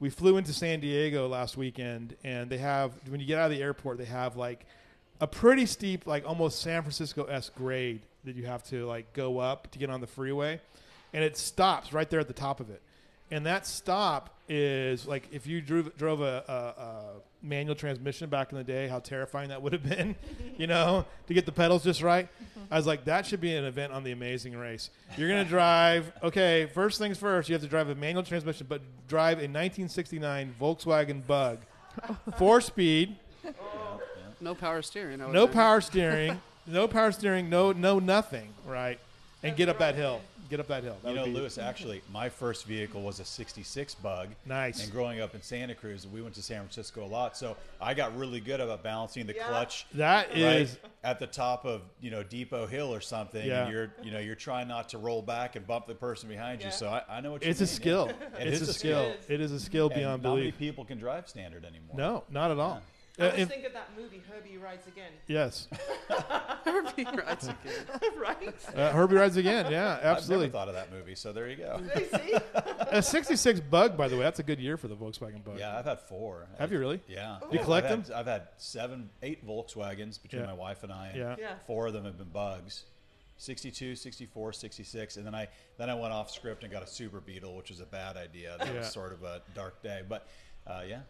We 0.00 0.10
flew 0.10 0.36
into 0.36 0.52
San 0.52 0.80
Diego 0.80 1.28
last 1.28 1.56
weekend, 1.56 2.16
and 2.24 2.50
they 2.50 2.58
have 2.58 2.92
when 3.08 3.20
you 3.20 3.26
get 3.26 3.38
out 3.38 3.50
of 3.50 3.56
the 3.56 3.62
airport, 3.62 3.98
they 3.98 4.04
have 4.04 4.36
like 4.36 4.66
a 5.20 5.26
pretty 5.26 5.66
steep, 5.66 6.06
like 6.06 6.26
almost 6.26 6.60
San 6.60 6.82
Francisco 6.82 7.24
s 7.24 7.50
grade 7.50 8.00
that 8.24 8.34
you 8.36 8.46
have 8.46 8.64
to 8.64 8.86
like 8.86 9.12
go 9.12 9.38
up 9.38 9.70
to 9.70 9.78
get 9.78 9.90
on 9.90 10.00
the 10.00 10.06
freeway, 10.06 10.60
and 11.12 11.22
it 11.22 11.36
stops 11.36 11.92
right 11.92 12.10
there 12.10 12.20
at 12.20 12.28
the 12.28 12.34
top 12.34 12.60
of 12.60 12.70
it. 12.70 12.82
And 13.30 13.46
that 13.46 13.66
stop 13.66 14.38
is 14.48 15.06
like 15.06 15.28
if 15.32 15.46
you 15.46 15.60
drove 15.60 15.96
drove 15.96 16.20
a, 16.20 16.44
a, 16.48 16.80
a 16.80 17.02
manual 17.44 17.74
transmission 17.76 18.28
back 18.30 18.50
in 18.50 18.58
the 18.58 18.64
day, 18.64 18.88
how 18.88 18.98
terrifying 18.98 19.50
that 19.50 19.60
would 19.62 19.72
have 19.72 19.82
been, 19.88 20.16
you 20.56 20.66
know, 20.66 21.04
to 21.28 21.34
get 21.34 21.46
the 21.46 21.52
pedals 21.52 21.84
just 21.84 22.02
right. 22.02 22.26
Mm-hmm. 22.26 22.60
I 22.72 22.76
was 22.76 22.86
like, 22.86 23.04
that 23.04 23.26
should 23.26 23.40
be 23.40 23.54
an 23.54 23.64
event 23.64 23.92
on 23.92 24.02
the 24.02 24.12
Amazing 24.12 24.56
Race. 24.56 24.90
You're 25.16 25.28
gonna 25.28 25.44
drive. 25.44 26.10
Okay, 26.24 26.66
first 26.72 26.98
things 26.98 27.18
first, 27.18 27.48
you 27.48 27.52
have 27.54 27.62
to 27.62 27.68
drive 27.68 27.88
a 27.90 27.94
manual 27.94 28.22
transmission, 28.22 28.66
but 28.68 28.80
drive 29.08 29.38
a 29.38 29.46
1969 29.46 30.54
Volkswagen 30.60 31.24
Bug, 31.26 31.58
four 32.38 32.60
speed, 32.62 33.16
No 34.40 34.54
power 34.54 34.80
steering. 34.82 35.20
I 35.20 35.24
no 35.26 35.30
imagine. 35.44 35.52
power 35.52 35.80
steering. 35.80 36.40
no 36.66 36.88
power 36.88 37.12
steering, 37.12 37.50
no 37.50 37.72
no 37.72 37.98
nothing, 37.98 38.48
right? 38.66 38.98
And 39.42 39.54
get 39.56 39.68
up 39.68 39.78
that 39.80 39.94
hill. 39.94 40.22
Get 40.54 40.60
up 40.60 40.68
that 40.68 40.84
hill. 40.84 40.96
That 41.02 41.08
You 41.08 41.16
know, 41.16 41.24
be- 41.24 41.32
Louis, 41.32 41.58
actually, 41.58 42.00
my 42.12 42.28
first 42.28 42.64
vehicle 42.64 43.02
was 43.02 43.18
a 43.18 43.24
66 43.24 43.96
Bug. 43.96 44.28
Nice. 44.46 44.84
And 44.84 44.92
growing 44.92 45.20
up 45.20 45.34
in 45.34 45.42
Santa 45.42 45.74
Cruz, 45.74 46.06
we 46.06 46.22
went 46.22 46.36
to 46.36 46.42
San 46.42 46.60
Francisco 46.60 47.04
a 47.04 47.08
lot. 47.08 47.36
So 47.36 47.56
I 47.80 47.92
got 47.92 48.16
really 48.16 48.38
good 48.38 48.60
about 48.60 48.84
balancing 48.84 49.26
the 49.26 49.34
Yeah. 49.34 49.48
clutch 49.48 49.84
That 49.94 50.28
right 50.28 50.38
is 50.38 50.78
at 51.02 51.18
the 51.18 51.26
top 51.26 51.64
of, 51.64 51.82
you 52.00 52.12
know, 52.12 52.22
Depot 52.22 52.66
Hill 52.68 52.94
or 52.94 53.00
something. 53.00 53.44
Yeah. 53.44 53.64
And 53.64 53.72
you're, 53.72 53.92
you 54.04 54.12
know, 54.12 54.20
you're 54.20 54.36
trying 54.36 54.68
not 54.68 54.90
to 54.90 54.98
roll 54.98 55.22
back 55.22 55.56
and 55.56 55.66
bump 55.66 55.88
the 55.88 55.94
person 55.96 56.28
behind 56.28 56.60
Yeah. 56.60 56.66
you. 56.68 56.72
So 56.72 56.86
I, 56.88 57.02
I 57.08 57.20
know 57.20 57.32
what 57.32 57.42
you 57.42 57.50
it's 57.50 57.58
a 57.60 57.64
mean, 57.64 57.68
yeah. 57.70 57.74
skill. 57.74 58.08
It 58.38 58.46
it's 58.46 58.60
is 58.60 58.68
a 58.68 58.70
a 58.70 58.74
skill. 58.74 59.02
skill. 59.14 59.34
It 59.34 59.40
is 59.40 59.50
a 59.50 59.58
skill 59.58 59.86
And 59.86 59.94
beyond 59.96 60.22
not 60.22 60.28
many 60.34 60.40
belief. 60.42 60.58
people 60.58 60.84
can 60.84 60.98
drive 60.98 61.28
standard 61.28 61.64
anymore. 61.64 61.96
No, 61.96 62.22
not 62.30 62.52
at 62.52 62.60
all. 62.60 62.80
I 63.18 63.22
Uh, 63.22 63.26
always 63.26 63.42
if- 63.42 63.48
think 63.48 63.64
of 63.64 63.72
that 63.74 63.90
movie, 63.96 64.20
Herbie 64.28 64.58
Rides 64.58 64.86
Again. 64.88 65.12
yes, 65.28 65.68
Herbie 66.64 67.04
rides 67.04 67.44
again. 67.48 68.12
right? 68.18 68.54
uh, 68.76 68.90
Herbie 68.92 69.14
rides 69.16 69.36
again. 69.36 69.70
Yeah, 69.70 69.98
I've 69.98 70.04
absolutely. 70.04 70.46
never 70.46 70.52
thought 70.58 70.68
of 70.68 70.74
that 70.74 70.90
movie. 70.92 71.14
So 71.14 71.32
there 71.32 71.48
you 71.48 71.56
go. 71.56 71.80
Hey, 71.94 72.06
see? 72.08 72.34
A 72.90 73.00
'66 73.02 73.60
Bug, 73.60 73.96
by 73.96 74.08
the 74.08 74.16
way, 74.16 74.22
that's 74.22 74.40
a 74.40 74.42
good 74.42 74.58
year 74.58 74.76
for 74.76 74.88
the 74.88 74.96
Volkswagen 74.96 75.44
Bug. 75.44 75.58
Yeah, 75.58 75.78
I've 75.78 75.84
had 75.84 76.00
four. 76.00 76.46
Have 76.58 76.72
you 76.72 76.78
really? 76.80 77.00
Yeah. 77.08 77.38
You 77.52 77.58
collect 77.60 77.86
I've 77.86 77.90
them? 77.90 78.02
Had, 78.04 78.12
I've 78.20 78.26
had 78.26 78.48
seven, 78.56 79.10
eight 79.22 79.46
Volkswagens 79.46 80.20
between 80.20 80.42
Yeah. 80.42 80.48
my 80.48 80.54
wife 80.54 80.82
and 80.82 80.92
I. 80.92 81.08
And 81.08 81.16
Yeah. 81.18 81.36
Yeah. 81.38 81.54
Four 81.66 81.86
of 81.86 81.92
them 81.92 82.04
have 82.04 82.18
been 82.18 82.28
bugs. 82.30 82.84
62, 83.36 83.96
64, 83.96 84.52
66, 84.52 85.16
and 85.16 85.26
then 85.26 85.34
I 85.34 85.48
then 85.76 85.90
I 85.90 85.94
went 85.94 86.12
off 86.12 86.30
script 86.30 86.62
and 86.62 86.72
got 86.72 86.82
a 86.82 86.86
Super 86.86 87.20
Beetle, 87.20 87.56
which 87.56 87.68
was 87.70 87.80
a 87.80 87.86
bad 87.86 88.16
idea. 88.16 88.56
That 88.58 88.68
Yeah. 88.68 88.78
was 88.78 88.92
sort 88.92 89.12
of 89.12 89.22
a 89.24 89.42
dark 89.54 89.82
day, 89.82 90.02
but 90.08 90.26
uh, 90.66 90.82
yeah, 90.88 91.00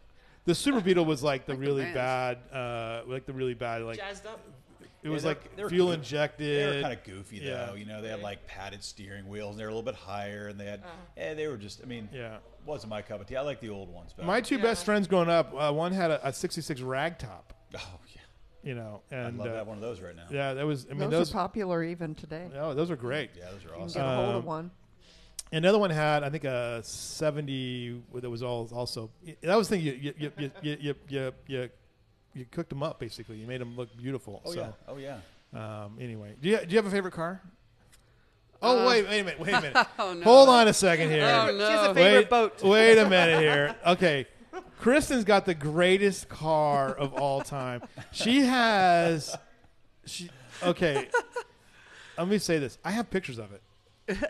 The 0.45 0.55
Super 0.55 0.81
Beetle 0.81 1.05
was 1.05 1.23
like 1.23 1.47
the 1.47 1.53
Like 1.55 1.61
really 1.61 1.83
Vans. 1.83 1.95
bad, 1.95 2.39
uh, 2.53 3.03
like 3.07 3.25
the 3.27 3.33
really 3.33 3.55
bad, 3.55 3.83
like 3.83 3.97
Jazzed 3.97 4.27
up. 4.27 4.41
it 5.03 5.09
was 5.09 5.23
Yeah, 5.23 5.29
like 5.31 5.57
they 5.57 5.63
were 5.65 5.71
fuel 5.71 5.93
injected. 5.93 6.47
they 6.73 6.77
were 6.77 6.83
kind 6.83 6.93
of 6.99 7.05
goofy 7.05 7.39
Yeah. 7.39 7.67
though. 7.67 7.75
You 7.75 7.87
know, 7.87 8.03
they 8.03 8.09
had 8.09 8.21
like 8.21 8.47
padded 8.47 8.83
steering 8.85 9.27
wheels, 9.29 9.53
and 9.53 9.61
they 9.61 9.65
were 9.65 9.71
a 9.71 9.75
little 9.75 9.83
bit 9.91 9.95
higher, 9.95 10.49
and 10.49 10.61
they 10.61 10.67
had, 10.67 10.81
Uh-huh. 10.81 10.93
eh, 11.17 11.35
they 11.35 11.47
were 11.49 11.57
just. 11.57 11.83
I 11.83 11.87
mean, 11.87 12.09
Yeah. 12.13 12.39
wasn't 12.67 12.91
my 12.91 13.01
cup 13.03 13.21
of 13.23 13.27
tea. 13.27 13.37
I 13.37 13.41
like 13.41 13.61
the 13.61 13.71
old 13.71 13.89
ones, 13.89 14.13
but 14.17 14.27
My 14.27 14.41
two 14.43 14.57
Yeah. 14.57 14.63
best 14.63 14.85
friends 14.85 15.07
growing 15.07 15.31
up, 15.31 15.53
uh, 15.55 15.73
one 15.73 15.93
had 15.93 16.11
a, 16.11 16.27
a 16.29 16.33
'66 16.33 16.81
ragtop, 16.83 17.45
oh 17.77 17.99
yeah, 18.15 18.21
you 18.63 18.75
know, 18.75 19.01
I'd 19.11 19.17
and 19.17 19.39
love 19.39 19.47
to 19.49 19.53
uh, 19.55 19.57
have 19.57 19.67
one 19.67 19.79
of 19.79 19.83
those 19.83 20.01
right 20.01 20.15
now. 20.15 20.27
yeah, 20.31 20.53
that 20.53 20.67
was. 20.67 20.85
I 20.91 20.91
mean, 20.91 21.09
those, 21.11 21.11
those. 21.11 21.31
are 21.31 21.35
popular 21.35 21.83
even 21.83 22.15
today. 22.15 22.51
oh, 22.57 22.75
those 22.75 22.91
are 22.91 22.97
great. 22.97 23.31
Yeah, 23.35 23.51
those 23.51 23.65
are 23.65 23.69
awesome. 23.69 23.73
You 23.75 23.77
can 23.79 23.83
awesome. 23.85 24.03
get 24.03 24.13
a 24.13 24.17
hold 24.17 24.29
Um, 24.29 24.37
of 24.37 24.45
one. 24.45 24.71
Another 25.53 25.79
one 25.79 25.91
had, 25.91 26.25
I 26.25 26.31
think, 26.31 26.45
a 26.45 26.81
'70 26.83 28.03
that 28.15 28.29
was 28.31 28.43
all 28.43 28.69
also. 28.75 29.11
That 29.43 29.57
was 29.57 29.69
the 29.69 29.77
thing. 29.77 29.85
You 29.85 29.93
you 29.93 30.15
you 30.19 30.33
you 30.39 30.51
you 30.63 30.77
you, 30.81 30.95
you, 31.09 31.33
you, 31.47 31.71
you 32.35 32.45
cooked 32.51 32.71
them 32.71 32.83
up 32.83 32.99
basically. 32.99 33.37
You 33.37 33.47
made 33.47 33.61
them 33.61 33.77
look 33.77 33.97
beautiful. 33.97 34.43
oh 34.45 34.53
so, 34.53 34.61
yeah, 34.61 34.71
oh 34.89 34.97
yeah. 34.97 35.19
Um, 35.55 35.99
anyway, 36.01 36.35
do 36.41 36.49
you 36.49 36.59
do 36.59 36.67
you 36.71 36.77
have 36.77 36.87
a 36.87 36.91
favorite 36.91 37.15
car? 37.15 37.41
Oh 38.61 38.81
Uh, 38.81 38.89
wait, 38.89 39.07
wait 39.07 39.21
a 39.21 39.25
minute, 39.25 39.41
wait 39.41 39.53
a 39.55 39.61
minute. 39.61 39.87
Oh, 39.99 40.13
no. 40.15 40.25
Hold 40.25 40.49
on 40.49 40.69
a 40.69 40.73
second 40.73 41.11
here. 41.11 41.25
Oh, 41.25 41.53
no. 41.57 41.67
She 41.69 41.73
has 41.73 41.87
a 41.91 41.95
favorite 41.95 42.19
wait, 42.23 42.31
boat. 42.31 42.63
wait 42.63 42.99
a 42.99 43.09
minute 43.09 43.39
here. 43.41 43.77
Okay, 43.87 44.27
Kristin's 44.81 45.25
got 45.25 45.45
the 45.45 45.55
greatest 45.55 46.29
car 46.29 46.93
of 46.95 47.15
all 47.15 47.43
time. 47.43 47.83
She 48.11 48.41
has. 48.41 49.37
She 50.07 50.31
okay. 50.63 51.09
Let 52.19 52.29
me 52.29 52.39
say 52.39 52.59
this. 52.59 52.79
I 52.85 52.91
have 52.93 53.11
pictures 53.11 53.39
of 53.39 53.53
it. 53.53 53.63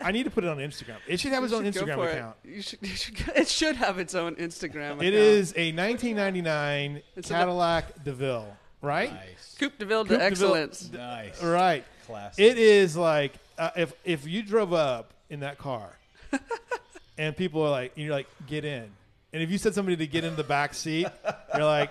I 0.01 0.11
need 0.11 0.23
to 0.23 0.29
put 0.31 0.43
it 0.43 0.49
on 0.49 0.57
Instagram. 0.57 0.95
It 1.07 1.19
should 1.19 1.31
have 1.33 1.43
its 1.43 1.51
You 1.51 1.59
own 1.59 1.65
Instagram 1.65 1.95
for 1.95 2.07
it. 2.09 2.15
account. 2.17 2.35
You 2.45 2.61
should, 2.61 2.79
you 2.81 2.87
should, 2.95 3.15
it 3.35 3.47
should 3.47 3.75
have 3.75 3.99
its 3.99 4.15
own 4.15 4.35
Instagram 4.35 4.93
account. 4.93 5.03
It 5.03 5.13
is 5.13 5.51
a 5.57 5.71
1999 5.73 7.01
It's 7.15 7.29
a- 7.29 7.33
Cadillac 7.33 8.03
DeVille, 8.03 8.55
right? 8.81 9.11
Nice, 9.13 9.55
Coupe 9.59 9.77
de 9.77 9.85
Ville 9.85 10.03
Coupe 10.05 10.09
de 10.09 10.13
de 10.17 10.19
Ville- 10.19 10.27
Excellence. 10.27 10.89
nice, 10.93 11.41
Right. 11.43 11.83
classic. 12.05 12.43
It 12.45 12.57
is 12.57 12.95
like 12.95 13.33
uh, 13.57 13.71
if 13.75 13.93
if 14.05 14.27
you 14.27 14.43
drove 14.43 14.71
up 14.73 15.13
in 15.29 15.41
that 15.41 15.57
car, 15.57 15.97
and 17.17 17.35
people 17.35 17.61
are 17.63 17.69
like, 17.71 17.93
you're 17.95 18.11
like, 18.13 18.27
get 18.47 18.65
in, 18.65 18.89
and 19.33 19.41
if 19.43 19.49
you 19.51 19.57
said 19.57 19.73
somebody 19.73 19.97
to 19.97 20.07
get 20.07 20.23
in 20.23 20.35
the 20.35 20.43
back 20.43 20.73
seat, 20.73 21.07
you're 21.53 21.65
like, 21.65 21.89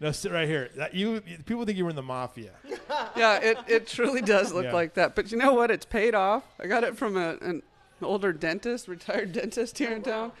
no, 0.00 0.12
sit 0.12 0.32
right 0.32 0.48
here. 0.48 0.70
That 0.76 0.94
you 0.94 1.20
people 1.44 1.64
think 1.64 1.76
you 1.76 1.84
were 1.84 1.90
in 1.90 1.96
the 1.96 2.02
mafia. 2.02 2.52
yeah, 3.16 3.38
it, 3.38 3.58
it 3.68 3.86
truly 3.86 4.22
does 4.22 4.52
look 4.52 4.64
Yeah. 4.64 4.72
like 4.72 4.94
that. 4.94 5.14
But 5.14 5.30
you 5.30 5.38
know 5.38 5.52
what? 5.52 5.70
It's 5.70 5.84
paid 5.84 6.14
off. 6.14 6.42
I 6.58 6.66
got 6.66 6.84
it 6.84 6.96
from 6.96 7.16
a, 7.16 7.36
an 7.42 7.62
older 8.02 8.32
dentist, 8.32 8.88
retired 8.88 9.32
dentist 9.34 9.78
here 9.78 9.92
in 9.92 10.02
town, 10.02 10.32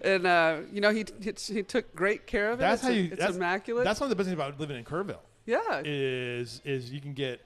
and 0.00 0.26
uh, 0.26 0.58
you 0.72 0.80
know 0.80 0.90
he 0.90 1.04
he 1.48 1.62
took 1.62 1.94
great 1.94 2.26
care 2.26 2.50
of 2.50 2.58
it. 2.58 2.62
That's 2.62 2.82
it's 2.82 2.88
how 2.88 2.94
you. 2.94 3.04
It's 3.04 3.16
that's, 3.16 3.36
immaculate. 3.36 3.84
That's 3.84 4.00
one 4.00 4.06
of 4.06 4.10
the 4.10 4.16
best 4.16 4.28
things 4.28 4.34
about 4.34 4.58
living 4.58 4.76
in 4.76 4.84
Kerrville 4.84 5.20
yeah. 5.46 5.82
is 5.84 6.60
is 6.64 6.90
you 6.90 7.00
can 7.00 7.12
get. 7.12 7.40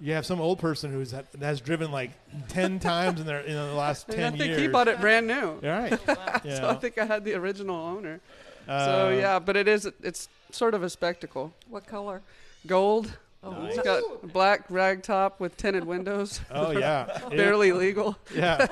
You 0.00 0.12
have 0.12 0.24
some 0.24 0.40
old 0.40 0.60
person 0.60 0.92
who's 0.92 1.12
has 1.40 1.60
driven 1.60 1.90
like 1.90 2.12
ten 2.46 2.78
times 2.92 3.20
in 3.20 3.26
their 3.26 3.40
in 3.40 3.54
the 3.54 3.74
last 3.74 4.06
And 4.06 4.16
ten 4.16 4.34
I 4.34 4.36
think 4.36 4.50
years. 4.50 4.60
he 4.60 4.68
bought 4.68 4.86
it 4.86 5.00
brand 5.00 5.26
new. 5.26 5.34
All 5.34 5.60
right. 5.60 5.98
Yeah. 6.44 6.54
So 6.60 6.68
I 6.68 6.74
think 6.74 6.98
I 6.98 7.04
had 7.04 7.24
the 7.24 7.34
original 7.34 7.74
owner. 7.74 8.20
So 8.68 9.08
Uh, 9.08 9.10
yeah, 9.18 9.38
but 9.38 9.56
it 9.56 9.66
is 9.66 9.88
it's 10.02 10.28
sort 10.52 10.74
of 10.74 10.82
a 10.82 10.90
spectacle. 10.90 11.52
What 11.68 11.86
color? 11.86 12.22
Gold. 12.66 13.10
Oh, 13.42 13.52
Nice. 13.52 13.74
It's 13.76 13.82
got 13.84 14.02
a 14.22 14.26
black 14.26 14.64
rag 14.68 15.02
top 15.02 15.40
with 15.40 15.56
tinted 15.56 15.84
windows. 15.84 16.40
Oh 16.50 16.70
yeah. 16.72 17.20
It- 17.32 17.36
Barely 17.36 17.72
legal. 17.72 18.16
Yeah. 18.34 18.66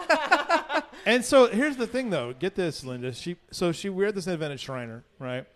and 1.07 1.25
so 1.25 1.47
here's 1.47 1.77
the 1.77 1.87
thing, 1.87 2.11
though. 2.11 2.33
Get 2.39 2.55
this, 2.57 2.85
Linda. 2.85 3.13
She 3.15 3.37
so 3.51 3.73
she 3.73 3.89
we 3.89 4.03
were 4.03 4.09
at 4.09 4.15
this 4.15 4.27
event 4.27 4.53
at 4.53 4.61
Schreiner, 4.61 5.03
right? 5.19 5.47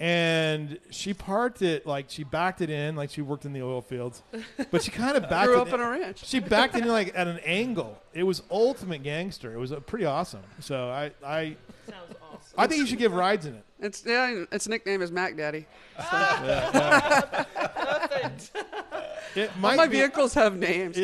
And 0.00 0.78
she 0.90 1.12
parked 1.12 1.60
it 1.60 1.84
like 1.84 2.06
she 2.08 2.22
backed 2.22 2.60
it 2.60 2.70
in 2.70 2.94
like 2.94 3.10
she 3.10 3.20
worked 3.20 3.44
in 3.44 3.52
the 3.52 3.62
oil 3.62 3.82
fields, 3.82 4.22
but 4.70 4.82
she 4.84 4.92
kind 4.92 5.16
of 5.16 5.28
backed 5.28 5.48
Grew 5.48 5.56
it. 5.60 5.66
up 5.68 5.72
on 5.72 5.80
a 5.80 5.90
ranch. 5.90 6.24
she 6.24 6.38
backed 6.38 6.76
it 6.76 6.82
in 6.84 6.88
like 6.88 7.12
at 7.16 7.26
an 7.26 7.40
angle. 7.44 8.00
It 8.14 8.22
was 8.22 8.42
ultimate 8.50 9.02
gangster. 9.02 9.52
It 9.52 9.58
was 9.58 9.72
uh, 9.72 9.80
pretty 9.80 10.04
awesome. 10.04 10.42
So 10.60 10.88
I 10.88 11.10
I 11.26 11.56
Sounds 11.88 12.14
awesome. 12.22 12.54
I 12.56 12.66
think 12.68 12.80
you 12.80 12.86
should 12.86 12.98
give 13.00 13.12
rides 13.12 13.44
in 13.46 13.56
it. 13.56 13.64
It's 13.80 14.02
yeah. 14.04 14.44
Its 14.50 14.66
nickname 14.68 15.02
is 15.02 15.12
Mac 15.12 15.36
Daddy. 15.36 15.66
It 19.34 19.50
All 19.54 19.60
might 19.60 19.76
my 19.76 19.86
be 19.86 19.98
vehicles 19.98 20.34
have 20.34 20.56
names. 20.56 20.98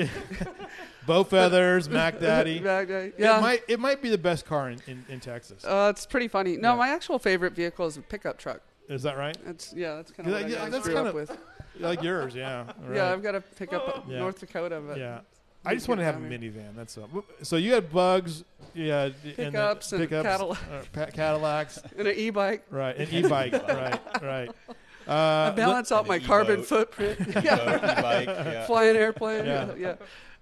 Bow 1.07 1.25
Feathers, 1.25 1.89
Mac 1.89 2.19
Daddy. 2.21 2.59
Mac 2.59 2.89
Daddy. 2.89 3.13
Yeah. 3.19 3.39
It 3.39 3.43
might 3.43 3.63
it 3.69 3.81
might 3.81 4.03
be 4.03 4.09
the 4.09 4.19
best 4.19 4.47
car 4.47 4.71
in, 4.71 4.81
in, 4.87 5.05
in 5.09 5.21
Texas. 5.21 5.65
uh, 5.65 5.93
it's 5.95 6.07
pretty 6.07 6.29
funny. 6.29 6.57
No, 6.57 6.73
Yeah. 6.73 6.77
my 6.79 6.89
actual 6.89 7.19
favorite 7.19 7.53
vehicle 7.55 7.87
is 7.87 7.97
a 7.97 8.01
pickup 8.01 8.39
truck. 8.39 8.61
Is 8.89 9.03
that 9.03 9.17
right? 9.17 9.37
It's 9.47 9.73
yeah, 9.77 9.97
that's 9.97 10.11
kind 10.11 10.29
of 10.29 10.35
Yeah, 10.35 10.41
what 10.43 10.51
yeah, 10.51 10.65
I 10.65 10.69
that's 10.71 10.85
grew 10.85 10.95
kinda- 10.95 11.11
up 11.11 11.15
with. 11.15 11.37
Like 11.79 12.03
yours, 12.03 12.35
yeah. 12.35 12.65
Right. 12.83 12.97
Yeah, 12.97 13.13
I've 13.13 13.23
got 13.23 13.35
a 13.35 13.41
pickup 13.41 14.05
Yeah. 14.09 14.19
North 14.21 14.41
Dakota, 14.41 14.81
but 14.87 14.97
Yeah. 14.97 15.21
I 15.65 15.75
just 15.75 15.87
to 15.87 15.91
want 15.93 16.01
to 16.01 16.05
have 16.05 16.17
a 16.17 16.21
down 16.21 16.31
minivan. 16.31 16.77
That's 16.77 16.97
all. 16.99 17.09
So 17.43 17.57
you 17.57 17.73
had 17.75 17.91
bugs, 17.93 18.45
yeah, 18.75 19.11
Pickups 19.37 19.93
and 19.93 20.09
Cadillac. 20.09 20.59
uh, 20.71 20.83
pa- 20.93 21.07
Cadillacs, 21.07 21.79
and 21.99 22.09
an 22.09 22.15
e-bike. 22.17 22.65
right? 22.71 22.97
An 22.97 23.09
e-bike, 23.11 23.53
right? 23.69 24.01
Right. 24.23 24.51
Uh, 25.07 25.13
I 25.13 25.51
balance 25.55 25.93
out 25.93 26.07
my 26.07 26.19
carbon 26.19 26.61
e-boat. 26.61 26.67
footprint. 26.67 27.21
E-boat, 27.29 27.45
e-bike, 27.45 28.27
yeah. 28.27 28.67
Flying 28.67 28.97
airplane. 28.97 29.45
Yeah. 29.45 29.67
Yeah. 29.69 29.75
yeah. 29.79 29.95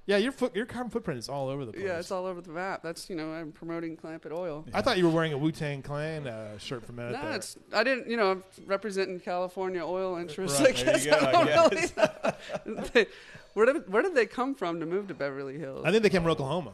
yeah, 0.07 0.17
your 0.19 0.31
foot, 0.33 0.55
your 0.55 0.67
carbon 0.67 0.91
footprint 0.91 1.19
is 1.19 1.29
all 1.29 1.49
over 1.49 1.65
the 1.65 1.73
place. 1.73 1.85
Yeah, 1.85 1.99
it's 1.99 2.11
all 2.13 2.27
over 2.27 2.41
the 2.41 2.51
map. 2.51 2.81
That's 2.83 3.11
you 3.11 3.17
know 3.17 3.33
I'm 3.33 3.51
promoting 3.53 3.97
Clampett 3.97 4.33
Oil. 4.33 4.65
I 4.73 4.81
thought 4.83 4.99
you 4.99 5.05
were 5.05 5.11
wearing 5.15 5.33
a 5.33 5.39
Wu 5.39 5.51
Tang 5.53 5.83
Clan 5.83 6.27
uh, 6.29 6.59
shirt 6.59 6.85
for 6.85 6.93
a 6.93 6.95
minute 6.95 7.13
No, 7.13 7.23
there. 7.23 7.33
it's 7.37 7.57
I 7.73 7.83
didn't 7.85 8.09
you 8.09 8.17
know 8.17 8.31
I'm 8.33 8.45
representing 8.67 9.19
California 9.21 9.85
oil 9.85 10.17
interests. 10.17 10.61
Right, 10.61 10.71
I 10.71 10.73
there 10.85 10.93
guess 10.93 11.05
you 11.05 11.11
go, 11.11 11.17
I 11.19 11.29
I 11.29 11.33
don't 11.33 11.73
guess. 11.73 11.93
really 11.97 12.77
know. 12.77 12.85
They- 12.95 13.07
where 13.55 13.67
did 13.67 13.91
where 13.93 14.03
did 14.03 14.15
they 14.15 14.27
come 14.27 14.55
from 14.55 14.81
to 14.81 14.87
move 14.87 15.09
to 15.09 15.15
Beverly 15.15 15.59
Hills? 15.59 15.85
I 15.85 15.91
think 15.91 16.03
they 16.03 16.09
came 16.11 16.23
from 16.23 16.33
Oklahoma. 16.33 16.73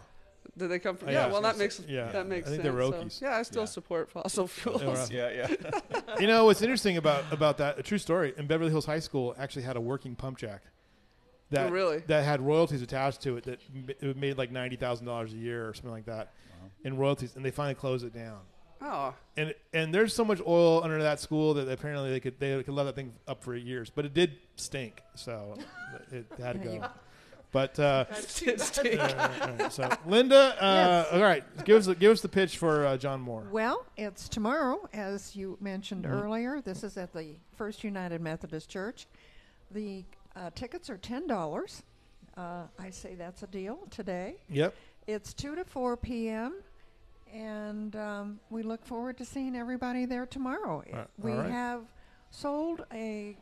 Did 0.57 0.69
they 0.71 0.79
come 0.79 0.97
from? 0.97 1.09
Oh, 1.11 1.13
Yeah, 1.13 1.27
yeah. 1.27 1.33
well 1.33 1.43
that 1.43 1.57
makes 1.59 1.81
Yeah, 1.87 2.11
that 2.11 2.27
makes 2.27 2.47
I 2.47 2.51
think 2.51 2.63
sense. 2.65 2.75
they're 2.75 3.11
so- 3.11 3.25
yeah, 3.27 3.37
I 3.37 3.43
still 3.43 3.63
Yeah. 3.63 3.67
support 3.67 4.11
fossil 4.11 4.47
fuels. 4.49 5.11
Yeah, 5.11 5.31
yeah. 5.31 5.81
You 6.21 6.27
know 6.27 6.47
what's 6.47 6.63
interesting 6.63 6.97
about 6.97 7.25
about 7.33 7.59
that? 7.59 7.79
A 7.79 7.83
true 7.83 7.99
story. 7.99 8.35
In 8.37 8.47
Beverly 8.47 8.71
Hills 8.71 8.87
High 8.87 8.99
School, 8.99 9.35
actually 9.39 9.63
had 9.63 9.77
a 9.77 9.81
working 9.81 10.15
pump 10.17 10.39
jack. 10.39 10.63
That, 11.51 11.69
Oh, 11.69 11.71
really? 11.71 11.99
That 12.09 12.25
had 12.25 12.41
royalties 12.41 12.83
attached 12.83 13.23
to 13.23 13.37
it. 13.39 13.45
That 13.45 13.61
m- 13.75 13.89
it 14.01 14.17
made 14.17 14.37
like 14.37 14.51
ninety 14.51 14.77
thousand 14.77 15.07
dollars 15.07 15.33
a 15.33 15.37
year 15.37 15.69
or 15.69 15.75
something 15.75 15.93
like 15.93 16.07
that 16.07 16.33
in 16.85 16.97
royalties, 16.99 17.37
and 17.37 17.45
they 17.45 17.51
finally 17.51 17.75
closed 17.75 18.05
it 18.05 18.13
down. 18.13 18.41
Oh, 18.81 19.15
And 19.37 19.55
and 19.73 19.93
there's 19.93 20.15
so 20.15 20.25
much 20.25 20.41
oil 20.47 20.83
under 20.85 21.03
that 21.03 21.19
school 21.21 21.55
that 21.55 21.69
apparently 21.69 22.11
they 22.11 22.21
could 22.21 22.39
they 22.39 22.63
could 22.63 22.75
let 22.75 22.85
that 22.85 22.95
thing 22.95 23.13
up 23.27 23.43
for 23.43 23.55
years, 23.57 23.91
but 23.91 24.05
it 24.05 24.15
did 24.15 24.33
stink, 24.57 25.03
so 25.15 25.57
it 26.13 26.27
had 26.41 26.63
to 26.63 26.69
go. 26.69 26.89
But 27.51 27.79
uh, 27.81 28.05
it's 28.11 28.41
too- 28.41 28.53
all 29.01 29.07
right, 29.07 29.41
all 29.43 29.49
right. 29.55 29.73
so 29.73 29.89
Linda, 30.07 30.37
uh, 30.63 31.05
Yes. 31.07 31.07
all 31.13 31.23
right, 31.23 31.65
give 31.65 31.79
us 31.79 31.87
the- 31.87 31.95
give 31.95 32.13
us 32.13 32.21
the 32.21 32.29
pitch 32.29 32.59
for 32.59 32.85
uh, 32.87 32.97
John 32.99 33.21
Moore. 33.21 33.47
Well, 33.51 33.87
it's 33.97 34.29
tomorrow, 34.29 34.87
as 34.93 35.35
you 35.35 35.57
mentioned 35.61 36.05
Mhm. 36.05 36.23
earlier. 36.23 36.61
This 36.61 36.85
is 36.85 36.97
at 36.99 37.13
the 37.15 37.37
First 37.57 37.83
United 37.83 38.21
Methodist 38.21 38.69
Church. 38.69 39.07
The 39.71 40.05
uh, 40.37 40.51
tickets 40.55 40.89
are 40.91 40.99
ten 40.99 41.27
dollars. 41.27 41.83
Uh, 42.37 42.65
I 42.79 42.91
say 42.91 43.15
that's 43.17 43.43
a 43.43 43.47
deal 43.49 43.79
today. 43.91 44.37
Yep. 44.51 44.75
It's 45.09 45.33
two 45.33 45.55
to 45.57 45.65
four 45.65 45.97
p.m. 45.97 46.55
and 47.33 47.97
um, 47.97 48.41
we 48.51 48.63
look 48.63 48.85
forward 48.85 49.19
to 49.19 49.25
seeing 49.25 49.57
everybody 49.57 50.05
there 50.05 50.27
tomorrow. 50.27 50.83
Right, 50.93 51.07
we 51.19 51.33
right. 51.33 51.51
have 51.51 51.83
sold 52.31 52.85
a 52.93 53.37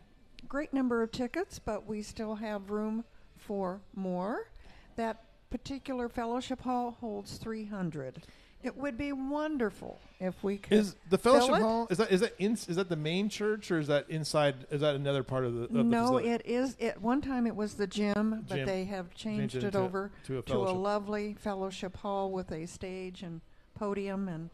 great 0.48 0.72
number 0.72 1.02
of 1.02 1.10
tickets, 1.10 1.58
but 1.58 1.86
we 1.86 2.02
still 2.02 2.34
have 2.36 2.70
room 2.70 3.04
for 3.36 3.80
more. 3.94 4.50
That 4.96 5.24
particular 5.50 6.08
fellowship 6.08 6.60
hall 6.62 6.96
holds 7.00 7.38
300. 7.38 8.22
It 8.62 8.76
would 8.76 8.98
be 8.98 9.12
wonderful 9.12 10.00
if 10.18 10.42
we 10.42 10.58
could. 10.58 10.72
Is 10.72 10.96
the 11.10 11.18
fellowship 11.18 11.56
it? 11.56 11.60
hall 11.62 11.86
is 11.88 11.98
that 11.98 12.10
is 12.10 12.20
that 12.20 12.34
in, 12.38 12.52
is 12.54 12.74
that 12.76 12.88
the 12.88 12.96
main 12.96 13.28
church 13.28 13.70
or 13.70 13.78
is 13.78 13.86
that 13.86 14.08
inside? 14.08 14.66
Is 14.70 14.80
that 14.80 14.96
another 14.96 15.22
part 15.22 15.44
of 15.44 15.54
the? 15.54 15.64
Of 15.64 15.86
no, 15.86 16.02
facility? 16.02 16.28
it 16.30 16.42
is. 16.46 16.76
At 16.80 17.00
one 17.00 17.20
time, 17.20 17.46
it 17.46 17.54
was 17.54 17.74
the 17.74 17.86
gym, 17.86 18.44
but 18.48 18.56
Gym. 18.56 18.66
they 18.66 18.84
have 18.84 19.14
changed 19.14 19.54
it 19.56 19.62
it, 19.62 19.66
into- 19.66 19.78
over 19.78 20.10
to 20.24 20.38
a 20.38 20.42
to 20.42 20.56
a 20.56 20.72
lovely 20.72 21.36
fellowship 21.38 21.96
hall 21.98 22.32
with 22.32 22.50
a 22.50 22.66
stage 22.66 23.22
and 23.22 23.40
podium, 23.76 24.28
and 24.28 24.50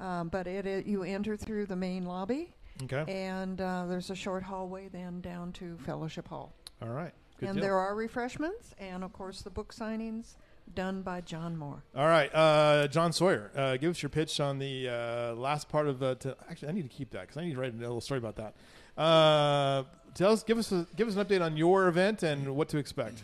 um, 0.00 0.28
but 0.28 0.46
it, 0.48 0.66
it 0.66 0.86
you 0.86 1.04
enter 1.04 1.36
through 1.36 1.66
the 1.66 1.76
main 1.76 2.04
lobby, 2.04 2.52
Okay. 2.82 3.04
and 3.12 3.60
uh, 3.60 3.86
there's 3.86 4.10
a 4.10 4.14
short 4.16 4.42
hallway 4.42 4.88
then 4.88 5.20
down 5.20 5.52
to 5.52 5.76
fellowship 5.86 6.26
hall. 6.28 6.52
All 6.82 6.88
right. 6.88 7.12
Good 7.38 7.48
and 7.50 7.56
deal. 7.56 7.62
there 7.64 7.78
are 7.78 7.94
refreshments, 7.94 8.74
and 8.78 9.02
of 9.04 9.12
course 9.12 9.42
the 9.42 9.50
book 9.50 9.72
signings 9.74 10.34
done 10.74 11.02
by 11.02 11.20
John 11.20 11.56
Moore. 11.56 11.82
All 11.94 12.06
right, 12.06 12.34
uh, 12.34 12.86
John 12.88 13.12
Sawyer, 13.12 13.50
uh, 13.56 13.76
give 13.76 13.90
us 13.90 14.02
your 14.02 14.08
pitch 14.10 14.40
on 14.40 14.58
the 14.58 14.88
uh, 14.88 15.34
last 15.34 15.68
part 15.68 15.86
of 15.88 15.98
the. 15.98 16.14
To, 16.16 16.36
actually, 16.50 16.68
I 16.68 16.72
need 16.72 16.82
to 16.90 16.96
keep 16.96 17.10
that 17.10 17.22
because 17.22 17.36
I 17.36 17.44
need 17.44 17.54
to 17.54 17.60
write 17.60 17.74
a 17.74 17.76
little 17.76 18.00
story 18.00 18.18
about 18.18 18.36
that. 18.36 18.54
Uh, 19.00 19.82
tell 20.14 20.32
us, 20.32 20.42
give 20.44 20.56
us, 20.58 20.70
a, 20.72 20.86
give 20.96 21.08
us 21.08 21.16
an 21.16 21.24
update 21.24 21.42
on 21.42 21.56
your 21.56 21.88
event 21.88 22.22
and 22.22 22.54
what 22.56 22.68
to 22.70 22.78
expect. 22.78 23.22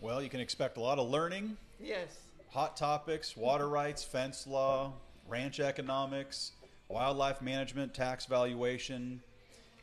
Well, 0.00 0.22
you 0.22 0.28
can 0.28 0.40
expect 0.40 0.76
a 0.76 0.80
lot 0.80 0.98
of 0.98 1.08
learning, 1.08 1.56
Yes. 1.80 2.18
Hot 2.52 2.78
topics, 2.78 3.36
water 3.36 3.68
rights, 3.68 4.02
fence 4.02 4.46
law, 4.46 4.94
ranch 5.28 5.60
economics, 5.60 6.52
wildlife 6.88 7.42
management, 7.42 7.92
tax 7.92 8.24
valuation. 8.24 9.20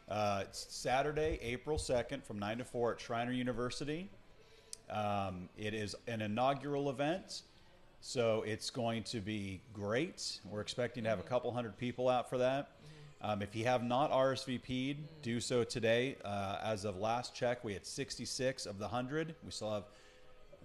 Uh, 0.10 0.40
it's 0.46 0.66
Saturday, 0.70 1.38
April 1.44 1.78
2nd 1.78 2.24
from 2.24 2.40
9 2.40 2.58
to 2.58 2.64
4 2.64 2.94
at 2.94 3.00
Schreiner 3.00 3.32
University. 3.32 4.10
Um, 4.90 5.48
it 5.56 5.76
is 5.76 5.96
an 6.08 6.24
inaugural 6.24 6.90
event, 6.90 7.44
so 8.02 8.42
it's 8.48 8.72
going 8.72 9.04
to 9.04 9.20
be 9.20 9.62
great. 9.72 10.40
We're 10.50 10.62
expecting 10.62 11.04
to 11.04 11.10
have 11.12 11.20
a 11.20 11.24
couple 11.24 11.52
hundred 11.54 11.78
people 11.78 12.10
out 12.10 12.32
for 12.32 12.40
that. 12.40 12.72
Um, 13.22 13.44
if 13.44 13.56
you 13.56 13.66
have 13.66 13.84
not 13.84 14.12
RSVP'd, 14.12 15.22
do 15.22 15.40
so 15.40 15.64
today. 15.64 16.18
Uh, 16.26 16.58
as 16.64 16.84
of 16.84 16.98
last 16.98 17.36
check, 17.36 17.64
we 17.64 17.74
had 17.74 17.86
66 17.86 18.66
of 18.66 18.80
the 18.80 18.86
100. 18.86 19.36
We 19.44 19.52
still 19.52 19.72
have 19.72 19.84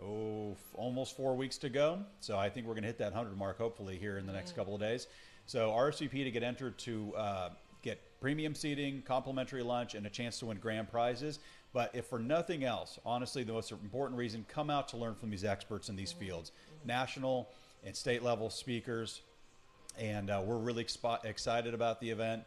oh, 0.03 0.57
almost 0.75 1.17
four 1.17 1.35
weeks 1.37 1.59
to 1.59 1.69
go. 1.69 2.01
So 2.21 2.39
I 2.39 2.49
think 2.49 2.67
we're 2.67 2.75
going 2.75 2.83
to 2.83 2.89
hit 2.89 2.99
that 2.99 3.13
100 3.13 3.37
mark 3.37 3.59
hopefully 3.59 3.97
here 3.97 4.19
in 4.19 4.27
the 4.27 4.33
next 4.33 4.57
couple 4.57 4.75
of 4.75 4.81
days. 4.81 5.07
So 5.47 5.71
RSVP 5.71 6.25
to 6.25 6.31
get 6.31 6.43
entered 6.43 6.79
to 6.79 7.15
uh, 7.17 7.49
get 7.83 8.01
premium 8.21 8.55
seating, 8.55 9.03
complimentary 9.03 9.63
lunch, 9.63 9.95
and 9.95 10.07
a 10.07 10.11
chance 10.11 10.39
to 10.41 10.47
win 10.47 10.59
grand 10.59 10.91
prizes. 10.91 11.39
But 11.73 11.91
if 11.95 12.07
for 12.07 12.19
nothing 12.19 12.65
else, 12.65 12.99
honestly, 13.05 13.43
the 13.45 13.53
most 13.53 13.71
important 13.71 14.19
reason, 14.19 14.45
come 14.49 14.71
out 14.71 14.89
to 14.89 14.97
learn 14.97 15.15
from 15.15 15.31
these 15.31 15.45
experts 15.45 15.89
in 15.89 15.97
these 15.97 16.13
fields, 16.13 16.53
national 16.85 17.49
and 17.85 17.95
state 17.95 18.23
level 18.23 18.51
speakers, 18.51 19.23
and 19.99 20.31
uh, 20.31 20.43
we're 20.45 20.59
really 20.59 20.85
expo- 20.85 21.25
excited 21.25 21.75
about 21.75 22.01
the 22.01 22.11
event 22.11 22.43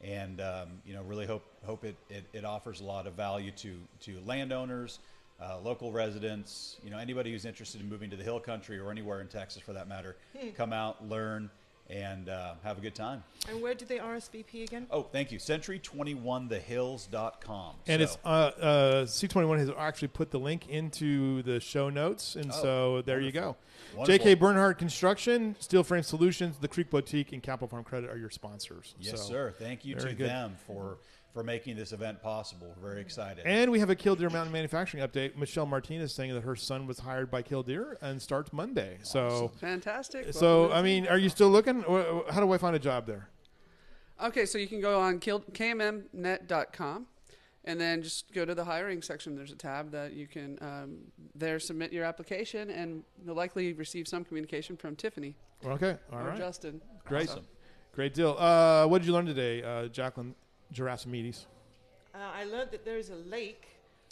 and 0.00 0.40
um, 0.40 0.68
you 0.84 0.94
know 0.94 1.02
really 1.02 1.26
hope 1.26 1.44
hope 1.64 1.84
it, 1.84 1.96
it, 2.08 2.24
it 2.32 2.44
offers 2.44 2.80
a 2.80 2.84
lot 2.84 3.06
of 3.06 3.14
value 3.14 3.50
to 3.50 3.76
to 4.00 4.20
landowners 4.24 5.00
uh, 5.40 5.58
local 5.62 5.92
residents 5.92 6.76
you 6.82 6.90
know 6.90 6.98
anybody 6.98 7.30
who's 7.32 7.44
interested 7.44 7.80
in 7.80 7.88
moving 7.88 8.10
to 8.10 8.16
the 8.16 8.24
hill 8.24 8.40
country 8.40 8.76
or 8.78 8.90
anywhere 8.90 9.20
in 9.20 9.28
texas 9.28 9.62
for 9.62 9.72
that 9.72 9.88
matter 9.88 10.16
come 10.56 10.72
out 10.72 11.06
learn 11.08 11.48
and 11.90 12.28
uh, 12.28 12.52
have 12.62 12.76
a 12.76 12.82
good 12.82 12.94
time 12.94 13.22
And 13.48 13.62
where 13.62 13.72
did 13.74 13.88
they 13.88 13.96
RSVP 13.98 14.64
again? 14.64 14.86
oh 14.90 15.02
thank 15.04 15.32
you 15.32 15.38
century21thehills.com 15.38 17.74
And 17.86 18.00
So- 18.00 18.04
it's 18.04 18.18
uh, 18.24 18.28
uh, 18.28 19.04
C21 19.06 19.58
has 19.58 19.70
actually 19.78 20.08
put 20.08 20.30
the 20.30 20.38
link 20.38 20.68
into 20.68 21.40
the 21.42 21.60
show 21.60 21.88
notes, 21.88 22.36
and 22.36 22.50
Oh, 22.52 22.62
so 22.62 23.00
there 23.02 23.20
you 23.20 23.32
go. 23.32 23.56
wonderful. 23.96 24.18
J.K. 24.18 24.34
Bernhardt 24.34 24.76
Construction, 24.78 25.56
Steel 25.60 25.82
Frame 25.82 26.02
Solutions, 26.02 26.56
The 26.60 26.68
Creek 26.68 26.90
Boutique, 26.90 27.32
and 27.32 27.42
Capital 27.42 27.68
Farm 27.68 27.84
Credit 27.84 28.10
are 28.10 28.18
your 28.18 28.30
sponsors. 28.30 28.94
yes 29.00 29.22
So- 29.22 29.28
sir 29.28 29.54
thank 29.58 29.84
you 29.86 29.94
to 29.94 30.12
good. 30.12 30.28
them 30.28 30.56
for 30.66 30.98
for 31.34 31.42
making 31.42 31.76
this 31.76 31.92
event 31.92 32.20
possible 32.22 32.74
we're 32.80 32.88
very 32.90 33.00
excited 33.00 33.44
And 33.46 33.70
we 33.70 33.78
have 33.80 33.90
a 33.90 33.94
Killdeer 33.94 34.30
Mountain 34.30 34.52
Manufacturing 34.52 35.02
update. 35.06 35.36
Michelle 35.36 35.66
Martinez 35.66 36.14
saying 36.14 36.32
that 36.34 36.42
her 36.42 36.56
son 36.56 36.86
was 36.86 36.98
hired 36.98 37.30
by 37.30 37.42
Killdeer 37.42 37.96
and 38.00 38.20
starts 38.20 38.52
Monday. 38.52 38.98
So, 39.02 39.52
Fantastic. 39.60 40.32
so 40.32 40.72
I 40.72 40.82
mean, 40.82 41.06
are 41.06 41.18
you 41.18 41.28
still 41.28 41.50
looking? 41.50 41.82
How 42.30 42.40
do 42.40 42.52
I 42.52 42.58
find 42.58 42.74
a 42.74 42.78
job 42.78 43.06
there? 43.06 43.28
Okay, 44.22 44.46
so 44.46 44.58
you 44.58 44.66
can 44.66 44.80
go 44.80 44.98
on 45.00 45.20
kill- 45.20 45.40
kmmnet.com 45.42 47.06
and 47.64 47.80
then 47.80 48.02
just 48.02 48.32
go 48.32 48.44
to 48.44 48.54
the 48.54 48.64
hiring 48.64 49.02
section. 49.02 49.36
There's 49.36 49.52
a 49.52 49.56
tab 49.56 49.90
that 49.92 50.14
you 50.14 50.26
can 50.26 50.58
um, 50.60 50.96
there 51.34 51.58
submit 51.60 51.92
your 51.92 52.04
application, 52.04 52.70
and 52.70 53.02
you'll 53.24 53.36
likely 53.36 53.72
receive 53.74 54.08
some 54.08 54.24
communication 54.24 54.76
from 54.76 54.96
Tiffany 54.96 55.36
Okay, 55.64 55.96
all 56.12 56.18
or 56.20 56.24
right, 56.28 56.38
Justin. 56.38 56.80
great, 57.04 57.28
Awesome. 57.28 57.44
great 57.92 58.14
deal. 58.14 58.36
Uh, 58.38 58.86
what 58.86 58.98
did 58.98 59.06
you 59.06 59.12
learn 59.12 59.26
today, 59.26 59.62
uh, 59.62 59.86
Jacqueline 59.88 60.34
Gerasimides? 60.74 61.46
Uh, 62.14 62.18
I 62.34 62.44
learned 62.44 62.70
that 62.72 62.84
there 62.84 62.98
is 62.98 63.10
a 63.10 63.16
lake. 63.16 63.66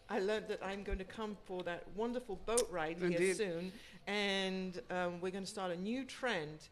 I 0.09 0.21
learned 0.21 0.47
that 0.49 0.61
I'm 0.65 0.83
going 0.85 0.99
to 0.99 1.05
come 1.05 1.37
for 1.47 1.63
that 1.65 1.85
wonderful 1.97 2.39
boat 2.47 2.69
ride 2.71 2.99
here 3.01 3.35
soon, 3.35 3.73
and 4.07 4.81
um, 4.91 5.21
we're 5.21 5.33
going 5.33 5.45
to 5.45 5.51
start 5.51 5.73
a 5.73 5.77
new 5.81 6.05
trend: 6.05 6.69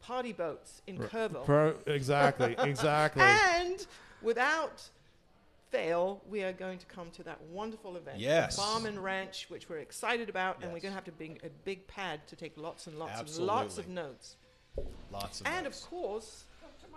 party 0.00 0.32
boats 0.32 0.82
in 0.86 0.98
Kerrville. 0.98 1.44
Pro- 1.46 1.76
exactly, 1.86 2.54
exactly. 2.58 3.22
And 3.22 3.86
without 4.22 4.82
fail, 5.70 6.22
we 6.28 6.42
are 6.42 6.52
going 6.52 6.78
to 6.78 6.86
come 6.86 7.10
to 7.10 7.22
that 7.22 7.40
wonderful 7.50 7.96
event, 7.96 8.18
Yes. 8.20 8.56
Farm 8.56 8.86
and 8.86 9.02
Ranch, 9.02 9.46
which 9.48 9.68
we're 9.68 9.78
excited 9.78 10.28
about, 10.28 10.56
and 10.62 10.72
we're 10.72 10.80
going 10.80 10.92
to 10.92 10.96
have 10.96 11.04
to 11.04 11.12
bring 11.12 11.38
a 11.44 11.48
big 11.64 11.86
pad 11.86 12.26
to 12.28 12.36
take 12.36 12.52
lots 12.56 12.86
and 12.86 12.98
lots 12.98 13.18
and 13.38 13.46
lots 13.46 13.78
of 13.78 13.88
notes. 13.88 14.36
lots 15.10 15.40
of 15.40 15.46
And 15.46 15.66
of 15.66 15.72
those. 15.72 16.44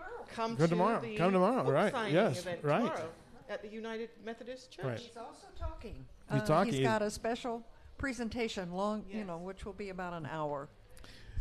Course, 0.01 0.29
Come 0.35 0.55
come 0.55 0.57
to 0.57 0.67
tomorrow. 0.67 1.01
the 1.01 1.15
Come 1.17 1.31
tomorrow, 1.33 1.63
book 1.63 1.73
right, 1.73 1.91
signing 1.91 2.13
yes, 2.15 2.39
event 2.39 2.59
right. 2.63 2.79
tomorrow 2.79 3.09
at 3.49 3.61
the 3.61 3.67
United 3.69 4.09
Methodist 4.23 4.71
Church. 4.71 4.85
Right. 4.85 4.99
He's 4.99 5.17
also 5.17 5.47
talking. 5.59 6.05
He's 6.31 6.41
Uh, 6.41 6.45
talking. 6.45 6.73
He's 6.73 6.83
got 6.83 7.01
a 7.01 7.09
special 7.11 7.63
presentation, 7.97 8.71
long, 8.71 9.05
you 9.09 9.19
Yes. 9.19 9.27
know, 9.27 9.37
which 9.37 9.65
will 9.65 9.73
be 9.73 9.89
about 9.89 10.13
an 10.13 10.25
hour. 10.25 10.69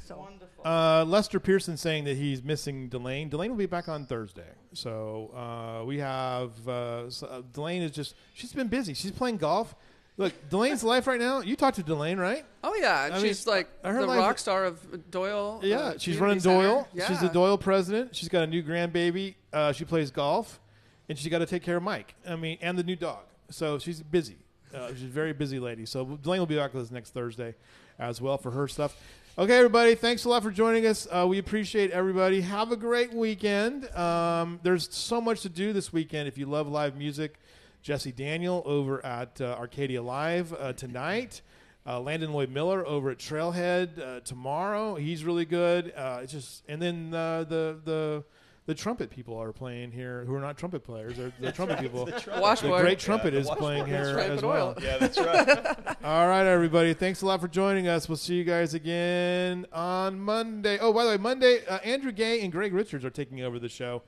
So 0.05 0.17
Wonderful. 0.19 0.67
Uh, 0.67 1.05
Lester 1.05 1.39
Pearson 1.39 1.77
saying 1.77 2.05
that 2.05 2.17
he's 2.17 2.43
missing 2.43 2.89
Delane. 2.89 3.29
Delane 3.31 3.51
will 3.51 3.57
be 3.59 3.67
back 3.67 3.89
on 3.89 4.07
Thursday. 4.07 4.49
So 4.73 5.31
uh, 5.35 5.85
we 5.85 5.99
have 5.99 6.51
uh, 6.67 7.05
s- 7.07 7.23
uh, 7.23 7.43
Delane 7.53 7.83
is 7.83 7.93
just 7.93 8.15
she's 8.35 8.53
been 8.53 8.67
busy. 8.69 8.93
She's 8.95 9.13
playing 9.13 9.37
golf. 9.37 9.77
Look, 10.21 10.51
Delane's 10.51 10.85
life 10.85 11.07
right 11.07 11.19
now. 11.19 11.41
You 11.41 11.57
talked 11.57 11.77
to 11.77 11.83
Delane, 11.83 12.19
right? 12.19 12.45
Oh 12.63 12.75
yeah, 12.75 13.07
and 13.07 13.15
I 13.15 13.17
mean, 13.17 13.29
she's 13.29 13.47
like 13.47 13.69
her 13.83 14.03
the 14.03 14.07
life- 14.07 14.19
rock 14.19 14.39
star 14.39 14.67
of 14.67 15.11
Doyle. 15.11 15.61
Yeah, 15.63 15.79
uh, 15.79 15.95
she's 15.99 16.19
running. 16.19 16.41
Doyle. 16.41 16.87
Yeah. 16.93 17.09
She's 17.09 17.21
the 17.23 17.31
Doyle 17.31 17.57
president. 17.57 18.15
She's 18.15 18.29
got 18.29 18.43
a 18.45 18.47
new 18.47 18.63
grandbaby. 18.63 19.37
Uh, 19.51 19.73
she 19.73 19.87
plays 19.87 20.11
golf, 20.11 20.61
and 21.09 21.17
she's 21.17 21.31
got 21.31 21.39
to 21.39 21.47
take 21.47 21.63
care 21.63 21.79
of 21.79 21.83
Mike. 21.83 22.15
I 22.29 22.37
mean, 22.37 22.59
and 22.61 22.77
the 22.77 22.83
new 22.83 22.97
dog. 22.97 23.21
So 23.49 23.79
she's 23.79 24.03
busy. 24.03 24.37
Uh, 24.75 24.89
she's 24.89 25.05
a 25.05 25.07
very 25.07 25.33
busy 25.33 25.59
lady. 25.59 25.87
So 25.87 26.05
Delane 26.05 26.39
will 26.39 26.47
be 26.47 26.57
back 26.57 26.75
with 26.75 26.85
us 26.85 26.91
next 26.91 27.15
Thursday, 27.15 27.55
as 27.99 28.21
well 28.21 28.37
for 28.37 28.51
her 28.51 28.69
stuff. 28.69 28.95
Okay, 29.39 29.57
everybody. 29.57 29.95
Thanks 29.95 30.27
a 30.27 30.29
lot 30.29 30.43
for 30.43 30.51
joining 30.51 30.85
us. 30.85 31.09
Uh, 31.11 31.25
we 31.27 31.39
appreciate 31.39 31.93
everybody. 31.93 32.43
Have 32.43 32.73
a 32.73 32.77
great 32.77 33.15
weekend. 33.15 33.89
Um, 33.97 34.61
there's 34.63 34.95
so 34.95 35.19
much 35.19 35.41
to 35.43 35.49
do 35.49 35.73
this 35.73 35.95
weekend. 35.95 36.29
If 36.29 36.37
you 36.37 36.45
love 36.45 36.69
live 36.69 36.95
music, 36.95 37.39
Jesse 37.83 38.13
Daniel 38.13 38.63
over 38.67 39.05
at 39.05 39.41
uh, 39.41 39.57
Arcadia 39.59 40.03
Live 40.03 40.53
uh, 40.53 40.73
tonight. 40.73 41.43
Uh, 41.87 41.99
Landon 41.99 42.33
Lloyd 42.33 42.51
Miller 42.51 42.87
over 42.87 43.11
at 43.11 43.19
Trailhead 43.19 43.99
uh, 43.99 44.21
tomorrow. 44.21 44.97
He's 44.97 45.25
really 45.25 45.47
good. 45.47 45.93
Uh, 45.97 46.21
it's 46.23 46.33
just 46.33 46.63
and 46.69 46.81
then 46.81 47.15
uh, 47.15 47.45
the 47.45 47.79
the 47.85 48.25
the 48.67 48.75
trumpet 48.75 49.11
people 49.11 49.37
are 49.41 49.53
playing 49.53 49.91
here 49.91 50.23
who 50.27 50.35
are 50.35 50.41
not 50.41 50.59
trumpet 50.59 50.85
players. 50.85 51.17
They're 51.17 51.33
the 51.41 51.51
trumpet 51.51 51.81
people. 51.81 52.05
The 52.05 52.23
Washboard. 52.39 52.83
great 52.83 52.99
trumpet 52.99 53.33
the 53.33 53.39
is 53.39 53.49
playing 53.51 53.87
here 53.87 54.13
Trumpet 54.13 54.31
as 54.33 54.45
oil. 54.45 54.51
well. 54.51 54.75
yeah 54.81 54.99
that's 54.99 55.19
right 55.19 55.77
All 56.05 56.29
right, 56.29 56.47
everybody. 56.47 56.95
Thanks 56.95 57.23
a 57.23 57.27
lot 57.27 57.41
for 57.41 57.49
joining 57.49 57.89
us. 57.89 58.09
We'll 58.09 58.17
see 58.17 58.35
you 58.37 58.45
guys 58.45 58.75
again 58.75 59.67
on 59.73 60.21
Monday. 60.21 60.79
Oh, 60.79 60.93
by 60.93 61.05
the 61.05 61.11
way, 61.11 61.17
Monday, 61.17 61.67
uh, 61.67 61.79
Andrew 61.79 62.13
Gay 62.13 62.43
and 62.43 62.53
Greg 62.53 62.73
Richards 62.75 63.05
are 63.05 63.11
taking 63.11 63.43
over 63.43 63.59
the 63.59 63.69
show. 63.69 64.03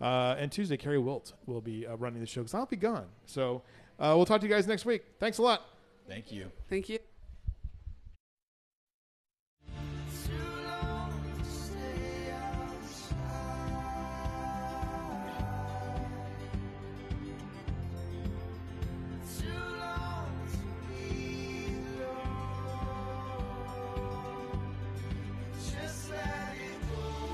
Uh, 0.00 0.34
and 0.38 0.50
Tuesday, 0.50 0.76
Kerry 0.76 0.98
Wilt 0.98 1.32
will 1.46 1.60
be 1.60 1.86
uh, 1.86 1.96
running 1.96 2.20
the 2.20 2.26
show 2.26 2.40
because 2.42 2.54
I'll 2.54 2.66
be 2.66 2.76
gone. 2.76 3.06
So 3.26 3.62
uh, 3.98 4.12
we'll 4.16 4.26
talk 4.26 4.40
to 4.40 4.46
you 4.46 4.52
guys 4.52 4.66
next 4.66 4.84
week. 4.84 5.04
Thanks 5.18 5.38
a 5.38 5.42
lot. 5.42 5.62
thank 6.08 6.32
you 6.32 6.50
Thank 6.68 6.88
you. 6.88 6.98